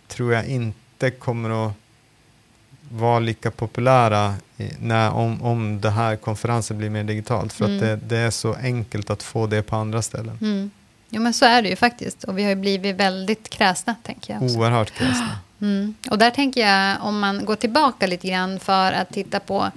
tror 0.07 0.33
jag 0.33 0.45
inte 0.45 1.11
kommer 1.11 1.65
att 1.67 1.73
vara 2.91 3.19
lika 3.19 3.51
populära 3.51 4.33
när, 4.81 5.11
om, 5.11 5.41
om 5.41 5.81
det 5.81 5.89
här 5.89 6.15
konferensen 6.15 6.77
blir 6.77 6.89
mer 6.89 7.03
digitalt. 7.03 7.53
För 7.53 7.65
Mm. 7.65 7.77
att 7.77 7.81
det, 7.81 7.95
det 8.15 8.17
är 8.17 8.29
så 8.31 8.53
enkelt 8.53 9.09
att 9.09 9.23
få 9.23 9.47
det 9.47 9.61
på 9.61 9.75
andra 9.75 10.01
ställen. 10.01 10.37
Mm. 10.41 10.71
Jo, 11.09 11.21
men 11.21 11.33
så 11.33 11.45
är 11.45 11.61
det 11.61 11.69
ju 11.69 11.75
faktiskt. 11.75 12.23
Och 12.23 12.37
vi 12.37 12.43
har 12.43 12.49
ju 12.49 12.55
blivit 12.55 12.95
väldigt 12.95 13.49
kräsna, 13.49 13.95
tänker 14.03 14.33
jag. 14.33 14.43
Också. 14.43 14.57
Oerhört 14.57 14.91
kräsna. 14.91 15.37
Mm. 15.61 15.93
Och 16.11 16.17
där 16.17 16.31
tänker 16.31 16.61
jag, 16.67 16.97
om 17.01 17.19
man 17.19 17.45
går 17.45 17.55
tillbaka 17.55 18.07
lite 18.07 18.27
grann 18.27 18.59
för 18.59 18.91
att 18.91 19.09
titta 19.09 19.39
på 19.39 19.71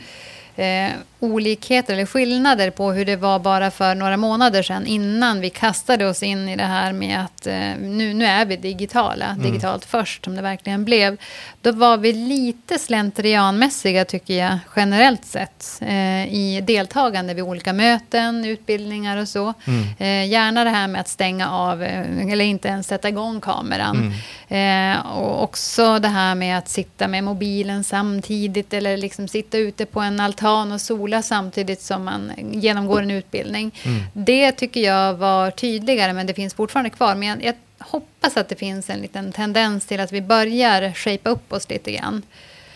eh, 0.57 0.91
olikheter 1.21 1.93
eller 1.95 2.07
skillnader 2.07 2.71
på 2.71 2.93
hur 2.93 3.05
det 3.05 3.17
var 3.17 3.39
bara 3.39 3.71
för 3.71 3.95
några 3.95 4.17
månader 4.17 4.63
sedan 4.63 4.87
innan 4.87 5.41
vi 5.41 5.51
kastade 5.51 6.07
oss 6.07 6.23
in 6.23 6.49
i 6.49 6.57
det 6.57 6.65
här 6.65 6.93
med 6.93 7.21
att 7.21 7.47
eh, 7.47 7.55
nu, 7.81 8.15
nu 8.15 8.25
är 8.25 8.45
vi 8.47 8.57
digitala, 8.57 9.27
Mm. 9.27 9.43
digitalt 9.43 9.85
först 9.85 10.25
som 10.25 10.37
det 10.37 10.43
verkligen 10.43 10.85
blev. 10.85 11.17
Då 11.61 11.73
var 11.73 11.97
vi 11.97 12.13
lite 12.13 12.79
slentrianmässiga 12.79 14.05
tycker 14.05 14.35
jag 14.35 14.59
generellt 14.77 15.25
sett 15.25 15.79
eh, 15.81 16.35
i 16.35 16.61
deltagande 16.67 17.35
vid 17.35 17.45
olika 17.45 17.73
möten, 17.73 18.45
utbildningar 18.45 19.17
och 19.17 19.29
så. 19.29 19.55
Mm. 19.67 19.85
Eh, 19.99 20.31
gärna 20.31 20.65
det 20.65 20.71
här 20.71 20.89
med 20.89 21.01
att 21.01 21.09
stänga 21.09 21.51
av 21.51 21.83
eh, 21.83 22.33
eller 22.33 22.45
inte 22.45 22.69
ens 22.69 22.87
sätta 22.87 23.09
igång 23.09 23.41
kameran. 23.41 24.13
Mm. 24.49 24.97
Eh, 24.97 25.07
och 25.07 25.43
också 25.43 25.99
det 25.99 26.09
här 26.09 26.35
med 26.35 26.59
att 26.59 26.69
sitta 26.69 27.09
med 27.09 27.25
mobilen 27.25 27.85
samtidigt 27.85 28.73
eller 28.75 28.97
liksom 28.97 29.29
sitta 29.29 29.59
ute 29.59 29.87
på 29.87 30.01
en 30.01 30.21
altan 30.21 30.42
och 30.51 30.81
sola 30.81 31.23
samtidigt 31.23 31.81
som 31.81 32.05
man 32.05 32.33
genomgår 32.53 33.03
en 33.03 33.11
utbildning. 33.11 33.75
Mm. 33.83 34.03
Det 34.13 34.53
tycker 34.53 34.81
jag 34.81 35.15
var 35.15 35.51
tydligare 35.51 36.13
men 36.13 36.27
det 36.27 36.35
finns 36.35 36.55
fortfarande 36.55 36.91
kvar. 36.91 37.15
Men 37.15 37.29
jag, 37.29 37.43
jag 37.43 37.55
hoppas 37.87 38.37
att 38.37 38.49
det 38.49 38.57
finns 38.57 38.91
en 38.91 39.01
liten 39.01 39.33
tendens 39.33 39.87
till 39.87 40.01
att 40.01 40.13
vi 40.13 40.23
börjar 40.23 40.93
shapea 40.93 41.33
upp 41.33 41.53
oss 41.53 41.69
lite 41.69 41.93
grann. 41.93 42.23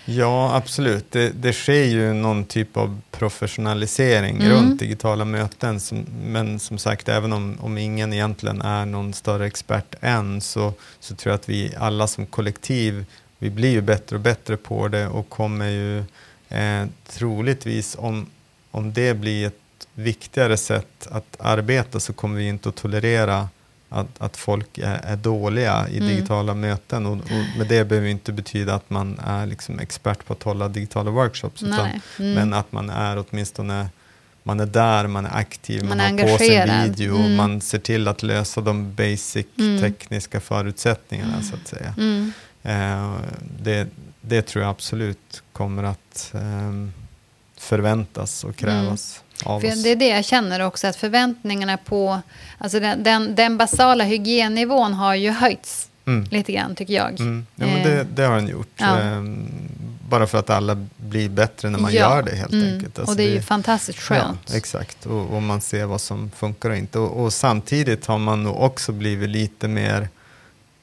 Ja, 0.08 0.54
absolut. 0.56 1.12
Det, 1.12 1.30
det 1.30 1.52
sker 1.52 1.84
ju 1.84 2.12
någon 2.12 2.44
typ 2.44 2.76
av 2.76 3.00
professionalisering 3.10 4.36
Mm. 4.36 4.48
runt 4.52 4.80
digitala 4.80 5.24
möten. 5.24 5.80
Som, 5.80 6.06
men 6.24 6.58
som 6.58 6.78
sagt, 6.78 7.08
även 7.08 7.32
om, 7.32 7.58
om 7.60 7.78
ingen 7.78 8.12
egentligen 8.12 8.62
är 8.62 8.86
någon 8.86 9.12
större 9.12 9.46
expert 9.46 9.94
än, 10.00 10.40
så, 10.40 10.72
så 11.00 11.14
tror 11.14 11.30
jag 11.30 11.38
att 11.38 11.48
vi 11.48 11.74
alla 11.78 12.06
som 12.06 12.26
kollektiv, 12.26 13.04
vi 13.38 13.50
blir 13.50 13.70
ju 13.70 13.80
bättre 13.80 14.16
och 14.16 14.22
bättre 14.22 14.56
på 14.56 14.88
det 14.88 15.06
och 15.06 15.28
kommer 15.28 15.68
ju 15.68 16.04
eh, 16.48 16.84
troligtvis, 17.08 17.96
om, 17.98 18.26
om 18.70 18.92
det 18.92 19.14
blir 19.14 19.46
ett 19.46 19.86
viktigare 19.94 20.56
sätt 20.56 21.06
att 21.10 21.36
arbeta, 21.38 22.00
så 22.00 22.12
kommer 22.12 22.36
vi 22.38 22.48
inte 22.48 22.68
att 22.68 22.76
tolerera 22.76 23.48
att, 23.88 24.06
att 24.18 24.36
folk 24.36 24.78
är, 24.78 25.00
är 25.04 25.16
dåliga 25.16 25.88
i 25.88 25.96
Mm. 25.96 26.08
digitala 26.08 26.54
möten. 26.54 27.06
Och, 27.06 27.12
och 27.12 27.58
med 27.58 27.66
det 27.68 27.84
behöver 27.84 28.08
inte 28.08 28.32
betyda 28.32 28.74
att 28.74 28.90
man 28.90 29.18
är 29.26 29.46
liksom 29.46 29.78
expert 29.78 30.26
på 30.26 30.32
att 30.32 30.42
hålla 30.42 30.68
digitala 30.68 31.10
workshops. 31.10 31.62
Utan. 31.62 31.88
Mm. 32.18 32.34
Men 32.34 32.52
att 32.54 32.72
man 32.72 32.90
är 32.90 33.24
åtminstone 33.30 33.88
man 34.42 34.60
är 34.60 34.66
där, 34.66 35.06
man 35.06 35.26
är 35.26 35.36
aktiv, 35.36 35.84
man, 35.84 35.98
Man 35.98 36.18
har 36.18 36.28
på 36.32 36.38
sig 36.38 36.56
engagerad. 36.58 36.88
video 36.88 37.12
och 37.14 37.20
Mm. 37.20 37.36
man 37.36 37.60
ser 37.60 37.78
till 37.78 38.08
att 38.08 38.22
lösa 38.22 38.60
de 38.60 38.94
basic 38.94 39.46
Mm. 39.58 39.80
tekniska 39.80 40.40
förutsättningarna 40.40 41.42
så 41.42 41.54
att 41.54 41.68
säga. 41.68 41.94
Mm. 41.98 42.32
Eh, 42.62 43.14
det, 43.62 43.86
det 44.28 44.42
tror 44.42 44.62
jag 44.64 44.70
absolut 44.70 45.42
kommer 45.52 45.82
att 45.82 46.30
ehm, 46.34 46.92
förväntas 47.58 48.44
och 48.44 48.56
krävas 48.56 49.22
av 49.44 49.60
Mm. 49.64 49.70
För 49.72 49.78
oss. 49.78 49.82
det 49.84 49.90
är 49.90 49.96
det 49.96 50.08
jag 50.08 50.24
känner 50.24 50.60
också, 50.60 50.86
att 50.86 50.96
förväntningarna 50.96 51.76
på... 51.76 52.20
Alltså 52.58 52.80
den, 52.80 53.02
den, 53.02 53.34
den 53.34 53.56
basala 53.58 54.04
hygiennivån 54.04 54.94
har 54.94 55.14
ju 55.14 55.30
höjts 55.30 55.88
Mm. 56.06 56.24
lite 56.30 56.52
grann, 56.52 56.74
tycker 56.74 56.94
jag. 56.94 57.20
Mm. 57.20 57.46
Ja, 57.56 57.66
men 57.66 57.82
det, 57.82 58.00
Eh, 58.00 58.06
det 58.14 58.22
har 58.22 58.36
den 58.36 58.48
gjort. 58.48 58.68
ja. 58.76 58.98
Ehm, 58.98 59.48
bara 60.08 60.26
för 60.26 60.38
att 60.38 60.50
alla 60.50 60.86
blir 60.96 61.28
bättre 61.28 61.70
när 61.70 61.78
man 61.78 61.92
ja. 61.94 62.00
gör 62.00 62.22
det 62.22 62.36
helt 62.36 62.52
Mm. 62.52 62.74
enkelt. 62.74 62.98
Alltså 62.98 63.12
och 63.12 63.16
det 63.16 63.22
är 63.24 63.28
ju 63.28 63.36
det- 63.36 63.42
fantastiskt 63.42 63.98
skönt. 63.98 64.40
Ja, 64.50 64.56
exakt, 64.56 65.06
och, 65.06 65.26
och 65.34 65.42
man 65.42 65.60
ser 65.60 65.84
vad 65.84 66.00
som 66.00 66.30
funkar 66.36 66.70
och 66.70 66.76
inte. 66.76 66.98
Och, 66.98 67.24
och 67.24 67.32
samtidigt 67.32 68.06
har 68.06 68.18
man 68.18 68.42
nog 68.42 68.60
också 68.60 68.92
blivit 68.92 69.28
lite 69.28 69.68
mer 69.68 70.08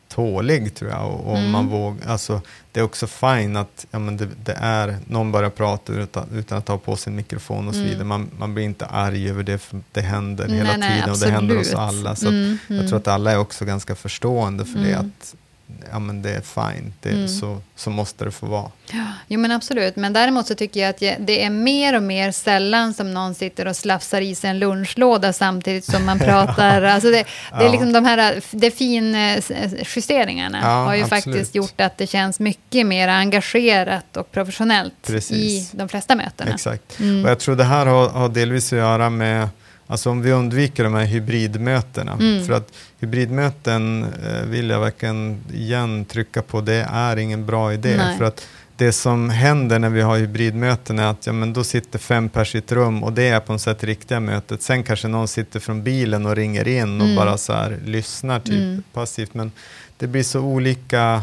tålig 0.08 0.76
tror 0.76 0.92
jag. 0.92 1.08
Och, 1.08 1.32
och 1.32 1.38
Mm. 1.38 1.52
man 1.52 1.68
vågar, 1.68 2.08
alltså, 2.08 2.42
det 2.74 2.80
är 2.80 2.84
också 2.84 3.08
fine 3.08 3.56
att 3.58 3.86
ja, 3.92 4.00
men 4.00 4.18
det, 4.18 4.28
det 4.44 4.58
är, 4.62 4.98
någon 5.08 5.32
börjar 5.32 5.50
prata 5.50 5.94
utan, 5.94 6.28
utan 6.34 6.58
att 6.58 6.68
ha 6.68 6.78
på 6.78 6.96
sin 6.96 7.16
mikrofon 7.16 7.68
och 7.68 7.74
så 7.74 7.80
Mm. 7.80 7.90
vidare. 7.92 8.06
Man, 8.08 8.30
man 8.38 8.54
blir 8.54 8.64
inte 8.64 8.86
arg 8.86 9.30
över 9.30 9.44
det, 9.44 9.58
för 9.58 9.82
det 9.92 10.02
händer 10.02 10.48
Nej, 10.48 10.58
hela 10.58 10.78
nej, 10.78 10.94
tiden 11.00 11.12
och 11.12 11.18
det 11.20 11.32
händer 11.32 11.56
hos 11.56 11.74
absolut. 11.74 12.06
alla. 12.06 12.16
Så 12.16 12.28
att, 12.28 12.32
Mm, 12.34 12.58
jag 12.68 12.76
mm. 12.78 12.88
tror 12.90 13.00
att 13.00 13.08
alla 13.08 13.32
är 13.32 13.38
också 13.38 13.66
ganska 13.66 13.96
förstående 13.96 14.66
för 14.66 14.80
det. 14.80 14.94
Mm. 14.94 15.00
att 15.20 15.36
ja, 15.92 16.00
men 16.00 16.22
det 16.22 16.30
är 16.32 16.42
fine, 16.42 16.94
det, 17.02 17.10
Mm. 17.10 17.28
så, 17.28 17.62
så 17.76 17.90
måste 17.90 18.26
det 18.26 18.32
få 18.32 18.46
vara. 18.46 18.72
Jo, 19.28 19.40
men 19.40 19.52
absolut. 19.52 19.96
Men 19.96 20.14
däremot 20.14 20.48
så 20.48 20.56
tycker 20.56 20.80
jag 20.80 20.90
att 20.90 21.02
jag- 21.02 21.16
det 21.20 21.44
är 21.44 21.50
mer 21.50 21.96
och 21.96 22.04
mer 22.04 22.32
sällan 22.32 22.94
som 22.94 23.14
någon 23.14 23.36
sitter 23.36 23.68
och 23.68 23.76
slafsar 23.76 24.22
i 24.22 24.36
sig 24.36 24.50
en 24.50 24.60
lunchlåda 24.60 25.34
samtidigt 25.34 25.86
som 25.86 26.06
man 26.06 26.20
pratar. 26.30 26.82
Alltså 26.82 27.10
det, 27.12 27.18
det 27.52 27.58
är 27.58 27.64
Ja. 27.64 27.72
liksom 27.72 27.94
de 27.94 28.06
här 28.06 28.42
det 28.52 28.72
fin 28.72 29.16
eh, 29.16 29.40
justeringarna 29.96 30.60
Ja, 30.62 30.68
har 30.86 30.96
ju 30.96 31.04
absolut. 31.04 31.24
faktiskt 31.24 31.56
gjort 31.56 31.82
att 31.82 31.98
det 31.98 32.08
känns 32.08 32.40
mycket 32.40 32.86
mer 32.86 33.08
engagerat 33.08 34.18
och 34.18 34.32
professionellt 34.32 34.94
Precis. 35.08 35.74
i 35.74 35.78
de 35.78 35.90
flesta 35.90 36.16
mötena. 36.16 36.52
Exakt. 36.54 37.00
Mm. 37.00 37.24
Och 37.26 37.32
jag 37.32 37.40
tror 37.40 37.56
det 37.56 37.64
här 37.64 37.86
har, 37.86 38.10
har 38.10 38.30
delvis 38.30 38.74
att 38.74 38.80
göra 38.80 39.10
med 39.10 39.50
Alltså 39.94 40.10
om 40.10 40.22
vi 40.22 40.32
undviker 40.32 40.84
de 40.84 40.94
här 40.94 41.06
hybridmötena. 41.06 42.14
Mm. 42.14 42.46
För 42.46 42.54
att 42.54 42.72
hybridmöten 43.00 44.04
eh, 44.04 44.46
vill 44.46 44.70
jag 44.70 44.80
verkligen 44.80 45.38
igen 45.54 46.06
trycka 46.06 46.42
på, 46.42 46.62
det 46.62 46.88
är 46.92 47.18
ingen 47.18 47.46
bra 47.46 47.74
idé. 47.74 47.96
Nej. 47.98 48.18
För 48.18 48.26
att 48.26 48.48
det 48.76 48.92
som 48.92 49.30
händer 49.30 49.80
när 49.80 49.90
vi 49.90 50.02
har 50.02 50.18
hybridmöten 50.18 51.00
är 51.00 51.08
att 51.08 51.26
ja, 51.28 51.34
men 51.34 51.54
då 51.54 51.64
sitter 51.64 52.00
fem 52.00 52.30
pers 52.30 52.56
i 52.56 52.58
ett 52.58 52.72
rum 52.72 53.04
och 53.04 53.14
det 53.14 53.24
är 53.28 53.40
på 53.40 53.52
något 53.52 53.62
sätt 53.62 53.84
riktiga 53.84 54.20
mötet. 54.20 54.62
Sen 54.62 54.84
kanske 54.84 55.08
någon 55.08 55.28
sitter 55.28 55.60
från 55.60 55.84
bilen 55.84 56.26
och 56.26 56.36
ringer 56.36 56.68
in 56.68 57.02
och 57.02 57.08
Mm. 57.08 57.16
bara 57.16 57.38
så 57.38 57.54
här 57.54 57.78
lyssnar 57.86 58.40
typ 58.40 58.54
Mm. 58.54 58.84
passivt. 58.94 59.34
Men 59.34 59.52
det 59.98 60.08
blir 60.08 60.24
så 60.24 60.40
olika 60.40 61.22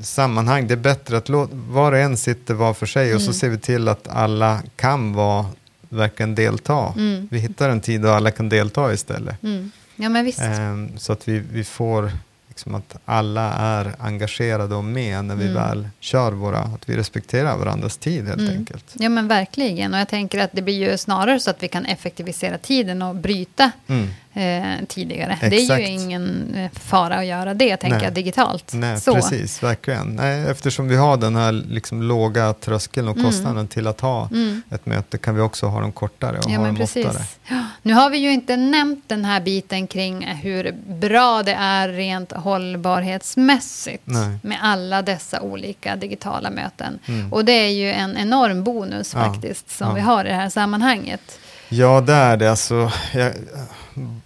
sammanhang. 0.00 0.66
Det 0.66 0.74
är 0.74 0.78
bättre 0.78 1.16
att 1.16 1.28
var 1.52 1.92
och 1.92 1.98
en 1.98 2.16
sitter 2.16 2.54
var 2.54 2.74
för 2.74 2.86
sig 2.86 3.14
och 3.14 3.20
så 3.20 3.26
Mm. 3.26 3.34
ser 3.34 3.48
vi 3.48 3.58
till 3.58 3.88
att 3.88 4.08
alla 4.08 4.62
kan 4.76 5.12
vara, 5.12 5.46
verkligen 5.92 6.34
delta. 6.34 6.94
Mm. 6.96 7.28
Vi 7.30 7.38
hittar 7.38 7.68
en 7.68 7.80
tid 7.80 8.00
då 8.00 8.08
alla 8.08 8.30
kan 8.30 8.48
delta 8.48 8.92
istället. 8.92 9.42
Mm. 9.42 9.70
Ja, 9.96 10.08
men 10.08 10.24
visst. 10.24 10.40
Ehm, 10.40 10.98
så 10.98 11.12
att 11.12 11.28
vi, 11.28 11.42
vi 11.52 11.64
får 11.64 12.12
liksom 12.52 12.74
att 12.74 12.96
alla 13.04 13.52
är 13.52 13.94
engagerade 13.98 14.74
och 14.74 14.84
med 14.84 15.24
när 15.24 15.34
vi 15.34 15.44
Mm. 15.48 15.54
väl 15.62 15.88
kör 16.00 16.32
våra, 16.32 16.58
att 16.58 16.88
vi 16.88 16.96
respekterar 16.96 17.56
varandras 17.56 17.96
tid 17.96 18.26
helt 18.26 18.40
Mm. 18.40 18.56
enkelt. 18.56 18.84
Ja, 18.92 19.08
men 19.08 19.28
verkligen. 19.28 19.94
Och 19.94 20.00
jag 20.00 20.08
tänker 20.08 20.38
att 20.44 20.50
det 20.52 20.62
blir 20.62 20.90
ju 20.90 20.98
snarare 20.98 21.40
så 21.40 21.50
att 21.50 21.62
vi 21.62 21.68
kan 21.68 21.84
effektivisera 21.86 22.58
tiden 22.58 23.02
och 23.02 23.14
bryta 23.14 23.70
Mm. 23.86 24.08
eh, 24.34 24.84
tidigare. 24.88 25.38
Det 25.40 25.46
är 25.46 25.52
Exakt. 25.62 25.80
ju 25.80 25.86
ingen 25.86 26.54
eh, 26.54 26.70
fara 26.80 27.14
att 27.16 27.26
göra 27.26 27.54
det, 27.54 27.76
tänker 27.76 27.96
Nej. 27.96 28.04
jag, 28.04 28.12
digitalt. 28.12 28.72
Nej, 28.74 29.00
så. 29.00 29.14
precis, 29.14 29.62
verkligen. 29.62 30.16
Nej, 30.16 30.46
eftersom 30.50 30.88
vi 30.88 30.96
har 30.96 31.16
den 31.16 31.36
här 31.36 31.52
liksom 31.52 32.02
låga 32.02 32.52
tröskeln 32.52 33.08
och 33.08 33.16
Mm. 33.16 33.26
kostnaden 33.30 33.68
till 33.68 33.86
att 33.86 34.00
ha 34.00 34.28
Mm. 34.32 34.62
ett 34.70 34.86
möte 34.86 35.18
kan 35.18 35.34
vi 35.34 35.40
också 35.40 35.66
ha 35.66 35.80
dem 35.80 35.92
kortare 35.92 36.38
och 36.38 36.50
Ja, 36.50 36.58
ha 36.58 36.66
dem 36.66 36.76
precis. 36.76 37.06
oftare. 37.06 37.24
Ja. 37.48 37.61
Nu 37.84 37.92
har 37.94 38.10
vi 38.10 38.18
ju 38.18 38.30
inte 38.32 38.56
nämnt 38.56 39.08
den 39.08 39.24
här 39.24 39.40
biten 39.40 39.86
kring 39.86 40.26
hur 40.26 40.72
bra 40.86 41.42
det 41.42 41.52
är 41.52 41.88
rent 41.88 42.32
hållbarhetsmässigt 42.32 44.02
Nej. 44.06 44.38
med 44.42 44.58
alla 44.62 45.02
dessa 45.02 45.40
olika 45.40 45.96
digitala 45.96 46.50
möten. 46.50 46.98
Mm. 47.06 47.32
Och 47.32 47.44
det 47.44 47.52
är 47.52 47.68
ju 47.70 47.92
en 47.92 48.16
enorm 48.16 48.64
bonus 48.64 49.14
Ja. 49.14 49.24
faktiskt 49.24 49.70
som 49.70 49.88
Ja. 49.88 49.94
vi 49.94 50.00
har 50.00 50.24
i 50.24 50.28
det 50.28 50.34
här 50.34 50.48
sammanhanget. 50.48 51.38
Ja, 51.68 52.00
det 52.00 52.12
är 52.12 52.36
det. 52.36 52.50
Alltså, 52.50 52.92
jag, 53.14 53.32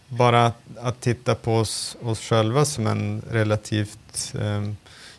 bara 0.09 0.47
att, 0.47 0.62
att 0.83 1.01
titta 1.01 1.35
på 1.35 1.57
oss, 1.57 1.97
oss 2.03 2.20
själva 2.20 2.65
som 2.65 2.87
en 2.87 3.23
relativt, 3.31 4.35
ehm, 4.41 4.77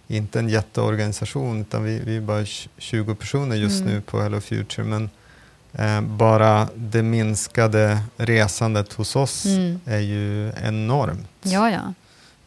inte 0.07 0.39
en 0.39 0.49
jätteorganisation, 0.49 1.61
utan 1.61 1.84
vi, 1.84 1.99
vi 2.05 2.18
är 2.18 2.22
bara 2.22 2.41
tj- 2.41 2.68
20 2.77 3.15
personer 3.15 3.55
just 3.55 3.81
Mm. 3.81 3.93
nu 3.93 4.01
på 4.01 4.22
Hello 4.22 4.41
Future. 4.41 4.84
Men 4.88 5.09
eh, 5.73 6.02
bara 6.02 6.68
det 6.76 7.03
minskade 7.03 7.99
resandet 8.18 8.94
hos 8.94 9.15
oss 9.15 9.45
Mm. 9.45 9.80
är 9.85 9.99
ju 9.99 10.52
enormt. 10.64 11.27
Ja, 11.41 11.72
ja. 11.72 11.94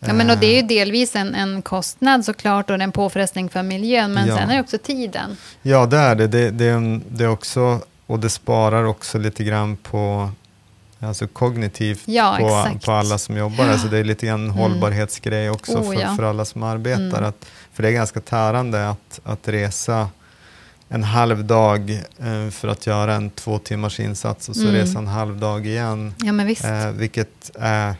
Ja, 0.06 0.12
men 0.12 0.30
och 0.30 0.38
det 0.38 0.46
är 0.46 0.56
ju 0.56 0.62
delvis 0.62 1.16
en, 1.16 1.34
en 1.34 1.62
kostnad 1.62 2.24
såklart 2.24 2.70
och 2.70 2.76
en 2.80 2.92
påfrestning 2.92 3.48
för 3.48 3.62
miljön, 3.62 4.12
men 4.12 4.28
Ja. 4.28 4.36
sen 4.36 4.50
är 4.50 4.54
det 4.54 4.60
också 4.60 4.78
tiden. 4.78 5.36
Ja, 5.62 5.86
det 5.86 5.96
är 5.98 6.14
det. 6.14 6.26
Det, 6.26 6.50
det, 6.50 6.64
är 6.64 6.74
en, 6.74 7.02
det 7.08 7.24
är 7.24 7.28
också, 7.28 7.80
och 8.06 8.18
det 8.18 8.30
sparar 8.30 8.84
också 8.84 9.18
lite 9.18 9.44
grann 9.44 9.76
på 9.76 10.30
Alltså 11.02 11.26
kognitivt 11.26 12.02
Ja, 12.04 12.36
på, 12.40 12.46
exakt. 12.46 12.84
på 12.86 12.92
alla 12.92 13.18
som 13.18 13.36
jobbar. 13.36 13.68
Alltså 13.68 13.88
det 13.88 13.98
är 13.98 14.04
lite 14.04 14.26
grann 14.26 14.40
en 14.40 14.46
Mm. 14.50 14.56
hållbarhetsgrej 14.58 15.50
också 15.50 15.72
Oh, 15.78 15.92
för, 15.94 16.00
ja. 16.00 16.14
för 16.16 16.22
alla 16.22 16.44
som 16.44 16.62
arbetar. 16.62 17.18
Mm. 17.18 17.24
Att, 17.24 17.46
för 17.72 17.82
det 17.82 17.88
är 17.88 17.92
ganska 17.92 18.20
tärande 18.20 18.88
att, 18.88 19.20
att 19.24 19.48
resa 19.48 20.08
en 20.92 21.04
halv 21.04 21.44
dag 21.44 21.90
eh, 22.18 22.50
för 22.50 22.68
att 22.68 22.86
göra 22.86 23.14
en 23.14 23.30
två 23.30 23.58
timmars 23.58 24.00
insats 24.00 24.48
och 24.48 24.56
så 24.56 24.62
Mm. 24.62 24.74
resa 24.74 24.98
en 24.98 25.06
halv 25.06 25.38
dag 25.38 25.66
igen. 25.66 26.14
Ja, 26.18 26.32
men 26.32 26.46
visst. 26.46 26.64
Eh, 26.64 26.90
vilket 26.90 27.50
är 27.58 27.94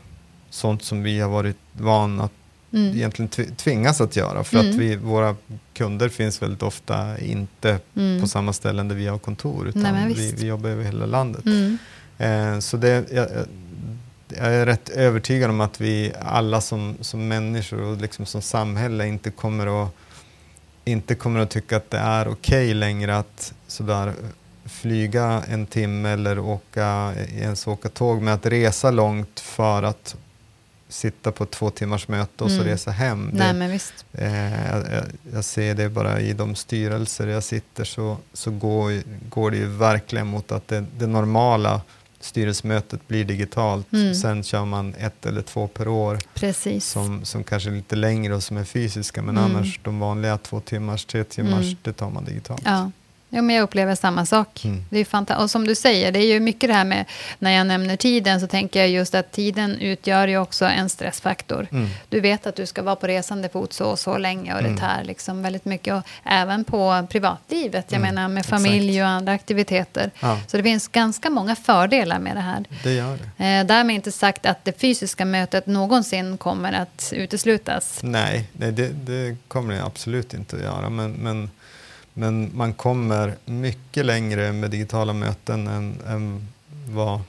sånt 0.51 0.83
som 0.83 1.03
vi 1.03 1.21
har 1.21 1.29
varit 1.31 1.57
vana 1.73 2.25
att 2.25 2.33
Mm. 2.73 2.97
egentligen 2.97 3.29
tv- 3.29 3.55
tvingas 3.57 4.01
att 4.01 4.17
göra. 4.17 4.45
För 4.45 4.59
Mm. 4.59 4.71
att 4.71 4.77
vi, 4.77 4.97
våra 4.97 5.37
kunder 5.75 6.09
finns 6.09 6.43
väldigt 6.43 6.63
ofta 6.63 7.19
inte 7.19 7.79
Mm. 7.97 8.21
på 8.21 8.29
samma 8.29 8.53
ställen 8.53 8.89
där 8.89 8.97
vi 8.97 9.07
har 9.07 9.19
kontor. 9.19 9.69
Utan 9.69 9.83
Nej, 9.83 10.15
vi, 10.15 10.33
vi 10.33 10.47
jobbar 10.47 10.71
över 10.71 10.85
hela 10.85 11.07
landet. 11.07 11.45
Mm. 11.47 11.79
Eh, 12.19 12.59
så 12.61 12.77
det, 12.77 13.13
jag- 13.13 13.29
jag 14.29 14.55
är 14.55 14.67
rätt 14.67 14.89
övertygad 14.89 15.51
om 15.51 15.61
att 15.61 15.81
vi 15.81 16.13
alla 16.23 16.61
som, 16.61 16.95
som 17.01 17.29
människor 17.29 17.81
och 17.83 17.97
liksom 17.97 18.27
som 18.27 18.43
samhälle 18.43 19.07
inte 19.07 19.31
kommer 19.31 19.83
att, 19.85 19.95
inte 20.91 21.15
kommer 21.15 21.41
att 21.41 21.51
tycka 21.51 21.77
att 21.77 21.91
det 21.91 21.99
är 21.99 22.29
okej 22.29 22.75
längre 22.75 23.17
att 23.19 23.53
sådär 23.67 24.13
flyga 24.65 25.43
en 25.49 25.67
timme 25.67 26.09
eller 26.09 26.39
åka, 26.39 27.13
ens 27.39 27.67
åka 27.67 27.89
tåg, 27.89 28.23
men 28.23 28.35
att 28.35 28.47
resa 28.47 28.91
långt 28.91 29.41
för 29.41 29.83
att 29.83 30.17
sitta 30.89 31.33
på 31.33 31.47
två 31.47 31.71
timmars 31.71 32.09
möte 32.09 32.45
och 32.45 32.51
så 32.51 32.57
Mm. 32.57 32.67
resa 32.69 32.91
hem. 32.91 33.31
Nej, 33.33 33.47
Det, 33.53 33.59
men 33.59 33.71
visst. 33.71 34.05
Eh, 34.13 34.67
jag, 34.71 34.85
jag, 35.33 35.45
ser 35.45 35.75
det 35.75 35.89
bara 35.89 36.21
i 36.21 36.33
de 36.33 36.55
styrelser 36.55 37.27
jag 37.27 37.43
sitter 37.43 37.85
så, 37.85 38.17
så 38.33 38.51
går, 38.51 38.93
går 39.29 39.51
det 39.51 39.57
ju 39.57 39.67
verkligen 39.67 40.27
mot 40.27 40.53
att 40.53 40.69
det, 40.69 40.85
det 40.99 41.07
normala 41.07 41.81
styrelsemötet 42.21 43.09
blir 43.09 43.25
digitalt. 43.25 43.93
Mm. 43.93 44.15
Sen 44.15 44.43
kör 44.43 44.65
man 44.65 44.95
ett 44.95 45.27
eller 45.27 45.43
två 45.43 45.67
per 45.69 45.89
år 45.89 46.19
Precis. 46.35 46.87
som, 46.87 47.25
som 47.25 47.45
kanske 47.45 47.71
är 47.71 47.75
lite 47.75 47.97
längre 47.97 48.35
och 48.35 48.43
som 48.43 48.57
är 48.57 48.65
fysiska. 48.65 49.23
Men 49.23 49.39
Mm. 49.39 49.51
annars 49.57 49.81
de 49.85 49.99
vanliga 50.01 50.39
två 50.39 50.61
timmars, 50.61 51.05
tre 51.05 51.25
timmars, 51.25 51.65
Mm. 51.65 51.77
det 51.83 51.93
tar 51.93 52.11
man 52.11 52.25
digitalt. 52.25 52.63
Ja. 52.65 52.91
Ja, 53.31 53.43
men 53.43 53.57
jag 53.57 53.63
upplever 53.63 53.95
samma 53.95 54.27
sak. 54.27 54.65
Mm. 54.65 54.85
Det 54.91 54.99
är 54.99 55.05
fanta- 55.05 55.37
och 55.37 55.51
som 55.51 55.67
du 55.67 55.75
säger, 55.75 56.13
det 56.13 56.19
är 56.19 56.27
ju 56.35 56.41
mycket 56.41 56.69
det 56.71 56.75
här 56.75 56.85
med, 56.85 57.05
när 57.39 57.51
jag 57.51 57.67
nämner 57.67 57.97
tiden, 57.97 58.41
så 58.41 58.47
tänker 58.47 58.81
jag 58.81 58.89
just 58.89 59.15
att 59.15 59.33
tiden 59.33 59.79
utgör 59.79 60.29
ju 60.29 60.39
också 60.39 60.65
en 60.65 60.89
stressfaktor. 60.89 61.67
Mm. 61.73 61.89
Du 62.09 62.21
vet 62.21 62.47
att 62.47 62.57
du 62.57 62.67
ska 62.67 62.83
vara 62.83 62.97
på 62.97 63.07
resande 63.07 63.49
fot 63.49 63.73
så 63.73 63.85
och 63.85 63.99
så 63.99 64.19
länge 64.19 64.55
och 64.55 64.61
Mm. 64.61 64.75
det 64.75 64.81
tär 64.81 65.05
liksom 65.05 65.43
väldigt 65.43 65.65
mycket. 65.65 65.95
Och 65.95 66.03
även 66.25 66.65
på 66.65 67.07
privatlivet, 67.11 67.87
jag 67.89 67.99
Mm, 68.01 68.15
menar 68.15 68.29
med 68.29 68.41
exakt. 68.41 68.63
familj 68.63 69.03
och 69.03 69.09
andra 69.09 69.33
aktiviteter. 69.33 70.11
Ja, 70.21 70.41
Så 70.47 70.57
det 70.57 70.63
finns 70.63 70.89
ganska 70.89 71.31
många 71.31 71.57
fördelar 71.57 72.19
med 72.19 72.37
det 72.37 72.41
här. 72.41 72.65
det 72.83 72.93
gör 72.95 73.19
det. 73.37 73.45
Eh, 73.45 73.67
därmed 73.67 73.95
inte 73.97 74.13
sagt 74.13 74.47
att 74.47 74.65
det 74.65 74.81
fysiska 74.81 75.25
mötet 75.25 75.67
någonsin 75.67 76.39
kommer 76.39 76.73
att 76.73 77.13
uteslutas. 77.17 78.01
Nej, 78.03 78.49
nej 78.53 78.73
det, 78.73 78.89
det 78.89 79.37
kommer 79.49 79.75
det 79.75 79.85
absolut 79.85 80.35
inte 80.35 80.57
att 80.57 80.63
göra. 80.63 80.89
Men, 80.91 81.13
men, 81.13 81.51
men 82.15 82.51
man 82.55 82.73
kommer 82.73 83.35
mycket 83.45 84.07
längre 84.07 84.53
med 84.53 84.71
digitala 84.71 85.13
möten 85.13 85.67
än, 85.69 85.99
än 86.09 86.49
vad 86.89 87.21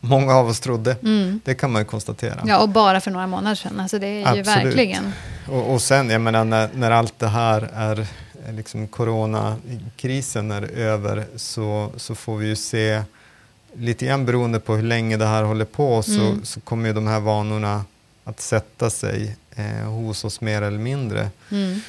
många 0.00 0.34
av 0.34 0.48
oss 0.48 0.60
trodde. 0.60 0.96
Mm. 1.02 1.40
Det 1.44 1.54
kan 1.54 1.72
man 1.72 1.82
ju 1.82 1.86
konstatera. 1.86 2.40
Ja, 2.46 2.58
och 2.62 2.68
bara 2.68 3.00
för 3.00 3.10
några 3.10 3.26
månader 3.26 3.54
sedan. 3.54 3.80
Alltså 3.80 3.98
det 3.98 4.06
är 4.06 4.18
ju 4.34 4.40
Absolut. 4.40 4.46
verkligen... 4.46 5.12
Och, 5.48 5.72
och 5.74 5.82
sen, 5.82 6.10
jag 6.10 6.20
menar, 6.20 6.44
när, 6.44 6.68
när 6.74 6.90
allt 6.90 7.18
det 7.18 7.28
här 7.28 7.70
är, 7.74 8.06
är 8.46 8.52
liksom 8.52 8.86
coronakrisen 8.88 10.50
är 10.50 10.62
över 10.62 11.24
så, 11.36 11.90
så 11.96 12.14
får 12.14 12.36
vi 12.36 12.46
ju 12.46 12.56
se, 12.56 13.02
lite 13.76 14.06
grann 14.06 14.26
beroende 14.26 14.60
på 14.60 14.76
hur 14.76 14.82
länge 14.82 15.16
det 15.16 15.26
här 15.26 15.42
håller 15.42 15.64
på, 15.64 16.02
så, 16.02 16.20
Mm. 16.20 16.44
så 16.44 16.60
kommer 16.60 16.88
ju 16.88 16.94
de 16.94 17.06
här 17.06 17.20
vanorna 17.20 17.84
att 18.24 18.40
sätta 18.40 18.90
sig 18.90 19.36
eh, 19.56 19.88
hos 19.90 20.24
oss 20.24 20.40
mer 20.40 20.62
eller 20.62 20.78
mindre. 20.78 21.28
Mm. 21.50 21.80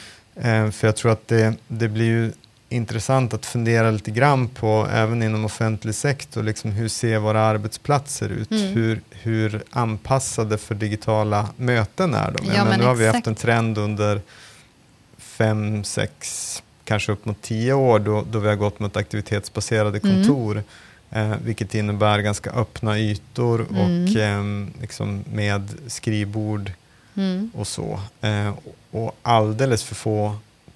Eh, 0.41 0.72
för 0.72 0.88
jag 0.88 0.95
tror 0.95 1.11
att 1.11 1.27
det, 1.27 1.53
det 1.68 1.88
blir 1.88 2.05
ju 2.05 2.31
intressant 2.69 3.34
att 3.34 3.45
fundera 3.45 3.91
lite 3.91 4.11
grann 4.11 4.47
på, 4.47 4.88
även 4.93 5.23
inom 5.23 5.45
offentlig 5.45 5.95
sektor, 5.95 6.43
liksom 6.43 6.72
hur 6.72 6.88
ser 6.89 7.19
våra 7.19 7.41
arbetsplatser 7.41 8.30
ut? 8.30 8.51
Mm. 8.51 8.63
Hur, 8.73 9.01
hur 9.09 9.63
anpassade 9.69 10.57
för 10.57 10.76
digitala 10.76 11.47
möten 11.57 12.13
är 12.13 12.31
de? 12.31 12.45
Ja, 12.55 12.65
men 12.65 12.80
nu 12.80 12.85
har 12.85 12.95
vi 12.95 13.07
haft 13.07 13.27
en 13.27 13.35
trend 13.35 13.77
under 13.77 14.22
fem, 15.18 15.84
sex, 15.84 16.63
kanske 16.84 17.11
upp 17.11 17.26
mot 17.26 17.41
tio 17.41 17.73
år 17.73 17.99
då, 17.99 18.26
då 18.31 18.39
vi 18.39 18.47
har 18.47 18.55
gått 18.55 18.80
mot 18.80 18.97
aktivitetsbaserade 18.97 19.99
Mm. 20.03 20.15
kontor. 20.15 20.63
Eh, 21.11 21.34
vilket 21.43 21.76
innebär 21.76 22.19
ganska 22.19 22.51
öppna 22.51 22.99
ytor 22.99 23.65
Mm. 23.69 23.81
och 23.81 24.15
eh, 24.15 24.43
liksom 24.81 25.23
med 25.34 25.69
skrivbord 25.88 26.72
Mm. 27.16 27.52
och 27.56 27.68
så. 27.68 28.00
Eh, 28.22 28.54
och 28.92 29.16
alldeles 29.22 29.84
för 29.84 29.96
få 29.96 30.36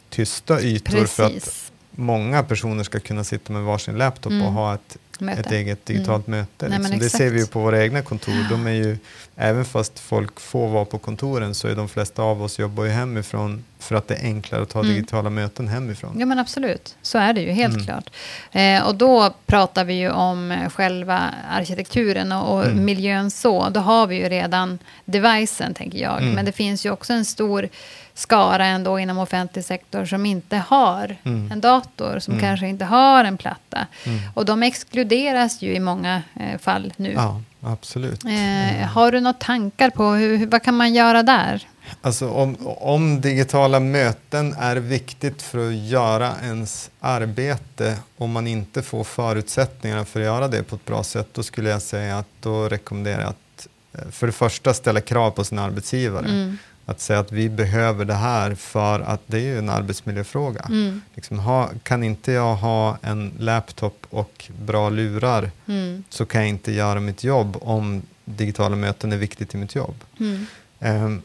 tysta 0.10 0.62
ytor 0.62 1.06
för 1.06 1.24
att 1.24 1.32
Precis. 1.34 1.72
många 1.92 2.44
personer 2.44 2.84
ska 2.84 3.00
kunna 3.00 3.24
sitta 3.24 3.54
med 3.54 3.64
varsin 3.64 3.98
laptop 3.98 4.32
Mm. 4.32 4.46
och 4.46 4.52
ha 4.54 4.74
ett, 4.76 4.98
Möte. 5.22 5.40
ett 5.42 5.52
eget 5.52 5.86
digitalt 5.86 6.28
möte. 6.28 6.68
Nej, 6.68 6.70
men 6.70 6.82
Liksom. 6.82 7.00
Det 7.00 7.06
exakt. 7.06 7.18
ser 7.24 7.30
vi 7.30 7.40
ju 7.40 7.48
på 7.48 7.60
våra 7.60 7.84
egna 7.84 8.02
kontor. 8.02 8.50
De 8.50 8.68
är 8.68 8.72
ju, 8.72 8.98
även 9.36 9.66
fast 9.66 10.00
folk 10.00 10.40
får 10.40 10.68
vara 10.70 10.86
på 10.86 10.98
kontoren 10.98 11.56
så 11.56 11.68
är 11.68 11.76
de 11.76 11.90
flesta 11.90 12.22
av 12.22 12.44
oss 12.44 12.60
jobbar 12.60 12.84
ju 12.84 12.90
hemifrån 12.90 13.64
för 13.80 13.96
att 13.96 14.08
det 14.08 14.16
är 14.16 14.24
enklare 14.24 14.62
att 14.64 14.74
ha 14.74 14.82
Mm. 14.82 14.94
digitala 14.96 15.30
möten 15.30 15.68
hemifrån. 15.68 16.16
Ja 16.20 16.26
men 16.26 16.40
absolut, 16.40 16.96
så 17.02 17.18
är 17.18 17.34
det 17.34 17.42
ju 17.42 17.52
helt 17.52 17.74
Mm. 17.74 17.86
klart. 17.86 18.10
Eh, 18.52 18.88
och 18.88 18.96
då 18.96 19.34
pratar 19.46 19.84
vi 19.86 19.94
ju 19.94 20.10
om 20.10 20.52
eh, 20.52 20.70
själva 20.70 21.34
arkitekturen 21.52 22.32
och, 22.32 22.54
och 22.58 22.66
Mm. 22.66 22.86
miljön 22.86 23.32
så. 23.32 23.70
Då 23.70 23.80
har 23.80 24.08
vi 24.08 24.16
ju 24.16 24.30
redan 24.30 24.80
devicen 25.06 25.74
tänker 25.74 25.98
jag. 26.00 26.22
Mm. 26.22 26.34
Men 26.34 26.46
det 26.46 26.52
finns 26.52 26.86
ju 26.86 26.92
också 26.92 27.14
en 27.14 27.26
stor 27.26 27.70
skara 28.18 28.66
ändå 28.66 29.00
inom 29.00 29.18
offentlig 29.18 29.66
sektor 29.66 30.06
som 30.06 30.26
inte 30.26 30.58
har 30.58 31.16
Mm. 31.24 31.52
en 31.52 31.62
dator, 31.62 32.20
som 32.20 32.34
Mm. 32.34 32.46
kanske 32.46 32.68
inte 32.68 32.86
har 32.86 33.24
en 33.26 33.38
platta. 33.38 33.88
Mm. 34.06 34.20
Och 34.34 34.46
de 34.46 34.64
exkluderas 34.64 35.62
ju 35.62 35.76
i 35.76 35.80
många 35.80 36.22
eh, 36.40 36.60
fall 36.60 36.94
nu. 36.98 37.12
Ja, 37.14 37.42
absolut. 37.62 38.26
Eh, 38.26 38.88
har 38.88 39.12
du 39.12 39.20
några 39.20 39.34
tankar 39.34 39.90
på 39.90 40.04
hur, 40.12 40.48
vad 40.48 40.64
kan 40.64 40.78
man 40.78 40.94
göra 40.94 41.24
där? 41.24 41.68
Alltså 42.02 42.30
om, 42.30 42.58
om 42.68 43.22
digitala 43.22 43.80
möten 43.80 44.54
är 44.60 44.76
viktigt 44.76 45.42
för 45.42 45.68
att 45.68 45.76
göra 45.76 46.34
ens 46.44 46.90
arbete, 47.00 47.96
om 48.18 48.32
man 48.32 48.48
inte 48.48 48.82
får 48.82 49.04
förutsättningarna 49.04 50.06
för 50.06 50.20
att 50.20 50.26
göra 50.26 50.48
det 50.48 50.64
på 50.64 50.76
ett 50.76 50.86
bra 50.86 51.04
sätt, 51.04 51.28
då 51.34 51.44
skulle 51.44 51.70
jag 51.70 51.82
säga 51.82 52.18
att 52.18 52.28
då 52.42 52.70
rekommenderar 52.70 53.22
jag 53.22 53.30
att 53.30 53.68
eh, 53.94 54.12
för 54.12 54.28
det 54.28 54.34
första 54.34 54.74
ställa 54.74 55.02
krav 55.02 55.32
på 55.32 55.44
sin 55.44 55.60
arbetsgivare. 55.60 56.56
Att 56.88 57.00
säga 57.02 57.20
att 57.20 57.32
vi 57.32 57.50
behöver 57.50 58.06
det 58.06 58.14
här 58.14 58.56
för 58.56 59.00
att 59.00 59.22
det 59.28 59.38
är 59.38 59.42
ju 59.42 59.58
en 59.58 59.70
arbetsmiljöfråga. 59.70 60.62
Mm. 60.70 61.02
Liksom 61.16 61.40
ha, 61.40 61.70
kan 61.84 62.04
inte 62.04 62.32
jag 62.32 62.56
ha 62.56 62.98
en 63.02 63.32
laptop 63.40 64.06
och 64.10 64.46
bra 64.66 64.90
lurar 64.90 65.52
Mm. 65.68 66.04
så 66.10 66.26
kan 66.26 66.42
jag 66.42 66.50
inte 66.50 66.72
göra 66.72 67.00
mitt 67.00 67.24
jobb 67.24 67.58
om 67.62 68.02
digitala 68.26 68.76
möten 68.76 69.12
är 69.14 69.18
viktigt 69.18 69.54
i 69.54 69.58
mitt 69.58 69.76
jobb. 69.76 69.96
Mm. 70.20 70.46
Ehm, 70.80 71.22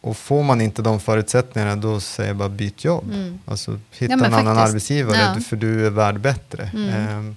och 0.00 0.16
får 0.16 0.42
man 0.42 0.60
inte 0.60 0.82
de 0.82 1.00
förutsättningarna 1.00 1.76
då 1.76 2.00
säger 2.00 2.30
jag 2.30 2.36
bara 2.36 2.48
byt 2.48 2.84
jobb. 2.84 3.04
Mm. 3.12 3.38
Alltså, 3.44 3.80
hitta 3.90 4.12
Ja, 4.12 4.24
en 4.26 4.34
annan 4.34 4.56
faktiskt. 4.56 4.68
arbetsgivare 4.70 5.32
Ja. 5.34 5.40
för 5.40 5.56
du 5.56 5.86
är 5.86 5.90
värd 5.90 6.20
bättre. 6.20 6.70
Mm. 6.74 7.36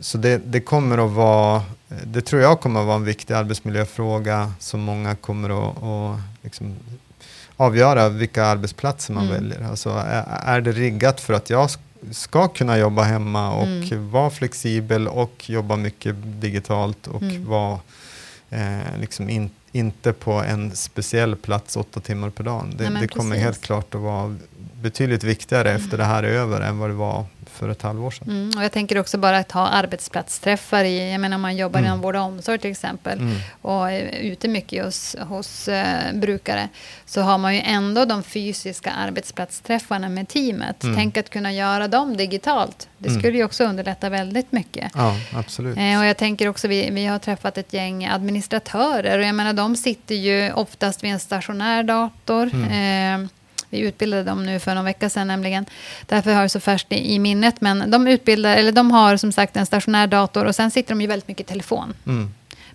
Så 0.00 0.18
det, 0.18 0.38
det 0.44 0.60
kommer 0.60 0.98
att 1.06 1.10
vara, 1.10 1.62
det 2.04 2.20
tror 2.20 2.42
jag 2.42 2.60
kommer 2.60 2.80
att 2.80 2.86
vara 2.86 2.96
en 2.96 3.04
viktig 3.04 3.34
arbetsmiljöfråga 3.34 4.52
som 4.58 4.80
många 4.80 5.14
kommer 5.14 5.50
att, 5.70 5.82
att 5.82 6.20
liksom 6.42 6.74
avgöra 7.56 8.08
vilka 8.08 8.44
arbetsplatser 8.44 9.14
man 9.14 9.24
Mm. 9.28 9.34
väljer. 9.36 9.68
Alltså, 9.70 9.90
är, 9.90 10.24
är 10.56 10.60
det 10.60 10.72
riggat 10.72 11.20
för 11.20 11.34
att 11.34 11.50
jag 11.50 11.66
sk- 11.66 11.78
ska 12.12 12.48
kunna 12.48 12.78
jobba 12.78 13.02
hemma 13.02 13.50
och 13.52 13.66
Mm. 13.66 14.10
vara 14.10 14.30
flexibel 14.30 15.08
och 15.08 15.50
jobba 15.50 15.76
mycket 15.76 16.14
digitalt 16.40 17.06
och 17.06 17.22
Mm. 17.22 17.46
vara 17.46 17.78
eh, 18.50 18.78
liksom 19.00 19.30
in, 19.30 19.50
inte 19.72 20.12
på 20.12 20.32
en 20.32 20.76
speciell 20.76 21.36
plats 21.36 21.76
åtta 21.76 22.00
timmar 22.00 22.30
per 22.30 22.44
dag. 22.44 22.72
Det, 22.78 22.90
Nej, 22.90 23.02
det 23.02 23.08
kommer 23.08 23.36
helt 23.36 23.60
klart 23.60 23.94
att 23.94 24.00
vara 24.00 24.36
betydligt 24.82 25.24
viktigare 25.24 25.72
efter 25.72 25.98
det 25.98 26.04
här 26.04 26.22
är 26.22 26.28
över 26.28 26.60
än 26.60 26.78
vad 26.78 26.90
det 26.90 26.94
var 26.94 27.24
för 27.60 27.68
ett 27.68 27.82
halvår 27.82 28.10
sedan. 28.10 28.28
Mm. 28.28 28.50
Och 28.58 28.64
jag 28.64 28.72
tänker 28.72 28.98
också 28.98 29.18
bara 29.18 29.38
att 29.38 29.52
ha 29.52 29.68
arbetsplatsträffar 29.68 30.84
i, 30.84 31.12
jag 31.12 31.20
menar 31.20 31.34
om 31.34 31.40
man 31.42 31.56
jobbar 31.56 31.78
Mm. 31.80 31.88
inom 31.88 32.00
vård 32.00 32.16
och 32.16 32.22
omsorg 32.22 32.58
till 32.58 32.70
exempel 32.70 33.18
Mm. 33.18 33.36
och 33.62 33.90
är 33.90 34.00
ute 34.20 34.48
mycket 34.48 34.84
hos, 34.84 35.16
hos 35.28 35.68
eh, 35.68 36.12
brukare 36.14 36.68
så 37.06 37.20
har 37.20 37.38
man 37.38 37.54
ju 37.54 37.60
ändå 37.64 38.04
de 38.04 38.22
fysiska 38.22 38.90
arbetsplatsträffarna 38.90 40.08
med 40.08 40.28
teamet. 40.28 40.82
Mm. 40.84 40.96
Tänk 40.96 41.16
att 41.16 41.30
kunna 41.30 41.52
göra 41.52 41.88
dem 41.88 42.16
digitalt. 42.16 42.88
Det 42.98 43.08
Mm. 43.08 43.20
skulle 43.20 43.38
ju 43.38 43.44
också 43.44 43.64
underlätta 43.64 44.08
väldigt 44.08 44.52
mycket. 44.52 44.92
Ja, 44.94 45.16
absolut. 45.34 45.76
Eh, 45.78 45.98
och 45.98 46.04
jag 46.06 46.16
tänker 46.16 46.48
också, 46.48 46.68
vi, 46.68 46.90
vi 46.90 47.06
har 47.06 47.18
träffat 47.18 47.58
ett 47.58 47.72
gäng 47.72 48.06
administratörer 48.06 49.18
och 49.18 49.24
jag 49.24 49.34
menar 49.34 49.52
de 49.52 49.76
sitter 49.76 50.14
ju 50.14 50.52
oftast 50.52 51.04
vid 51.04 51.10
en 51.12 51.20
stationär 51.20 51.82
dator. 51.82 52.50
Mm. 52.54 53.22
Eh, 53.24 53.28
vi 53.70 53.78
utbildade 53.78 54.22
dem 54.22 54.46
nu 54.46 54.58
för 54.58 54.74
någon 54.74 54.84
vecka 54.84 55.10
sedan 55.10 55.26
nämligen. 55.26 55.66
Därför 56.06 56.34
har 56.34 56.40
jag 56.40 56.50
så 56.50 56.60
färskt 56.60 56.92
i, 56.92 57.14
i 57.14 57.18
minnet. 57.18 57.60
Men 57.60 57.90
de, 57.90 58.06
utbildar, 58.06 58.56
eller 58.56 58.72
de 58.72 58.90
har 58.90 59.16
som 59.16 59.32
sagt 59.32 59.56
en 59.56 59.66
stationär 59.66 60.06
dator 60.06 60.44
och 60.44 60.54
sen 60.54 60.70
sitter 60.70 60.88
de 60.90 61.00
ju 61.00 61.06
väldigt 61.06 61.28
mycket 61.28 61.46
i 61.46 61.52
telefon. 61.52 61.94
Mm. 62.06 62.30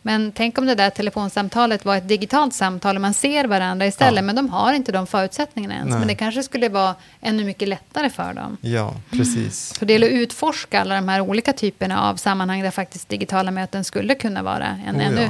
Men 0.06 0.32
tänk 0.32 0.58
om 0.58 0.66
det 0.66 0.76
där 0.76 0.90
telefonsamtalet 0.90 1.86
var 1.86 1.96
ett 1.96 2.08
digitalt 2.08 2.54
samtal 2.54 2.96
och 2.96 3.02
man 3.02 3.14
ser 3.14 3.46
varandra 3.46 3.88
istället. 3.88 4.16
Ja. 4.16 4.22
Men 4.22 4.36
de 4.36 4.50
har 4.50 4.74
inte 4.74 4.92
de 4.92 5.08
förutsättningarna 5.08 5.74
ens. 5.74 5.90
Nej. 5.90 6.00
Men 6.00 6.08
det 6.08 6.16
kanske 6.16 6.44
skulle 6.44 6.70
vara 6.70 6.96
ännu 7.22 7.44
mycket 7.44 7.68
lättare 7.68 8.10
för 8.10 8.34
dem. 8.34 8.58
Ja, 8.62 8.94
precis. 9.12 9.74
Så 9.80 9.86
det 9.86 9.94
gäller 9.94 10.08
att 10.08 10.14
utforska 10.14 10.82
alla 10.82 10.96
de 10.96 11.10
här 11.10 11.22
olika 11.22 11.54
typerna 11.54 12.02
av 12.02 12.16
sammanhang 12.16 12.62
där 12.62 12.72
faktiskt 12.72 13.10
digitala 13.10 13.52
möten 13.52 13.84
skulle 13.84 14.16
kunna 14.16 14.44
vara 14.44 14.68
en, 14.88 14.96
Oh 14.96 15.04
ja. 15.04 15.08
ännu, 15.10 15.30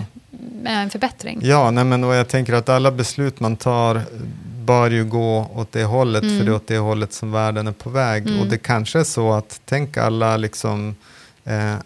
en 0.65 0.89
förbättring. 0.89 1.39
Ja, 1.43 1.71
nej, 1.71 1.83
men 1.83 2.03
och 2.03 2.15
jag 2.15 2.27
tänker 2.27 2.53
att 2.53 2.69
alla 2.69 2.91
beslut 2.91 3.39
man 3.39 3.57
tar 3.57 4.01
bör 4.65 4.89
ju 4.91 5.05
gå 5.05 5.51
åt 5.55 5.71
det 5.71 5.83
hållet, 5.83 6.23
Mm. 6.23 6.37
för 6.37 6.45
det 6.45 6.51
är 6.51 6.55
åt 6.55 6.67
det 6.67 6.77
hållet 6.77 7.13
som 7.13 7.31
världen 7.31 7.67
är 7.67 7.71
på 7.71 7.89
väg. 7.89 8.27
Mm. 8.27 8.39
Och 8.39 8.47
det 8.47 8.57
kanske 8.57 8.99
är 8.99 9.03
så 9.03 9.33
att, 9.33 9.61
tänk 9.65 9.97
alla 9.97 10.37
liksom 10.37 10.95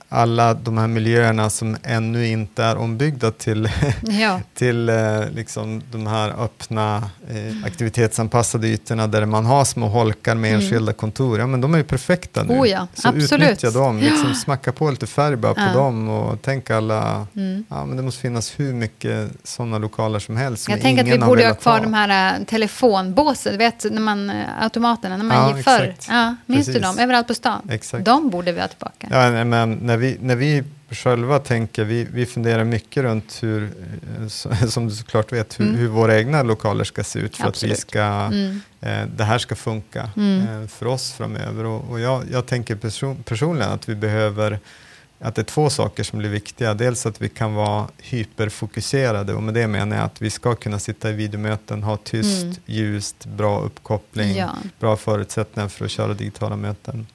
alla 0.10 0.54
de 0.54 0.78
här 0.78 0.88
miljöerna 0.88 1.50
som 1.50 1.78
ännu 1.84 2.28
inte 2.28 2.64
är 2.64 2.78
ombyggda 2.78 3.32
till, 3.32 3.70
Ja, 4.02 4.42
till 4.54 4.90
eh, 4.90 4.96
liksom 5.32 5.82
de 5.92 6.08
här 6.08 6.44
öppna 6.44 6.98
eh, 7.30 7.66
aktivitetsanpassade 7.66 8.68
ytorna 8.68 9.08
där 9.08 9.26
man 9.26 9.46
har 9.46 9.66
små 9.66 9.88
holkar 9.88 10.36
med 10.36 10.50
Mm. 10.50 10.62
enskilda 10.62 10.94
kontor. 10.94 11.40
Ja, 11.40 11.48
men 11.48 11.62
de 11.62 11.74
är 11.74 11.78
ju 11.78 11.84
perfekta 11.84 12.44
nu. 12.44 12.54
Oh 12.54 12.70
ja, 12.70 12.88
så 12.94 13.08
absolut. 13.10 13.32
utnyttja 13.34 13.72
dem, 13.72 13.98
liksom 14.02 14.34
smacka 14.36 14.72
på 14.72 14.92
lite 14.92 15.08
färg 15.08 15.36
bara 15.36 15.54
på 15.54 15.62
Ja. 15.62 15.74
dem 15.74 16.10
och 16.10 16.42
tänk 16.42 16.70
alla 16.70 17.28
mm. 17.36 17.66
Ja, 17.70 17.86
men 17.86 17.98
det 17.98 18.04
måste 18.04 18.22
finnas 18.22 18.60
hur 18.60 18.74
mycket 18.74 19.30
sådana 19.44 19.78
lokaler 19.78 20.20
som 20.20 20.38
helst. 20.38 20.64
Som 20.64 20.72
Jag 20.72 20.82
tänker 20.82 21.04
att 21.04 21.10
vi 21.10 21.18
borde 21.20 21.48
ha 21.48 21.54
kvar 21.56 21.80
de 21.80 21.94
här 21.94 22.40
telefonbåsen, 22.46 23.52
du 23.52 23.58
vet, 23.58 23.86
när 23.92 24.02
man, 24.02 24.32
automaterna, 24.62 25.18
när 25.18 25.24
man 25.26 25.38
Ja, 25.50 25.56
gick 25.58 25.66
förr. 25.66 25.96
Ja, 26.10 26.36
minns 26.46 26.66
du 26.66 26.74
Precis. 26.74 26.88
dem? 26.88 27.00
Överallt 27.00 27.28
på 27.28 27.34
stan. 27.34 27.62
Exakt. 27.72 28.06
De 28.06 28.30
borde 28.30 28.52
vi 28.52 28.62
ha 28.62 28.68
tillbaka. 28.68 29.08
Ja, 29.10 29.44
men 29.50 29.72
när 29.74 29.98
vi, 29.98 30.18
när 30.22 30.36
vi 30.36 30.64
själva 30.92 31.40
tänker, 31.40 31.84
vi, 31.84 32.08
vi 32.14 32.26
funderar 32.26 32.64
mycket 32.64 33.04
runt 33.04 33.40
hur, 33.44 33.70
eh, 34.20 34.28
som 34.68 34.88
du 34.88 34.96
såklart 34.96 35.34
vet, 35.34 35.60
hur, 35.60 35.66
Mm. 35.66 35.78
hur 35.80 35.88
våra 35.88 36.18
egna 36.20 36.44
lokaler 36.44 36.84
ska 36.84 37.04
se 37.04 37.20
ut 37.20 37.38
för 37.38 37.48
Absolut. 37.48 37.74
att 37.74 37.78
vi 37.78 37.82
ska, 37.82 38.02
Mm. 38.04 38.62
eh, 38.82 39.06
det 39.18 39.24
här 39.24 39.38
ska 39.38 39.56
funka 39.56 40.10
Mm. 40.18 40.62
eh, 40.62 40.68
för 40.68 40.86
oss 40.86 41.12
framöver. 41.12 41.66
Och, 41.66 41.90
och 41.92 42.00
jag, 42.00 42.24
jag 42.32 42.46
tänker 42.46 42.76
person, 42.76 43.24
personligen 43.24 43.72
att 43.72 43.90
vi 43.90 43.96
behöver 43.96 44.60
att 45.22 45.36
det 45.36 45.42
är 45.42 45.44
två 45.44 45.70
saker 45.70 46.04
som 46.04 46.20
blir 46.20 46.30
viktiga. 46.30 46.74
Dels 46.74 47.06
att 47.06 47.22
vi 47.22 47.30
kan 47.30 47.54
vara 47.54 47.88
hyperfokuserade 47.98 49.34
och 49.34 49.44
med 49.44 49.54
det 49.54 49.68
menar 49.68 49.96
jag 49.96 50.06
att 50.06 50.22
vi 50.22 50.30
ska 50.30 50.56
kunna 50.56 50.80
sitta 50.80 51.10
i 51.10 51.14
videomöten, 51.14 51.84
ha 51.84 51.98
tyst, 51.98 52.44
Mm. 52.44 52.56
ljust, 52.66 53.26
bra 53.26 53.62
uppkoppling, 53.62 54.36
Ja. 54.36 54.50
bra 54.80 54.98
förutsättningar 54.98 55.70
för 55.70 55.86
att 55.86 55.92
köra 55.92 56.14
digitala 56.14 56.56
möten. 56.56 57.08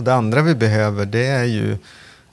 Och 0.00 0.04
det 0.04 0.14
andra 0.14 0.42
vi 0.42 0.54
behöver 0.54 1.06
det 1.06 1.26
är 1.26 1.44
ju 1.44 1.76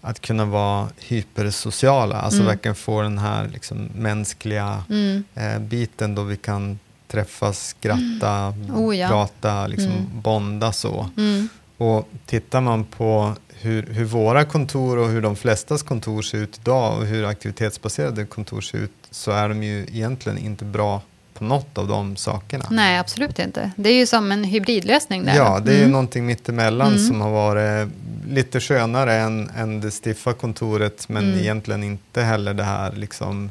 att 0.01 0.21
kunna 0.21 0.45
vara 0.45 0.87
hypersociala, 0.99 2.15
alltså 2.15 2.39
Mm. 2.39 2.47
verkligen 2.47 2.75
få 2.75 3.01
den 3.01 3.17
här 3.17 3.47
liksom 3.53 3.89
mänskliga 3.95 4.83
Mm. 4.89 5.23
eh, 5.35 5.59
biten 5.59 6.15
då 6.15 6.23
vi 6.23 6.37
kan 6.37 6.79
träffas, 7.07 7.67
skratta, 7.67 8.53
Oh 8.75 8.97
ja. 8.97 9.07
prata, 9.07 9.67
liksom 9.67 9.91
Mm. 9.91 10.05
bonda 10.21 10.71
så. 10.71 11.09
Mm. 11.17 11.49
Och 11.77 12.09
tittar 12.25 12.61
man 12.61 12.83
på 12.83 13.35
hur, 13.59 13.87
hur 13.91 14.05
våra 14.05 14.45
kontor 14.45 14.97
och 14.97 15.07
hur 15.09 15.21
de 15.21 15.35
flestas 15.35 15.83
kontor 15.83 16.21
ser 16.21 16.37
ut 16.37 16.57
idag 16.61 16.97
och 16.99 17.05
hur 17.05 17.25
aktivitetsbaserade 17.25 18.25
kontor 18.25 18.61
ser 18.61 18.77
ut 18.77 18.91
så 19.11 19.31
är 19.31 19.49
de 19.49 19.63
ju 19.63 19.81
egentligen 19.81 20.37
inte 20.37 20.65
bra 20.65 21.01
på 21.37 21.43
något 21.43 21.77
av 21.77 21.87
de 21.87 22.15
sakerna. 22.15 22.65
Nej, 22.71 22.97
absolut 22.97 23.39
inte. 23.39 23.71
Det 23.75 23.89
är 23.89 23.93
ju 23.93 24.05
som 24.07 24.31
en 24.31 24.43
hybridlösning 24.43 25.25
där. 25.25 25.35
Ja, 25.35 25.59
det 25.59 25.71
är 25.71 25.75
ju 25.75 25.79
Mm. 25.79 25.91
någonting 25.91 26.25
mittemellan 26.25 26.87
Mm. 26.87 26.99
som 27.07 27.21
har 27.21 27.31
varit 27.31 27.89
lite 28.29 28.59
skönare 28.59 29.13
än, 29.15 29.49
än 29.57 29.81
det 29.81 29.91
stiffa 30.03 30.33
kontoret 30.33 31.09
men 31.09 31.23
Mm. 31.27 31.39
egentligen 31.39 31.83
inte 31.83 32.21
heller 32.21 32.53
det 32.53 32.63
här 32.63 32.91
liksom 32.91 33.49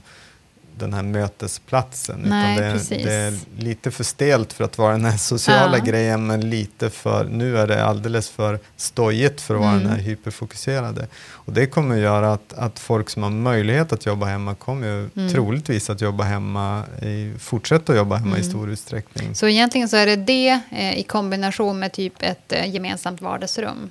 den 0.78 0.93
här 0.94 1.03
mötesplatsen. 1.03 2.20
Nej, 2.27 2.55
utan 2.57 2.65
det, 2.66 2.73
precis. 2.73 3.05
det 3.05 3.12
är 3.15 3.35
lite 3.59 3.90
för 3.90 4.05
stelt 4.05 4.53
för 4.53 4.65
att 4.65 4.78
vara 4.78 4.93
den 4.93 5.05
här 5.05 5.16
sociala 5.16 5.78
Ja. 5.78 5.85
grejen 5.85 6.27
men 6.27 6.51
lite 6.51 6.90
för, 6.90 7.24
nu 7.24 7.59
är 7.59 7.66
det 7.66 7.85
alldeles 7.85 8.28
för 8.28 8.59
stojigt 8.77 9.40
för 9.40 9.55
att 9.55 9.61
vara 9.61 9.70
Mm. 9.70 9.82
den 9.82 9.93
här 9.93 9.98
hyperfokuserade. 10.01 11.07
Och 11.31 11.53
det 11.53 11.66
kommer 11.66 11.97
göra 11.97 12.32
att, 12.32 12.53
att 12.53 12.78
folk 12.78 13.11
som 13.11 13.23
har 13.23 13.31
möjlighet 13.31 13.93
att 13.93 14.07
jobba 14.07 14.27
hemma 14.27 14.55
kommer 14.55 14.86
ju 14.86 15.09
Mm. 15.16 15.32
troligtvis 15.32 15.90
att 15.90 16.01
jobba 16.01 16.24
hemma, 16.24 16.82
i, 17.03 17.32
fortsätta 17.39 17.93
att 17.93 17.98
jobba 17.98 18.16
hemma 18.16 18.36
i 18.36 18.40
Mm. 18.40 18.51
stor 18.51 18.70
utsträckning. 18.70 19.35
Så 19.35 19.48
egentligen 19.48 19.89
så 19.89 19.97
är 19.97 20.07
det 20.07 20.16
det 20.16 20.61
eh, 20.73 20.98
i 20.98 21.03
kombination 21.03 21.78
med 21.78 21.93
typ 21.93 22.12
ett 22.23 22.53
eh, 22.53 22.74
gemensamt 22.74 23.20
vardagsrum. 23.20 23.90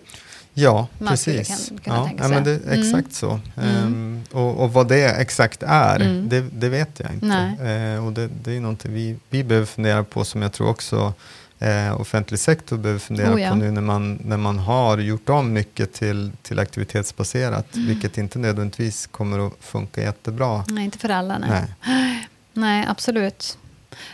Ja, 0.57 0.87
Man 0.97 1.07
precis. 1.07 1.47
kan- 1.69 1.79
ja, 1.95 2.09
ja, 2.17 2.27
men 2.27 2.43
det 2.43 2.51
är 2.51 2.59
Mm. 2.73 2.79
exakt 2.81 3.13
så. 3.13 3.39
Mm. 3.57 3.75
Ehm, 3.85 4.23
och, 4.31 4.63
och 4.63 4.73
vad 4.73 4.87
det 4.87 5.09
exakt 5.09 5.63
är, 5.63 5.95
Mm. 5.99 6.29
det, 6.29 6.41
det 6.41 6.69
vet 6.69 6.99
jag 6.99 7.13
inte. 7.13 7.65
Eh, 7.95 8.05
och 8.05 8.13
det, 8.13 8.27
det 8.43 8.51
är 8.57 8.59
någonting 8.59 8.93
vi, 8.93 9.15
vi 9.29 9.43
behöver 9.43 9.65
fundera 9.67 10.03
på 10.03 10.25
som 10.25 10.41
jag 10.41 10.51
tror 10.53 10.69
också 10.69 11.13
eh, 11.59 12.01
offentlig 12.01 12.39
sektor 12.39 12.77
behöver 12.77 12.99
fundera 12.99 13.33
Oh 13.35 13.41
ja. 13.41 13.49
på 13.49 13.55
nu 13.55 13.71
när 13.71 13.81
man, 13.81 14.19
när 14.25 14.37
man 14.37 14.59
har 14.59 14.97
gjort 14.97 15.29
om 15.29 15.53
mycket 15.53 15.93
till, 15.93 16.31
till 16.41 16.59
aktivitetsbaserat, 16.59 17.75
Mm. 17.75 17.87
vilket 17.87 18.17
inte 18.17 18.39
nödvändigtvis 18.39 19.07
kommer 19.07 19.47
att 19.47 19.53
funka 19.59 20.01
jättebra. 20.01 20.63
Nej, 20.67 20.85
inte 20.85 20.97
för 20.97 21.09
alla. 21.09 21.37
Nej, 21.37 21.63
Nej. 21.85 22.27
nej. 22.53 22.85
absolut. 22.87 23.57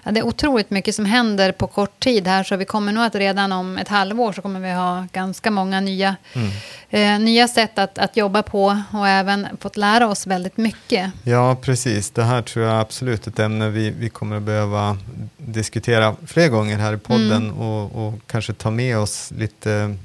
Ja, 0.03 0.11
det 0.11 0.19
är 0.19 0.23
otroligt 0.23 0.69
mycket 0.69 0.95
som 0.95 1.05
händer 1.05 1.51
på 1.51 1.67
kort 1.67 1.99
tid 1.99 2.27
här, 2.27 2.43
så 2.43 2.55
vi 2.55 2.65
kommer 2.65 2.91
nog 2.91 3.03
att 3.03 3.15
redan 3.15 3.51
om 3.51 3.77
ett 3.77 3.87
halvår 3.87 4.33
så 4.33 4.41
kommer 4.41 4.59
vi 4.59 4.71
ha 4.71 5.07
ganska 5.13 5.51
många 5.51 5.79
nya, 5.79 6.15
mm. 6.33 6.51
eh, 6.89 7.25
nya 7.25 7.47
sätt 7.47 7.79
att, 7.79 7.97
att 7.97 8.17
jobba 8.17 8.43
på 8.43 8.81
och 8.93 9.07
även 9.07 9.47
fått 9.59 9.77
lära 9.77 10.07
oss 10.07 10.27
väldigt 10.27 10.57
mycket. 10.57 11.11
Ja, 11.23 11.55
precis. 11.61 12.11
Det 12.11 12.23
här 12.23 12.41
tror 12.41 12.65
jag 12.65 12.79
absolut 12.79 13.27
är 13.27 13.31
ett 13.31 13.39
ämne 13.39 13.69
vi, 13.69 13.89
vi 13.89 14.09
kommer 14.09 14.35
att 14.37 14.43
behöva 14.43 14.97
diskutera 15.37 16.15
fler 16.27 16.47
gånger 16.47 16.77
här 16.77 16.93
i 16.93 16.97
podden 16.97 17.31
mm. 17.31 17.57
och, 17.57 18.07
och 18.07 18.13
kanske 18.27 18.53
ta 18.53 18.71
med 18.71 18.97
oss 18.97 19.31
lite 19.37 19.95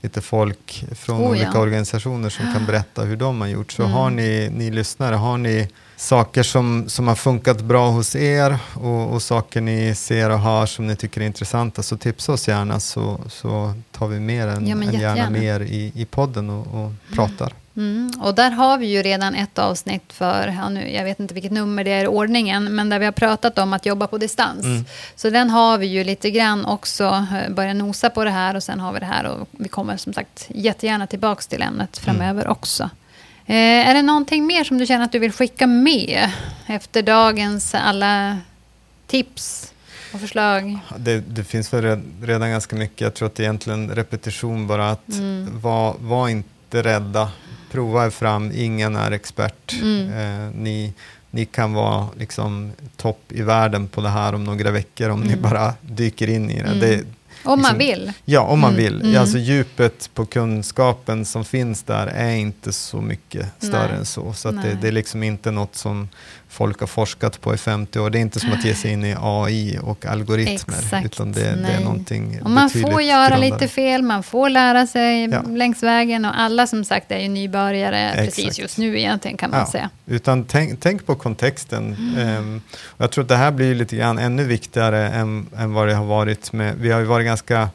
lite 0.00 0.20
folk 0.20 0.84
från 0.94 1.20
oh, 1.20 1.30
olika 1.30 1.50
ja. 1.54 1.60
organisationer 1.60 2.28
som 2.28 2.52
kan 2.52 2.66
berätta 2.66 3.02
hur 3.02 3.16
de 3.16 3.40
har 3.40 3.48
gjort. 3.48 3.72
Så 3.72 3.82
mm. 3.82 3.94
har 3.94 4.10
ni, 4.10 4.50
ni 4.52 4.70
lyssnare, 4.70 5.14
har 5.14 5.38
ni 5.38 5.68
saker 5.96 6.42
som, 6.42 6.88
som 6.88 7.08
har 7.08 7.14
funkat 7.14 7.60
bra 7.60 7.90
hos 7.90 8.16
er 8.16 8.58
och, 8.74 9.12
och, 9.12 9.22
saker 9.22 9.60
ni 9.60 9.94
ser 9.94 10.30
och 10.30 10.38
hör 10.38 10.66
som 10.66 10.86
ni 10.86 10.96
tycker 10.96 11.20
är 11.20 11.26
intressanta 11.26 11.82
så 11.82 11.96
tipsa 11.96 12.32
oss 12.32 12.48
gärna 12.48 12.80
så, 12.80 13.20
så 13.28 13.74
tar 13.92 14.06
vi 14.06 14.20
med 14.20 14.48
den 14.48 14.66
ja, 14.66 15.00
gärna 15.00 15.30
mer 15.30 15.60
i, 15.60 15.92
i 15.94 16.04
podden 16.04 16.50
och, 16.50 16.66
och 16.66 16.92
pratar. 17.14 17.52
Mm. 17.76 18.12
Och 18.20 18.34
där 18.34 18.50
har 18.50 18.78
vi 18.78 18.86
ju 18.86 19.02
redan 19.02 19.34
ett 19.34 19.58
avsnitt 19.58 20.12
för, 20.12 20.48
ja, 20.48 20.68
nu, 20.68 20.92
jag 20.92 21.04
vet 21.04 21.20
inte 21.20 21.34
vilket 21.34 21.52
nummer 21.52 21.84
det 21.84 21.90
är 21.90 22.04
i 22.04 22.06
ordningen, 22.06 22.74
men 22.74 22.88
där 22.88 22.98
vi 22.98 23.04
har 23.04 23.12
pratat 23.12 23.58
om 23.58 23.72
att 23.72 23.86
jobba 23.86 24.06
på 24.06 24.18
distans. 24.18 24.64
Mm. 24.64 24.84
Så 25.16 25.30
den 25.30 25.50
har 25.50 25.78
vi 25.78 25.86
ju 25.86 26.04
lite 26.04 26.30
grann 26.30 26.66
också 26.66 27.04
eh, 27.04 27.54
börjat 27.54 27.76
nosa 27.76 28.10
på 28.10 28.24
det 28.24 28.30
här 28.30 28.56
och 28.56 28.62
sen 28.62 28.80
har 28.80 28.92
vi 28.92 29.00
det 29.00 29.06
här 29.06 29.26
och 29.26 29.48
vi 29.50 29.68
kommer 29.68 29.96
som 29.96 30.12
sagt 30.12 30.46
jättegärna 30.48 31.06
tillbaka 31.06 31.42
till 31.42 31.62
ämnet 31.62 31.98
framöver 31.98 32.42
mm. 32.42 32.52
också. 32.52 32.90
Eh, 33.48 33.88
är 33.88 33.94
det 33.94 34.02
någonting 34.02 34.46
mer 34.46 34.64
som 34.64 34.78
du 34.78 34.86
känner 34.86 35.04
att 35.04 35.12
du 35.12 35.18
vill 35.18 35.32
skicka 35.32 35.66
med 35.66 36.30
efter 36.66 37.02
dagens 37.02 37.74
alla 37.74 38.38
tips 39.06 39.72
och 40.12 40.20
förslag? 40.20 40.78
Det, 40.96 41.20
det 41.20 41.44
finns 41.44 41.72
väl 41.72 42.02
redan 42.22 42.50
ganska 42.50 42.76
mycket. 42.76 43.00
Jag 43.00 43.14
tror 43.14 43.26
att 43.26 43.34
det 43.34 43.42
är 43.42 43.44
egentligen 43.44 43.90
repetition 43.90 44.66
bara 44.66 44.90
att 44.90 45.08
mm. 45.08 45.60
var, 45.60 45.96
var 46.00 46.28
inte 46.28 46.82
rädda. 46.82 47.30
Prova 47.70 48.06
er 48.06 48.10
fram, 48.10 48.52
ingen 48.54 48.96
är 48.96 49.10
expert. 49.10 49.72
Mm. 49.82 50.12
Eh, 50.12 50.50
ni, 50.54 50.92
ni 51.30 51.44
kan 51.44 51.72
vara 51.72 52.08
liksom 52.18 52.72
topp 52.96 53.22
i 53.28 53.42
världen 53.42 53.88
på 53.88 54.00
det 54.00 54.08
här 54.08 54.34
om 54.34 54.44
några 54.44 54.70
veckor 54.70 55.08
om 55.08 55.22
mm. 55.22 55.34
ni 55.34 55.36
bara 55.42 55.74
dyker 55.80 56.28
in 56.28 56.50
i 56.50 56.62
det. 56.62 56.68
Mm. 56.68 56.80
det 56.80 57.04
om 57.46 57.62
man 57.62 57.78
liksom, 57.78 57.78
vill. 57.78 58.12
Ja, 58.24 58.40
om 58.40 58.60
man 58.60 58.74
mm. 58.74 58.84
vill. 58.84 59.02
Mm. 59.02 59.20
Alltså 59.20 59.38
djupet 59.38 60.10
på 60.14 60.26
kunskapen 60.26 61.24
som 61.24 61.44
finns 61.44 61.82
där 61.82 62.06
är 62.06 62.34
inte 62.34 62.72
så 62.72 63.00
mycket 63.00 63.46
större 63.58 63.88
Nej. 63.88 63.98
än 63.98 64.06
så. 64.06 64.32
Så 64.32 64.50
det, 64.50 64.78
det, 64.80 64.88
är 64.88 64.92
liksom 64.92 65.22
inte 65.22 65.50
något 65.50 65.76
som 65.76 66.08
folk 66.56 66.80
har 66.80 66.86
forskat 66.86 67.40
på 67.40 67.54
i 67.54 67.56
50 67.56 67.98
år. 67.98 68.10
Det 68.10 68.18
är 68.18 68.20
inte 68.20 68.40
som 68.40 68.52
att 68.52 68.64
ge 68.64 68.74
sig 68.74 68.92
in 68.92 69.04
i 69.04 69.14
AI 69.20 69.78
och 69.82 70.06
algoritmer. 70.06 70.78
Exakt, 70.78 71.06
utan 71.06 71.32
det, 71.32 71.40
det 71.40 71.68
är 71.68 71.80
någonting 71.80 72.40
och 72.42 72.50
Man 72.50 72.70
får 72.70 73.02
göra 73.02 73.28
grundare. 73.28 73.50
lite 73.50 73.68
fel, 73.68 74.02
man 74.02 74.22
får 74.22 74.48
lära 74.48 74.86
sig 74.86 75.24
ja. 75.24 75.42
längs 75.42 75.82
vägen. 75.82 76.24
Och 76.24 76.40
alla 76.40 76.66
som 76.66 76.84
sagt 76.84 77.12
är 77.12 77.18
ju 77.18 77.28
nybörjare 77.28 78.10
Exakt. 78.10 78.24
precis 78.24 78.58
just 78.58 78.78
nu 78.78 78.98
egentligen 78.98 79.36
kan 79.36 79.50
man 79.50 79.60
ja. 79.60 79.66
säga. 79.66 79.90
Utan 80.06 80.44
tänk, 80.44 80.80
tänk 80.80 81.06
på 81.06 81.14
kontexten. 81.14 81.96
Mm. 82.16 82.38
Um, 82.38 82.62
jag 82.98 83.10
tror 83.10 83.24
att 83.24 83.28
det 83.28 83.36
här 83.36 83.50
blir 83.50 83.74
lite 83.74 83.96
grann 83.96 84.18
ännu 84.18 84.44
viktigare 84.44 85.08
än, 85.08 85.46
än 85.56 85.72
vad 85.72 85.88
det 85.88 85.94
har 85.94 86.04
varit 86.04 86.52
med, 86.52 86.74
vi 86.78 86.90
har 86.90 87.00
ju 87.00 87.06
varit 87.06 87.26
ganska 87.26 87.68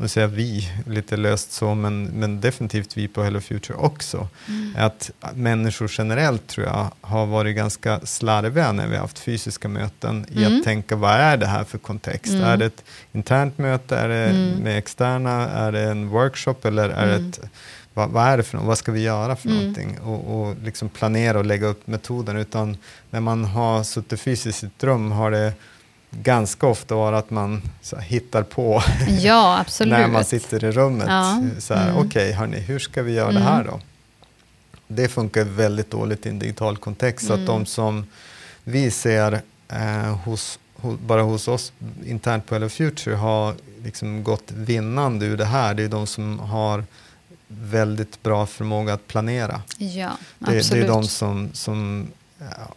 nu 0.00 0.08
säger 0.08 0.26
vi 0.26 0.68
lite 0.86 1.16
löst 1.16 1.52
så, 1.52 1.74
men, 1.74 2.04
men 2.04 2.40
definitivt 2.40 2.96
vi 2.96 3.08
på 3.08 3.22
Hello 3.22 3.40
Future 3.40 3.78
också, 3.78 4.28
mm. 4.48 4.74
att 4.78 5.10
människor 5.34 5.90
generellt 5.98 6.46
tror 6.46 6.66
jag 6.66 6.90
har 7.00 7.26
varit 7.26 7.56
ganska 7.56 8.00
slarviga 8.00 8.72
när 8.72 8.86
vi 8.86 8.94
har 8.94 9.02
haft 9.02 9.18
fysiska 9.18 9.68
möten 9.68 10.26
i 10.28 10.44
mm. 10.44 10.58
att 10.58 10.64
tänka 10.64 10.96
vad 10.96 11.10
är 11.10 11.36
det 11.36 11.46
här 11.46 11.64
för 11.64 11.78
kontext? 11.78 12.32
Mm. 12.32 12.44
Är 12.44 12.56
det 12.56 12.66
ett 12.66 12.84
internt 13.12 13.58
möte? 13.58 13.96
Är 13.96 14.08
det 14.08 14.30
mm. 14.30 14.58
med 14.58 14.78
externa? 14.78 15.48
Är 15.48 15.72
det 15.72 15.80
en 15.80 16.08
workshop? 16.08 16.56
Eller 16.64 16.88
är 16.88 17.06
det 17.06 17.14
mm. 17.14 17.30
ett, 17.30 17.40
vad, 17.94 18.10
vad, 18.10 18.26
är 18.26 18.36
det 18.36 18.42
för 18.42 18.56
något? 18.56 18.66
Vad 18.66 18.78
ska 18.78 18.92
vi 18.92 19.02
göra 19.02 19.36
för 19.36 19.48
mm. 19.48 19.60
någonting? 19.60 19.98
Och, 19.98 20.40
och 20.40 20.56
liksom 20.64 20.88
planera 20.88 21.38
och 21.38 21.46
lägga 21.46 21.66
upp 21.66 21.86
metoden. 21.86 22.36
Utan 22.36 22.76
när 23.10 23.20
man 23.20 23.44
har 23.44 23.82
suttit 23.82 24.20
fysiskt 24.20 24.62
i 24.62 24.66
ett 24.66 24.84
rum 24.84 25.12
har 25.12 25.30
det 25.30 25.52
ganska 26.10 26.66
ofta 26.66 26.94
vara 26.94 27.18
att 27.18 27.30
man 27.30 27.62
här, 27.92 28.00
hittar 28.00 28.42
på 28.42 28.82
ja, 29.20 29.64
när 29.80 30.08
man 30.08 30.24
sitter 30.24 30.64
i 30.64 30.70
rummet. 30.70 31.06
Ja. 31.08 31.32
mm. 31.32 31.52
Okej, 31.60 31.94
okay, 31.96 32.32
hörni, 32.32 32.58
hur 32.58 32.78
ska 32.78 33.02
vi 33.02 33.12
göra 33.12 33.30
mm. 33.30 33.42
det 33.42 33.48
här 33.48 33.64
då? 33.64 33.80
Det 34.88 35.08
funkar 35.08 35.44
väldigt 35.44 35.90
dåligt 35.90 36.26
i 36.26 36.28
en 36.28 36.38
digital 36.38 36.76
kontext. 36.76 37.28
Mm. 37.28 37.36
Så 37.36 37.42
att 37.42 37.46
de 37.46 37.56
mm. 37.56 37.66
som 37.66 38.06
vi 38.64 38.90
ser 38.90 39.40
eh, 39.68 40.16
hos, 40.24 40.58
hos, 40.76 40.98
bara 41.00 41.22
hos 41.22 41.48
oss 41.48 41.72
internt 42.04 42.46
på 42.46 42.54
Hello 42.54 42.68
Future 42.68 43.14
har 43.14 43.54
liksom 43.84 44.24
gått 44.24 44.52
vinnande 44.52 45.26
ur 45.26 45.36
det 45.36 45.44
här. 45.44 45.74
Det 45.74 45.82
är 45.82 45.88
de 45.88 46.06
som 46.06 46.38
har 46.38 46.84
väldigt 47.48 48.22
bra 48.22 48.46
förmåga 48.46 48.92
att 48.92 49.06
planera. 49.06 49.62
Ja, 49.78 50.10
det, 50.38 50.70
det 50.70 50.78
är 50.78 50.86
de 50.86 51.04
som, 51.04 51.50
som 51.52 52.08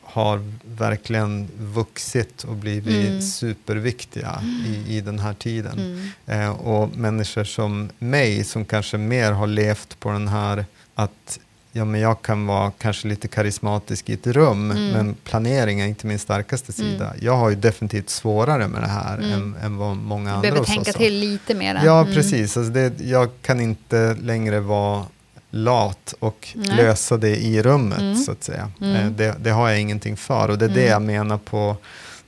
har 0.02 0.52
verkligen 0.64 1.48
vuxit 1.58 2.44
och 2.44 2.56
blivit 2.56 3.10
mm. 3.10 3.22
superviktiga 3.22 4.42
i, 4.68 4.98
i 4.98 5.02
den 5.02 5.20
här 5.20 5.34
tiden. 5.34 5.80
Mm. 5.80 6.10
Eh, 6.26 6.50
och 6.50 6.98
människor 6.98 7.44
som 7.44 7.90
mig, 8.00 8.44
som 8.44 8.66
kanske 8.66 8.98
mer 8.98 9.32
har 9.32 9.48
levt 9.48 10.00
på 10.00 10.12
den 10.12 10.28
här 10.28 10.66
att 10.96 11.40
ja, 11.72 11.86
men 11.86 12.02
jag 12.02 12.22
kan 12.22 12.46
vara 12.46 12.72
kanske 12.72 13.08
lite 13.08 13.28
karismatisk 13.28 14.10
i 14.10 14.14
ett 14.14 14.28
rum, 14.28 14.72
mm. 14.72 14.92
men 14.92 15.16
planering 15.24 15.80
är 15.80 15.86
inte 15.86 16.08
min 16.08 16.20
starkaste 16.20 16.74
sida. 16.74 17.06
Mm. 17.08 17.20
Jag 17.22 17.38
har 17.38 17.50
ju 17.50 17.56
definitivt 17.56 18.10
svårare 18.10 18.68
med 18.68 18.82
det 18.82 18.88
här 18.88 19.18
mm. 19.18 19.32
än, 19.32 19.56
än 19.64 19.78
vad 19.78 19.98
många 19.98 20.34
andra 20.34 20.42
Du 20.42 20.52
behöver 20.52 20.68
tänka 20.68 20.94
till 20.94 21.20
lite 21.20 21.54
mer. 21.54 21.82
Ja, 21.86 22.02
mm. 22.02 22.14
precis. 22.14 22.58
Alltså 22.58 22.74
det, 22.74 23.00
jag 23.00 23.30
kan 23.42 23.60
inte 23.60 24.16
längre 24.22 24.60
vara 24.60 25.06
lat 25.52 26.14
och 26.20 26.48
Nej. 26.56 26.76
lösa 26.76 27.18
det 27.18 27.36
i 27.36 27.62
rummet, 27.62 28.00
mm. 28.00 28.16
så 28.16 28.32
att 28.32 28.44
säga. 28.44 28.72
Mm. 28.82 28.96
Eh, 28.96 29.12
det, 29.12 29.36
det, 29.40 29.50
har 29.50 29.70
jag 29.70 29.80
ingenting 29.80 30.18
för. 30.18 30.50
Och 30.50 30.58
det 30.58 30.66
är 30.66 30.70
mm. 30.70 30.82
det 30.82 30.88
jag 30.90 31.02
menar 31.02 31.38
på, 31.38 31.78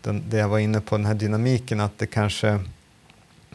den, 0.01 0.23
det 0.29 0.37
jag 0.37 0.49
var 0.49 0.59
inne 0.59 0.81
på, 0.81 0.97
den 0.97 1.05
här 1.05 1.13
dynamiken, 1.13 1.79
att 1.79 1.97
det 1.97 2.05
kanske, 2.05 2.59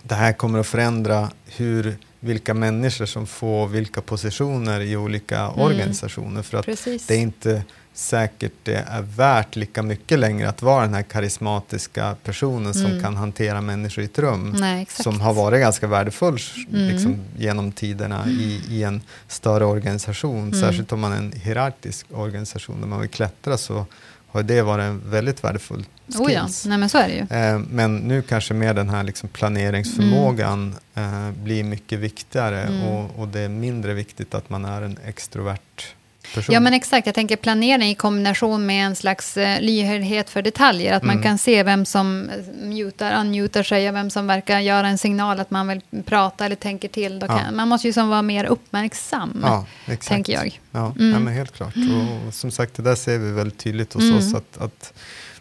det 0.03 0.15
här 0.15 0.33
kommer 0.33 0.59
att 0.59 0.67
förändra 0.67 1.31
hur, 1.47 1.97
vilka 2.21 2.55
människor 2.55 3.07
som 3.07 3.27
får 3.27 3.69
vilka 3.69 4.01
positioner 4.01 4.81
i 4.81 4.97
olika 4.97 5.39
mm. 5.39 5.61
organisationer. 5.61 6.43
För 6.43 6.59
att 6.59 6.65
Precis. 6.65 7.07
det 7.07 7.15
är 7.15 7.19
inte 7.19 7.63
säkert 7.99 8.53
det 8.63 8.85
är 8.89 9.03
värt 9.03 9.57
lika 9.57 9.83
mycket 9.83 10.19
längre 10.19 10.49
att 10.49 10.63
vara 10.63 10.85
den 10.85 10.95
här 10.95 11.03
karismatiska 11.03 12.17
personen 12.25 12.73
mm. 12.73 12.75
som 12.75 13.03
kan 13.03 13.17
hantera 13.17 13.61
människor 13.61 14.03
i 14.03 14.05
ett 14.05 14.19
rum. 14.19 14.57
Nej, 14.59 14.87
som 14.91 15.21
har 15.21 15.35
varit 15.35 15.61
ganska 15.61 15.87
värdefull 15.87 16.39
mm. 16.73 16.89
liksom, 16.89 17.21
genom 17.39 17.73
tiderna 17.73 18.27
i, 18.29 18.63
i 18.69 18.83
en 18.83 19.01
större 19.29 19.65
organisation. 19.65 20.43
Mm. 20.43 20.61
Särskilt 20.61 20.93
om 20.93 21.01
man 21.01 21.13
är 21.13 21.17
en 21.17 21.33
hierarkisk 21.33 22.07
organisation 22.11 22.81
där 22.81 22.89
man 22.89 23.01
vill 23.01 23.11
klättra 23.11 23.59
så 23.59 23.87
har 24.29 24.43
det 24.43 24.63
varit 24.63 24.83
en 24.83 25.11
väldigt 25.11 25.45
värdefull 25.45 25.85
skills. 26.07 26.21
Oh 26.21 26.33
ja. 26.33 26.49
Nej, 26.67 26.79
men 26.79 26.89
så 26.89 26.99
är 26.99 27.09
det 27.09 27.15
ju. 27.15 27.37
Eh, 27.37 27.59
men 27.71 27.97
nu 27.97 28.23
kanske 28.23 28.55
mer 28.55 28.75
den 28.75 28.89
här 28.89 29.03
liksom 29.03 29.29
planeringsförmågan 29.29 30.77
mm. 30.95 31.27
eh, 31.27 31.33
blir 31.43 31.65
mycket 31.65 31.99
viktigare 31.99 32.63
mm. 32.63 32.83
och, 32.83 33.19
och 33.19 33.29
det 33.29 33.41
är 33.41 33.49
mindre 33.49 33.95
viktigt 33.95 34.35
att 34.35 34.51
man 34.51 34.65
är 34.65 34.83
en 34.83 34.99
extrovert 35.05 35.95
person. 36.35 36.53
Ja, 36.53 36.61
men 36.61 36.75
exakt. 36.75 37.07
Jag 37.07 37.15
tänker 37.15 37.37
planering 37.37 37.91
i 37.91 37.95
kombination 37.95 38.67
med 38.67 38.87
en 38.87 38.97
slags 38.97 39.37
eh, 39.37 39.61
lyhördhet 39.61 40.31
för 40.31 40.43
detaljer. 40.43 40.93
Att 40.93 41.03
mm. 41.03 41.15
man 41.15 41.23
kan 41.23 41.39
se 41.39 41.63
vem 41.63 41.85
som 41.85 42.31
mutar, 42.63 43.21
unmutar 43.21 43.63
sig 43.63 43.89
och 43.89 43.95
vem 43.95 44.11
som 44.11 44.27
verkar 44.27 44.61
göra 44.61 44.89
en 44.89 44.99
signal 44.99 45.41
att 45.41 45.51
man 45.51 45.69
vill 45.69 45.81
prata 46.05 46.47
eller 46.47 46.57
tänker 46.57 46.89
till. 46.89 47.19
Då 47.19 47.27
kan, 47.27 47.39
ja. 47.45 47.51
Man 47.51 47.69
måste 47.69 47.87
ju 47.87 47.93
som 47.93 48.09
vara 48.09 48.23
mer 48.23 48.45
uppmärksam, 48.45 49.45
ja, 49.47 49.67
tänker 50.01 50.33
jag. 50.33 50.61
Ja, 50.71 50.93
mm. 50.99 51.13
ja 51.13 51.19
men 51.19 51.35
helt 51.35 51.57
klart. 51.57 51.75
Och 51.77 52.35
som 52.35 52.51
sagt, 52.51 52.75
det 52.75 52.83
där 52.83 52.95
ser 52.95 53.19
vi 53.19 53.33
väldigt 53.33 53.59
tydligt 53.59 53.93
hos 53.93 54.03
mm. 54.03 54.19
oss. 54.19 54.35
att, 54.35 54.59
att 54.59 54.93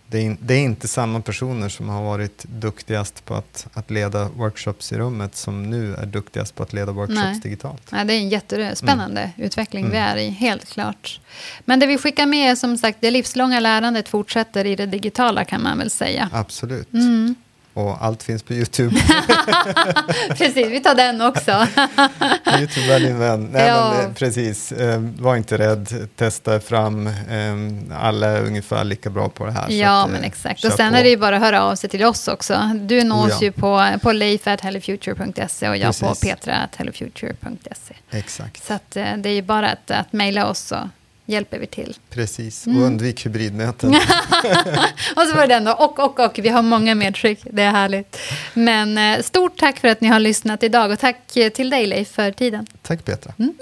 det 0.09 0.25
är, 0.25 0.37
det 0.41 0.53
är, 0.53 0.59
inte 0.59 0.87
samma 0.87 1.21
personer 1.21 1.69
som 1.69 1.89
har 1.89 2.03
varit 2.03 2.45
duktigast 2.49 3.25
på 3.25 3.33
att, 3.33 3.67
att 3.73 3.91
leda 3.91 4.29
workshops 4.29 4.91
i 4.91 4.97
rummet 4.97 5.35
som 5.35 5.63
nu 5.63 5.95
är 5.95 6.05
duktigast 6.05 6.55
på 6.55 6.63
att 6.63 6.73
leda 6.73 6.91
workshops 6.91 7.23
Nej. 7.23 7.39
digitalt. 7.43 7.91
Nej, 7.91 8.05
det 8.05 8.13
är 8.13 8.17
en 8.17 8.29
jättespännande 8.29 9.21
mm. 9.21 9.31
utveckling 9.37 9.85
mm. 9.85 9.91
vi 9.91 9.97
är 9.97 10.17
i, 10.17 10.29
helt 10.29 10.65
klart. 10.69 11.19
Men 11.65 11.79
det 11.79 11.85
vi 11.85 11.97
skickar 11.97 12.25
med 12.25 12.51
är 12.51 12.55
som 12.55 12.77
sagt, 12.77 12.97
det 13.01 13.11
livslånga 13.11 13.59
lärandet 13.59 14.09
fortsätter 14.09 14.65
i 14.65 14.75
det 14.75 14.85
digitala 14.85 15.45
kan 15.45 15.63
man 15.63 15.77
väl 15.77 15.89
säga. 15.89 16.29
Absolut. 16.33 16.93
Mm. 16.93 17.35
Och 17.77 18.05
allt 18.05 18.23
finns 18.23 18.43
på 18.43 18.53
YouTube. 18.53 18.95
precis, 20.29 20.67
vi 20.67 20.79
tar 20.79 20.95
den 20.95 21.21
också. 21.21 21.51
YouTube 22.59 22.93
är 22.93 22.99
din 22.99 23.19
vän. 23.19 23.49
Nej, 23.51 23.67
ja. 23.67 23.93
men, 23.97 24.13
precis, 24.13 24.71
eh, 24.71 24.99
var 24.99 25.35
inte 25.35 25.57
rädd, 25.57 26.09
testa 26.15 26.59
fram. 26.59 27.07
Eh, 27.07 27.97
alla 27.99 28.27
är 28.27 28.41
ungefär 28.41 28.83
lika 28.83 29.09
bra 29.09 29.29
på 29.29 29.45
det 29.45 29.51
här. 29.51 29.69
Ja, 29.69 30.03
att, 30.03 30.09
men 30.09 30.21
eh, 30.21 30.27
exakt. 30.27 30.65
Och 30.65 30.71
sen 30.71 30.91
på. 30.91 30.97
är 30.97 31.03
det 31.03 31.09
ju 31.09 31.17
bara 31.17 31.35
att 31.35 31.41
höra 31.41 31.63
av 31.63 31.75
sig 31.75 31.89
till 31.89 32.03
oss 32.03 32.27
också. 32.27 32.71
Du 32.75 33.03
nås 33.03 33.25
oh, 33.25 33.31
ja. 33.31 33.41
ju 33.41 33.51
på, 33.51 33.85
på 34.01 34.11
leif.hellofuture.se 34.11 35.69
och 35.69 35.77
jag 35.77 35.87
precis. 35.87 36.07
på 36.07 36.15
petra.hellofuture.se. 36.27 37.95
Exakt. 38.11 38.65
Så 38.65 38.73
att, 38.73 38.91
det 38.91 39.29
är 39.29 39.33
ju 39.33 39.41
bara 39.41 39.69
att, 39.69 39.91
att 39.91 40.13
mejla 40.13 40.49
oss 40.49 40.59
så 40.59 40.89
hjälper 41.27 41.59
vi 41.59 41.67
till. 41.67 41.95
Precis, 42.09 42.67
och 42.67 42.71
mm. 42.71 42.83
undvik 42.83 43.25
hybridmöten. 43.25 43.89
och 45.15 45.23
så 45.23 45.35
var 45.35 45.41
det 45.41 45.53
den 45.53 45.63
då, 45.63 45.71
och, 45.71 45.99
och, 45.99 46.19
och. 46.19 46.39
Vi 46.39 46.49
har 46.49 46.61
många 46.61 46.95
medskick, 46.95 47.39
det 47.43 47.63
är 47.63 47.71
härligt. 47.71 48.17
Men 48.53 48.97
eh, 48.97 49.21
stort 49.21 49.57
tack 49.57 49.79
för 49.79 49.87
att 49.87 50.01
ni 50.01 50.07
har 50.07 50.19
lyssnat 50.19 50.63
idag 50.63 50.91
och 50.91 50.99
tack 50.99 51.27
till 51.53 51.69
dig 51.69 51.85
Leif 51.85 52.07
för 52.07 52.31
tiden. 52.31 52.67
Tack 52.81 53.05
Petra. 53.05 53.33
Mm. 53.39 53.53